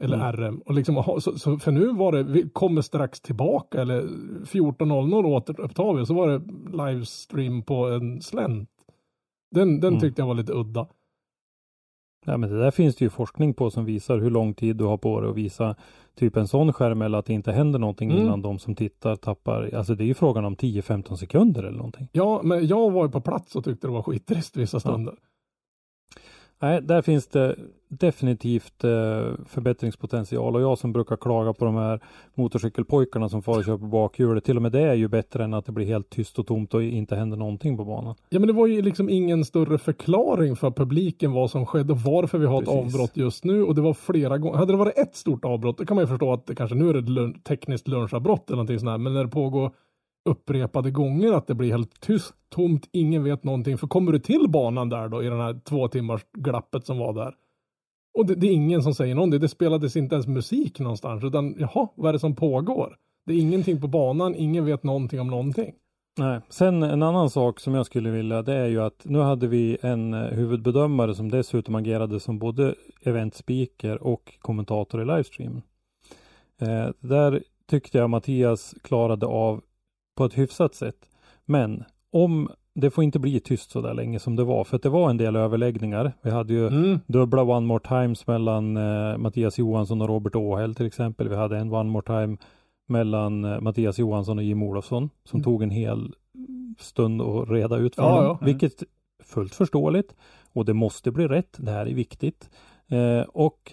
Eller 0.03 0.17
Mm. 0.17 0.31
RM. 0.31 0.57
Och 0.65 0.73
liksom, 0.73 1.03
så, 1.21 1.39
så, 1.39 1.57
för 1.57 1.71
nu 1.71 1.93
var 1.93 2.11
det, 2.11 2.23
vi 2.23 2.49
kommer 2.49 2.81
strax 2.81 3.21
tillbaka 3.21 3.81
eller 3.81 4.01
14.00 4.01 5.25
återupptar 5.25 5.93
vi 5.93 6.05
så 6.05 6.13
var 6.13 6.27
det 6.27 6.41
livestream 6.83 7.61
på 7.61 7.85
en 7.89 8.21
slänt. 8.21 8.69
Den, 9.51 9.79
den 9.79 9.87
Mm. 9.93 9.99
tyckte 10.01 10.21
jag 10.21 10.27
var 10.27 10.35
lite 10.35 10.53
udda. 10.53 10.87
Ja, 12.25 12.37
men 12.37 12.49
det 12.49 12.59
där 12.59 12.71
finns 12.71 12.95
det 12.95 13.05
ju 13.05 13.09
forskning 13.09 13.53
på 13.53 13.69
som 13.71 13.85
visar 13.85 14.17
hur 14.17 14.29
lång 14.29 14.53
tid 14.53 14.75
du 14.75 14.83
har 14.83 14.97
på 14.97 15.21
dig 15.21 15.29
att 15.29 15.35
visa 15.35 15.75
typ 16.15 16.37
en 16.37 16.47
sån 16.47 16.73
skärm 16.73 17.01
eller 17.01 17.17
att 17.17 17.25
det 17.25 17.33
inte 17.33 17.51
händer 17.51 17.79
någonting 17.79 18.11
Mm. 18.11 18.23
innan 18.23 18.41
de 18.41 18.59
som 18.59 18.75
tittar 18.75 19.15
tappar. 19.15 19.69
Alltså 19.75 19.95
det 19.95 20.03
är 20.03 20.05
ju 20.05 20.13
frågan 20.13 20.45
om 20.45 20.55
10-15 20.55 21.15
sekunder 21.17 21.63
eller 21.63 21.77
någonting. 21.77 22.07
Ja, 22.11 22.41
men 22.43 22.67
jag 22.67 22.91
var 22.91 23.05
ju 23.05 23.11
på 23.11 23.21
plats 23.21 23.55
och 23.55 23.63
tyckte 23.63 23.87
det 23.87 23.91
var 23.93 24.01
skittrist 24.01 24.57
vissa 24.57 24.79
stunder. 24.79 25.13
Nej, 26.59 26.81
där 26.81 27.01
finns 27.01 27.27
det 27.27 27.55
definitivt 27.87 28.83
eh, 28.83 28.89
förbättringspotential 29.47 30.55
och 30.55 30.61
jag 30.61 30.77
som 30.77 30.93
brukar 30.93 31.15
klaga 31.15 31.53
på 31.53 31.65
de 31.65 31.75
här 31.75 31.99
motorcykelpojkarna 32.33 33.29
som 33.29 33.41
får 33.41 33.57
och 33.57 33.65
kör 33.65 33.77
på 33.77 33.85
bakhjulet. 33.85 34.43
Till 34.43 34.55
och 34.55 34.61
med 34.61 34.71
det 34.71 34.81
är 34.81 34.93
ju 34.93 35.07
bättre 35.07 35.43
än 35.43 35.53
att 35.53 35.65
det 35.65 35.71
blir 35.71 35.85
helt 35.85 36.09
tyst 36.09 36.39
och 36.39 36.47
tomt 36.47 36.73
och 36.73 36.83
inte 36.83 37.15
händer 37.15 37.37
någonting 37.37 37.77
på 37.77 37.85
banan. 37.85 38.15
Ja, 38.29 38.39
men 38.39 38.47
det 38.47 38.53
var 38.53 38.67
ju 38.67 38.81
liksom 38.81 39.09
ingen 39.09 39.45
större 39.45 39.77
förklaring 39.77 40.55
för 40.55 40.71
publiken 40.71 41.31
vad 41.31 41.51
som 41.51 41.65
skedde 41.65 41.93
och 41.93 41.99
varför 41.99 42.37
vi 42.37 42.45
har 42.45 42.61
ett 42.61 42.67
Precis. 42.67 42.95
avbrott 42.95 43.17
just 43.17 43.43
nu. 43.43 43.63
Och 43.63 43.75
det 43.75 43.81
var 43.81 43.93
flera 43.93 44.37
gånger. 44.37 44.57
Hade 44.57 44.73
det 44.73 44.77
varit 44.77 44.97
ett 44.97 45.15
stort 45.15 45.45
avbrott, 45.45 45.77
då 45.77 45.85
kan 45.85 45.95
man 45.95 46.03
ju 46.03 46.07
förstå 46.07 46.33
att 46.33 46.45
det 46.47 46.55
kanske 46.55 46.75
nu 46.75 46.89
är 46.89 46.93
det 46.93 46.99
ett 46.99 47.09
lun- 47.09 47.41
tekniskt 47.43 47.87
lunchavbrott 47.87 48.49
eller 48.49 48.55
någonting 48.55 48.79
sånt 48.79 48.89
här. 48.89 48.97
Men 48.97 49.13
när 49.13 49.23
det 49.23 49.29
pågår 49.29 49.71
upprepade 50.25 50.91
gånger 50.91 51.33
att 51.33 51.47
det 51.47 51.55
blir 51.55 51.71
helt 51.71 52.01
tyst, 52.01 52.33
tomt, 52.49 52.89
ingen 52.91 53.23
vet 53.23 53.43
någonting. 53.43 53.77
För 53.77 53.87
kommer 53.87 54.11
du 54.11 54.19
till 54.19 54.49
banan 54.49 54.89
där 54.89 55.07
då 55.07 55.23
i 55.23 55.29
den 55.29 55.39
här 55.39 55.59
två 55.63 55.87
timmars 55.87 56.21
glappet 56.33 56.85
som 56.85 56.97
var 56.97 57.13
där. 57.13 57.33
Och 58.17 58.25
det, 58.25 58.35
det 58.35 58.47
är 58.47 58.51
ingen 58.51 58.83
som 58.83 58.93
säger 58.93 59.15
någonting. 59.15 59.39
Det 59.39 59.49
spelades 59.49 59.95
inte 59.95 60.15
ens 60.15 60.27
musik 60.27 60.79
någonstans. 60.79 61.23
Utan 61.23 61.55
jaha, 61.59 61.87
vad 61.95 62.09
är 62.09 62.13
det 62.13 62.19
som 62.19 62.35
pågår? 62.35 62.95
Det 63.25 63.33
är 63.33 63.37
ingenting 63.37 63.81
på 63.81 63.87
banan, 63.87 64.35
ingen 64.35 64.65
vet 64.65 64.83
någonting 64.83 65.19
om 65.19 65.27
någonting. 65.27 65.73
Nej. 66.17 66.41
Sen 66.49 66.83
en 66.83 67.03
annan 67.03 67.29
sak 67.29 67.59
som 67.59 67.73
jag 67.73 67.85
skulle 67.85 68.09
vilja 68.09 68.41
det 68.41 68.53
är 68.53 68.67
ju 68.67 68.81
att 68.81 69.01
nu 69.05 69.19
hade 69.19 69.47
vi 69.47 69.77
en 69.81 70.13
eh, 70.13 70.19
huvudbedömare 70.19 71.15
som 71.15 71.31
dessutom 71.31 71.75
agerade 71.75 72.19
som 72.19 72.39
både 72.39 72.75
eventspeaker 73.01 74.03
och 74.03 74.33
kommentator 74.39 75.01
i 75.01 75.05
livestreamen. 75.05 75.61
Eh, 76.61 76.87
där 76.99 77.43
tyckte 77.69 77.97
jag 77.97 78.09
Mattias 78.09 78.75
klarade 78.83 79.25
av 79.25 79.61
på 80.15 80.25
ett 80.25 80.37
hyfsat 80.37 80.75
sätt. 80.75 81.09
Men 81.45 81.83
om 82.11 82.49
det 82.73 82.91
får 82.91 83.03
inte 83.03 83.19
bli 83.19 83.39
tyst 83.39 83.71
så 83.71 83.81
där 83.81 83.93
länge 83.93 84.19
som 84.19 84.35
det 84.35 84.43
var, 84.43 84.63
för 84.63 84.75
att 84.75 84.83
det 84.83 84.89
var 84.89 85.09
en 85.09 85.17
del 85.17 85.35
överläggningar. 85.35 86.13
Vi 86.21 86.29
hade 86.31 86.53
ju 86.53 86.67
Mm. 86.67 86.99
dubbla 87.07 87.43
One 87.43 87.65
More 87.67 87.79
Times 87.79 88.27
mellan 88.27 88.77
eh, 88.77 89.17
Mattias 89.17 89.57
Johansson 89.57 90.01
och 90.01 90.07
Robert 90.07 90.35
Åhäll 90.35 90.75
till 90.75 90.85
exempel. 90.85 91.29
Vi 91.29 91.35
hade 91.35 91.57
en 91.57 91.73
One 91.73 91.89
More 91.89 92.05
Time 92.05 92.37
mellan 92.87 93.45
eh, 93.45 93.61
Mattias 93.61 93.99
Johansson 93.99 94.37
och 94.37 94.43
Jim 94.43 94.63
Olofsson 94.63 95.09
som 95.23 95.37
Mm. 95.37 95.43
tog 95.43 95.63
en 95.63 95.69
hel 95.69 96.13
stund 96.79 97.21
att 97.21 97.49
reda 97.49 97.77
ut 97.77 97.95
för 97.95 98.03
Ja, 98.03 98.09
honom. 98.15 98.37
ja. 98.41 98.45
Vilket 98.45 98.81
är 98.81 98.87
fullt 99.23 99.55
förståeligt 99.55 100.15
och 100.53 100.65
det 100.65 100.73
måste 100.73 101.11
bli 101.11 101.27
rätt. 101.27 101.55
Det 101.59 101.71
här 101.71 101.85
är 101.85 101.93
viktigt. 101.93 102.49
Eh, 102.87 103.21
och 103.21 103.71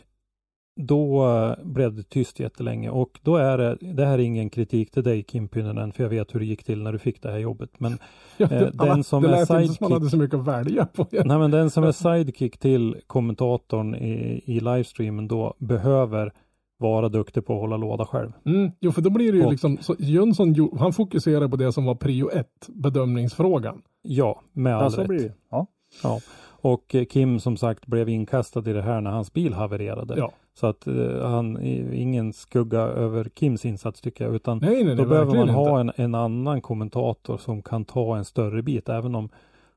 då 0.86 1.26
eh, 1.26 1.64
blev 1.64 1.94
det 1.94 2.02
tyst 2.02 2.40
jättelänge 2.40 2.90
och 2.90 3.20
då 3.22 3.36
är 3.36 3.58
det, 3.58 3.76
det 3.80 4.04
här 4.06 4.12
är 4.18 4.22
ingen 4.22 4.50
kritik 4.50 4.90
till 4.90 5.02
dig 5.02 5.22
Kim 5.22 5.48
Pynnönen 5.48 5.92
för 5.92 6.02
jag 6.02 6.10
vet 6.10 6.34
hur 6.34 6.40
det 6.40 6.46
gick 6.46 6.64
till 6.64 6.82
när 6.82 6.92
du 6.92 6.98
fick 6.98 7.22
det 7.22 7.30
här 7.30 7.38
jobbet. 7.38 7.70
Men 7.78 7.92
Ja, 8.36 8.46
Eh, 8.50 8.68
den 8.72 9.04
som 9.04 9.22
det 9.22 9.28
är 9.28 9.32
lät 9.32 9.40
inte 9.40 9.46
som 9.46 9.56
man 9.56 9.64
sidekick- 9.90 9.92
hade 9.92 10.10
så 10.10 10.16
mycket 10.16 10.38
att 10.40 10.46
välja 10.46 10.86
på. 10.86 11.06
Nej 11.24 11.38
men 11.38 11.50
den 11.50 11.70
som 11.70 11.84
är 11.84 11.92
sidekick 11.92 12.58
till 12.58 12.96
kommentatorn 13.06 13.94
i, 13.94 14.42
i 14.46 14.60
livestreamen 14.60 15.28
då 15.28 15.54
behöver 15.58 16.32
vara 16.78 17.08
duktig 17.08 17.46
på 17.46 17.54
att 17.54 17.60
hålla 17.60 17.76
låda 17.76 18.06
själv. 18.06 18.32
Mm, 18.46 18.70
jo, 18.80 18.92
för 18.92 19.02
då 19.02 19.10
blir 19.10 19.32
det 19.32 19.38
ju 19.38 19.44
Och- 19.44 19.52
liksom, 19.52 19.78
så 19.80 19.94
Jönsson, 19.98 20.54
han 20.78 20.92
fokuserar 20.92 21.48
på 21.48 21.56
det 21.56 21.72
som 21.72 21.84
var 21.84 21.94
prio 21.94 22.30
ett, 22.30 22.68
bedömningsfrågan. 22.68 23.82
Ja, 24.02 24.40
med 24.52 24.76
all 24.76 24.82
Ja, 24.82 24.90
så 24.90 25.00
rätt. 25.00 25.08
blir 25.08 25.18
det. 25.20 25.32
Ja. 25.50 25.66
Ja. 26.02 26.20
Och 26.64 26.94
eh, 26.94 27.04
Kim 27.04 27.40
som 27.40 27.56
sagt 27.56 27.86
blev 27.86 28.08
inkastad 28.08 28.70
i 28.70 28.72
det 28.72 28.82
här 28.82 29.00
när 29.00 29.10
hans 29.10 29.32
bil 29.32 29.52
havererade. 29.52 30.14
Ja. 30.18 30.32
Så 30.54 30.66
att 30.66 30.86
eh, 30.86 31.28
han, 31.28 31.62
ingen 31.92 32.32
skugga 32.32 32.80
över 32.80 33.30
Kims 33.34 33.64
insats 33.64 34.00
tycker 34.00 34.24
jag. 34.24 34.34
Utan 34.34 34.58
Nej, 34.58 34.84
nej, 34.84 34.96
då 34.96 35.04
behöver 35.04 35.34
man 35.34 35.48
ha 35.48 35.80
en, 35.80 35.92
en 35.96 36.14
annan 36.14 36.60
kommentator 36.60 37.36
som 37.36 37.62
kan 37.62 37.84
ta 37.84 38.16
en 38.16 38.24
större 38.24 38.62
bit. 38.62 38.88
Även 38.88 39.14
om, 39.14 39.28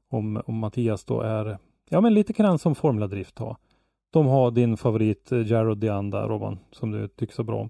om, 0.10 0.42
om 0.46 0.58
Mattias 0.58 1.06
då 1.06 1.22
är, 1.22 1.58
ja 1.90 2.02
men 2.02 2.14
lite 2.14 2.34
grann 2.34 2.60
som 2.60 2.76
Formula 2.76 3.08
Drift 3.08 3.40
har. 3.40 3.58
De 4.14 4.28
har 4.28 4.52
din 4.52 4.78
favorit 4.78 5.32
eh, 5.32 5.48
Jarrod 5.48 5.78
Dianda, 5.78 6.28
Robban, 6.28 6.60
som 6.72 6.92
du 6.92 7.08
tycker 7.08 7.34
så 7.34 7.44
bra 7.44 7.60
om. 7.62 7.70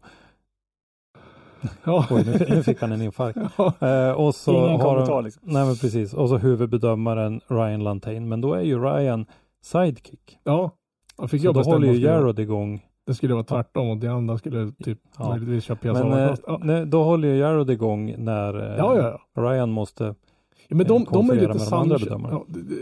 Ja. 1.84 2.08
Oj, 2.12 2.46
nu, 2.50 2.64
fick 2.64 2.82
han 2.82 2.92
en 2.92 3.02
infarkt. 3.02 3.38
Ja. 3.58 3.74
Eh, 3.88 4.12
och 4.12 4.36
så 4.36 4.52
Ingen 4.52 4.82
har 4.82 4.94
kommentar 4.94 5.22
liksom. 5.22 5.42
Nej 5.46 5.66
men 5.66 5.76
precis. 5.76 6.14
Och 6.14 6.30
så 6.30 6.38
huvudbedömaren 6.38 7.42
Ryan 7.48 7.84
Lantain. 7.84 8.28
Men 8.30 8.42
då 8.42 8.54
är 8.54 8.62
ju 8.62 8.80
Ryan 8.80 9.26
sidekick. 9.62 10.40
ja. 10.44 10.72
Jag 11.18 11.30
fick 11.30 11.42
Så 11.42 11.48
jag 11.48 11.54
då 11.54 11.62
håller 11.62 11.94
ju 11.94 12.00
Jarrod 12.00 12.40
igång. 12.40 12.82
Det 13.06 13.14
skulle 13.14 13.34
vara 13.34 13.44
tvärtom 13.44 13.90
och 13.90 13.98
de 13.98 14.08
andra 14.08 14.38
skulle 14.38 14.72
typ 14.84 15.00
Ja. 15.18 15.30
möjligtvis 15.30 15.64
köra 15.64 15.78
Men 15.82 15.94
PSA. 15.96 16.24
eh, 16.24 16.36
ja. 16.48 16.60
nej, 16.64 16.86
då 16.86 17.04
håller 17.04 17.28
ju 17.28 17.36
Jarrod 17.38 17.70
igång 17.70 18.16
när 18.18 18.54
eh, 18.72 18.78
ja, 18.78 18.98
ja, 18.98 19.20
ja. 19.36 19.42
Ryan 19.42 19.72
måste. 19.72 20.04
ja. 20.68 20.76
Men 20.76 20.88
de, 20.88 21.06
de 21.12 21.30
är 21.30 21.36
lite 21.36 21.60
samkörda. 21.60 22.20
Ja, 22.32 22.46
det- 22.48 22.62
det- 22.62 22.76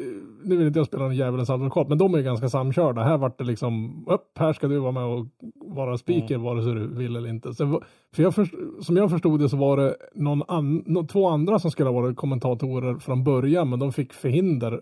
nu 0.46 0.58
vill 0.58 0.68
inte 0.68 0.80
jag 0.80 0.88
spela 0.88 1.06
en 1.06 1.16
djävulens 1.16 1.50
advokat, 1.50 1.90
men 1.90 1.98
de 1.98 2.14
är 2.14 2.18
ju 2.18 2.24
ganska 2.24 2.50
samkörda. 2.50 3.04
Här 3.04 3.18
vart 3.18 3.38
det 3.38 3.44
liksom, 3.44 4.04
upp, 4.08 4.38
här 4.40 4.54
ska 4.54 4.68
du 4.68 4.78
vara 4.80 4.92
med 4.92 5.04
och 5.04 5.26
vara 5.76 5.98
speaker 5.98 6.36
Mm. 6.36 6.46
vare 6.46 6.64
sig 6.64 6.74
du 6.74 6.88
vill 6.88 7.16
eller 7.16 7.30
inte. 7.30 7.54
Så, 7.54 7.82
för 8.16 8.24
jag 8.24 8.36
först, 8.36 8.54
som 8.82 8.98
jag 8.98 9.10
förstod 9.10 9.40
det 9.40 9.50
så 9.50 9.58
var 9.58 9.78
det 9.78 9.96
någon 10.16 10.44
an, 10.48 11.08
två 11.12 11.28
andra 11.30 11.60
som 11.60 11.72
skulle 11.72 11.90
ha 11.90 12.02
varit 12.02 12.16
kommentatorer 12.18 12.96
från 12.96 13.24
början, 13.24 13.70
men 13.70 13.80
de 13.80 13.94
fick 13.94 14.14
förhinder 14.14 14.82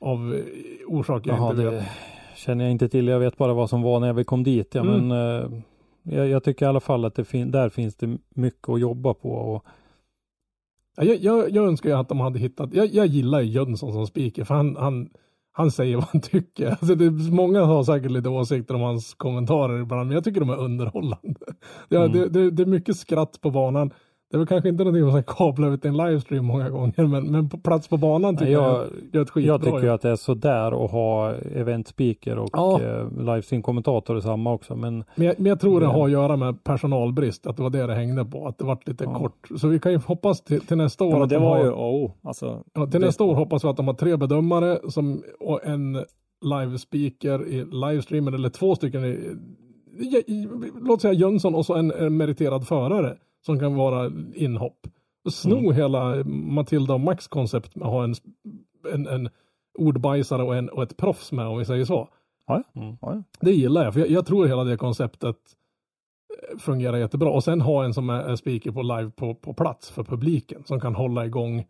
av 0.00 0.34
eh, 0.34 0.40
orsaker 0.88 1.30
jag 1.30 1.38
Jaha, 1.38 1.50
inte 1.50 1.62
vet. 1.64 1.72
det 1.72 1.86
känner 2.42 2.64
jag 2.64 2.72
inte 2.72 2.88
till. 2.88 3.06
Jag 3.08 3.18
vet 3.20 3.36
bara 3.36 3.54
vad 3.54 3.70
som 3.70 3.82
var 3.82 4.00
när 4.00 4.12
vi 4.12 4.24
kom 4.24 4.42
dit. 4.42 4.74
Ja, 4.74 4.80
Mm. 4.80 5.08
men 5.08 5.18
eh, 5.40 5.50
jag, 6.02 6.28
jag 6.28 6.44
tycker 6.44 6.66
i 6.66 6.68
alla 6.68 6.80
fall 6.80 7.04
att 7.04 7.14
det 7.14 7.24
fin- 7.24 7.50
där 7.50 7.68
finns 7.68 7.96
det 7.96 8.18
mycket 8.34 8.68
att 8.68 8.80
jobba 8.80 9.14
på. 9.14 9.30
Och, 9.30 9.64
Ja, 10.96 11.04
Jag, 11.04 11.16
jag, 11.16 11.50
jag 11.50 11.66
önskar 11.66 11.88
ju 11.90 11.96
att 11.96 12.08
de 12.08 12.20
hade 12.20 12.38
hittat, 12.38 12.74
jag, 12.74 12.86
jag 12.86 13.06
gillar 13.06 13.40
ju 13.40 13.50
Jönsson 13.50 13.92
som 13.92 14.06
speaker 14.06 14.44
för 14.44 14.54
han, 14.54 14.76
han, 14.76 15.08
han 15.52 15.70
säger 15.70 15.96
vad 15.96 16.04
han 16.12 16.20
tycker. 16.20 16.66
Alltså 16.80 16.94
det, 16.94 17.10
många 17.10 17.64
har 17.64 17.84
säkert 17.84 18.10
lite 18.10 18.28
åsikter 18.28 18.74
om 18.74 18.80
hans 18.80 19.14
kommentarer 19.14 19.82
ibland, 19.82 20.06
men 20.08 20.14
jag 20.14 20.24
tycker 20.24 20.40
de 20.40 20.50
är 20.50 20.56
underhållande. 20.60 21.34
Ja, 21.88 22.04
Mm. 22.04 22.12
det, 22.12 22.28
det, 22.28 22.50
det 22.50 22.62
är 22.62 22.66
mycket 22.66 22.96
skratt 22.96 23.40
på 23.40 23.50
banan. 23.50 23.90
Det 24.32 24.36
är 24.36 24.38
väl 24.38 24.46
kanske 24.46 24.68
inte 24.68 24.84
någonting 24.84 25.06
man 25.12 25.22
ska 25.22 25.34
kabla 25.34 25.68
ut 25.68 25.84
i 25.84 25.88
en 25.88 25.96
livestream 25.96 26.44
många 26.44 26.70
gånger, 26.70 27.06
men, 27.06 27.30
men 27.30 27.48
på 27.48 27.58
plats 27.58 27.88
på 27.88 27.96
banan 27.96 28.36
tycker 28.36 28.52
jag, 28.52 28.62
jag, 28.72 28.86
gör 29.12 29.22
ett 29.22 29.30
skitbra 29.30 29.52
jag 29.52 29.62
tycker 29.62 29.82
ju 29.82 29.88
att 29.88 30.02
det 30.02 30.10
är 30.10 30.16
sådär 30.16 30.84
att 30.84 30.90
ha 30.90 31.32
eventspeaker 31.34 32.38
och 32.38 32.48
Ja. 32.52 32.80
eh, 32.82 33.08
livestream-kommentator 33.18 34.20
samma 34.20 34.52
också. 34.52 34.76
Men 34.76 35.04
Men 35.14 35.26
jag, 35.26 35.34
men 35.38 35.46
jag 35.46 35.60
tror 35.60 35.80
det 35.80 35.86
Men- 35.86 35.94
har 35.94 36.04
att 36.04 36.10
göra 36.12 36.36
med 36.36 36.64
personalbrist, 36.64 37.46
att 37.46 37.56
det 37.56 37.62
var 37.62 37.70
det 37.70 37.86
det 37.86 37.94
hängde 37.94 38.24
på, 38.24 38.46
att 38.46 38.58
det 38.58 38.64
vart 38.64 38.88
lite 38.88 39.04
Ja. 39.04 39.14
kort. 39.14 39.48
Så 39.56 39.68
vi 39.68 39.78
kan 39.78 39.92
ju 39.92 39.98
hoppas 39.98 40.40
till, 40.44 40.60
till 40.60 40.76
nästa 40.76 41.04
år 41.04 41.12
Ja, 41.18 41.26
det 41.26 41.34
de 41.34 41.42
var 41.42 41.56
har, 41.58 41.64
ju, 41.64 41.70
oh, 41.70 42.10
alltså. 42.22 42.62
ja, 42.74 42.86
till 42.86 43.00
det- 43.00 43.06
nästa 43.06 43.24
år 43.24 43.34
hoppas 43.34 43.64
vi 43.64 43.68
att 43.68 43.76
de 43.76 43.86
har 43.86 43.94
tre 43.94 44.16
bedömare 44.16 44.78
som, 44.88 45.22
och 45.40 45.64
en 45.66 45.92
live-speaker 46.44 47.46
i 47.46 47.64
livestreamen, 47.64 48.34
eller 48.34 48.48
två 48.48 48.74
stycken 48.74 49.04
i, 49.04 49.08
i, 49.98 50.16
i, 50.26 50.48
låt 50.80 51.00
säga 51.02 51.12
Jönsson 51.14 51.54
och 51.54 51.66
så 51.66 51.74
en, 51.74 51.90
en 51.92 52.16
meriterad 52.16 52.66
förare 52.66 53.16
som 53.46 53.58
kan 53.58 53.74
vara 53.74 54.10
inhopp. 54.34 54.86
Sno 55.30 55.58
Mm. 55.58 55.74
hela 55.74 56.24
Matilda 56.24 56.94
och 56.94 57.00
Max 57.00 57.28
koncept 57.28 57.76
med 57.76 57.86
att 57.86 57.92
ha 57.92 58.04
en, 58.04 58.14
en, 58.92 59.06
en 59.06 59.28
ordbajsare 59.78 60.42
och, 60.42 60.56
en, 60.56 60.68
och 60.68 60.82
ett 60.82 60.96
proffs 60.96 61.32
med 61.32 61.46
om 61.46 61.58
vi 61.58 61.64
säger 61.64 61.84
så. 61.84 62.08
mm. 62.74 62.96
Ja, 63.00 63.22
Det 63.40 63.52
gillar 63.52 63.84
jag, 63.84 63.92
för 63.92 64.00
jag, 64.00 64.10
jag 64.10 64.26
tror 64.26 64.46
hela 64.46 64.64
det 64.64 64.76
konceptet 64.76 65.36
eh, 66.52 66.58
fungerar 66.58 66.98
jättebra. 66.98 67.30
Och 67.30 67.44
sen 67.44 67.60
ha 67.60 67.84
en 67.84 67.94
som 67.94 68.10
är, 68.10 68.20
är 68.20 68.36
speaker 68.36 68.70
på 68.72 68.82
live 68.82 69.10
på, 69.10 69.34
på 69.34 69.54
plats 69.54 69.90
för 69.90 70.04
publiken 70.04 70.62
som 70.64 70.80
kan 70.80 70.94
hålla 70.94 71.26
igång. 71.26 71.64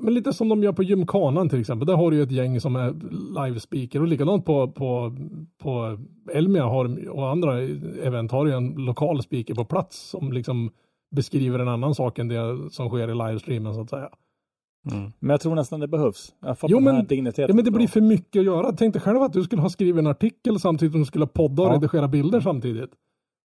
Men 0.00 0.14
lite 0.14 0.32
som 0.32 0.48
de 0.48 0.62
gör 0.62 0.72
på 0.72 0.82
Gymkanan 0.82 1.48
till 1.48 1.60
exempel. 1.60 1.86
Där 1.86 1.94
har 1.94 2.10
du 2.10 2.16
ju 2.16 2.22
ett 2.22 2.30
gäng 2.30 2.60
som 2.60 2.76
är 2.76 2.94
live 3.46 3.60
speaker 3.60 4.00
och 4.00 4.08
likadant 4.08 4.44
på, 4.44 4.68
på, 4.68 5.16
på 5.62 5.98
Elmia 6.32 6.64
har, 6.64 7.08
och 7.08 7.28
andra 7.30 7.60
event 8.02 8.32
har 8.32 8.46
ju 8.46 8.52
en 8.52 8.68
lokal 8.74 9.22
speaker 9.22 9.54
på 9.54 9.64
plats 9.64 10.10
som 10.10 10.32
liksom 10.32 10.70
beskriver 11.16 11.58
en 11.58 11.68
annan 11.68 11.94
sak 11.94 12.18
än 12.18 12.28
det 12.28 12.58
som 12.70 12.88
sker 12.88 13.08
i 13.10 13.14
livestreamen 13.14 13.74
så 13.74 13.80
att 13.80 13.90
säga. 13.90 14.08
Mm. 14.92 15.12
Men 15.18 15.30
jag 15.30 15.40
tror 15.40 15.54
nästan 15.54 15.80
det 15.80 15.88
behövs. 15.88 16.34
Jo, 16.62 16.80
men-. 16.80 17.06
Ja 17.36 17.54
men 17.54 17.64
det 17.64 17.70
blir 17.70 17.86
för 17.88 18.00
mycket 18.00 18.40
att 18.40 18.46
göra. 18.46 18.72
Tänk 18.72 18.94
dig 18.94 19.02
själv 19.02 19.22
att 19.22 19.32
du 19.32 19.42
skulle 19.42 19.62
ha 19.62 19.68
skrivit 19.70 19.98
en 19.98 20.06
artikel 20.06 20.60
samtidigt 20.60 20.92
som 20.92 21.00
du 21.00 21.04
skulle 21.06 21.26
podda 21.26 21.62
och 21.62 21.68
Ja. 21.68 21.74
redigera 21.74 22.08
bilder 22.08 22.40
samtidigt. 22.40 22.90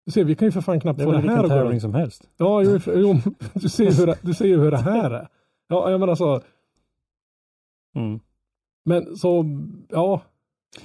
Du 0.06 0.12
ser, 0.12 0.24
vi 0.24 0.36
kan 0.36 0.48
ju 0.48 0.52
för 0.52 0.62
fan 0.62 0.80
knappt 0.80 0.98
Det 0.98 1.04
är 1.04 1.06
få 1.06 1.12
det 1.12 1.18
väl 1.18 1.30
här 1.30 1.36
vilken 1.42 1.46
att 1.46 1.50
gå 1.52 1.56
tävling 1.58 1.72
runt. 1.72 1.82
som 1.82 1.94
helst. 1.94 2.30
Ja, 2.38 2.62
jo, 2.64 2.80
jo, 2.96 3.16
du 3.54 3.70
ser 3.70 3.84
ju 3.84 3.92
hur 3.92 4.08
det, 4.08 4.18
du 4.22 4.34
ser 4.34 4.46
ju 4.46 4.60
hur 4.60 4.72
det 4.72 4.78
här 4.78 5.12
är. 5.12 5.28
Ja, 5.68 5.92
jag 5.92 6.00
menar 6.00 6.12
alltså, 6.12 6.42
Mm. 7.96 8.20
men 8.86 9.16
så, 9.18 9.46
ja, 9.90 10.22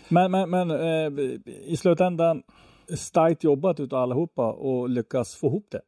Men, 0.08 0.30
men, 0.30 0.50
men 0.50 0.70
eh, 0.70 1.12
i 1.66 1.76
slutändan, 1.78 2.42
starkt 2.96 3.44
jobbat 3.44 3.80
utav 3.80 3.98
allihopa 4.02 4.52
och 4.52 4.88
lyckas 4.88 5.34
få 5.36 5.46
ihop 5.46 5.66
det. 5.70 5.80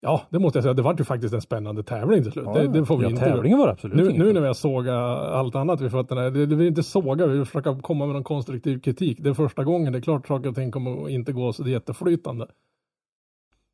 ja, 0.00 0.22
det 0.30 0.38
måste 0.38 0.56
jag 0.56 0.62
säga. 0.64 0.74
Det 0.74 0.82
var 0.82 0.94
ju 0.98 1.04
faktiskt 1.04 1.34
en 1.34 1.40
spännande 1.40 1.82
tävling 1.82 2.22
till 2.22 2.32
slut. 2.32 2.44
Ja, 2.46 2.52
det, 2.54 2.68
det 2.68 2.86
får 2.86 2.96
vi 2.96 3.02
Ja, 3.04 3.10
inte 3.10 3.22
tävlingen 3.22 3.58
var 3.58 3.68
absolut 3.68 3.96
Nu, 3.96 4.24
nu 4.24 4.32
när 4.32 4.40
vi 4.40 4.46
har 4.46 4.54
sågat 4.54 4.94
allt 5.32 5.54
annat 5.54 5.80
vid 5.80 5.90
fötterna, 5.90 6.30
det, 6.30 6.46
det 6.46 6.56
vill 6.56 6.66
inte 6.66 6.82
såga, 6.82 7.26
vi 7.26 7.36
vill 7.36 7.44
försöka 7.44 7.80
komma 7.80 8.06
med 8.06 8.14
någon 8.14 8.24
konstruktiv 8.24 8.80
kritik. 8.80 9.18
Det 9.20 9.28
är 9.30 9.34
första 9.34 9.64
gången, 9.64 9.92
det 9.92 9.98
är 9.98 10.02
klart 10.02 10.26
saker 10.26 10.48
och 10.48 10.54
ting 10.54 10.70
kommer 10.70 11.08
inte 11.08 11.32
gå 11.32 11.52
så 11.52 11.62
det 11.62 11.70
är 11.70 11.72
jätteflytande. 11.72 12.46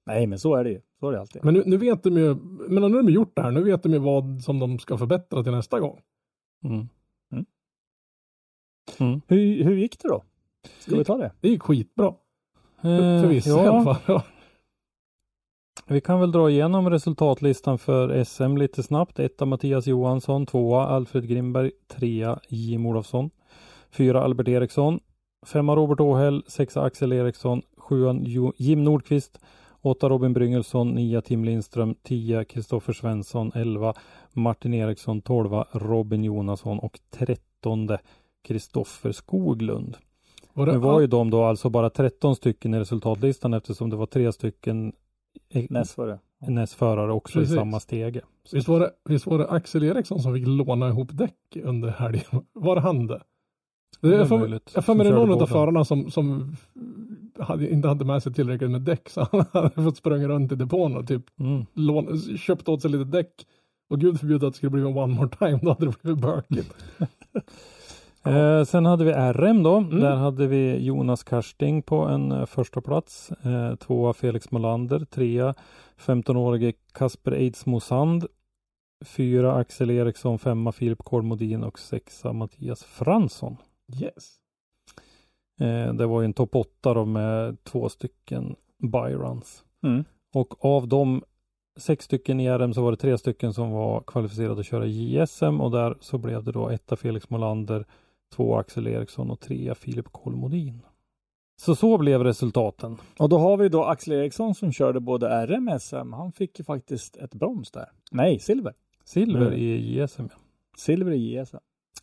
Nej, 0.08 0.26
men 0.26 0.38
så 0.38 0.54
är 0.54 0.64
det 0.64 0.70
ju. 0.70 0.80
Så 1.00 1.08
är 1.08 1.12
det 1.12 1.20
alltid. 1.20 1.44
Men 1.44 1.54
nu, 1.54 1.62
nu 1.66 1.76
vet 1.76 2.02
de 2.02 2.16
ju, 2.18 2.34
men 2.68 2.74
nu 2.74 2.96
har 2.96 3.02
de 3.02 3.12
gjort 3.12 3.36
det 3.36 3.42
här, 3.42 3.50
nu 3.50 3.62
vet 3.62 3.82
de 3.82 3.92
ju 3.92 3.98
vad 3.98 4.40
som 4.40 4.58
de 4.58 4.78
ska 4.78 4.98
förbättra 4.98 5.42
till 5.42 5.52
nästa 5.52 5.80
gång. 5.80 6.00
Mm. 6.64 6.88
Mm. 7.32 7.46
Mm. 8.98 9.20
Hur, 9.26 9.64
hur 9.64 9.76
gick 9.76 9.98
det 10.02 10.08
då? 10.08 10.24
Ska 10.78 10.96
vi 10.96 11.04
ta 11.04 11.16
det? 11.16 11.32
Det 11.40 11.48
gick 11.48 11.62
skitbra. 11.62 12.14
För, 12.82 12.88
Eh, 12.88 13.22
för 13.22 13.28
vissa 13.28 13.50
ja, 13.50 13.64
i 13.64 13.68
alla 13.68 13.94
fall. 13.94 14.20
Vi 15.86 16.00
kan 16.00 16.20
väl 16.20 16.32
dra 16.32 16.50
igenom 16.50 16.90
resultatlistan 16.90 17.78
för 17.78 18.24
SM 18.24 18.56
lite 18.56 18.82
snabbt. 18.82 19.18
Etta 19.18 19.46
Mattias 19.46 19.86
Johansson, 19.86 20.46
tvåa 20.46 20.86
Alfred 20.86 21.28
Grimberg, 21.28 21.70
trea 21.86 22.38
Jim 22.48 22.86
Olofsson, 22.86 23.30
fyra 23.90 24.22
Albert 24.22 24.48
Eriksson, 24.48 25.00
femma 25.46 25.76
Robert 25.76 26.00
Åhäll, 26.00 26.44
sexa 26.46 26.82
Axel 26.82 27.12
Eriksson, 27.12 27.62
sjuan 27.76 28.24
Jim 28.56 28.84
Nordqvist, 28.84 29.40
åtta 29.82 30.08
Robin 30.08 30.32
Bryngelsson, 30.32 30.88
nia 30.88 31.20
Tim 31.20 31.44
Lindström, 31.44 31.94
tio 32.02 32.44
Kristoffer 32.44 32.92
Svensson, 32.92 33.52
elva 33.54 33.94
Martin 34.32 34.74
Eriksson, 34.74 35.20
tolva 35.20 35.66
Robin 35.72 36.24
Jonasson 36.24 36.78
och 36.78 37.00
trettonde 37.10 37.98
Kristoffer 38.48 39.12
Skoglund. 39.12 39.96
Nu 40.54 40.64
det, 40.64 40.78
var 40.78 41.00
ju 41.00 41.06
de 41.06 41.30
då 41.30 41.42
alltså 41.44 41.70
bara 41.70 41.90
13 41.90 42.36
stycken 42.36 42.74
i 42.74 42.78
resultatlistan 42.80 43.54
eftersom 43.54 43.90
det 43.90 43.96
var 43.96 44.06
tre 44.06 44.32
stycken 44.32 44.92
det. 45.96 46.18
NS-förare 46.50 47.12
också 47.12 47.38
Precis. 47.38 47.54
i 47.54 47.56
samma 47.56 47.80
stege. 47.80 48.20
visst, 48.52 48.68
var 48.68 48.80
det, 48.80 48.90
visst 49.04 49.26
var 49.26 49.38
det 49.38 49.48
Axel 49.48 49.84
Eriksson 49.84 50.20
som 50.20 50.34
fick 50.34 50.46
låna 50.46 50.88
ihop 50.88 51.08
däck 51.12 51.56
under 51.64 51.88
helgen? 51.88 52.24
Var 52.52 52.74
det 52.74 52.80
han 52.80 53.06
det? 53.06 53.22
Det 54.00 54.08
Det 54.08 54.16
är 54.16 54.20
är 54.20 54.24
för, 54.24 54.38
möjligt. 54.38 54.72
jag 54.74 54.84
för 54.84 54.94
mig 54.94 55.06
det 55.06 55.12
är 55.12 55.16
någon 55.26 55.42
av 55.42 55.46
förarna 55.46 55.84
som, 55.84 56.10
som 56.10 56.56
hade, 57.42 57.70
inte 57.72 57.88
hade 57.88 58.04
med 58.04 58.22
sig 58.22 58.32
tillräckligt 58.34 58.70
med 58.70 58.82
däck 58.82 59.08
så 59.08 59.28
han 59.32 59.44
hade 59.52 59.82
fått 59.82 59.96
sprunga 59.96 60.28
runt 60.28 60.52
i 60.52 60.54
depån 60.54 60.96
och 60.96 61.06
typ 61.08 61.22
Mm. 61.40 61.66
lån, 61.74 62.18
köpt 62.38 62.68
åt 62.68 62.82
sig 62.82 62.90
lite 62.90 63.04
däck. 63.04 63.32
Och 63.90 64.00
gud 64.00 64.20
förbjude 64.20 64.46
att 64.46 64.52
det 64.52 64.56
skulle 64.56 64.70
bli 64.70 64.80
en 64.80 64.86
one 64.98 65.14
more 65.14 65.28
time, 65.28 65.58
då 65.62 65.68
hade 65.68 65.86
det 65.86 66.02
blivit 66.02 66.22
bökigt. 66.22 66.74
Eh, 68.24 68.64
sen 68.64 68.86
hade 68.86 69.04
vi 69.04 69.12
RM 69.12 69.62
då. 69.62 69.76
Mm. 69.76 70.00
Där 70.00 70.16
hade 70.16 70.46
vi 70.46 70.76
Jonas 70.84 71.24
Karsting 71.24 71.82
på 71.82 71.96
en 71.96 72.32
eh, 72.32 72.46
första 72.46 72.80
plats. 72.80 73.30
Eh, 73.30 73.74
tvåa 73.74 74.12
Felix 74.12 74.50
Molander. 74.50 75.04
Trea 75.04 75.54
15-årige 76.00 76.72
Kasper 76.92 77.32
Eidsmo 77.32 77.80
Sand. 77.80 78.26
Fyra 79.04 79.54
Axel 79.54 79.90
Eriksson. 79.90 80.38
Femma 80.38 80.72
Filip 80.72 80.98
Kolmodin 81.04 81.64
och 81.64 81.78
sexa 81.78 82.32
Mattias 82.32 82.84
Fransson. 82.84 83.56
Yes. 84.00 84.34
Eh, 85.58 85.94
det 85.94 86.06
var 86.06 86.20
ju 86.20 86.24
en 86.24 86.32
topp 86.32 86.56
åtta 86.56 86.94
då 86.94 87.04
med 87.04 87.64
två 87.64 87.88
stycken 87.88 88.56
byruns. 88.78 89.64
Mm. 89.82 90.04
Och 90.34 90.64
av 90.64 90.88
de 90.88 91.22
sex 91.78 92.04
stycken 92.04 92.40
i 92.40 92.50
RM 92.50 92.74
så 92.74 92.82
var 92.82 92.90
det 92.90 92.96
tre 92.96 93.18
stycken 93.18 93.52
som 93.54 93.70
var 93.70 94.00
kvalificerade 94.06 94.60
att 94.60 94.66
köra 94.66 94.86
JSM 94.86 95.60
och 95.60 95.70
där 95.70 95.96
så 96.00 96.18
blev 96.18 96.44
det 96.44 96.52
då 96.52 96.68
etta 96.68 96.96
Felix 96.96 97.30
Molander, 97.30 97.86
två 98.36 98.56
Axel 98.56 98.86
Eriksson 98.86 99.30
och 99.30 99.40
trea 99.40 99.74
Filip 99.74 100.06
Kolmodin. 100.12 100.82
Så 101.60 101.74
så 101.76 101.98
blev 101.98 102.24
resultaten. 102.24 102.96
Och 103.18 103.28
då 103.28 103.38
har 103.38 103.56
vi 103.56 103.68
då 103.68 103.84
Axel 103.84 104.12
Eriksson 104.12 104.54
som 104.54 104.72
körde 104.72 105.00
både 105.00 105.46
RM 105.46 105.68
och 105.68 105.82
SM. 105.82 106.12
Han 106.12 106.32
fick 106.32 106.58
ju 106.58 106.64
faktiskt 106.64 107.16
ett 107.16 107.34
brons 107.34 107.70
där. 107.70 107.86
Nej, 108.10 108.38
silver. 108.38 108.74
Silver 109.04 109.46
Mm. 109.46 109.58
i 109.58 110.00
JSM. 110.02 110.22
ja. 110.30 110.36
Silver 110.76 111.12
i 111.12 111.38
JSM. 111.40 111.56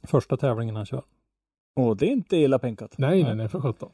Första 0.04 0.38
tävlingen 0.38 0.76
han 0.76 0.86
kör. 0.86 1.04
Och 1.76 1.98
det 1.98 2.06
är 2.06 2.12
inte 2.12 2.38
illa 2.38 2.60
pinkat. 2.60 2.98
Nej, 2.98 3.24
nej, 3.24 3.36
nej, 3.36 3.48
för 3.48 3.60
sjutton. 3.62 3.90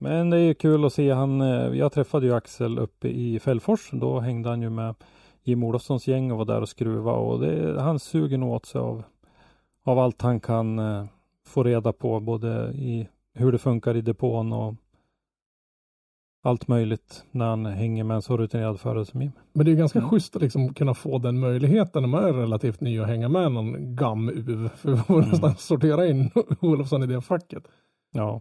Men 0.00 0.30
det 0.30 0.36
är 0.36 0.40
ju 0.40 0.54
kul 0.54 0.84
att 0.84 0.92
se 0.92 1.10
han. 1.10 1.40
eh, 1.40 1.78
Jag 1.78 1.92
träffade 1.92 2.26
ju 2.26 2.34
Axel 2.34 2.78
uppe 2.78 3.08
i 3.08 3.38
Fällfors. 3.38 3.90
Då 3.92 4.20
hängde 4.20 4.48
han 4.48 4.62
ju 4.62 4.70
med 4.70 4.94
Jim 5.42 5.64
Olofssons 5.64 6.06
gäng 6.08 6.32
och 6.32 6.38
var 6.38 6.44
där 6.44 6.60
och 6.60 6.68
skruva 6.68 7.12
och 7.12 7.40
det, 7.40 7.80
han 7.80 7.98
suger 7.98 8.38
nog 8.38 8.52
åt 8.52 8.66
sig 8.66 8.80
av, 8.80 9.02
av 9.84 9.98
allt 9.98 10.22
han 10.22 10.40
kan 10.40 10.78
eh, 10.78 11.04
få 11.46 11.62
reda 11.62 11.92
på 11.92 12.20
både 12.20 12.72
i 12.74 13.08
hur 13.34 13.52
det 13.52 13.58
funkar 13.58 13.96
i 13.96 14.00
depån 14.00 14.52
och 14.52 14.74
allt 16.44 16.68
möjligt 16.68 17.24
när 17.30 17.46
han 17.46 17.66
hänger 17.66 18.04
med 18.04 18.14
en 18.14 18.22
så 18.22 18.36
rutinerad 18.36 18.80
förare 18.80 19.04
som 19.04 19.22
Jim. 19.22 19.32
Men 19.52 19.66
det 19.66 19.72
är 19.72 19.76
ganska 19.76 19.98
Mm. 19.98 20.10
schysst 20.10 20.36
att 20.36 20.42
liksom 20.42 20.74
kunna 20.74 20.94
få 20.94 21.18
den 21.18 21.38
möjligheten 21.40 22.02
när 22.02 22.08
man 22.08 22.24
är 22.24 22.32
relativt 22.32 22.80
ny 22.80 23.00
och 23.00 23.06
hänga 23.06 23.28
med 23.28 23.52
någon 23.52 23.96
gam-uv. 23.96 24.68
För 24.76 24.90
vi 24.90 24.96
får 24.96 25.14
Mm. 25.18 25.28
nästan 25.30 25.54
sortera 25.56 26.06
in 26.06 26.30
Olofsson 26.60 27.02
i 27.02 27.06
det 27.06 27.20
facket. 27.20 27.64
Ja, 28.12 28.40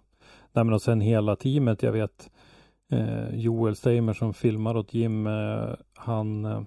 Nej, 0.54 0.66
men 0.66 0.74
och 0.74 0.82
sen 0.82 1.02
hela 1.02 1.36
teamet. 1.36 1.84
Jag 1.84 1.92
vet 1.92 2.30
eh, 2.92 3.36
Joel 3.36 3.76
Steimer 3.76 4.14
som 4.14 4.34
filmar 4.34 4.78
åt 4.78 4.94
Jim. 4.94 5.28
Eh, 5.28 5.70
han 5.96 6.46
eh, 6.46 6.62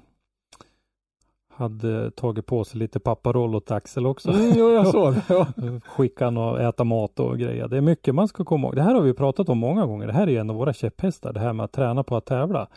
hade 1.57 2.11
tagit 2.11 2.47
på 2.47 2.65
sig 2.65 2.79
lite 2.79 3.01
papparoll 3.01 3.55
åt 3.55 3.71
Axel 3.71 4.07
också. 4.07 4.31
Mm, 4.31 4.53
jo, 4.57 4.71
jag 4.71 4.87
såg. 4.87 5.15
Ja. 5.29 5.47
Skicka 5.85 6.29
och 6.29 6.61
äta 6.61 6.85
mat 6.85 7.21
och 7.21 7.39
grejer. 7.39 7.69
Det 7.69 7.77
är 7.77 7.81
mycket 7.81 8.15
man 8.15 8.29
ska 8.29 8.45
komma 8.45 8.67
ihåg. 8.67 8.77
Det 8.77 8.83
här 8.83 8.95
har 8.95 9.03
vi 9.03 9.15
pratat 9.15 9.49
om 9.49 9.59
många 9.59 9.87
gånger. 9.87 10.07
Det 10.07 10.13
här 10.13 10.29
är 10.29 10.41
en 10.41 10.51
av 10.51 10.57
våra 10.57 10.73
käpphästar. 10.73 11.33
Det 11.33 11.41
här 11.41 11.53
med 11.53 11.65
att 11.65 11.73
träna 11.73 12.03
på 12.03 12.17
att 12.17 12.25
tävla. 12.27 12.69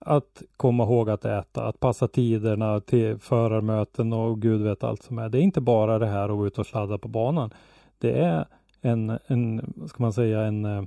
Att 0.00 0.42
komma 0.56 0.84
ihåg 0.84 1.10
att 1.10 1.24
äta, 1.24 1.66
att 1.66 1.80
passa 1.80 2.08
tiderna 2.08 2.80
till 2.80 3.18
förarmöten 3.18 4.12
och 4.12 4.42
gud 4.42 4.62
vet 4.62 4.84
allt 4.84 5.02
som 5.02 5.18
är. 5.18 5.28
Det 5.28 5.38
är 5.38 5.42
inte 5.42 5.60
bara 5.60 5.98
det 5.98 6.06
här 6.06 6.28
att 6.28 6.36
gå 6.36 6.46
ut 6.46 6.58
och 6.58 6.66
sladda 6.66 6.98
på 6.98 7.08
banan. 7.08 7.50
Det 7.98 8.18
är 8.18 8.46
en, 8.80 9.18
en 9.26 9.72
ska 9.88 10.02
man 10.02 10.12
säga, 10.12 10.40
en 10.40 10.64
eh, 10.64 10.82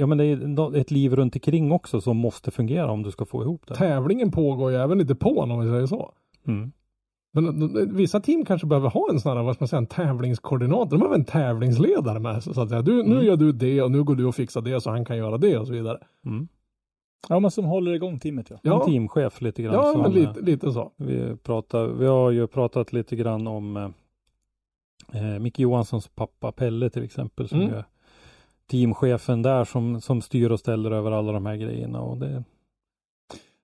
Ja 0.00 0.06
men 0.06 0.18
det 0.18 0.24
är 0.24 0.76
ett 0.76 0.90
liv 0.90 1.16
runt 1.16 1.36
omkring 1.36 1.72
också 1.72 2.00
som 2.00 2.16
måste 2.16 2.50
fungera 2.50 2.90
om 2.90 3.02
du 3.02 3.10
ska 3.10 3.24
få 3.24 3.42
ihop 3.42 3.66
det. 3.68 3.74
Tävlingen 3.74 4.30
pågår 4.30 4.70
ju 4.70 4.76
även 4.76 5.00
i 5.00 5.04
depån 5.04 5.50
om 5.50 5.60
vi 5.60 5.66
säger 5.68 5.86
så. 5.86 6.12
Mm. 6.46 6.72
Men 7.32 7.60
de- 7.60 7.96
vissa 7.96 8.20
team 8.20 8.44
kanske 8.44 8.66
behöver 8.66 8.88
ha 8.90 9.06
en 9.10 9.20
sån 9.20 9.36
här, 9.36 9.44
vad 9.44 9.54
ska 9.54 9.62
man 9.62 9.68
säga, 9.68 9.78
en 9.78 9.86
tävlingskoordinator. 9.86 10.90
De 10.90 10.98
behöver 10.98 11.14
en 11.16 11.24
tävlingsledare 11.24 12.18
med 12.18 12.42
sig. 12.42 12.54
Så 12.54 12.60
att 12.62 12.68
säga. 12.68 12.82
Du, 12.82 13.02
Nu 13.02 13.22
gör 13.24 13.36
du 13.36 13.52
det 13.52 13.82
och 13.82 13.90
nu 13.90 14.02
går 14.04 14.14
du 14.14 14.24
och 14.24 14.34
fixar 14.34 14.60
det 14.60 14.80
så 14.80 14.90
han 14.90 15.04
kan 15.04 15.16
göra 15.16 15.38
det 15.38 15.58
och 15.58 15.66
så 15.66 15.72
vidare. 15.72 15.98
Mm. 16.26 16.48
Ja, 17.28 17.40
men 17.40 17.50
som 17.50 17.64
håller 17.64 17.92
igång 17.94 18.18
teamet 18.18 18.50
ja. 18.50 18.56
Ja. 18.62 18.80
En 18.80 18.86
teamchef 18.86 19.40
lite 19.40 19.62
grann. 19.62 19.74
Ja, 19.74 19.92
som, 19.92 20.02
men 20.02 20.10
eh, 20.10 20.16
lite, 20.16 20.40
lite 20.40 20.72
så. 20.72 20.92
Vi, 20.96 21.36
pratar, 21.36 21.86
vi 21.86 22.06
har 22.06 22.30
ju 22.30 22.46
pratat 22.46 22.92
lite 22.92 23.16
grann 23.16 23.46
om 23.46 23.76
eh, 23.76 23.88
eh, 25.12 25.38
Micke 25.38 25.58
Johanssons 25.58 26.08
pappa 26.08 26.52
Pelle 26.52 26.90
till 26.90 27.02
exempel 27.04 27.48
som 27.48 27.60
Mm. 27.60 27.74
är 27.74 27.84
teamchefen 28.70 29.42
där 29.42 29.64
som, 29.64 30.00
som 30.00 30.22
styr 30.22 30.50
och 30.50 30.60
ställer 30.60 30.90
över 30.90 31.10
alla 31.10 31.32
de 31.32 31.46
här 31.46 31.56
grejerna. 31.56 32.00
Och 32.00 32.16
det, 32.18 32.44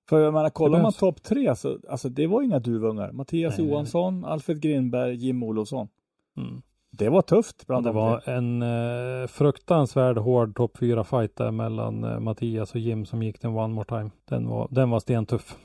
För 0.08 0.20
jag 0.20 0.34
menar, 0.34 0.50
kollar 0.50 0.82
man 0.82 0.92
topp 0.92 1.22
tre 1.22 1.56
så 1.56 1.78
alltså 1.88 2.08
det 2.08 2.26
var 2.26 2.42
inga 2.42 2.58
duvungar. 2.58 3.12
Mattias 3.12 3.50
Nej, 3.50 3.58
nej, 3.58 3.66
nej. 3.66 3.72
Johansson, 3.72 4.24
Alfred 4.24 4.60
Grindberg, 4.60 5.14
Jim 5.14 5.42
Olofsson. 5.42 5.88
mm. 6.36 6.62
Det 6.90 7.08
var 7.08 7.22
tufft 7.22 7.66
bland 7.66 7.84
det 7.84 7.88
de 7.88 7.96
var 7.96 8.20
tre. 8.20 8.34
en 8.34 8.62
eh, 8.62 9.26
fruktansvärd 9.26 10.18
hård 10.18 10.56
topp 10.56 10.78
fyra 10.78 11.04
fight 11.04 11.36
där 11.36 11.50
mellan 11.50 12.04
eh, 12.04 12.20
Mattias 12.20 12.74
och 12.74 12.80
Jim 12.80 13.06
som 13.06 13.22
gick 13.22 13.40
den 13.40 13.56
one 13.56 13.74
more 13.74 13.84
time. 13.84 14.10
Den 14.24 14.48
var, 14.48 14.68
den 14.70 14.90
var 14.90 15.00
stentuff. 15.00 15.56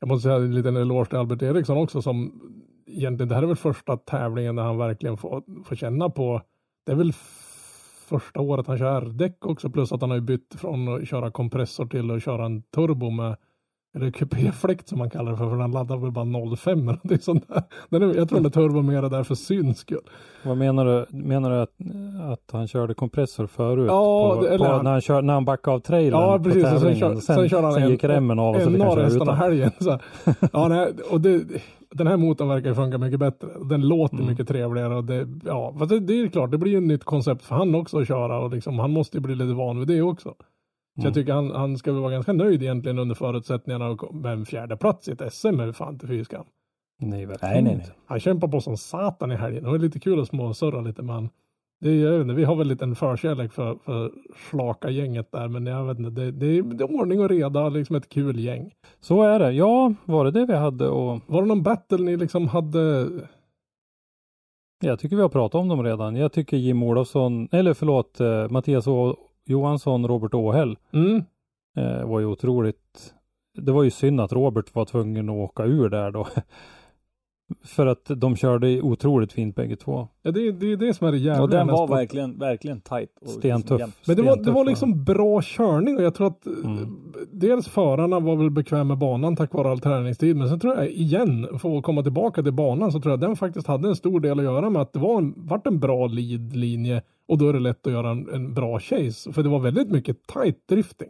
Jag 0.00 0.08
måste 0.08 0.22
säga 0.22 0.36
en 0.36 0.54
liten 0.54 0.76
eloge 0.76 1.08
till 1.08 1.18
Albert 1.18 1.42
Eriksson 1.42 1.76
också 1.76 2.02
som 2.02 2.40
egentligen, 2.86 3.28
det 3.28 3.34
här 3.34 3.42
är 3.42 3.46
väl 3.46 3.56
första 3.56 3.96
tävlingen 3.96 4.56
där 4.56 4.62
han 4.62 4.78
verkligen 4.78 5.16
får, 5.16 5.42
får 5.64 5.76
känna 5.76 6.10
på, 6.10 6.42
det 6.86 6.92
är 6.92 6.96
väl 6.96 7.12
första 8.08 8.40
året 8.40 8.66
han 8.66 8.78
kör 8.78 9.00
däck 9.02 9.46
också 9.46 9.70
plus 9.70 9.92
att 9.92 10.00
han 10.00 10.10
har 10.10 10.20
bytt 10.20 10.54
från 10.58 10.88
att 11.02 11.08
köra 11.08 11.30
kompressor 11.30 11.86
till 11.86 12.10
att 12.10 12.22
köra 12.22 12.44
en 12.46 12.62
turbo 12.62 13.10
med 13.10 13.36
eller 13.96 14.10
kupéfläkt 14.10 14.88
som 14.88 14.98
man 14.98 15.10
kallar 15.10 15.30
det 15.32 15.38
för, 15.38 15.50
för 15.50 15.56
den 15.56 15.70
laddar 15.70 15.96
väl 15.96 16.10
bara 16.10 16.56
05 16.56 16.88
eller 16.88 17.12
är 17.12 17.18
sånt 17.18 17.48
där. 17.48 17.62
Jag 18.18 18.28
tror 18.28 18.36
den 18.38 18.46
är 18.46 18.50
turbo 18.50 18.82
mer 18.82 19.02
är 19.02 19.10
där 19.10 19.22
för 19.22 19.34
syns 19.34 19.78
skull. 19.78 20.00
Vad 20.44 20.56
menar 20.56 20.84
du? 20.84 21.06
Menar 21.16 21.50
du 21.50 21.56
att, 21.56 21.72
att 22.32 22.50
han 22.52 22.68
körde 22.68 22.94
kompressor 22.94 23.46
förut? 23.46 23.86
Ja, 23.88 24.36
på, 24.36 24.46
eller 24.46 24.58
på, 24.58 24.64
han- 24.64 24.84
när, 24.84 24.90
han 24.90 25.00
kör, 25.00 25.22
när 25.22 25.34
han 25.34 25.44
backade 25.44 25.74
av 25.76 25.80
trailern 25.80 26.20
Ja, 26.20 26.38
på 26.38 26.44
precis. 26.44 26.62
Sen, 26.62 26.72
tävlingen. 26.72 26.98
kör, 26.98 27.14
sen, 27.48 27.62
han 27.64 27.72
sen 27.72 27.82
en, 27.82 27.90
gick 27.90 28.04
remmen 28.04 28.38
av 28.38 28.54
och 28.54 28.62
så 28.62 28.70
fick 28.70 28.82
han 28.82 28.98
utan. 28.98 29.36
helgen. 29.36 29.70
Så. 29.80 29.98
Ja, 30.52 30.68
nej, 30.68 30.92
och 31.10 31.20
det, 31.20 31.42
den 31.90 32.06
här 32.06 32.16
motorn 32.16 32.48
verkar 32.48 32.74
funka 32.74 32.98
mycket 32.98 33.20
bättre. 33.20 33.48
Den 33.70 33.88
låter 33.88 34.14
Mm. 34.16 34.26
mycket 34.26 34.48
trevligare 34.48 34.96
och 34.96 35.04
det, 35.04 35.28
ja, 35.44 35.74
det, 35.88 36.00
det 36.00 36.20
är 36.20 36.28
klart, 36.28 36.50
det 36.50 36.58
blir 36.58 36.72
ju 36.72 36.78
ett 36.78 36.84
nytt 36.84 37.04
koncept 37.04 37.42
för 37.44 37.54
han 37.54 37.74
också 37.74 37.98
att 38.00 38.08
köra 38.08 38.38
och 38.38 38.50
liksom, 38.50 38.78
han 38.78 38.90
måste 38.90 39.16
ju 39.16 39.20
bli 39.20 39.34
lite 39.34 39.54
van 39.54 39.78
vid 39.78 39.88
det 39.88 40.02
också. 40.02 40.34
Så 40.38 41.00
Mm. 41.00 41.06
jag 41.06 41.14
tycker 41.14 41.32
han, 41.32 41.50
han 41.50 41.78
ska 41.78 41.92
väl 41.92 42.00
vara 42.02 42.12
ganska 42.12 42.32
nöjd 42.32 42.62
egentligen 42.62 42.98
under 42.98 43.14
förutsättningarna 43.14 43.88
och 43.88 44.14
med 44.14 44.32
en 44.32 44.46
fjärde 44.46 44.76
plats 44.76 45.08
i 45.08 45.12
ett 45.12 45.32
SM 45.34 45.60
är 45.60 45.72
fan 45.72 45.92
inte 45.92 46.06
fy 46.06 46.24
skam. 46.24 46.44
Nej, 47.00 47.26
verkligen 47.26 47.64
Nej, 47.64 47.76
nej. 47.76 47.86
Han 48.06 48.20
kämpar 48.20 48.48
på 48.48 48.60
som 48.60 48.76
satan 48.76 49.32
i 49.32 49.36
helgen. 49.36 49.64
Det 49.64 49.70
var 49.70 49.78
lite 49.78 50.00
kul 50.00 50.20
att 50.20 50.28
småsurra 50.28 50.80
lite 50.80 51.02
med 51.02 51.14
han. 51.14 51.28
Det 51.80 51.94
jag 51.94 52.12
vet 52.12 52.20
inte, 52.22 52.34
vi 52.34 52.44
har 52.44 52.56
väl 52.56 52.66
lite 52.68 52.84
en 52.84 52.96
förkärlek 52.96 53.52
för, 53.52 53.78
för 53.84 54.12
slaka 54.50 54.90
gänget 54.90 55.32
där, 55.32 55.48
men 55.48 55.66
jag 55.66 55.84
vet 55.84 55.98
inte, 55.98 56.10
det, 56.10 56.30
det, 56.30 56.46
är, 56.46 56.62
det 56.62 56.84
är 56.84 57.00
ordning 57.00 57.20
och 57.20 57.28
reda, 57.28 57.68
liksom 57.68 57.96
ett 57.96 58.08
kul 58.08 58.38
gäng. 58.40 58.70
Så 59.00 59.22
är 59.22 59.38
det. 59.38 59.52
Ja, 59.52 59.94
var 60.04 60.24
det 60.24 60.30
det 60.30 60.46
vi 60.46 60.54
hade 60.56 60.88
och 60.88 61.20
Var 61.26 61.42
det 61.42 61.48
någon 61.48 61.62
battle 61.62 61.98
ni 61.98 62.16
liksom 62.16 62.48
hade? 62.48 63.08
jag 64.80 64.98
tycker 64.98 65.16
vi 65.16 65.22
har 65.22 65.28
pratat 65.28 65.60
om 65.60 65.68
dem 65.68 65.84
redan. 65.84 66.16
Jag 66.16 66.32
tycker 66.32 66.56
Jim 66.56 66.82
Olofsson, 66.82 67.48
eller 67.52 67.74
förlåt, 67.74 68.20
eh, 68.20 68.48
Mattias 68.48 68.86
Å- 68.86 69.16
Johansson, 69.46 70.06
Robert 70.08 70.34
Åhäll 70.34 70.78
Mm. 70.92 71.22
eh, 71.76 72.04
var 72.08 72.20
ju 72.20 72.26
otroligt. 72.26 73.14
Det 73.58 73.72
var 73.72 73.82
ju 73.82 73.90
synd 73.90 74.20
att 74.20 74.32
Robert 74.32 74.74
var 74.74 74.84
tvungen 74.84 75.28
att 75.28 75.34
åka 75.36 75.64
ur 75.64 75.88
där 75.88 76.10
då. 76.10 76.26
För 77.64 77.86
att 77.86 78.10
de 78.16 78.36
körde 78.36 78.80
otroligt 78.82 79.32
fint 79.32 79.56
bägge 79.56 79.76
två. 79.76 80.08
Ja, 80.22 80.30
det, 80.30 80.52
det 80.52 80.72
är 80.72 80.76
det 80.76 80.94
som 80.94 81.06
är 81.08 81.12
det 81.12 81.18
jävliga 81.18 81.42
Och 81.42 81.48
den 81.50 81.66
var 81.66 81.86
sport. 81.86 81.98
verkligen, 81.98 82.38
verkligen 82.38 82.80
tight. 82.80 83.10
Och 83.20 83.26
liksom 83.26 83.40
Stentuff. 83.40 83.80
jämn. 83.80 83.92
Men 84.06 84.16
det 84.16 84.22
var, 84.22 84.36
det 84.36 84.50
var 84.50 84.64
liksom 84.64 85.04
bra 85.04 85.40
körning 85.42 85.96
och 85.96 86.02
jag 86.02 86.14
tror 86.14 86.26
att 86.26 86.46
eh, 86.46 86.52
Mm. 86.64 87.12
dels 87.32 87.68
förarna 87.68 88.20
var 88.20 88.36
väl 88.36 88.50
bekväma 88.50 88.84
med 88.84 88.98
banan 88.98 89.36
tack 89.36 89.52
vare 89.54 89.70
all 89.70 89.80
träningstid. 89.80 90.36
Men 90.36 90.48
sen 90.48 90.60
tror 90.60 90.74
jag 90.76 90.88
igen, 90.90 91.46
för 91.58 91.78
att 91.78 91.84
komma 91.84 92.02
tillbaka 92.02 92.42
till 92.42 92.52
banan 92.52 92.92
så 92.92 93.00
tror 93.00 93.12
jag 93.12 93.20
den 93.20 93.36
faktiskt 93.36 93.66
hade 93.66 93.88
en 93.88 93.96
stor 93.96 94.20
del 94.20 94.38
att 94.38 94.44
göra 94.44 94.70
med 94.70 94.82
att 94.82 94.92
det 94.92 94.98
var 94.98 95.18
en, 95.18 95.34
vart 95.36 95.66
en 95.66 95.78
bra 95.78 96.06
lead-linje 96.06 97.02
och 97.28 97.38
då 97.38 97.48
är 97.48 97.52
det 97.52 97.60
lätt 97.60 97.86
att 97.86 97.92
göra 97.92 98.10
en, 98.10 98.28
en 98.34 98.54
bra 98.54 98.80
chase. 98.80 99.32
För 99.32 99.42
det 99.42 99.48
var 99.48 99.58
väldigt 99.58 99.90
mycket 99.90 100.26
tight 100.26 100.68
drifting. 100.68 101.08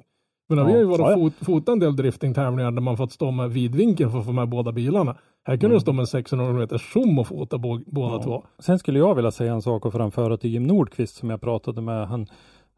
Men 0.49 0.59
Ja, 0.59 0.65
vi 0.65 0.73
har 0.73 0.79
ju 0.79 0.85
varit 0.85 1.15
fot, 1.15 1.35
fotat 1.47 1.73
en 1.73 1.79
del 1.79 1.97
driftingtävlingar 1.97 2.71
där 2.71 2.81
man 2.81 2.97
fått 2.97 3.13
stå 3.13 3.31
med 3.31 3.51
vidvinkel 3.51 4.11
för 4.11 4.19
att 4.19 4.25
få 4.25 4.33
med 4.33 4.49
båda 4.49 4.73
bilarna. 4.73 5.17
Här 5.45 5.57
kunde 5.57 5.77
du 5.77 5.81
stå 5.81 5.93
med 5.93 6.09
600 6.09 6.53
meter 6.53 6.79
zoom 6.79 7.19
och 7.19 7.27
fota 7.27 7.59
båda 7.59 7.75
Mm. 7.77 8.13
Ja. 8.13 8.23
två. 8.23 8.45
Sen 8.59 8.79
skulle 8.79 8.99
jag 8.99 9.15
vilja 9.15 9.31
säga 9.31 9.53
en 9.53 9.63
sak 9.63 9.87
och 9.87 9.93
framföra 9.93 10.37
till 10.37 10.51
Jim 10.51 10.63
Nordqvist 10.67 11.17
som 11.17 11.31
jag 11.31 11.41
pratade 11.41 11.81
med. 11.81 12.09
Han 12.09 12.27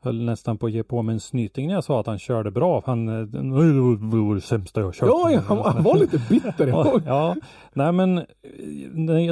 höll 0.03 0.23
nästan 0.25 0.59
på 0.59 0.67
att 0.67 0.73
ge 0.73 0.83
på 0.83 1.03
mig 1.03 1.13
en 1.13 1.21
snyting 1.21 1.67
när 1.67 1.75
jag 1.75 1.85
sa 1.85 2.01
att 2.01 2.07
han 2.07 2.19
körde 2.19 2.51
bra. 2.51 2.83
Han, 2.87 3.09
eh, 3.09 3.15
"Nej, 3.15 3.73
det 3.73 3.81
var 4.17 4.35
det 4.35 4.41
sämsta 4.41 4.81
jag 4.81 4.95
kört. 4.95 5.09
Ja, 5.09 5.41
han, 5.47 5.59
han 5.59 5.83
var 5.83 5.97
lite 5.99 6.19
bitter. 6.31 6.67
Ja, 6.67 7.01
Ja. 7.07 7.35
nej 7.73 7.93
men 7.93 8.19
eh, 8.19 8.25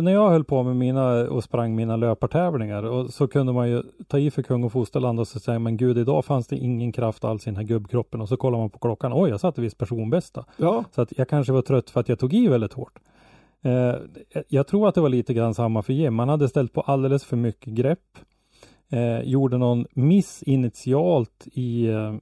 när 0.02 0.10
jag 0.12 0.30
höll 0.30 0.44
på 0.44 0.62
med 0.62 0.76
mina 0.76 1.10
och 1.30 1.44
sprang 1.44 1.74
mina 1.76 1.96
löpartävlingar 1.96 2.82
och 2.82 3.10
så 3.10 3.28
kunde 3.28 3.52
man 3.52 3.70
ju 3.70 3.82
ta 4.08 4.18
i 4.18 4.30
för 4.30 4.42
kung 4.42 4.64
och 4.64 4.72
fosterland 4.72 5.20
och 5.20 5.28
så 5.28 5.40
säga 5.40 5.58
men 5.58 5.76
gud 5.76 5.98
idag 5.98 6.24
fanns 6.24 6.46
det 6.46 6.56
ingen 6.56 6.92
kraft 6.92 7.24
alls 7.24 7.46
i 7.46 7.50
den 7.50 7.56
här 7.56 7.64
gubbkroppen 7.64 8.20
och 8.20 8.28
så 8.28 8.36
kollar 8.36 8.58
man 8.58 8.70
på 8.70 8.78
klockan. 8.78 9.12
Oj, 9.14 9.30
jag 9.30 9.40
satte 9.40 9.60
visst 9.60 9.78
personbästa. 9.78 10.44
ja. 10.56 10.84
Så 10.94 11.02
att 11.02 11.12
jag 11.16 11.28
kanske 11.28 11.52
var 11.52 11.62
trött 11.62 11.90
för 11.90 12.00
att 12.00 12.08
jag 12.08 12.18
tog 12.18 12.34
i 12.34 12.48
väldigt 12.48 12.72
hårt. 12.72 12.98
Eh, 13.62 13.94
jag 14.48 14.66
tror 14.66 14.88
att 14.88 14.94
det 14.94 15.00
var 15.00 15.08
lite 15.08 15.34
grann 15.34 15.54
samma 15.54 15.82
för 15.82 15.92
Jim. 15.92 16.18
Han 16.18 16.28
hade 16.28 16.48
ställt 16.48 16.72
på 16.72 16.80
alldeles 16.80 17.24
för 17.24 17.36
mycket 17.36 17.72
grepp. 17.72 18.18
Eh, 18.90 19.20
gjorde 19.20 19.58
någon 19.58 19.86
miss 19.92 20.42
initialt 20.42 21.46
i 21.52 21.86
eh, 21.86 22.14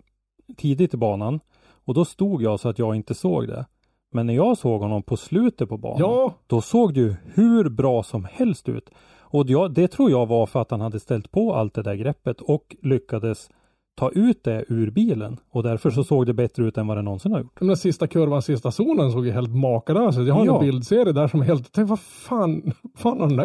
tidigt 0.57 0.95
i 0.95 0.97
banan 0.97 1.41
och 1.84 1.95
då 1.95 2.05
stod 2.05 2.43
jag 2.43 2.61
så 2.61 2.68
att 2.68 2.78
jag 2.78 2.97
inte 2.97 3.14
såg 3.14 3.49
det. 3.49 3.66
Men 4.12 4.26
när 4.26 4.34
jag 4.34 4.59
såg 4.59 4.80
honom 4.80 5.03
på 5.03 5.16
slutet 5.16 5.68
på 5.68 5.76
banan, 5.76 6.01
Ja, 6.01 6.34
då 6.47 6.61
såg 6.61 6.95
det 6.95 7.01
ju 7.01 7.14
hur 7.34 7.68
bra 7.68 8.03
som 8.03 8.24
helst 8.24 8.68
ut. 8.68 8.91
Och 9.18 9.51
jag, 9.51 9.74
det 9.74 9.89
tror 9.89 10.11
jag 10.11 10.26
var 10.26 10.47
för 10.47 10.61
att 10.61 10.70
han 10.70 10.80
hade 10.80 11.01
ställt 11.01 11.30
på 11.30 11.55
allt 11.55 11.74
det 11.74 11.82
där 11.82 11.95
greppet 11.95 12.41
och 12.41 12.76
lyckades 12.82 13.51
ta 13.97 14.11
ut 14.11 14.44
det 14.44 14.64
ur 14.68 14.90
bilen. 14.90 15.36
Och 15.51 15.62
därför 15.62 15.90
så 15.90 16.05
såg 16.05 16.26
det 16.26 16.34
bättre 16.34 16.64
ut 16.64 16.78
än 16.78 16.86
vad 16.86 16.97
det 16.97 17.03
någonsin 17.03 17.32
har 17.32 17.38
gjort. 17.40 17.59
den 17.59 17.68
där 17.68 17.74
sista 17.74 18.07
kurvan, 18.07 18.42
sista 18.42 18.70
zonen 18.70 19.12
såg 19.12 19.26
ju 19.26 19.32
helt 19.32 19.55
makalös 19.55 20.18
ut. 20.18 20.26
Jag 20.28 20.34
har 20.34 20.47
Ja. 20.47 20.55
en 20.55 20.61
bildserie 20.70 21.12
där 21.12 21.28
som 21.28 21.42
helt, 21.42 21.72
tänk 21.72 21.88
vad 21.88 22.01
fan, 22.01 22.72
fan 22.97 23.20
har 23.20 23.28
den 23.28 23.36
där, 23.36 23.44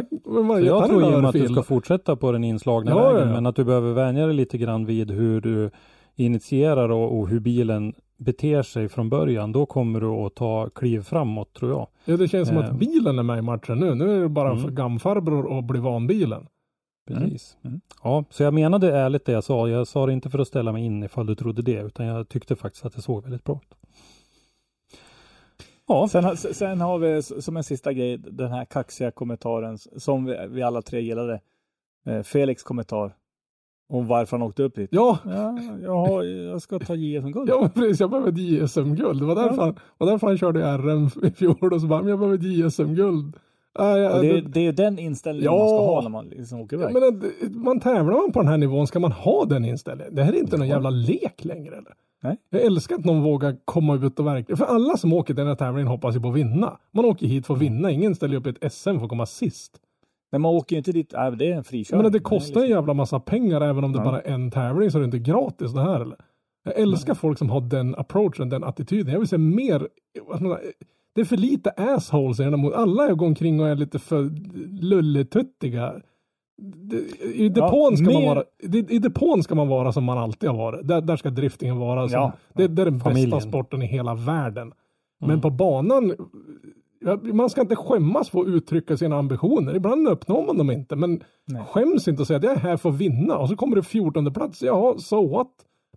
gett 0.60 0.66
jag 0.68 0.90
tror 0.90 1.04
Jim 1.14 1.26
att 1.26 1.34
du 1.34 1.48
ska 1.48 1.64
fortsätta 1.64 2.16
på 2.16 2.32
den 2.32 2.44
inslagna 2.44 2.92
Ja, 2.92 3.12
vägen 3.12 3.28
ja. 3.28 3.34
men 3.34 3.46
att 3.46 3.56
du 3.56 3.64
behöver 3.64 3.94
vänja 3.94 4.26
dig 4.26 4.36
lite 4.36 4.58
grann 4.58 4.86
vid 4.86 5.12
hur 5.12 5.42
du 5.42 5.70
initierar 6.16 6.90
och, 6.92 7.20
och 7.20 7.28
hur 7.30 7.40
bilen 7.40 7.94
beter 8.18 8.62
sig 8.64 8.90
från 8.90 9.10
början. 9.10 9.52
Då 9.52 9.66
kommer 9.66 10.00
du 10.00 10.08
att 10.08 10.36
ta 10.36 10.70
kliv 10.76 11.02
framåt 11.02 11.54
tror 11.54 11.72
jag. 11.72 11.88
Ja, 12.06 12.18
det 12.18 12.28
känns 12.28 12.48
som 12.48 12.58
Eh. 12.58 12.64
att 12.66 12.80
bilen 12.80 13.20
är 13.20 13.24
med 13.24 13.38
i 13.40 13.42
matchen 13.42 13.80
nu. 13.80 13.96
Nu 13.96 14.18
är 14.18 14.22
det 14.22 14.30
bara 14.30 14.52
Mm. 14.52 14.76
gamfarbror 14.76 15.58
att 15.60 15.64
bli 15.66 15.80
van 15.80 16.08
bilen. 16.08 16.48
Precis. 17.08 17.58
Mm. 17.64 17.82
Ja, 18.04 18.26
så 18.30 18.44
jag 18.44 18.54
menade 18.54 18.98
ärligt 18.98 19.26
det 19.26 19.32
jag 19.32 19.44
sa. 19.44 19.70
Jag 19.70 19.88
sa 19.88 20.06
det 20.06 20.14
inte 20.14 20.30
för 20.30 20.40
att 20.40 20.48
ställa 20.48 20.72
mig 20.72 20.86
in 20.86 21.04
ifall 21.04 21.26
du 21.26 21.36
trodde 21.36 21.62
det 21.62 21.82
utan 21.82 22.06
jag 22.06 22.30
tyckte 22.30 22.56
faktiskt 22.56 22.86
att 22.86 22.94
det 22.96 23.02
såg 23.02 23.24
väldigt 23.24 23.44
bra 23.44 23.56
ut. 23.64 23.78
Ja, 25.88 26.08
Sen, 26.08 26.24
har- 26.24 26.36
sen 26.36 26.82
har 26.82 26.98
vi 26.98 27.22
som 27.24 27.58
en 27.58 27.64
sista 27.64 27.94
grej 27.94 28.18
den 28.18 28.52
här 28.52 28.66
kaxiga 28.66 29.12
kommentaren 29.12 29.78
som 29.78 30.26
vi, 30.26 30.38
vi 30.50 30.62
alla 30.62 30.82
tre 30.82 31.02
gillade. 31.02 31.42
Eh, 32.06 32.22
Felix 32.24 32.64
kommentar. 32.64 33.16
Om 33.90 34.08
varför 34.08 34.38
han 34.38 34.48
åkte 34.48 34.64
upp 34.64 34.76
dit. 34.76 34.90
Ja, 34.94 35.18
Ja, 35.26 35.60
jag, 35.84 35.96
har, 35.96 36.24
jag 36.24 36.62
ska 36.62 36.80
ta 36.80 36.96
JSM-guld. 36.96 37.50
ja 37.50 37.70
precis. 37.74 38.00
Jag 38.00 38.10
behöver 38.10 38.32
JSM-guld. 38.32 39.20
Det 39.22 39.26
var 39.26 39.36
därför, 39.36 39.58
Ja. 39.58 39.64
han, 39.64 39.76
var 39.98 40.08
därför 40.08 40.28
han 40.28 40.38
körde 40.38 40.78
RM 40.78 41.10
i 41.24 41.32
fjol 41.32 41.74
och 41.74 41.82
så 41.82 41.88
bara, 41.88 42.10
jag 42.10 42.20
behöver 42.20 42.38
JSM-guld. 42.38 43.36
Ja, 43.80 43.98
ja, 43.98 44.18
det, 44.22 44.30
är- 44.30 44.34
det- 44.42 44.50
det 44.50 44.68
är 44.68 44.72
den 44.74 45.00
inställningen 45.00 45.52
Ja. 45.54 45.58
man 45.60 45.68
ska 45.68 45.78
ha 45.86 46.02
när 46.02 46.10
man 46.10 46.26
liksom 46.26 46.60
åker 46.62 46.76
iväg. 46.78 46.94
Det- 46.94 47.50
man 47.50 47.80
tävlar 47.80 48.14
man 48.14 48.32
på 48.32 48.40
den 48.40 48.48
här 48.48 48.58
nivån 48.58 48.88
ska 48.88 49.00
man 49.00 49.12
ha 49.12 49.46
den 49.46 49.66
inställningen. 49.66 50.16
Det 50.16 50.24
här 50.24 50.34
är 50.34 50.38
inte 50.40 50.58
någon 50.58 50.68
jävla 50.68 50.90
lek 50.90 51.46
längre 51.46 51.76
eller? 51.76 51.94
Nej. 52.24 52.38
Jag 52.50 52.62
älskar 52.62 52.96
att 52.96 53.06
någon 53.06 53.22
vågar 53.22 53.56
komma 53.66 53.96
ut 53.96 54.20
och 54.20 54.28
verkligen, 54.28 54.58
för 54.58 54.66
alla 54.66 54.98
som 54.98 55.14
åker 55.14 55.34
den 55.34 55.48
här 55.48 55.56
tävlingen 55.56 55.88
hoppas 55.88 56.16
ju 56.16 56.20
på 56.20 56.30
att 56.30 56.36
vinna. 56.36 56.78
Man 56.94 57.06
åker 57.06 57.28
hit 57.28 57.48
för 57.48 57.54
att 57.54 57.60
vinna, 57.62 57.92
ingen 57.92 58.16
ställer 58.16 58.36
upp 58.38 58.48
i 58.48 58.50
ett 58.50 58.74
SM 58.74 58.98
för 58.98 59.04
att 59.04 59.10
komma 59.10 59.26
sist. 59.26 59.72
Men 60.32 60.42
man 60.42 60.56
åker 60.56 60.76
ju 60.76 60.78
inte 60.78 60.92
dit, 60.92 61.14
äh, 61.14 61.32
det 61.32 61.52
är 61.52 61.56
en 61.56 61.64
frikörning. 61.64 61.98
menar 62.04 62.10
det 62.10 62.20
kostar 62.20 62.62
en 62.62 62.62
liksom- 62.62 62.76
jävla 62.78 62.94
massa 62.94 63.20
pengar 63.20 63.62
även 63.62 63.84
om 63.84 63.92
det 63.92 64.00
Ja. 64.00 64.04
bara 64.06 64.22
är 64.22 64.34
en 64.34 64.52
tävling 64.52 64.92
så 64.92 64.98
är 64.98 65.00
det 65.02 65.06
inte 65.06 65.20
gratis 65.20 65.74
det 65.74 65.82
här 65.82 66.00
eller? 66.00 66.18
Jag 66.64 66.80
älskar 66.80 67.14
folk 67.14 67.38
som 67.38 67.50
har 67.50 67.62
den 67.62 67.96
approachen, 67.96 68.50
den 68.50 68.64
attityden. 68.64 69.12
Jag 69.14 69.20
vill 69.20 69.28
se 69.28 69.38
mer, 69.38 69.88
man 71.16 71.16
det 71.16 71.22
är 71.22 71.26
för 71.26 71.38
lite 71.38 71.70
assholes 71.72 72.40
i 72.40 72.44
den 72.44 72.54
här 72.54 72.58
mot. 72.58 72.74
Alla 72.74 73.14
går 73.14 73.26
omkring 73.26 73.60
och 73.60 73.68
är 73.68 73.76
lite 73.76 74.00
för 74.00 74.30
lulletuttiga. 74.82 75.94
I 77.34 77.50
depån, 77.50 77.98
ska 77.98 78.06
man 78.06 78.22
mer- 78.22 78.28
vara, 78.36 78.44
I 78.90 79.00
depån 79.00 79.44
ska 79.44 79.56
man 79.56 79.68
vara 79.68 79.92
som 79.94 80.04
man 80.04 80.18
alltid 80.18 80.50
har 80.50 80.58
varit. 80.58 80.88
Där, 80.88 81.02
där 81.02 81.16
ska 81.18 81.30
driftingen 81.30 81.78
vara. 81.78 82.10
Som, 82.10 82.20
Ja. 82.20 82.32
det, 82.54 82.68
det 82.68 82.82
är 82.82 82.86
den 82.86 83.00
Familjen. 83.00 83.30
bästa 83.30 83.50
sporten 83.50 83.82
i 83.82 83.86
hela 83.86 84.16
världen. 84.16 84.74
Men 85.20 85.30
Mm. 85.30 85.42
på 85.42 85.50
banan, 85.50 86.14
man 87.34 87.50
ska 87.50 87.62
inte 87.62 87.76
skämmas 87.76 88.30
för 88.30 88.40
att 88.42 88.48
uttrycka 88.48 88.98
sina 88.98 89.18
ambitioner. 89.18 89.76
Ibland 89.76 90.08
uppnår 90.08 90.46
man 90.46 90.58
dem 90.58 90.72
inte, 90.72 90.96
men 90.96 91.24
Nej. 91.48 91.64
skäms 91.70 92.08
inte 92.08 92.22
och 92.22 92.28
säga 92.28 92.38
att 92.38 92.44
jag 92.44 92.54
är 92.54 92.58
här 92.60 92.78
för 92.78 92.90
att 92.90 92.96
vinna 92.98 93.38
och 93.38 93.50
så 93.50 93.56
kommer 93.56 93.76
det 93.76 93.84
14 93.84 94.34
plats. 94.34 94.62
Ja, 94.62 94.96
so 94.98 95.28
what? 95.28 95.48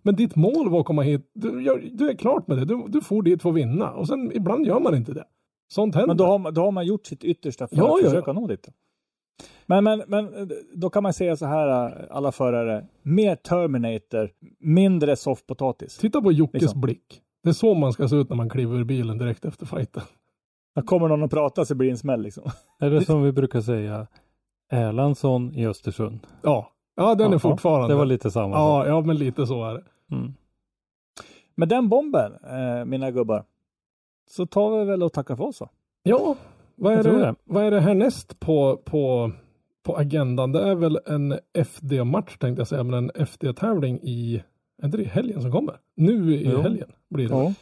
Men 0.05 0.15
ditt 0.15 0.35
mål 0.35 0.69
var 0.69 0.79
att 0.79 0.85
komma 0.85 1.01
hit. 1.01 1.31
Du, 1.33 1.63
gör, 1.63 1.89
du 1.93 2.09
är 2.09 2.13
klart 2.15 2.47
med 2.47 2.57
det. 2.57 2.65
Du, 2.65 2.83
du 2.87 3.01
får 3.01 3.21
dit 3.23 3.41
för 3.41 3.49
att 3.49 3.55
vinna 3.55 3.91
och 3.91 4.07
sen 4.07 4.31
ibland 4.35 4.65
gör 4.65 4.79
man 4.79 4.95
inte 4.95 5.13
det. 5.13 5.23
Sånt 5.67 5.95
händer. 5.95 6.07
Men 6.07 6.17
då 6.17 6.25
har, 6.25 6.39
man, 6.39 6.53
då 6.53 6.61
har 6.61 6.71
man 6.71 6.85
gjort 6.85 7.05
sitt 7.05 7.23
yttersta 7.23 7.67
för 7.67 7.75
Ja, 7.77 7.83
att 7.83 7.89
ja, 7.91 7.97
ja. 8.03 8.09
försöka 8.09 8.33
nå 8.33 8.47
dit. 8.47 8.69
Men, 9.65 9.83
men, 9.83 10.03
men 10.07 10.51
då 10.73 10.89
kan 10.89 11.03
man 11.03 11.13
säga 11.13 11.35
så 11.35 11.45
här, 11.45 11.67
alla 12.11 12.31
förare. 12.31 12.85
Mer 13.03 13.35
Terminator, 13.35 14.29
mindre 14.59 15.15
soffpotatis. 15.15 15.97
Titta 15.97 16.21
på 16.21 16.31
Jockes 16.31 16.61
Liksom. 16.61 16.81
blick. 16.81 17.21
Det 17.43 17.49
är 17.49 17.53
så 17.53 17.73
man 17.73 17.93
ska 17.93 18.07
se 18.07 18.15
ut 18.15 18.29
när 18.29 18.35
man 18.37 18.49
kliver 18.49 18.77
ur 18.77 18.83
bilen 18.83 19.17
direkt 19.17 19.45
efter 19.45 19.65
fighten. 19.65 20.03
När 20.75 20.83
kommer 20.83 21.07
någon 21.07 21.23
att 21.23 21.31
prata 21.31 21.65
så 21.65 21.75
blir 21.75 21.87
det 21.87 21.93
en 21.93 21.97
smäll 21.97 22.21
liksom. 22.21 22.43
Eller 22.81 23.01
som 23.01 23.23
vi 23.23 23.31
brukar 23.31 23.61
säga, 23.61 24.07
Erlandsson 24.71 25.55
i 25.55 25.67
Östersund. 25.67 26.19
Ja, 26.41 26.71
ja 26.95 27.15
den 27.15 27.29
Ja, 27.29 27.35
är 27.35 27.39
fortfarande. 27.39 27.87
Det 27.93 27.97
var 27.97 28.05
lite 28.05 28.31
samma. 28.31 28.55
ja, 28.55 28.87
ja, 28.87 29.01
men 29.01 29.17
lite 29.17 29.47
så 29.47 29.63
är 29.65 29.73
det. 29.73 29.83
Mm. 30.11 30.33
Med 31.55 31.69
den 31.69 31.89
bomben, 31.89 32.33
eh, 32.43 32.85
mina 32.85 33.11
gubbar, 33.11 33.43
så 34.29 34.45
tar 34.45 34.79
vi 34.79 34.85
väl 34.85 35.03
och 35.03 35.13
tackar 35.13 35.35
för 35.35 35.43
oss 35.43 35.59
då. 35.59 35.69
Ja, 36.03 36.35
vad 36.75 36.93
är, 36.93 37.03
det, 37.03 37.17
det. 37.17 37.35
vad 37.43 37.63
är 37.63 37.71
det 37.71 37.79
härnäst 37.79 38.39
på, 38.39 38.77
på, 38.85 39.31
på 39.83 39.97
agendan? 39.97 40.51
Det 40.51 40.61
är 40.69 40.75
väl 40.75 40.99
en 41.05 41.39
FD-match 41.53 42.37
tänkte 42.37 42.59
jag 42.59 42.67
säga, 42.67 42.83
men 42.83 42.93
en 42.93 43.11
FD-tävling 43.25 43.99
i, 44.03 44.43
är 44.81 44.87
det 44.87 45.01
i 45.01 45.05
helgen 45.05 45.41
som 45.41 45.51
kommer? 45.51 45.75
Nu 45.95 46.35
i 46.35 46.49
Jo. 46.51 46.61
helgen 46.61 46.91
blir 47.09 47.29
det. 47.29 47.53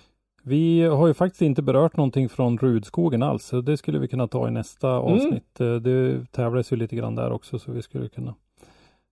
Vi 0.45 0.82
har 0.82 1.07
ju 1.07 1.14
faktiskt 1.14 1.41
inte 1.41 1.61
berört 1.61 1.98
någonting 1.98 2.30
från 2.30 2.57
Rudskogen 2.57 3.24
alls, 3.24 3.45
så 3.45 3.61
det 3.61 3.78
skulle 3.78 3.99
vi 3.99 4.07
kunna 4.07 4.28
ta 4.28 4.48
i 4.48 4.52
nästa 4.52 4.90
Mm. 4.90 5.02
avsnitt. 5.03 5.60
Eh, 5.61 5.76
Det 5.76 6.26
tävlas 6.32 6.72
ju 6.72 6.76
lite 6.76 6.95
grann 6.95 7.15
där 7.15 7.32
också, 7.32 7.60
så 7.60 7.72
vi 7.72 7.82
skulle 7.82 8.10
kunna 8.10 8.36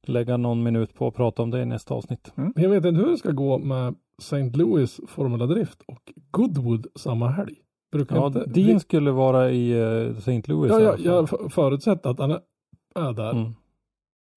lägga 0.08 0.38
någon 0.38 0.64
minut 0.64 0.94
på 0.94 1.08
att 1.08 1.16
prata 1.16 1.44
om 1.44 1.52
det 1.52 1.62
i 1.62 1.66
nästa 1.66 1.94
avsnitt. 1.94 2.32
Men 2.36 2.54
Jag 2.56 2.70
vet 2.70 2.86
inte 2.86 3.02
hur 3.02 3.12
det 3.12 3.18
ska 3.18 3.32
gå 3.32 3.58
med 3.58 3.96
St. 4.22 4.50
Louis 4.50 5.00
Formula 5.08 5.46
Drift 5.46 5.82
och 5.88 6.14
Goodwood 6.32 6.88
samma 6.96 7.28
helg. 7.30 7.56
Brukar 7.92 8.16
Ja, 8.16 8.28
inte, 8.28 8.44
Dean 8.46 8.80
skulle 8.80 9.12
vara 9.12 9.52
i 9.52 9.72
eh, 9.72 10.18
St. 10.18 10.42
Louis. 10.46 10.72
ja, 10.72 10.80
ja, 10.82 10.92
fall. 11.28 11.40
jag 11.42 11.52
förutsätter 11.54 12.10
att 12.10 12.20
han 12.20 12.32
är, 12.32 12.40
är 12.96 13.14
där. 13.14 13.32
Mm. 13.32 13.52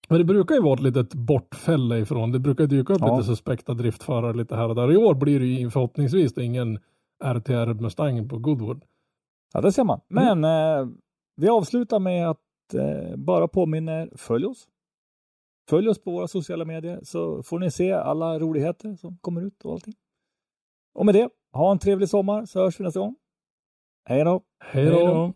Men 0.09 0.19
det 0.19 0.25
brukar 0.25 0.55
ju 0.55 0.63
vara 0.63 0.75
ett 0.75 0.81
litet 0.83 1.15
bortfälle 1.15 1.99
ifrån. 1.99 2.33
Det 2.33 2.39
brukar 2.39 2.67
dyka 2.67 2.93
upp 2.93 3.01
Ja. 3.01 3.17
lite 3.17 3.27
suspekta 3.29 3.75
driftförare 3.75 4.33
lite 4.37 4.57
här 4.57 4.69
och 4.69 4.75
där. 4.75 4.93
I 4.93 4.97
år 4.97 5.15
blir 5.15 5.41
det 5.41 5.47
ju 5.47 5.71
förhoppningsvis 5.71 6.39
ingen 6.39 6.79
RTR 7.25 7.75
Mustang 7.83 8.29
på 8.29 8.39
Goodwood. 8.39 8.85
Ja, 9.53 9.61
det 9.61 9.73
ser 9.73 9.85
man. 9.85 10.01
Men 10.09 10.45
eh, 10.45 10.89
vi 11.37 11.49
avslutar 11.49 11.99
med 11.99 12.31
att 12.31 12.39
eh, 12.75 13.17
bara 13.17 13.49
påminna 13.49 13.93
er, 14.03 14.11
följ 14.17 14.47
oss. 14.47 14.69
Följ 15.69 15.89
oss 15.89 16.03
på 16.03 16.11
våra 16.11 16.29
sociala 16.29 16.65
medier 16.65 17.01
så 17.03 17.43
får 17.43 17.59
ni 17.59 17.71
se 17.71 17.93
alla 17.93 18.39
roligheter 18.39 18.97
som 18.97 19.19
kommer 19.21 19.47
ut 19.47 19.65
och 19.65 19.73
allting. 19.73 19.95
Och 20.95 21.07
med 21.07 21.15
det, 21.15 21.29
ha 21.53 21.73
en 21.73 21.79
trevlig 21.79 22.09
sommar 22.09 22.47
så 22.47 22.61
hörs 22.61 22.81
vi 22.81 22.85
nästa 22.85 23.01
gång. 23.01 23.17
Hej 24.05 24.25
då! 24.25 24.43
Hej 24.65 24.85
då! 24.85 25.33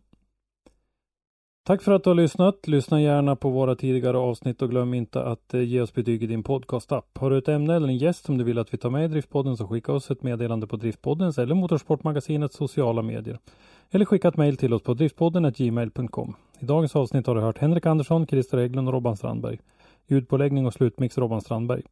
Tack 1.69 1.83
för 1.83 1.93
att 1.93 2.05
du 2.05 2.11
har 2.11 2.15
lyssnat. 2.15 2.69
Lyssna 2.69 3.01
gärna 3.01 3.37
på 3.37 3.51
våra 3.51 3.75
tidigare 3.75 4.19
avsnitt 4.19 4.63
och 4.63 4.71
glöm 4.71 4.95
inte 4.95 5.23
att 5.23 5.55
eh, 5.55 5.61
ge 5.61 5.81
oss 5.81 5.95
betyg 5.95 6.23
i 6.23 6.27
din 6.27 6.43
podcastapp. 6.43 7.19
Har 7.19 7.31
du 7.31 7.39
ett 7.39 7.49
ämne 7.49 7.77
eller 7.77 7.89
en 7.89 7.97
gäst 7.97 8.25
som 8.25 8.39
du 8.39 8.45
vill 8.45 8.59
att 8.59 8.75
vi 8.75 8.79
tar 8.79 8.91
med 8.91 9.05
i 9.05 9.09
Driftpodden 9.09 9.57
så 9.57 9.69
skicka 9.69 9.93
oss 9.93 10.11
ett 10.11 10.23
meddelande 10.23 10.67
på 10.67 10.77
Driftpoddens 10.77 11.39
eller 11.39 11.55
Motorsportmagasinets 11.55 12.57
sociala 12.57 13.03
medier. 13.03 13.39
Eller 13.91 14.05
skicka 14.05 14.29
ett 14.29 14.37
mejl 14.37 14.57
till 14.57 14.75
oss 14.75 14.83
på 14.83 14.95
driftpodden 14.95 15.53
gmail.com. 15.53 16.37
I 16.59 16.65
dagens 16.65 16.97
avsnitt 16.97 17.27
har 17.27 17.35
du 17.35 17.41
hört 17.41 17.59
Henrik 17.59 17.87
Andersson, 17.87 18.27
Christer 18.27 18.59
Eglund 18.59 18.89
och 18.89 18.95
Robban 18.95 19.17
Strandberg. 19.17 19.59
Ljudpåläggning 20.11 20.67
och 20.67 20.75
slutmix 20.75 21.19
Robban 21.19 21.41
Strandberg. 21.41 21.83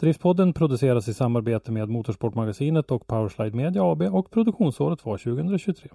Driftpodden 0.00 0.52
produceras 0.52 1.08
i 1.08 1.14
samarbete 1.14 1.72
med 1.72 1.88
Motorsportmagasinet 1.88 2.90
och 2.90 3.06
Powerslide 3.06 3.56
Media 3.56 3.82
AB 3.92 4.02
och 4.02 4.30
produktionsåret 4.30 5.04
var 5.04 5.18
2023. 5.18 5.88